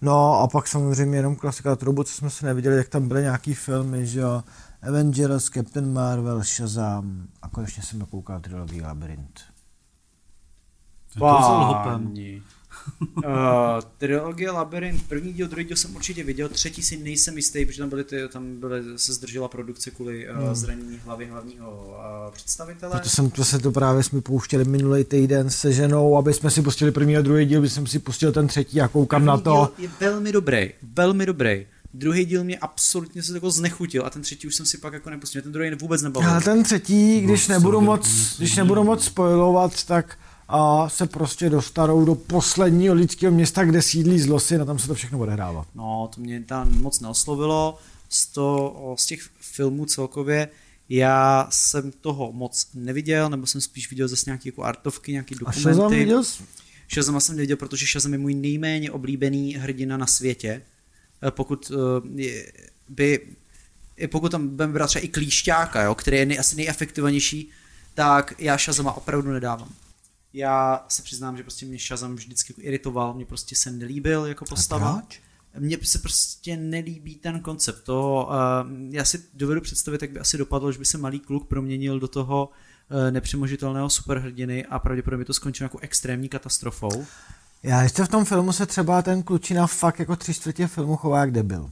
No 0.00 0.40
a 0.40 0.48
pak 0.48 0.68
samozřejmě 0.68 1.18
jenom 1.18 1.36
klasika 1.36 1.76
trobu, 1.76 2.04
co 2.04 2.14
jsme 2.14 2.30
se 2.30 2.46
neviděli, 2.46 2.76
jak 2.76 2.88
tam 2.88 3.08
byly 3.08 3.22
nějaký 3.22 3.54
filmy, 3.54 4.06
že 4.06 4.20
jo, 4.20 4.42
Avengers, 4.88 5.50
Captain 5.50 5.92
Marvel, 5.92 6.42
Shazam 6.42 7.26
a 7.42 7.48
konečně 7.48 7.82
jsem 7.82 7.98
dokoukal 7.98 8.40
trilogii 8.40 8.82
Labyrinth. 8.82 9.40
Páni. 11.18 12.42
uh, 13.16 13.24
trilogie 13.98 14.50
Labyrinth, 14.50 15.08
první 15.08 15.32
díl, 15.32 15.48
druhý 15.48 15.64
díl 15.64 15.76
jsem 15.76 15.96
určitě 15.96 16.24
viděl, 16.24 16.48
třetí 16.48 16.82
si 16.82 16.96
nejsem 16.96 17.36
jistý, 17.36 17.66
protože 17.66 17.78
tam 17.78 17.88
byly 17.88 18.04
ty, 18.04 18.28
tam 18.32 18.60
byly, 18.60 18.82
se 18.96 19.12
zdržela 19.12 19.48
produkce 19.48 19.90
kvůli 19.90 20.30
uh, 20.30 20.36
hmm. 20.36 20.54
zranění 20.54 21.00
hlavy 21.04 21.26
hlavního 21.26 21.86
uh, 21.86 22.32
představitele. 22.32 22.92
Proto 22.92 23.08
jsem 23.08 23.30
to 23.30 23.44
se 23.44 23.58
to 23.58 23.72
právě 23.72 24.02
jsme 24.02 24.20
pouštěli 24.20 24.64
minulý 24.64 25.04
týden 25.04 25.50
se 25.50 25.72
ženou, 25.72 26.16
aby 26.16 26.34
jsme 26.34 26.50
si 26.50 26.62
pustili 26.62 26.90
první 26.90 27.16
a 27.16 27.22
druhý 27.22 27.46
díl, 27.46 27.68
jsem 27.68 27.86
si 27.86 27.98
pustil 27.98 28.32
ten 28.32 28.46
třetí 28.46 28.80
a 28.80 28.88
koukám 28.88 29.20
první 29.20 29.26
na 29.26 29.38
to. 29.38 29.72
Díl 29.78 29.88
je 29.88 29.90
velmi 30.00 30.32
dobrý, 30.32 30.72
velmi 30.94 31.26
dobrý. 31.26 31.66
Druhý 31.94 32.24
díl 32.24 32.44
mě 32.44 32.58
absolutně 32.58 33.22
se 33.22 33.34
jako 33.34 33.50
znechutil 33.50 34.06
a 34.06 34.10
ten 34.10 34.22
třetí 34.22 34.46
už 34.46 34.54
jsem 34.54 34.66
si 34.66 34.78
pak 34.78 34.92
jako 34.92 35.10
nepustil. 35.10 35.42
Ten 35.42 35.52
druhý 35.52 35.70
vůbec 35.74 36.02
nebavil. 36.02 36.30
Ale 36.30 36.40
ten 36.40 36.62
třetí, 36.62 37.20
když 37.20 37.48
no, 37.48 37.54
nebudu 37.54 37.80
moc, 37.80 38.08
když 38.38 38.56
nebudu 38.56 38.84
moc 38.84 39.04
spojovat, 39.04 39.84
tak 39.84 40.18
a 40.48 40.88
se 40.88 41.06
prostě 41.06 41.50
dostanou 41.50 42.04
do 42.04 42.14
posledního 42.14 42.94
lidského 42.94 43.32
města, 43.32 43.64
kde 43.64 43.82
sídlí 43.82 44.20
zlosy, 44.20 44.58
na 44.58 44.64
tam 44.64 44.78
se 44.78 44.86
to 44.86 44.94
všechno 44.94 45.18
odehrává. 45.18 45.66
No, 45.74 46.10
to 46.14 46.20
mě 46.20 46.40
tam 46.40 46.82
moc 46.82 47.00
neoslovilo. 47.00 47.78
Z, 48.08 48.26
to, 48.26 48.94
z 48.98 49.06
těch 49.06 49.20
filmů 49.40 49.86
celkově 49.86 50.48
já 50.88 51.48
jsem 51.50 51.92
toho 52.00 52.32
moc 52.32 52.66
neviděl, 52.74 53.30
nebo 53.30 53.46
jsem 53.46 53.60
spíš 53.60 53.90
viděl 53.90 54.08
zase 54.08 54.22
nějaké 54.26 54.48
jako 54.48 54.62
artovky, 54.62 55.12
nějaké 55.12 55.34
dokumenty. 55.34 55.60
A 55.60 55.62
Shazam 55.62 55.90
viděl 55.90 56.24
jsi? 56.24 56.42
Shazam 56.94 57.20
jsem 57.20 57.36
neviděl, 57.36 57.56
protože 57.56 57.86
Shazam 57.86 58.12
je 58.12 58.18
můj 58.18 58.34
nejméně 58.34 58.90
oblíbený 58.90 59.54
hrdina 59.54 59.96
na 59.96 60.06
světě. 60.06 60.62
Eh, 61.24 61.30
pokud 61.30 61.72
eh, 62.16 62.34
by 62.88 63.36
pokud 64.10 64.28
tam 64.28 64.48
budeme 64.48 64.72
brát 64.72 64.86
třeba 64.86 65.04
i 65.04 65.08
klíšťáka, 65.08 65.82
jo, 65.82 65.94
který 65.94 66.16
je 66.16 66.26
nej, 66.26 66.38
asi 66.38 66.56
nejefektivnější, 66.56 67.50
tak 67.94 68.34
já 68.38 68.58
Shazama 68.58 68.92
opravdu 68.92 69.32
nedávám. 69.32 69.68
Já 70.32 70.84
se 70.88 71.02
přiznám, 71.02 71.36
že 71.36 71.42
prostě 71.42 71.66
mě 71.66 71.78
Shazam 71.78 72.16
vždycky 72.16 72.54
iritoval, 72.58 73.14
mě 73.14 73.26
prostě 73.26 73.56
se 73.56 73.70
nelíbil 73.70 74.26
jako 74.26 74.44
postava. 74.44 75.02
Mně 75.58 75.78
se 75.82 75.98
prostě 75.98 76.56
nelíbí 76.56 77.14
ten 77.14 77.40
koncept. 77.40 77.82
To, 77.82 78.28
uh, 78.30 78.70
já 78.90 79.04
si 79.04 79.22
dovedu 79.34 79.60
představit, 79.60 80.02
jak 80.02 80.10
by 80.10 80.20
asi 80.20 80.38
dopadlo, 80.38 80.72
že 80.72 80.78
by 80.78 80.84
se 80.84 80.98
malý 80.98 81.20
kluk 81.20 81.48
proměnil 81.48 82.00
do 82.00 82.08
toho 82.08 82.48
uh, 82.48 83.10
nepřemožitelného 83.10 83.90
superhrdiny 83.90 84.66
a 84.66 84.78
pravděpodobně 84.78 85.22
by 85.22 85.24
to 85.24 85.34
skončilo 85.34 85.64
jako 85.64 85.78
extrémní 85.78 86.28
katastrofou. 86.28 87.06
Já 87.64 87.82
ještě 87.82 88.04
v 88.04 88.08
tom 88.08 88.24
filmu 88.24 88.52
se 88.52 88.66
třeba 88.66 89.02
ten 89.02 89.22
klučina 89.22 89.66
fakt 89.66 89.98
jako 89.98 90.16
tři 90.16 90.34
čtvrtě 90.34 90.66
filmu 90.66 90.96
chová 90.96 91.20
jak 91.20 91.30
debil. 91.30 91.70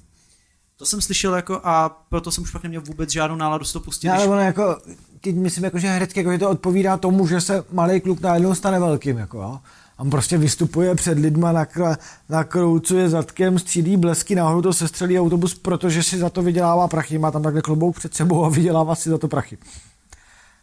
To 0.76 0.86
jsem 0.86 1.00
slyšel 1.00 1.34
jako 1.34 1.60
a 1.64 1.88
proto 2.08 2.30
jsem 2.32 2.44
už 2.44 2.50
pak 2.50 2.62
neměl 2.62 2.80
vůbec 2.80 3.10
žádnou 3.10 3.36
náladu 3.36 3.64
si 3.64 3.72
to 3.72 3.80
pustit. 3.80 4.06
Já, 4.06 4.14
ale 4.14 4.44
jako, 4.44 4.76
teď 5.20 5.36
myslím, 5.36 5.64
jako, 5.64 5.78
že 5.78 5.88
herecky 5.88 6.20
jako, 6.20 6.32
že 6.32 6.38
to 6.38 6.50
odpovídá 6.50 6.96
tomu, 6.96 7.26
že 7.26 7.40
se 7.40 7.64
malý 7.72 8.00
kluk 8.00 8.20
najednou 8.20 8.54
stane 8.54 8.80
velkým. 8.80 9.18
Jako, 9.18 9.38
jo? 9.38 9.60
On 9.98 10.10
prostě 10.10 10.38
vystupuje 10.38 10.94
před 10.94 11.18
lidma, 11.18 11.52
nakr- 11.52 11.96
nakroucuje 12.28 13.08
zadkem, 13.08 13.58
střílí 13.58 13.96
blesky, 13.96 14.34
nahoru 14.34 14.62
to 14.62 14.72
sestřelí 14.72 15.20
autobus, 15.20 15.54
protože 15.54 16.02
si 16.02 16.18
za 16.18 16.30
to 16.30 16.42
vydělává 16.42 16.88
prachy. 16.88 17.18
Má 17.18 17.30
tam 17.30 17.42
takhle 17.42 17.62
klobouk 17.62 17.96
před 17.96 18.14
sebou 18.14 18.44
a 18.44 18.48
vydělává 18.48 18.94
si 18.94 19.10
za 19.10 19.18
to 19.18 19.28
prachy. 19.28 19.58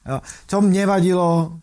Jo. 0.10 0.22
Co 0.48 0.62
mě 0.62 0.86
vadilo, 0.86 1.60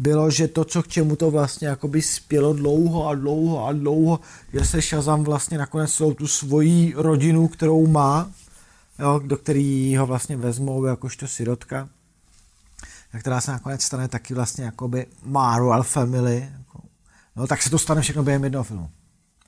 bylo, 0.00 0.30
že 0.30 0.48
to, 0.48 0.64
co 0.64 0.82
k 0.82 0.88
čemu 0.88 1.16
to 1.16 1.30
vlastně 1.30 1.68
jakoby 1.68 2.02
spělo 2.02 2.52
dlouho 2.52 3.08
a 3.08 3.14
dlouho 3.14 3.66
a 3.66 3.72
dlouho, 3.72 4.20
že 4.52 4.64
se 4.64 4.80
Shazam 4.80 5.24
vlastně 5.24 5.58
nakonec 5.58 5.92
celou 5.92 6.14
tu 6.14 6.26
svoji 6.26 6.94
rodinu, 6.96 7.48
kterou 7.48 7.86
má, 7.86 8.30
jo, 8.98 9.20
do 9.24 9.36
který 9.36 9.96
ho 9.96 10.06
vlastně 10.06 10.36
vezmou 10.36 10.84
jakožto 10.84 11.28
sirotka, 11.28 11.88
která 13.18 13.40
se 13.40 13.50
nakonec 13.52 13.82
stane 13.82 14.08
taky 14.08 14.34
vlastně 14.34 14.64
jakoby 14.64 15.06
Marvel 15.24 15.82
Family, 15.82 16.48
jako, 16.58 16.82
no 17.36 17.46
tak 17.46 17.62
se 17.62 17.70
to 17.70 17.78
stane 17.78 18.00
všechno 18.00 18.22
během 18.22 18.44
jednoho 18.44 18.64
filmu. 18.64 18.90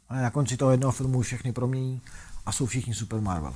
Ale 0.09 0.23
na 0.23 0.31
konci 0.31 0.57
toho 0.57 0.71
jednoho 0.71 0.93
filmu 0.93 1.23
všechny 1.23 1.53
promění 1.53 2.01
a 2.47 2.53
jsou 2.53 2.67
všichni 2.67 2.95
super 2.95 3.21
Marvel. 3.21 3.55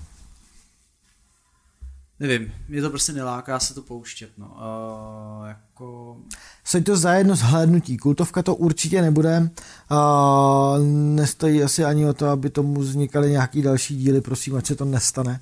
Nevím, 2.20 2.52
mě 2.68 2.82
to 2.82 2.90
prostě 2.90 3.12
neláká 3.12 3.60
se 3.60 3.74
to 3.74 3.82
pouštět, 3.82 4.30
no. 4.38 4.46
Uh, 4.46 5.48
jako... 5.48 6.16
Seď 6.64 6.84
to 6.84 6.96
za 6.96 7.12
jedno 7.12 7.36
zhlédnutí. 7.36 7.96
Kultovka 7.96 8.42
to 8.42 8.54
určitě 8.54 9.02
nebude. 9.02 9.50
Uh, 9.90 10.84
nestojí 11.14 11.62
asi 11.62 11.84
ani 11.84 12.06
o 12.06 12.12
to, 12.12 12.28
aby 12.28 12.50
tomu 12.50 12.80
vznikaly 12.80 13.30
nějaký 13.30 13.62
další 13.62 13.96
díly, 13.96 14.20
prosím, 14.20 14.56
ať 14.56 14.66
se 14.66 14.76
to 14.76 14.84
nestane. 14.84 15.40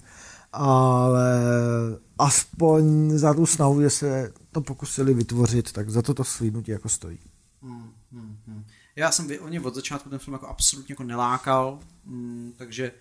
Ale 0.53 1.41
aspoň 2.19 3.11
za 3.11 3.35
tu 3.35 3.47
snahu, 3.47 3.83
že 3.83 3.91
se 3.91 4.33
to 4.53 4.61
pokusili 4.61 5.15
vytvořit, 5.15 5.73
tak 5.73 5.91
za 5.91 6.03
to 6.03 6.15
to 6.15 6.25
slídnutí 6.25 6.71
jako 6.71 6.89
stojí. 6.89 7.19
Hmm, 7.63 7.91
hmm, 8.13 8.37
hmm. 8.47 8.65
Já 8.97 9.11
jsem 9.11 9.29
o 9.41 9.49
ně 9.49 9.61
od 9.61 9.75
začátku 9.75 10.11
ten 10.11 10.19
film 10.19 10.33
jako 10.33 10.49
absolutně 10.49 10.93
jako 10.93 11.03
nelákal, 11.03 11.79
hmm, 12.07 12.53
takže 12.57 12.93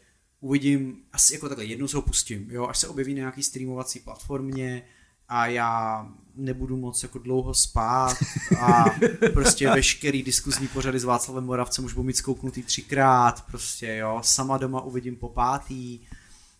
uvidím, 0.43 0.95
asi 1.13 1.33
jako 1.33 1.49
takhle 1.49 1.65
jednou 1.65 1.87
se 1.87 1.97
ho 1.97 2.01
pustím, 2.01 2.51
jo, 2.51 2.67
až 2.67 2.77
se 2.77 2.87
objeví 2.87 3.13
na 3.13 3.19
nějaký 3.19 3.43
streamovací 3.43 3.99
platformě 3.99 4.83
a 5.29 5.47
já 5.47 6.07
nebudu 6.35 6.77
moc 6.77 7.03
jako 7.03 7.19
dlouho 7.19 7.53
spát 7.53 8.17
a 8.59 8.85
prostě 9.33 9.69
veškerý 9.69 10.23
diskuzní 10.23 10.67
pořady 10.67 10.99
s 10.99 11.03
Václavem 11.03 11.43
Moravcem 11.43 11.85
už 11.85 11.93
budu 11.93 12.03
mít 12.03 12.17
zkouknutý 12.17 12.63
třikrát, 12.63 13.45
prostě 13.45 13.95
jo, 13.95 14.19
sama 14.23 14.57
doma 14.57 14.81
uvidím 14.81 15.15
po 15.15 15.29
pátý, 15.29 15.99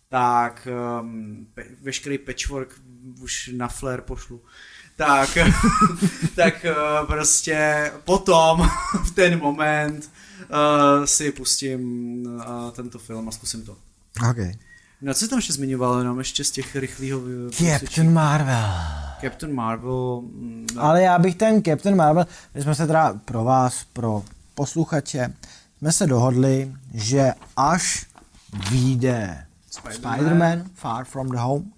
tak 0.08 0.68
um, 1.00 1.46
pe- 1.56 1.76
veškerý 1.82 2.18
patchwork 2.18 2.80
už 3.20 3.50
na 3.56 3.68
flair 3.68 4.00
pošlu. 4.00 4.42
Tak, 4.96 5.38
tak 6.36 6.66
uh, 6.70 7.06
prostě 7.06 7.90
potom 8.04 8.68
v 9.04 9.10
ten 9.10 9.38
moment 9.38 10.10
uh, 10.50 11.04
si 11.04 11.32
pustím 11.32 11.80
uh, 12.26 12.70
tento 12.72 12.98
film 12.98 13.28
a 13.28 13.32
zkusím 13.32 13.62
to. 13.62 13.76
Okay. 14.30 14.54
No 15.00 15.14
co 15.14 15.20
jsi 15.20 15.28
tam 15.28 15.38
ještě 15.38 15.52
zmiňoval, 15.52 15.98
jenom 15.98 16.18
ještě 16.18 16.44
z 16.44 16.50
těch 16.50 16.76
rychlého... 16.76 17.20
Captain 17.50 18.12
Marvel. 18.12 18.68
Captain 19.20 19.54
Marvel. 19.54 20.22
No. 20.74 20.82
Ale 20.82 21.02
já 21.02 21.18
bych 21.18 21.34
ten 21.36 21.62
Captain 21.62 21.96
Marvel, 21.96 22.26
my 22.54 22.62
jsme 22.62 22.74
se 22.74 22.86
teda 22.86 23.20
pro 23.24 23.44
vás, 23.44 23.84
pro 23.92 24.22
posluchače, 24.54 25.34
jsme 25.78 25.92
se 25.92 26.06
dohodli, 26.06 26.72
že 26.94 27.32
až 27.56 28.06
vyjde 28.70 29.46
Spider-Man, 29.70 30.18
Spider-Man 30.18 30.64
Far 30.74 31.04
From 31.04 31.28
The 31.28 31.36
Home, 31.38 31.72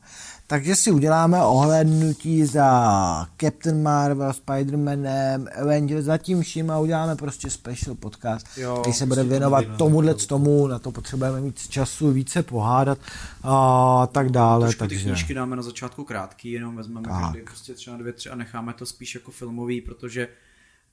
takže 0.47 0.77
si 0.77 0.91
uděláme 0.91 1.45
ohlednutí 1.45 2.45
za 2.45 3.27
Captain 3.41 3.83
Marvel, 3.83 4.31
Spider-Manem, 4.31 5.47
Avengers, 5.63 6.05
za 6.05 6.19
tím 6.19 6.43
vším 6.43 6.71
a 6.71 6.79
uděláme 6.79 7.17
prostě 7.17 7.51
special 7.51 7.95
podcast, 7.95 8.47
jo, 8.57 8.79
který 8.81 8.95
se 8.95 9.07
bude 9.07 9.25
věnovat 9.25 9.65
tomuhle 9.79 10.15
tomu, 10.15 10.67
na 10.67 10.79
to 10.79 10.93
potřebujeme 10.93 11.41
mít 11.41 11.69
času, 11.69 12.13
více 12.13 12.43
pohádat 12.43 12.99
a 13.43 14.07
tak 14.13 14.29
dále. 14.29 14.67
Trošku 14.67 14.79
takže... 14.79 14.99
ty 14.99 15.05
knížky 15.05 15.35
dáme 15.35 15.57
na 15.57 15.63
začátku 15.63 16.05
krátký, 16.05 16.51
jenom 16.51 16.77
vezmeme 16.77 17.09
tak. 17.09 17.21
každý 17.21 17.41
prostě 17.41 17.75
třeba 17.75 17.97
dvě, 17.97 18.13
tři 18.13 18.31
a 18.31 18.35
necháme 18.35 18.73
to 18.73 18.87
spíš 18.87 19.15
jako 19.15 19.31
filmový, 19.31 19.81
protože 19.81 20.29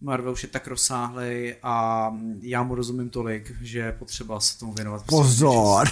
Marvel 0.04 0.34
už 0.34 0.44
je 0.44 0.50
tak 0.50 0.68
rozsáhlej 0.68 1.56
a 1.64 2.08
já 2.42 2.64
mu 2.64 2.76
rozumím 2.76 3.10
tolik, 3.10 3.52
že 3.62 3.80
je 3.80 3.92
potřeba 3.92 4.40
se 4.40 4.60
tomu 4.60 4.74
věnovat. 4.74 5.04
Pozor! 5.06 5.88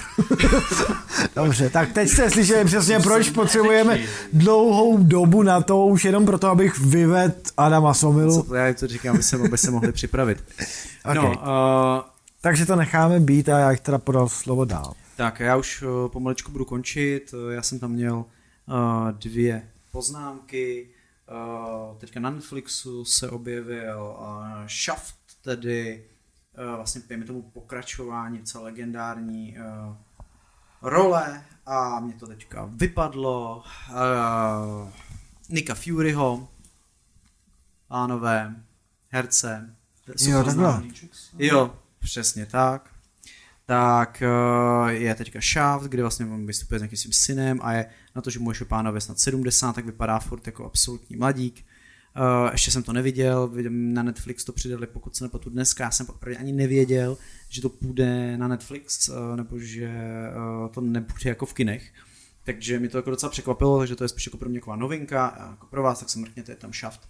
Dobře, 1.35 1.69
tak 1.69 1.93
teď 1.93 2.09
jste 2.09 2.31
slyšeli 2.31 2.65
přesně, 2.65 2.99
proč 2.99 3.29
potřebujeme 3.29 3.99
dlouhou 4.33 4.97
dobu 4.97 5.43
na 5.43 5.61
to, 5.61 5.85
už 5.85 6.05
jenom 6.05 6.25
proto, 6.25 6.47
abych 6.47 6.79
vyvedl 6.79 7.35
Adama 7.57 7.93
Somilu. 7.93 8.43
Co, 8.43 8.55
já 8.55 8.73
to 8.73 8.87
říkám, 8.87 9.15
aby 9.15 9.23
se, 9.23 9.35
aby 9.35 9.57
se 9.57 9.71
mohli 9.71 9.91
připravit. 9.91 10.43
okay. 11.05 11.15
No, 11.15 11.29
uh, 11.29 12.11
Takže 12.41 12.65
to 12.65 12.75
necháme 12.75 13.19
být 13.19 13.49
a 13.49 13.59
já 13.59 13.75
teda 13.75 13.97
podal 13.97 14.29
slovo 14.29 14.65
dál. 14.65 14.93
Tak, 15.15 15.39
já 15.39 15.57
už 15.57 15.81
uh, 15.81 16.07
pomaličku 16.07 16.51
budu 16.51 16.65
končit. 16.65 17.33
Já 17.49 17.61
jsem 17.61 17.79
tam 17.79 17.91
měl 17.91 18.15
uh, 18.15 19.11
dvě 19.11 19.63
poznámky. 19.91 20.87
Uh, 21.31 21.97
teďka 21.97 22.19
na 22.19 22.29
Netflixu 22.29 23.05
se 23.05 23.29
objevil 23.29 24.17
uh, 24.19 24.67
Shaft, 24.67 25.15
tedy 25.41 26.05
uh, 26.57 26.75
vlastně 26.75 27.01
pějme 27.01 27.25
tomu 27.25 27.41
pokračování 27.41 28.43
celé 28.43 28.63
legendární 28.63 29.57
uh, 29.57 29.95
role 30.81 31.45
a 31.65 31.99
mě 31.99 32.13
to 32.13 32.27
teďka 32.27 32.65
vypadlo. 32.65 33.63
Uh, 33.89 34.89
Nika 35.49 35.75
Furyho, 35.75 36.47
pánové, 37.87 38.55
herce. 39.09 39.75
Jo, 40.19 40.43
takhle. 40.43 40.83
Jo, 41.37 41.75
přesně 41.99 42.45
tak 42.45 42.91
tak 43.71 44.21
eh, 44.21 44.93
je 44.93 45.15
teďka 45.15 45.39
Shaft, 45.41 45.85
kde 45.85 46.01
vlastně 46.01 46.25
on 46.25 46.45
vystupuje 46.45 46.79
s 46.79 46.81
nějakým 46.81 46.97
svým 46.97 47.13
synem 47.13 47.59
a 47.61 47.73
je 47.73 47.85
na 48.15 48.21
to, 48.21 48.29
že 48.29 48.39
mu 48.39 48.51
je 48.51 48.65
pánové 48.67 49.01
snad 49.01 49.19
70, 49.19 49.73
tak 49.73 49.85
vypadá 49.85 50.19
furt 50.19 50.47
jako 50.47 50.65
absolutní 50.65 51.15
mladík 51.15 51.65
Uh, 52.17 52.49
ještě 52.51 52.71
jsem 52.71 52.83
to 52.83 52.93
neviděl, 52.93 53.51
na 53.69 54.03
Netflix 54.03 54.43
to 54.43 54.53
přidali, 54.53 54.87
pokud 54.87 55.15
se 55.15 55.23
nepletu 55.23 55.49
dneska, 55.49 55.83
já 55.83 55.91
jsem 55.91 56.05
poprvé 56.05 56.35
ani 56.35 56.51
nevěděl, 56.51 57.17
že 57.49 57.61
to 57.61 57.69
půjde 57.69 58.37
na 58.37 58.47
Netflix, 58.47 59.09
uh, 59.09 59.35
nebo 59.35 59.59
že 59.59 59.91
uh, 60.61 60.69
to 60.69 60.81
nebude 60.81 61.29
jako 61.29 61.45
v 61.45 61.53
kinech. 61.53 61.93
Takže 62.43 62.79
mi 62.79 62.89
to 62.89 62.97
jako 62.97 63.09
docela 63.09 63.29
překvapilo, 63.29 63.85
že 63.85 63.95
to 63.95 64.03
je 64.03 64.07
spíš 64.07 64.25
jako 64.25 64.37
pro 64.37 64.49
mě 64.49 64.59
taková 64.59 64.75
novinka, 64.75 65.27
a 65.27 65.49
jako 65.49 65.67
pro 65.67 65.83
vás, 65.83 65.99
tak 65.99 66.09
se 66.09 66.19
mrkněte, 66.19 66.51
je 66.51 66.55
tam 66.55 66.73
šaft. 66.73 67.09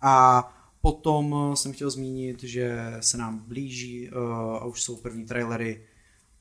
A 0.00 0.44
potom 0.80 1.52
jsem 1.54 1.72
chtěl 1.72 1.90
zmínit, 1.90 2.42
že 2.42 2.96
se 3.00 3.18
nám 3.18 3.38
blíží 3.38 4.10
uh, 4.10 4.20
a 4.54 4.64
už 4.64 4.82
jsou 4.82 4.96
první 4.96 5.26
trailery 5.26 5.82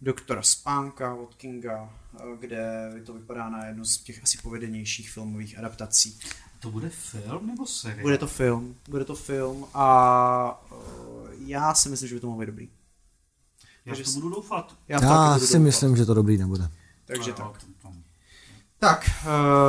doktora 0.02 0.41
Spánka 0.41 1.16
od 1.16 1.36
Kinga, 1.36 1.98
kde 2.40 2.91
to 3.06 3.14
vypadá 3.14 3.49
na 3.49 3.65
jednu 3.65 3.86
z 3.86 3.98
těch 3.98 4.23
asi 4.23 4.38
povedenějších 4.38 5.10
filmových 5.11 5.57
adaptací. 5.57 6.19
To 6.60 6.72
bude 6.72 6.90
film 6.90 7.48
nebo 7.48 7.65
seriál? 7.65 8.02
Bude 8.02 8.18
to 8.18 8.27
film, 8.27 8.76
bude 8.90 9.06
to 9.06 9.15
film 9.15 9.65
a 9.73 10.61
uh, 10.72 10.77
já 11.45 11.73
si 11.73 11.90
myslím, 11.90 12.10
že 12.10 12.15
by 12.15 12.22
to 12.22 12.27
mohlo 12.27 12.40
být 12.40 12.45
dobrý. 12.45 12.69
Já 13.86 13.95
to 13.95 14.11
budu 14.11 14.30
doufat. 14.30 14.76
Já, 14.88 15.02
Já 15.03 15.34
budu 15.34 15.45
si 15.45 15.53
doufat. 15.53 15.64
myslím, 15.64 15.98
že 15.98 16.06
to 16.06 16.14
dobrý 16.14 16.38
nebude. 16.38 16.69
Takže 17.06 17.31
No, 17.31 17.36
tak. 17.36 17.61
Tak, 18.80 19.10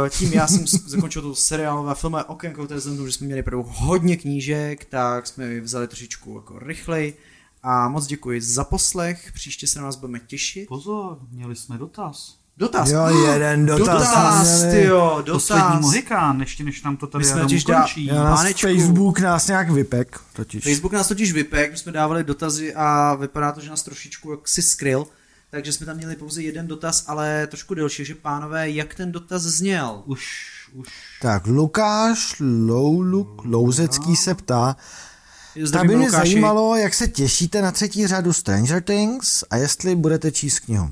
eh, 0.07 0.11
tím 0.11 0.33
já 0.33 0.47
jsem 0.47 0.67
zakončil 0.67 1.23
to 1.23 1.35
seriálové 1.35 1.95
filmové 1.95 2.25
okénko, 2.25 2.67
to 2.67 2.73
je 2.75 2.79
vzhledem 2.79 2.97
k 2.97 2.99
tomu, 2.99 3.07
že 3.07 3.13
jsme 3.13 3.27
měli 3.27 3.43
prvou 3.43 3.63
hodně 3.63 4.17
knížek, 4.17 4.85
tak 4.85 5.27
jsme 5.27 5.53
ji 5.53 5.61
vzali 5.61 5.89
trošičku 5.89 6.37
jako 6.37 6.59
rychleji. 6.59 7.19
A 7.63 7.89
moc 7.89 8.07
děkuji 8.07 8.41
za 8.41 8.65
poslech, 8.65 9.33
příště 9.35 9.67
se 9.67 9.79
na 9.79 9.85
vás 9.85 9.97
budeme 9.97 10.19
těšit. 10.21 10.69
Pozor, 10.69 11.19
měli 11.31 11.57
jsme 11.57 11.79
dotaz. 11.79 12.41
Dotaz. 12.57 12.91
Jo, 12.91 13.07
jeden 13.07 13.67
dotaz. 13.67 13.87
Dotaz, 13.87 14.49
jsme 14.59 14.67
měli. 14.69 14.81
tyjo, 14.83 15.23
Poslední 15.33 15.63
dotaz. 15.67 15.81
mohikán, 15.81 16.41
ještě 16.41 16.65
než 16.65 16.83
nám 16.83 16.97
to 16.97 17.07
tady 17.07 17.23
My 17.23 17.25
jsme 17.25 17.35
Adam 17.35 17.47
totiž 17.47 17.65
dá- 17.65 17.75
ukončí. 17.77 18.07
Já 18.07 18.25
nás. 18.25 18.43
Facebook 18.61 19.21
nás 19.21 19.47
nějak 19.49 19.71
vypek, 19.71 20.21
totiž. 20.33 20.65
Facebook 20.65 20.93
nás 20.93 21.09
totiž 21.09 21.33
vypek, 21.33 21.71
my 21.71 21.77
jsme 21.77 21.93
dávali 21.93 22.25
dotazy 22.25 22.75
a 22.75 23.15
vypadá 23.15 23.53
to, 23.53 23.61
že 23.61 23.71
nás 23.71 23.83
trošičku 23.83 24.31
jak 24.31 24.49
si 24.49 24.63
skryl, 24.63 25.07
takže 25.51 25.73
jsme 25.73 25.87
tam 25.87 25.97
měli 25.97 26.17
pouze 26.17 26.43
jeden 26.43 26.67
dotaz, 26.67 27.05
ale 27.07 27.47
trošku 27.47 27.75
delší, 27.75 28.05
že 28.05 28.15
pánové, 28.15 28.71
jak 28.71 28.95
ten 28.95 29.13
dotaz 29.13 29.43
zněl? 29.43 30.03
Už, 30.07 30.51
už. 30.73 30.89
Tak 31.23 31.47
Lukáš 31.47 32.37
Louluk 32.67 33.45
Louzecký 33.45 34.17
se 34.17 34.35
ptá, 34.35 34.77
tak 35.55 35.67
Zdravíme, 35.67 35.93
by 35.93 35.97
mě 35.99 36.07
Lukáši. 36.07 36.31
zajímalo, 36.31 36.77
jak 36.77 36.95
se 36.95 37.09
těšíte 37.09 37.63
na 37.63 37.71
třetí 37.73 38.07
řadu 38.07 38.33
Stranger 38.33 38.83
Things 38.83 39.45
a 39.51 39.57
jestli 39.57 39.97
budete 39.97 40.31
číst 40.33 40.59
knihu. 40.61 40.91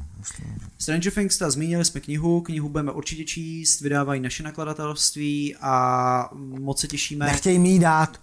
Stranger 0.79 1.13
Things, 1.13 1.39
ta 1.39 1.51
zmínili 1.51 1.85
jsme 1.85 2.01
knihu, 2.01 2.41
knihu 2.41 2.69
budeme 2.69 2.93
určitě 2.93 3.25
číst, 3.25 3.81
vydávají 3.81 4.21
naše 4.21 4.43
nakladatelství 4.43 5.57
a 5.61 6.31
moc 6.35 6.81
se 6.81 6.87
těšíme. 6.87 7.27
Nechtěj 7.27 7.59
mi 7.59 7.69
ji 7.69 7.79
dát. 7.79 8.21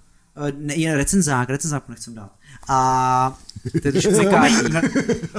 Eh, 0.48 0.52
Ne, 0.58 0.76
jen 0.76 0.96
recenzák, 0.96 1.50
recenzák 1.50 1.90
nechcem 1.90 2.14
dát. 2.14 2.32
A 2.68 3.38
teď 3.82 3.96
už 3.96 4.04
říká, 4.04 4.46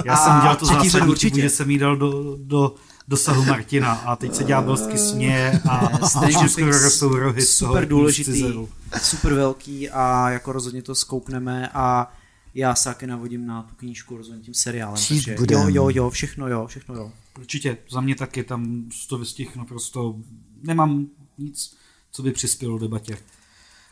Já 0.05 0.17
jsem 0.17 0.41
dělal 0.41 0.55
to 0.55 0.65
zásadní 0.65 1.15
že 1.41 1.49
jsem 1.49 1.71
jí 1.71 1.77
dal 1.77 1.95
do, 1.97 2.37
do 2.39 2.75
dosahu 3.07 3.45
Martina 3.45 3.93
a 3.93 4.15
teď 4.15 4.35
se 4.35 4.43
ďábelsky 4.43 4.97
směje 4.97 5.61
a 5.69 6.07
skoro 6.47 6.79
rostou 6.79 7.15
rohy 7.15 7.41
super 7.41 7.87
důležitý, 7.87 8.31
cizeru. 8.31 8.69
super 9.01 9.33
velký 9.33 9.89
a 9.89 10.29
jako 10.29 10.51
rozhodně 10.51 10.81
to 10.81 10.95
zkoukneme 10.95 11.69
a 11.73 12.13
já 12.53 12.75
se 12.75 12.83
taky 12.83 13.07
navodím 13.07 13.47
na 13.47 13.63
tu 13.63 13.75
knížku 13.75 14.17
rozhodně 14.17 14.43
tím 14.43 14.53
seriálem. 14.53 15.03
Takže 15.07 15.35
budem. 15.35 15.59
jo, 15.59 15.67
jo, 15.69 15.89
jo, 15.93 16.09
všechno 16.09 16.47
jo, 16.47 16.67
všechno 16.67 16.95
jo. 16.95 17.11
Určitě, 17.37 17.77
za 17.91 18.01
mě 18.01 18.15
taky 18.15 18.43
tam 18.43 18.89
to 19.09 19.17
vystih 19.17 19.55
naprosto, 19.55 20.15
nemám 20.63 21.07
nic, 21.37 21.75
co 22.11 22.23
by 22.23 22.31
přispělo 22.31 22.77
debatě. 22.77 23.17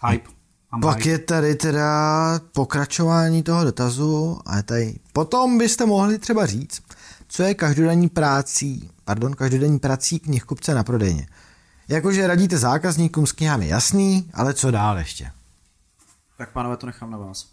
Hype. 0.09 0.29
Pak 0.81 0.97
hype. 0.97 1.09
je 1.09 1.19
tady 1.19 1.55
teda 1.55 2.39
pokračování 2.51 3.43
toho 3.43 3.63
dotazu 3.63 4.39
a 4.45 4.61
tady. 4.61 4.99
Potom 5.13 5.57
byste 5.57 5.85
mohli 5.85 6.19
třeba 6.19 6.45
říct, 6.45 6.79
co 7.27 7.43
je 7.43 7.53
každodenní 7.53 8.10
prácí, 8.10 8.89
pardon, 9.06 9.34
každodenní 9.34 9.80
prací 9.80 10.19
knihkupce 10.19 10.73
na 10.73 10.84
prodejně. 10.84 11.27
Jakože 11.88 12.27
radíte 12.27 12.57
zákazníkům 12.57 13.27
s 13.27 13.31
knihami 13.31 13.68
jasný, 13.68 14.30
ale 14.34 14.53
co 14.53 14.72
dál 14.72 14.97
ještě? 14.97 15.31
Tak 16.38 16.52
pánové, 16.52 16.77
to 16.77 16.85
nechám 16.88 17.11
na 17.11 17.18
vás. 17.18 17.47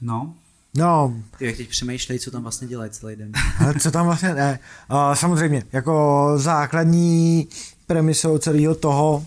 No, 0.00 0.34
No, 0.76 1.14
Ty 1.38 1.46
jak 1.46 1.56
teď 1.56 1.68
přemýšlej, 1.68 2.18
co 2.18 2.30
tam 2.30 2.42
vlastně 2.42 2.68
dělají 2.68 2.90
celý 2.90 3.16
den. 3.16 3.32
ale 3.60 3.74
co 3.80 3.90
tam 3.90 4.06
vlastně 4.06 4.34
ne? 4.34 4.58
Uh, 4.90 5.14
samozřejmě, 5.14 5.62
jako 5.72 6.32
základní 6.36 7.48
premisou 7.86 8.38
celého 8.38 8.74
toho 8.74 9.26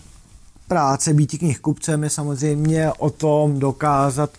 práce 0.68 1.14
být 1.14 1.38
knihkupcem 1.38 2.04
je 2.04 2.10
samozřejmě 2.10 2.92
o 2.92 3.10
tom 3.10 3.58
dokázat 3.58 4.30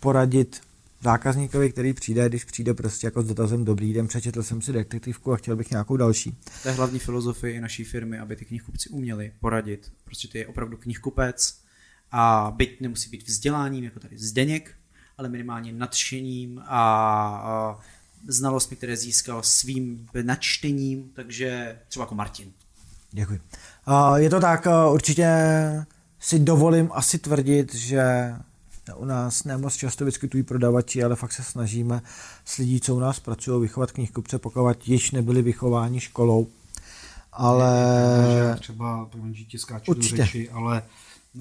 poradit 0.00 0.60
zákazníkovi, 1.00 1.72
který 1.72 1.92
přijde, 1.92 2.28
když 2.28 2.44
přijde 2.44 2.74
prostě 2.74 3.06
jako 3.06 3.22
s 3.22 3.26
dotazem 3.26 3.64
dobrý 3.64 3.92
den, 3.92 4.06
přečetl 4.08 4.42
jsem 4.42 4.62
si 4.62 4.72
detektivku 4.72 5.32
a 5.32 5.36
chtěl 5.36 5.56
bych 5.56 5.70
nějakou 5.70 5.96
další. 5.96 6.36
To 6.62 6.68
je 6.68 6.74
hlavní 6.74 6.98
filozofie 6.98 7.60
naší 7.60 7.84
firmy, 7.84 8.18
aby 8.18 8.36
ty 8.36 8.44
knihkupci 8.44 8.88
uměli 8.88 9.32
poradit. 9.40 9.92
Prostě 10.04 10.28
ty 10.28 10.38
je 10.38 10.46
opravdu 10.46 10.76
knihkupec 10.76 11.60
a 12.12 12.52
byť 12.56 12.80
nemusí 12.80 13.10
být 13.10 13.28
vzděláním, 13.28 13.84
jako 13.84 14.00
tady 14.00 14.18
Zdeněk, 14.18 14.74
ale 15.18 15.28
minimálně 15.28 15.72
nadšením 15.72 16.62
a, 16.66 17.80
znalostmi, 18.28 18.76
které 18.76 18.96
získal 18.96 19.42
svým 19.42 20.08
načtením, 20.22 21.10
takže 21.14 21.78
třeba 21.88 22.02
jako 22.02 22.14
Martin. 22.14 22.52
Děkuji. 23.12 23.40
Je 24.16 24.30
to 24.30 24.40
tak, 24.40 24.66
určitě 24.92 25.26
si 26.20 26.38
dovolím 26.38 26.88
asi 26.92 27.18
tvrdit, 27.18 27.74
že 27.74 28.34
u 28.96 29.04
nás 29.04 29.44
nemoc 29.44 29.74
často 29.76 30.04
vyskytují 30.04 30.42
prodavači, 30.42 31.02
ale 31.02 31.16
fakt 31.16 31.32
se 31.32 31.42
snažíme 31.42 32.02
s 32.44 32.56
lidí, 32.56 32.80
co 32.80 32.96
u 32.96 33.00
nás 33.00 33.20
pracují, 33.20 33.60
vychovat 33.60 33.92
knihkupce, 33.92 34.38
pokud 34.38 34.88
již 34.88 35.10
nebyli 35.10 35.42
vychováni 35.42 36.00
školou. 36.00 36.48
Ale 37.32 37.72
já 38.48 38.56
třeba, 38.56 39.04
promiň, 39.04 39.34
že 39.34 39.44
ti 39.44 39.58
skáču 39.58 39.94
do 39.94 40.02
řeči, 40.02 40.50
ale 40.50 40.82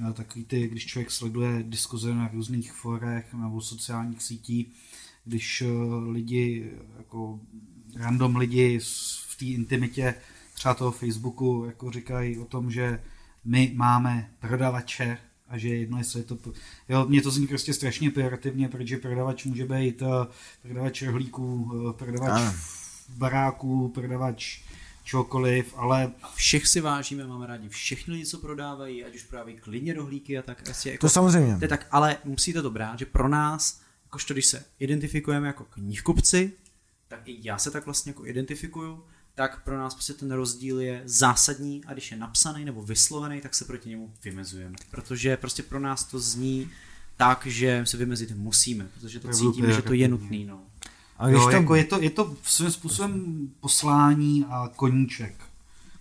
eh, 0.10 0.14
takový 0.14 0.46
ty, 0.46 0.68
když 0.68 0.86
člověk 0.86 1.12
sleduje 1.12 1.64
diskuze 1.64 2.14
na 2.14 2.28
různých 2.34 2.72
forech 2.74 3.34
nebo 3.34 3.62
sociálních 3.62 4.24
sítí, 4.24 4.74
když 5.26 5.62
eh, 5.62 5.66
lidi, 6.12 6.72
jako 6.98 7.40
random 7.96 8.36
lidi 8.36 8.80
v 9.28 9.38
té 9.40 9.46
intimitě 9.46 10.16
třeba 10.54 10.74
toho 10.74 10.92
Facebooku 10.92 11.64
jako 11.68 11.92
říkají 11.92 12.38
o 12.38 12.46
tom, 12.46 12.72
že 12.72 13.02
my 13.46 13.72
máme 13.76 14.32
prodavače 14.40 15.18
a 15.50 15.58
že 15.58 15.68
je 15.68 15.80
jedno, 15.80 15.98
jestli 15.98 16.20
je 16.20 16.24
to... 16.24 16.38
Jo, 16.90 17.06
mně 17.10 17.22
to 17.22 17.32
zní 17.32 17.48
prostě 17.48 17.74
strašně 17.74 18.12
pejorativně, 18.12 18.70
protože 18.70 18.98
prodavač 18.98 19.46
může 19.46 19.66
být 19.66 20.02
eh, 20.02 20.28
prodavač 20.62 21.02
rohlíků, 21.02 21.72
eh, 21.90 21.94
prodavač 21.94 22.42
Ano. 22.42 22.54
baráků, 23.10 23.90
prodavač 23.90 24.60
čokoliv, 25.04 25.74
ale 25.78 26.12
Všech 26.36 26.68
si 26.68 26.82
vážíme, 26.82 27.28
máme 27.28 27.48
rádi 27.48 27.70
všechny 27.70 28.14
lidi, 28.14 28.26
co 28.26 28.38
prodávají, 28.38 29.06
ať 29.06 29.16
už 29.16 29.24
prodávají 29.24 29.58
klidně 29.58 29.94
rohlíky 29.94 30.38
a 30.38 30.42
tak 30.42 30.70
asi 30.70 30.90
jako 30.90 31.02
to 31.02 31.10
samozřejmě. 31.10 31.58
To 31.58 31.64
je 31.64 31.68
tak, 31.68 31.88
ale 31.92 32.18
musíte 32.24 32.62
to 32.62 32.70
brát, 32.70 33.00
že 33.00 33.06
pro 33.06 33.28
nás, 33.28 33.82
jakožto 34.06 34.34
když 34.34 34.46
se 34.46 34.66
identifikujeme 34.80 35.48
jako 35.48 35.64
knihkupci, 35.64 36.52
tak 37.08 37.28
i 37.28 37.38
já 37.42 37.58
se 37.58 37.72
tak 37.72 37.86
vlastně 37.86 38.10
jako 38.10 38.26
identifikuju, 38.26 39.04
tak 39.40 39.64
pro 39.64 39.78
nás 39.78 39.94
prostě 39.94 40.14
ten 40.14 40.32
rozdíl 40.32 40.80
je 40.80 41.02
zásadní 41.06 41.86
a 41.86 41.94
když 41.94 42.12
je 42.12 42.18
napsaný 42.18 42.66
nebo 42.66 42.84
vyslovený, 42.84 43.42
tak 43.42 43.56
se 43.56 43.66
proti 43.66 43.90
němu 43.90 44.14
vymezujeme. 44.24 44.76
Protože 44.92 45.38
prostě 45.38 45.64
pro 45.64 45.80
nás 45.80 46.04
to 46.04 46.20
zní 46.20 46.70
tak, 47.18 47.46
že 47.46 47.82
se 47.86 47.98
vymezit 47.98 48.32
musíme, 48.36 48.90
protože 48.94 49.20
to 49.20 49.28
je 49.28 49.34
cítíme, 49.34 49.68
že 49.68 49.82
to 49.82 49.94
je 49.94 50.08
pejorativně. 50.08 50.08
nutný. 50.08 50.46
No. 50.46 50.62
A 51.18 51.28
když 51.28 51.40
jo, 51.40 51.46
to, 51.46 51.52
jako 51.52 51.76
je, 51.76 51.84
to, 51.86 52.02
je 52.02 52.10
to 52.10 52.38
svým 52.44 52.72
způsobem 52.72 53.52
poslání 53.60 54.46
a 54.50 54.70
koníček 54.76 55.44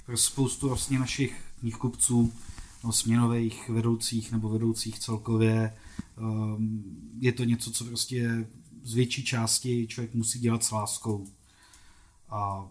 pro 0.07 0.17
spoustu 0.17 0.69
vlastně 0.69 0.99
našich 0.99 1.41
knihkupců, 1.61 2.33
nebo 2.83 2.93
směnových 2.93 3.69
vedoucích 3.69 4.33
nebo 4.33 4.49
vedoucích 4.49 4.99
celkově. 4.99 5.75
Um, 6.17 6.85
je 7.21 7.33
to 7.33 7.45
něco, 7.45 7.71
co 7.71 7.85
prostě 7.85 8.47
z 8.83 8.95
větší 8.95 9.25
části 9.25 9.87
člověk 9.87 10.15
musí 10.15 10.39
dělat 10.39 10.65
s 10.65 10.71
láskou. 10.71 11.27
A 12.31 12.69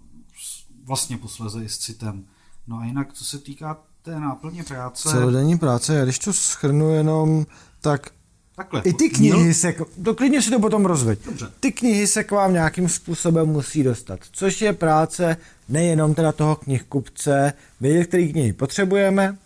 vlastně 0.83 1.17
posleze 1.17 1.64
i 1.64 1.69
s 1.69 1.77
citem. 1.77 2.24
No 2.67 2.77
a 2.77 2.85
jinak, 2.85 3.14
co 3.14 3.25
se 3.25 3.38
týká 3.40 3.77
té 4.01 4.19
náplně 4.19 4.64
práce, 4.64 5.09
celodenní 5.09 5.57
práce, 5.57 5.95
já 5.95 6.03
když 6.03 6.19
to 6.19 6.33
schrnu 6.33 6.90
jenom, 6.93 7.45
tak 7.82 8.09
takhle. 8.56 8.82
i 8.82 8.93
ty 8.93 9.09
knihy 9.09 9.53
se, 9.53 9.74
k- 9.74 9.85
to 10.03 10.16
klidně 10.16 10.41
si 10.41 10.49
to 10.51 10.59
potom 10.59 10.85
rozveď. 10.85 11.19
Dobře. 11.25 11.51
Ty 11.59 11.72
knihy 11.72 12.07
se 12.07 12.24
k 12.24 12.32
vám 12.32 12.53
nějakým 12.53 12.90
způsobem 12.90 13.48
musí 13.49 13.83
dostat, 13.83 14.19
což 14.32 14.61
je 14.61 14.74
práce 14.74 15.38
nejenom 15.69 16.14
teda 16.16 16.32
toho 16.32 16.56
knihkupce, 16.56 17.53
vědět, 17.82 18.06
který 18.07 18.32
knihy 18.32 18.53
potřebujeme, 18.53 19.38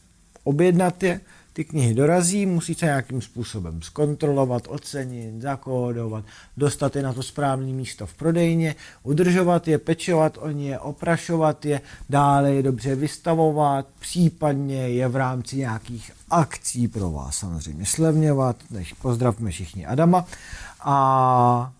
objednat 0.43 1.03
je, 1.03 1.21
ty 1.53 1.65
knihy 1.65 1.93
dorazí, 1.93 2.45
musí 2.45 2.73
se 2.73 2.85
nějakým 2.85 3.21
způsobem 3.21 3.81
zkontrolovat, 3.81 4.63
ocenit, 4.67 5.41
zakódovat, 5.41 6.25
dostat 6.57 6.95
je 6.95 7.03
na 7.03 7.13
to 7.13 7.23
správné 7.23 7.73
místo 7.73 8.05
v 8.05 8.13
prodejně, 8.13 8.75
udržovat 9.03 9.67
je, 9.67 9.77
pečovat 9.77 10.37
o 10.41 10.49
ně, 10.49 10.79
oprašovat 10.79 11.65
je, 11.65 11.81
dále 12.09 12.53
je 12.53 12.63
dobře 12.63 12.95
vystavovat, 12.95 13.87
případně 13.99 14.89
je 14.89 15.07
v 15.07 15.15
rámci 15.15 15.57
nějakých 15.57 16.11
akcí 16.29 16.87
pro 16.87 17.11
vás 17.11 17.37
samozřejmě 17.37 17.85
slevňovat, 17.85 18.55
než 18.69 18.93
pozdravme 18.93 19.51
všichni 19.51 19.85
Adama. 19.85 20.25
A 20.79 21.73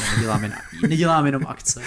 já 0.00 0.14
nedělám, 0.16 0.42
jen, 0.42 0.54
nedělám 0.88 1.26
jenom 1.26 1.46
akce. 1.46 1.82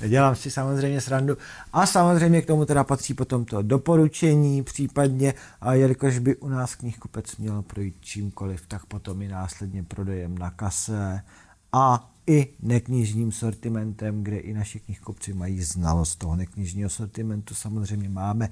Nedělám 0.00 0.36
si 0.36 0.50
samozřejmě 0.50 1.00
srandu. 1.00 1.38
A 1.72 1.86
samozřejmě 1.86 2.42
k 2.42 2.46
tomu 2.46 2.64
teda 2.64 2.84
patří 2.84 3.14
potom 3.14 3.44
to 3.44 3.62
doporučení 3.62 4.62
případně, 4.62 5.34
a 5.60 5.74
jelikož 5.74 6.18
by 6.18 6.36
u 6.36 6.48
nás 6.48 6.74
knihkupec 6.74 7.36
měl 7.36 7.62
projít 7.62 7.96
čímkoliv, 8.00 8.66
tak 8.68 8.86
potom 8.86 9.22
i 9.22 9.28
následně 9.28 9.82
prodejem 9.82 10.38
na 10.38 10.50
kase 10.50 11.22
a 11.72 12.10
i 12.26 12.48
neknižním 12.62 13.32
sortimentem, 13.32 14.24
kde 14.24 14.38
i 14.38 14.52
naši 14.52 14.80
knihkupci 14.80 15.32
mají 15.32 15.62
znalost 15.62 16.16
toho 16.16 16.36
neknižního 16.36 16.90
sortimentu. 16.90 17.54
Samozřejmě 17.54 18.08
máme 18.08 18.48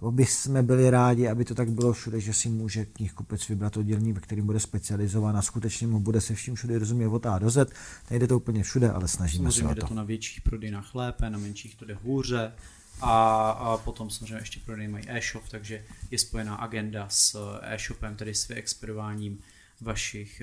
nebo 0.00 0.12
by 0.12 0.26
jsme 0.26 0.62
byli 0.62 0.90
rádi, 0.90 1.28
aby 1.28 1.44
to 1.44 1.54
tak 1.54 1.70
bylo 1.70 1.92
všude, 1.92 2.20
že 2.20 2.34
si 2.34 2.48
může 2.48 2.84
knihkupec 2.84 3.48
vybrat 3.48 3.76
oddělení, 3.76 4.12
ve 4.12 4.20
kterým 4.20 4.46
bude 4.46 4.60
specializován 4.60 5.36
a 5.36 5.42
skutečně 5.42 5.86
mu 5.86 6.00
bude 6.00 6.20
se 6.20 6.34
vším 6.34 6.54
všude 6.54 6.78
rozumět 6.78 7.08
od 7.08 7.26
A 7.26 7.38
do 7.38 7.50
Z. 7.50 7.72
Nejde 8.10 8.26
to 8.26 8.36
úplně 8.36 8.62
všude, 8.62 8.90
ale 8.90 9.08
snažíme 9.08 9.52
samozřejmě 9.52 9.68
se 9.68 9.72
o 9.72 9.74
to. 9.74 9.80
to. 9.80 9.86
to 9.86 9.94
na 9.94 10.04
větších 10.04 10.40
prodejnách 10.40 10.94
lépe, 10.94 11.30
na 11.30 11.38
menších 11.38 11.74
to 11.74 11.84
jde 11.84 11.94
hůře. 11.94 12.52
A, 13.00 13.50
a 13.50 13.76
potom 13.76 14.10
samozřejmě 14.10 14.36
ještě 14.36 14.60
prodej 14.64 14.88
mají 14.88 15.04
e-shop, 15.08 15.48
takže 15.50 15.84
je 16.10 16.18
spojená 16.18 16.54
agenda 16.54 17.06
s 17.08 17.58
e-shopem, 17.62 18.16
tedy 18.16 18.34
s 18.34 18.48
vyexpedováním 18.48 19.38
vašich 19.80 20.42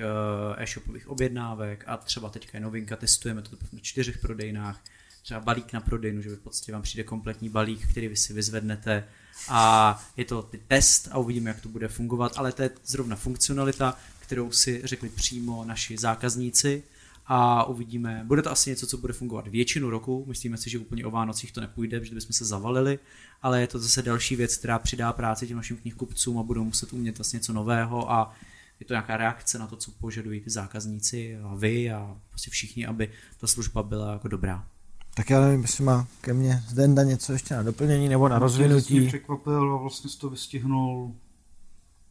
uh, 0.50 0.62
e-shopových 0.62 1.08
objednávek 1.08 1.84
a 1.86 1.96
třeba 1.96 2.28
teďka 2.30 2.58
je 2.58 2.64
novinka, 2.64 2.96
testujeme 2.96 3.42
to 3.42 3.56
na 3.72 3.78
čtyřech 3.82 4.18
prodejnách, 4.18 4.84
třeba 5.22 5.40
balík 5.40 5.72
na 5.72 5.80
prodejnu, 5.80 6.22
že 6.22 6.30
v 6.30 6.38
podstatě 6.38 6.72
vám 6.72 6.82
přijde 6.82 7.04
kompletní 7.04 7.48
balík, 7.48 7.90
který 7.90 8.08
vy 8.08 8.16
si 8.16 8.32
vyzvednete 8.32 9.04
a 9.48 10.04
je 10.16 10.24
to 10.24 10.42
ty 10.42 10.60
test 10.68 11.08
a 11.10 11.18
uvidíme, 11.18 11.50
jak 11.50 11.60
to 11.60 11.68
bude 11.68 11.88
fungovat, 11.88 12.32
ale 12.36 12.52
to 12.52 12.62
je 12.62 12.70
zrovna 12.84 13.16
funkcionalita, 13.16 13.98
kterou 14.18 14.50
si 14.50 14.80
řekli 14.84 15.08
přímo 15.08 15.64
naši 15.64 15.98
zákazníci 15.98 16.82
a 17.26 17.64
uvidíme. 17.64 18.22
Bude 18.24 18.42
to 18.42 18.50
asi 18.50 18.70
něco, 18.70 18.86
co 18.86 18.96
bude 18.96 19.12
fungovat 19.12 19.48
většinu 19.48 19.90
roku, 19.90 20.24
myslíme 20.28 20.56
si, 20.56 20.70
že 20.70 20.78
úplně 20.78 21.06
o 21.06 21.10
Vánocích 21.10 21.52
to 21.52 21.60
nepůjde, 21.60 22.04
že 22.04 22.14
bychom 22.14 22.32
se 22.32 22.44
zavalili, 22.44 22.98
ale 23.42 23.60
je 23.60 23.66
to 23.66 23.78
zase 23.78 24.02
další 24.02 24.36
věc, 24.36 24.56
která 24.56 24.78
přidá 24.78 25.12
práci 25.12 25.46
těm 25.46 25.56
našim 25.56 25.76
knihkupcům 25.76 26.38
a 26.38 26.42
budou 26.42 26.64
muset 26.64 26.92
umět 26.92 27.18
vlastně 27.18 27.36
něco 27.36 27.52
nového 27.52 28.12
a 28.12 28.34
je 28.80 28.86
to 28.86 28.92
nějaká 28.92 29.16
reakce 29.16 29.58
na 29.58 29.66
to, 29.66 29.76
co 29.76 29.90
požadují 29.90 30.40
ty 30.40 30.50
zákazníci 30.50 31.38
a 31.38 31.54
vy 31.54 31.90
a 31.90 32.16
prostě 32.28 32.50
všichni, 32.50 32.86
aby 32.86 33.10
ta 33.40 33.46
služba 33.46 33.82
byla 33.82 34.12
jako 34.12 34.28
dobrá. 34.28 34.66
Tak 35.16 35.30
já 35.30 35.40
nevím, 35.40 35.62
jestli 35.62 35.84
má 35.84 36.06
ke 36.20 36.32
mně 36.34 36.62
Zdenda 36.68 37.02
něco 37.02 37.32
ještě 37.32 37.54
na 37.54 37.62
doplnění 37.62 38.08
nebo 38.08 38.28
na 38.28 38.38
rozvinutí. 38.38 39.00
Mě 39.00 39.08
překvapil 39.08 39.74
a 39.74 39.76
vlastně 39.76 40.10
to 40.20 40.30
vystihnul 40.30 41.14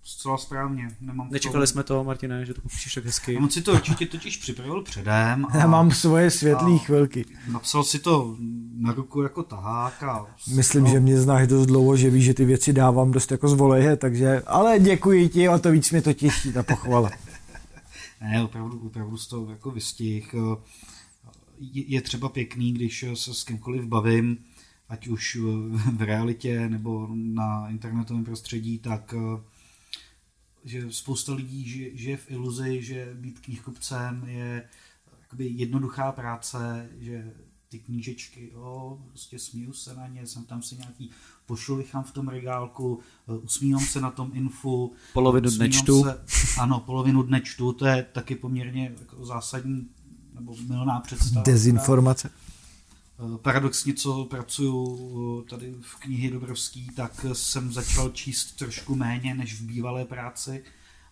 zcela 0.04 0.38
správně. 0.38 0.88
Nemám 1.02 1.28
Nečekali 1.32 1.68
jsme 1.68 1.84
to, 1.84 2.04
Martine, 2.04 2.46
že 2.46 2.54
to 2.54 2.62
popíšeš 2.62 2.94
tak 2.94 3.06
hezky. 3.06 3.38
On 3.38 3.50
si 3.50 3.62
to 3.62 3.72
určitě 3.74 4.06
totiž 4.06 4.38
připravil 4.38 4.84
předem. 4.84 5.46
A 5.50 5.58
Já 5.58 5.68
mám 5.68 5.92
svoje 5.92 6.32
světlé 6.32 6.78
chvilky. 6.78 7.26
Napsal 7.52 7.84
si 7.84 8.00
to 8.00 8.36
na 8.78 8.92
ruku 8.92 9.22
jako 9.22 9.44
tahák. 9.44 10.04
A 10.04 10.26
Myslím, 10.56 10.84
no. 10.84 10.90
že 10.90 11.00
mě 11.00 11.22
znáš 11.22 11.48
dost 11.48 11.66
dlouho, 11.66 11.98
že 11.98 12.10
víš, 12.10 12.26
že 12.26 12.34
ty 12.34 12.46
věci 12.46 12.74
dávám 12.74 13.12
dost 13.12 13.32
jako 13.32 13.48
zvoleje, 13.48 13.96
takže, 13.96 14.42
ale 14.48 14.80
děkuji 14.80 15.30
ti, 15.30 15.50
o 15.50 15.60
to 15.60 15.72
víc 15.72 15.92
mě 15.92 16.02
to 16.02 16.14
těší, 16.14 16.54
ta 16.54 16.64
pochvala. 16.64 17.10
ne, 18.22 18.44
opravdu, 18.44 18.80
opravdu 18.86 19.18
z 19.18 19.28
toho 19.28 19.50
jako 19.50 19.72
vystih 19.72 20.36
je 21.60 22.02
třeba 22.02 22.30
pěkný, 22.30 22.74
když 22.74 23.06
se 23.14 23.34
s 23.34 23.44
kýmkoliv 23.44 23.86
bavím, 23.86 24.38
ať 24.90 25.08
už 25.08 25.38
v 25.92 26.02
realitě 26.02 26.70
nebo 26.70 27.10
na 27.14 27.70
internetovém 27.70 28.24
prostředí, 28.24 28.80
tak 28.80 29.14
eh, 29.18 29.42
že 30.64 30.92
spousta 30.92 31.34
lidí 31.34 31.92
žije 31.98 32.18
v 32.18 32.32
iluzi, 32.32 32.82
že 32.84 33.14
být 33.14 33.40
knihkupcem 33.40 34.24
je 34.28 34.70
jakoby 35.22 35.48
jednoduchá 35.48 36.12
práce, 36.12 36.90
že 37.00 37.34
ty 37.70 37.80
knížečky, 37.80 38.52
jo, 38.54 39.02
prostě 39.08 39.40
smíju 39.40 39.74
se 39.74 39.96
na 39.96 40.08
ně, 40.08 40.28
jsem 40.28 40.44
tam 40.44 40.62
si 40.62 40.76
nějaký 40.76 41.10
pošulichám 41.46 42.04
v 42.04 42.12
tom 42.12 42.28
regálku, 42.28 43.00
eh, 43.28 43.38
usmívám 43.38 43.86
se 43.86 44.02
na 44.02 44.12
tom 44.12 44.32
infu. 44.34 44.94
Polovinu 45.14 45.50
dne 45.50 45.70
čtu. 45.70 46.04
Se, 46.04 46.24
ano, 46.60 46.80
polovinu 46.80 47.24
dne 47.24 47.42
čtu, 47.42 47.74
to 47.74 47.86
je 47.86 48.04
taky 48.04 48.36
poměrně 48.36 48.96
jako 49.00 49.26
zásadní 49.26 49.90
nebo 50.36 50.56
milná 50.68 51.00
představa. 51.00 51.44
Dezinformace. 51.44 52.30
Eh, 53.20 53.38
paradoxně, 53.38 53.94
co 53.94 54.26
pracuju 54.26 55.44
eh, 55.46 55.50
tady 55.50 55.76
v 55.82 55.96
knihy 55.96 56.32
Dobrovský, 56.32 56.88
tak 56.96 57.26
jsem 57.34 57.74
začal 57.74 58.10
číst 58.10 58.56
trošku 58.56 58.96
méně 58.96 59.36
než 59.36 59.62
v 59.62 59.66
bývalé 59.66 60.06
práci, 60.06 60.64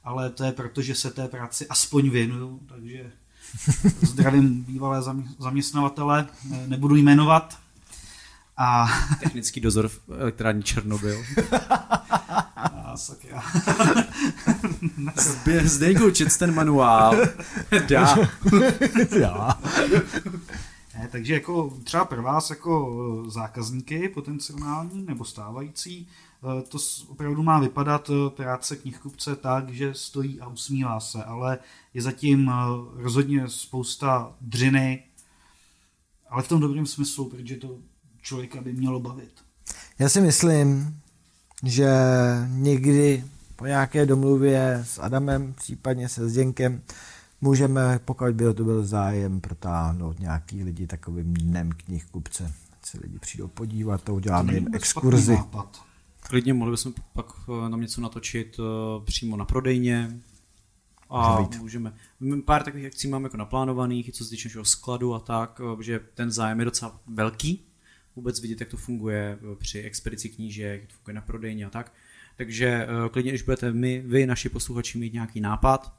ale 0.04 0.30
to 0.30 0.44
je 0.44 0.52
proto, 0.52 0.82
že 0.82 0.96
se 0.96 1.12
té 1.12 1.28
práci 1.28 1.68
aspoň 1.68 2.10
věnuju, 2.10 2.60
takže 2.68 3.12
zdravím 4.02 4.64
bývalé 4.64 5.02
zaměstnavatele, 5.40 6.28
eh, 6.54 6.68
nebudu 6.68 6.96
jmenovat. 6.96 7.63
A... 8.58 8.88
Technický 9.20 9.62
dozor 9.62 9.88
v 9.88 10.00
elektrární 10.10 10.64
Černobyl. 10.64 11.24
Sakra. 12.96 13.44
Zdeňku, 15.64 16.12
čet 16.12 16.38
ten 16.38 16.56
manuál. 16.56 17.16
Dá. 17.88 18.18
Dá. 19.20 19.60
Ne, 20.98 21.10
takže 21.12 21.34
jako 21.34 21.78
třeba 21.84 22.06
pro 22.06 22.24
vás 22.24 22.50
jako 22.50 23.24
zákazníky 23.28 24.10
potenciální 24.10 25.06
nebo 25.06 25.26
stávající, 25.26 26.08
eh, 26.08 26.62
to 26.62 26.78
opravdu 27.08 27.44
má 27.44 27.60
vypadat 27.60 28.10
eh, 28.10 28.30
práce 28.30 28.76
knihkupce 28.76 29.36
tak, 29.36 29.70
že 29.70 29.94
stojí 29.94 30.42
a 30.42 30.48
usmívá 30.48 31.00
se, 31.00 31.24
ale 31.24 31.60
je 31.94 32.02
zatím 32.02 32.50
eh, 32.50 32.54
rozhodně 33.02 33.50
spousta 33.50 34.36
dřiny, 34.42 35.04
ale 36.30 36.44
v 36.44 36.48
tom 36.48 36.60
dobrém 36.60 36.86
smyslu, 36.86 37.30
protože 37.30 37.56
to 37.56 37.78
člověka 38.24 38.62
by 38.62 38.74
mělo 38.74 39.00
bavit. 39.00 39.34
Já 40.00 40.10
si 40.10 40.22
myslím, 40.22 41.00
že 41.64 41.90
někdy 42.48 43.24
po 43.56 43.66
nějaké 43.66 44.06
domluvě 44.06 44.84
s 44.88 45.00
Adamem, 45.00 45.54
případně 45.54 46.10
se 46.10 46.30
Zděnkem, 46.30 46.82
můžeme, 47.42 48.00
pokud 48.06 48.28
by 48.36 48.54
to 48.54 48.64
byl 48.64 48.86
zájem, 48.86 49.42
protáhnout 49.42 50.20
nějaký 50.20 50.64
lidi 50.64 50.88
takovým 50.88 51.34
dnem 51.34 51.72
knihkupce. 51.72 52.54
Se 52.86 53.00
lidi 53.02 53.20
přijdou 53.20 53.48
podívat, 53.48 54.04
to 54.04 54.16
uděláme 54.16 54.54
jim 54.54 54.68
exkurzi. 54.74 55.38
Klidně 56.20 56.54
mohli 56.54 56.72
bychom 56.72 56.94
pak 57.14 57.26
eh, 57.50 57.70
nám 57.70 57.82
něco 57.82 58.02
natočit 58.02 58.60
eh, 58.60 59.06
přímo 59.06 59.38
na 59.38 59.46
prodejně, 59.46 60.20
a 61.10 61.50
můžeme. 61.60 61.94
Pár 62.46 62.64
takových 62.64 62.86
akcí 62.86 63.08
máme 63.08 63.26
jako 63.26 63.38
naplánovaných, 63.38 64.12
co 64.12 64.24
se 64.24 64.30
týče 64.30 64.48
našeho 64.48 64.66
skladu 64.66 65.14
a 65.14 65.20
tak, 65.20 65.62
eh, 65.80 65.84
že 65.84 66.00
ten 66.14 66.32
zájem 66.32 66.60
je 66.60 66.66
docela 66.66 67.00
velký. 67.08 67.66
Vůbec 68.16 68.42
vidět, 68.42 68.60
jak 68.60 68.70
to 68.70 68.78
funguje 68.78 69.40
při 69.60 69.82
expedici 69.82 70.30
knížek, 70.30 70.82
jak 70.82 70.90
to 70.90 70.96
funguje 70.96 71.16
na 71.16 71.22
prodejně 71.22 71.66
a 71.66 71.70
tak. 71.70 71.94
Takže 72.38 72.68
eh, 72.68 73.10
klidně, 73.10 73.32
když 73.32 73.42
budete 73.42 73.72
my, 73.72 74.04
vy, 74.06 74.26
naši 74.26 74.50
posluchači, 74.50 74.98
mít 74.98 75.14
nějaký 75.14 75.42
nápad, 75.42 75.94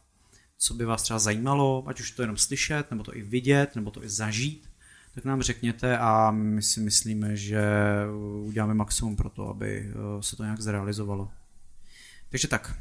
co 0.59 0.75
by 0.75 0.85
vás 0.85 1.03
třeba 1.03 1.19
zajímalo, 1.19 1.85
ať 1.87 2.01
už 2.01 2.11
to 2.11 2.23
jenom 2.23 2.37
slyšet, 2.37 2.91
nebo 2.91 3.05
to 3.05 3.17
i 3.17 3.23
vidět, 3.23 3.77
nebo 3.77 3.91
to 3.91 4.05
i 4.05 4.09
zažít, 4.09 4.71
tak 5.15 5.25
nám 5.25 5.43
řekněte 5.43 5.99
a 5.99 6.31
my 6.31 6.63
si 6.63 6.81
myslíme, 6.81 7.37
že 7.37 7.63
uděláme 8.43 8.75
maximum 8.75 9.17
pro 9.17 9.31
to, 9.31 9.49
aby 9.49 9.91
eh, 9.91 10.23
se 10.23 10.37
to 10.37 10.43
nějak 10.43 10.61
zrealizovalo. 10.61 11.31
Takže 12.31 12.49
tak. 12.49 12.79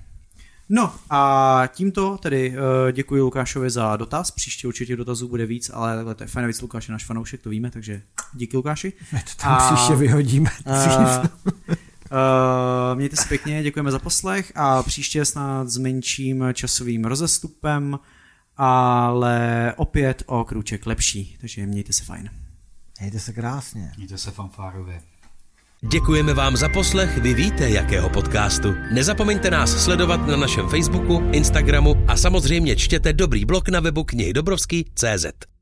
No 0.76 0.96
a 1.10 1.64
tímto 1.68 2.18
tedy 2.18 2.50
uh, 2.50 2.92
děkuji 2.92 3.22
Lukášovi 3.22 3.70
za 3.70 3.96
dotaz. 3.96 4.32
Příště 4.32 4.68
určitě 4.68 4.96
dotazů 4.96 5.28
bude 5.28 5.46
víc, 5.46 5.72
ale 5.74 5.96
takhle 5.96 6.16
to 6.16 6.24
je 6.24 6.28
fajn, 6.28 6.48
víc 6.48 6.62
Lukáš 6.62 6.88
je 6.88 6.92
náš 6.92 7.06
fanoušek, 7.06 7.42
to 7.42 7.50
víme, 7.50 7.72
takže 7.72 8.02
díky 8.34 8.58
Lukáši. 8.58 8.94
My 9.14 9.20
to 9.20 9.42
tam 9.42 9.54
a, 9.54 9.76
příště 9.76 9.96
vyhodíme. 9.96 10.50
Uh, 10.68 11.26
Uh, 12.12 12.98
mějte 12.98 13.16
se 13.16 13.30
pěkně, 13.30 13.64
děkujeme 13.64 13.92
za 13.92 14.00
poslech 14.00 14.52
a 14.56 14.84
příště 14.84 15.26
snad 15.26 15.70
s 15.70 15.78
menším 15.78 16.46
časovým 16.54 17.06
rozestupem, 17.06 18.00
ale 18.58 19.74
opět 19.78 20.24
o 20.26 20.44
kruček 20.44 20.86
lepší, 20.86 21.38
takže 21.42 21.66
mějte 21.66 21.94
se 21.94 22.04
fajn. 22.04 22.30
Mějte 23.00 23.20
se 23.20 23.34
krásně. 23.34 23.92
Mějte 23.98 24.18
se 24.18 24.32
fanfárově. 24.32 25.02
Děkujeme 25.92 26.34
vám 26.34 26.58
za 26.58 26.70
poslech, 26.70 27.18
vy 27.18 27.34
víte, 27.34 27.70
jakého 27.70 28.10
podcastu. 28.10 28.76
Nezapomeňte 28.92 29.52
nás 29.52 29.84
sledovat 29.84 30.28
na 30.28 30.38
našem 30.38 30.70
Facebooku, 30.70 31.30
Instagramu 31.32 31.96
a 32.08 32.18
samozřejmě 32.18 32.76
čtěte 32.76 33.14
dobrý 33.14 33.46
blog 33.46 33.70
na 33.70 33.80
webu 33.80 34.04
knihy 34.04 34.34
Dobrovský.cz. 34.34 35.53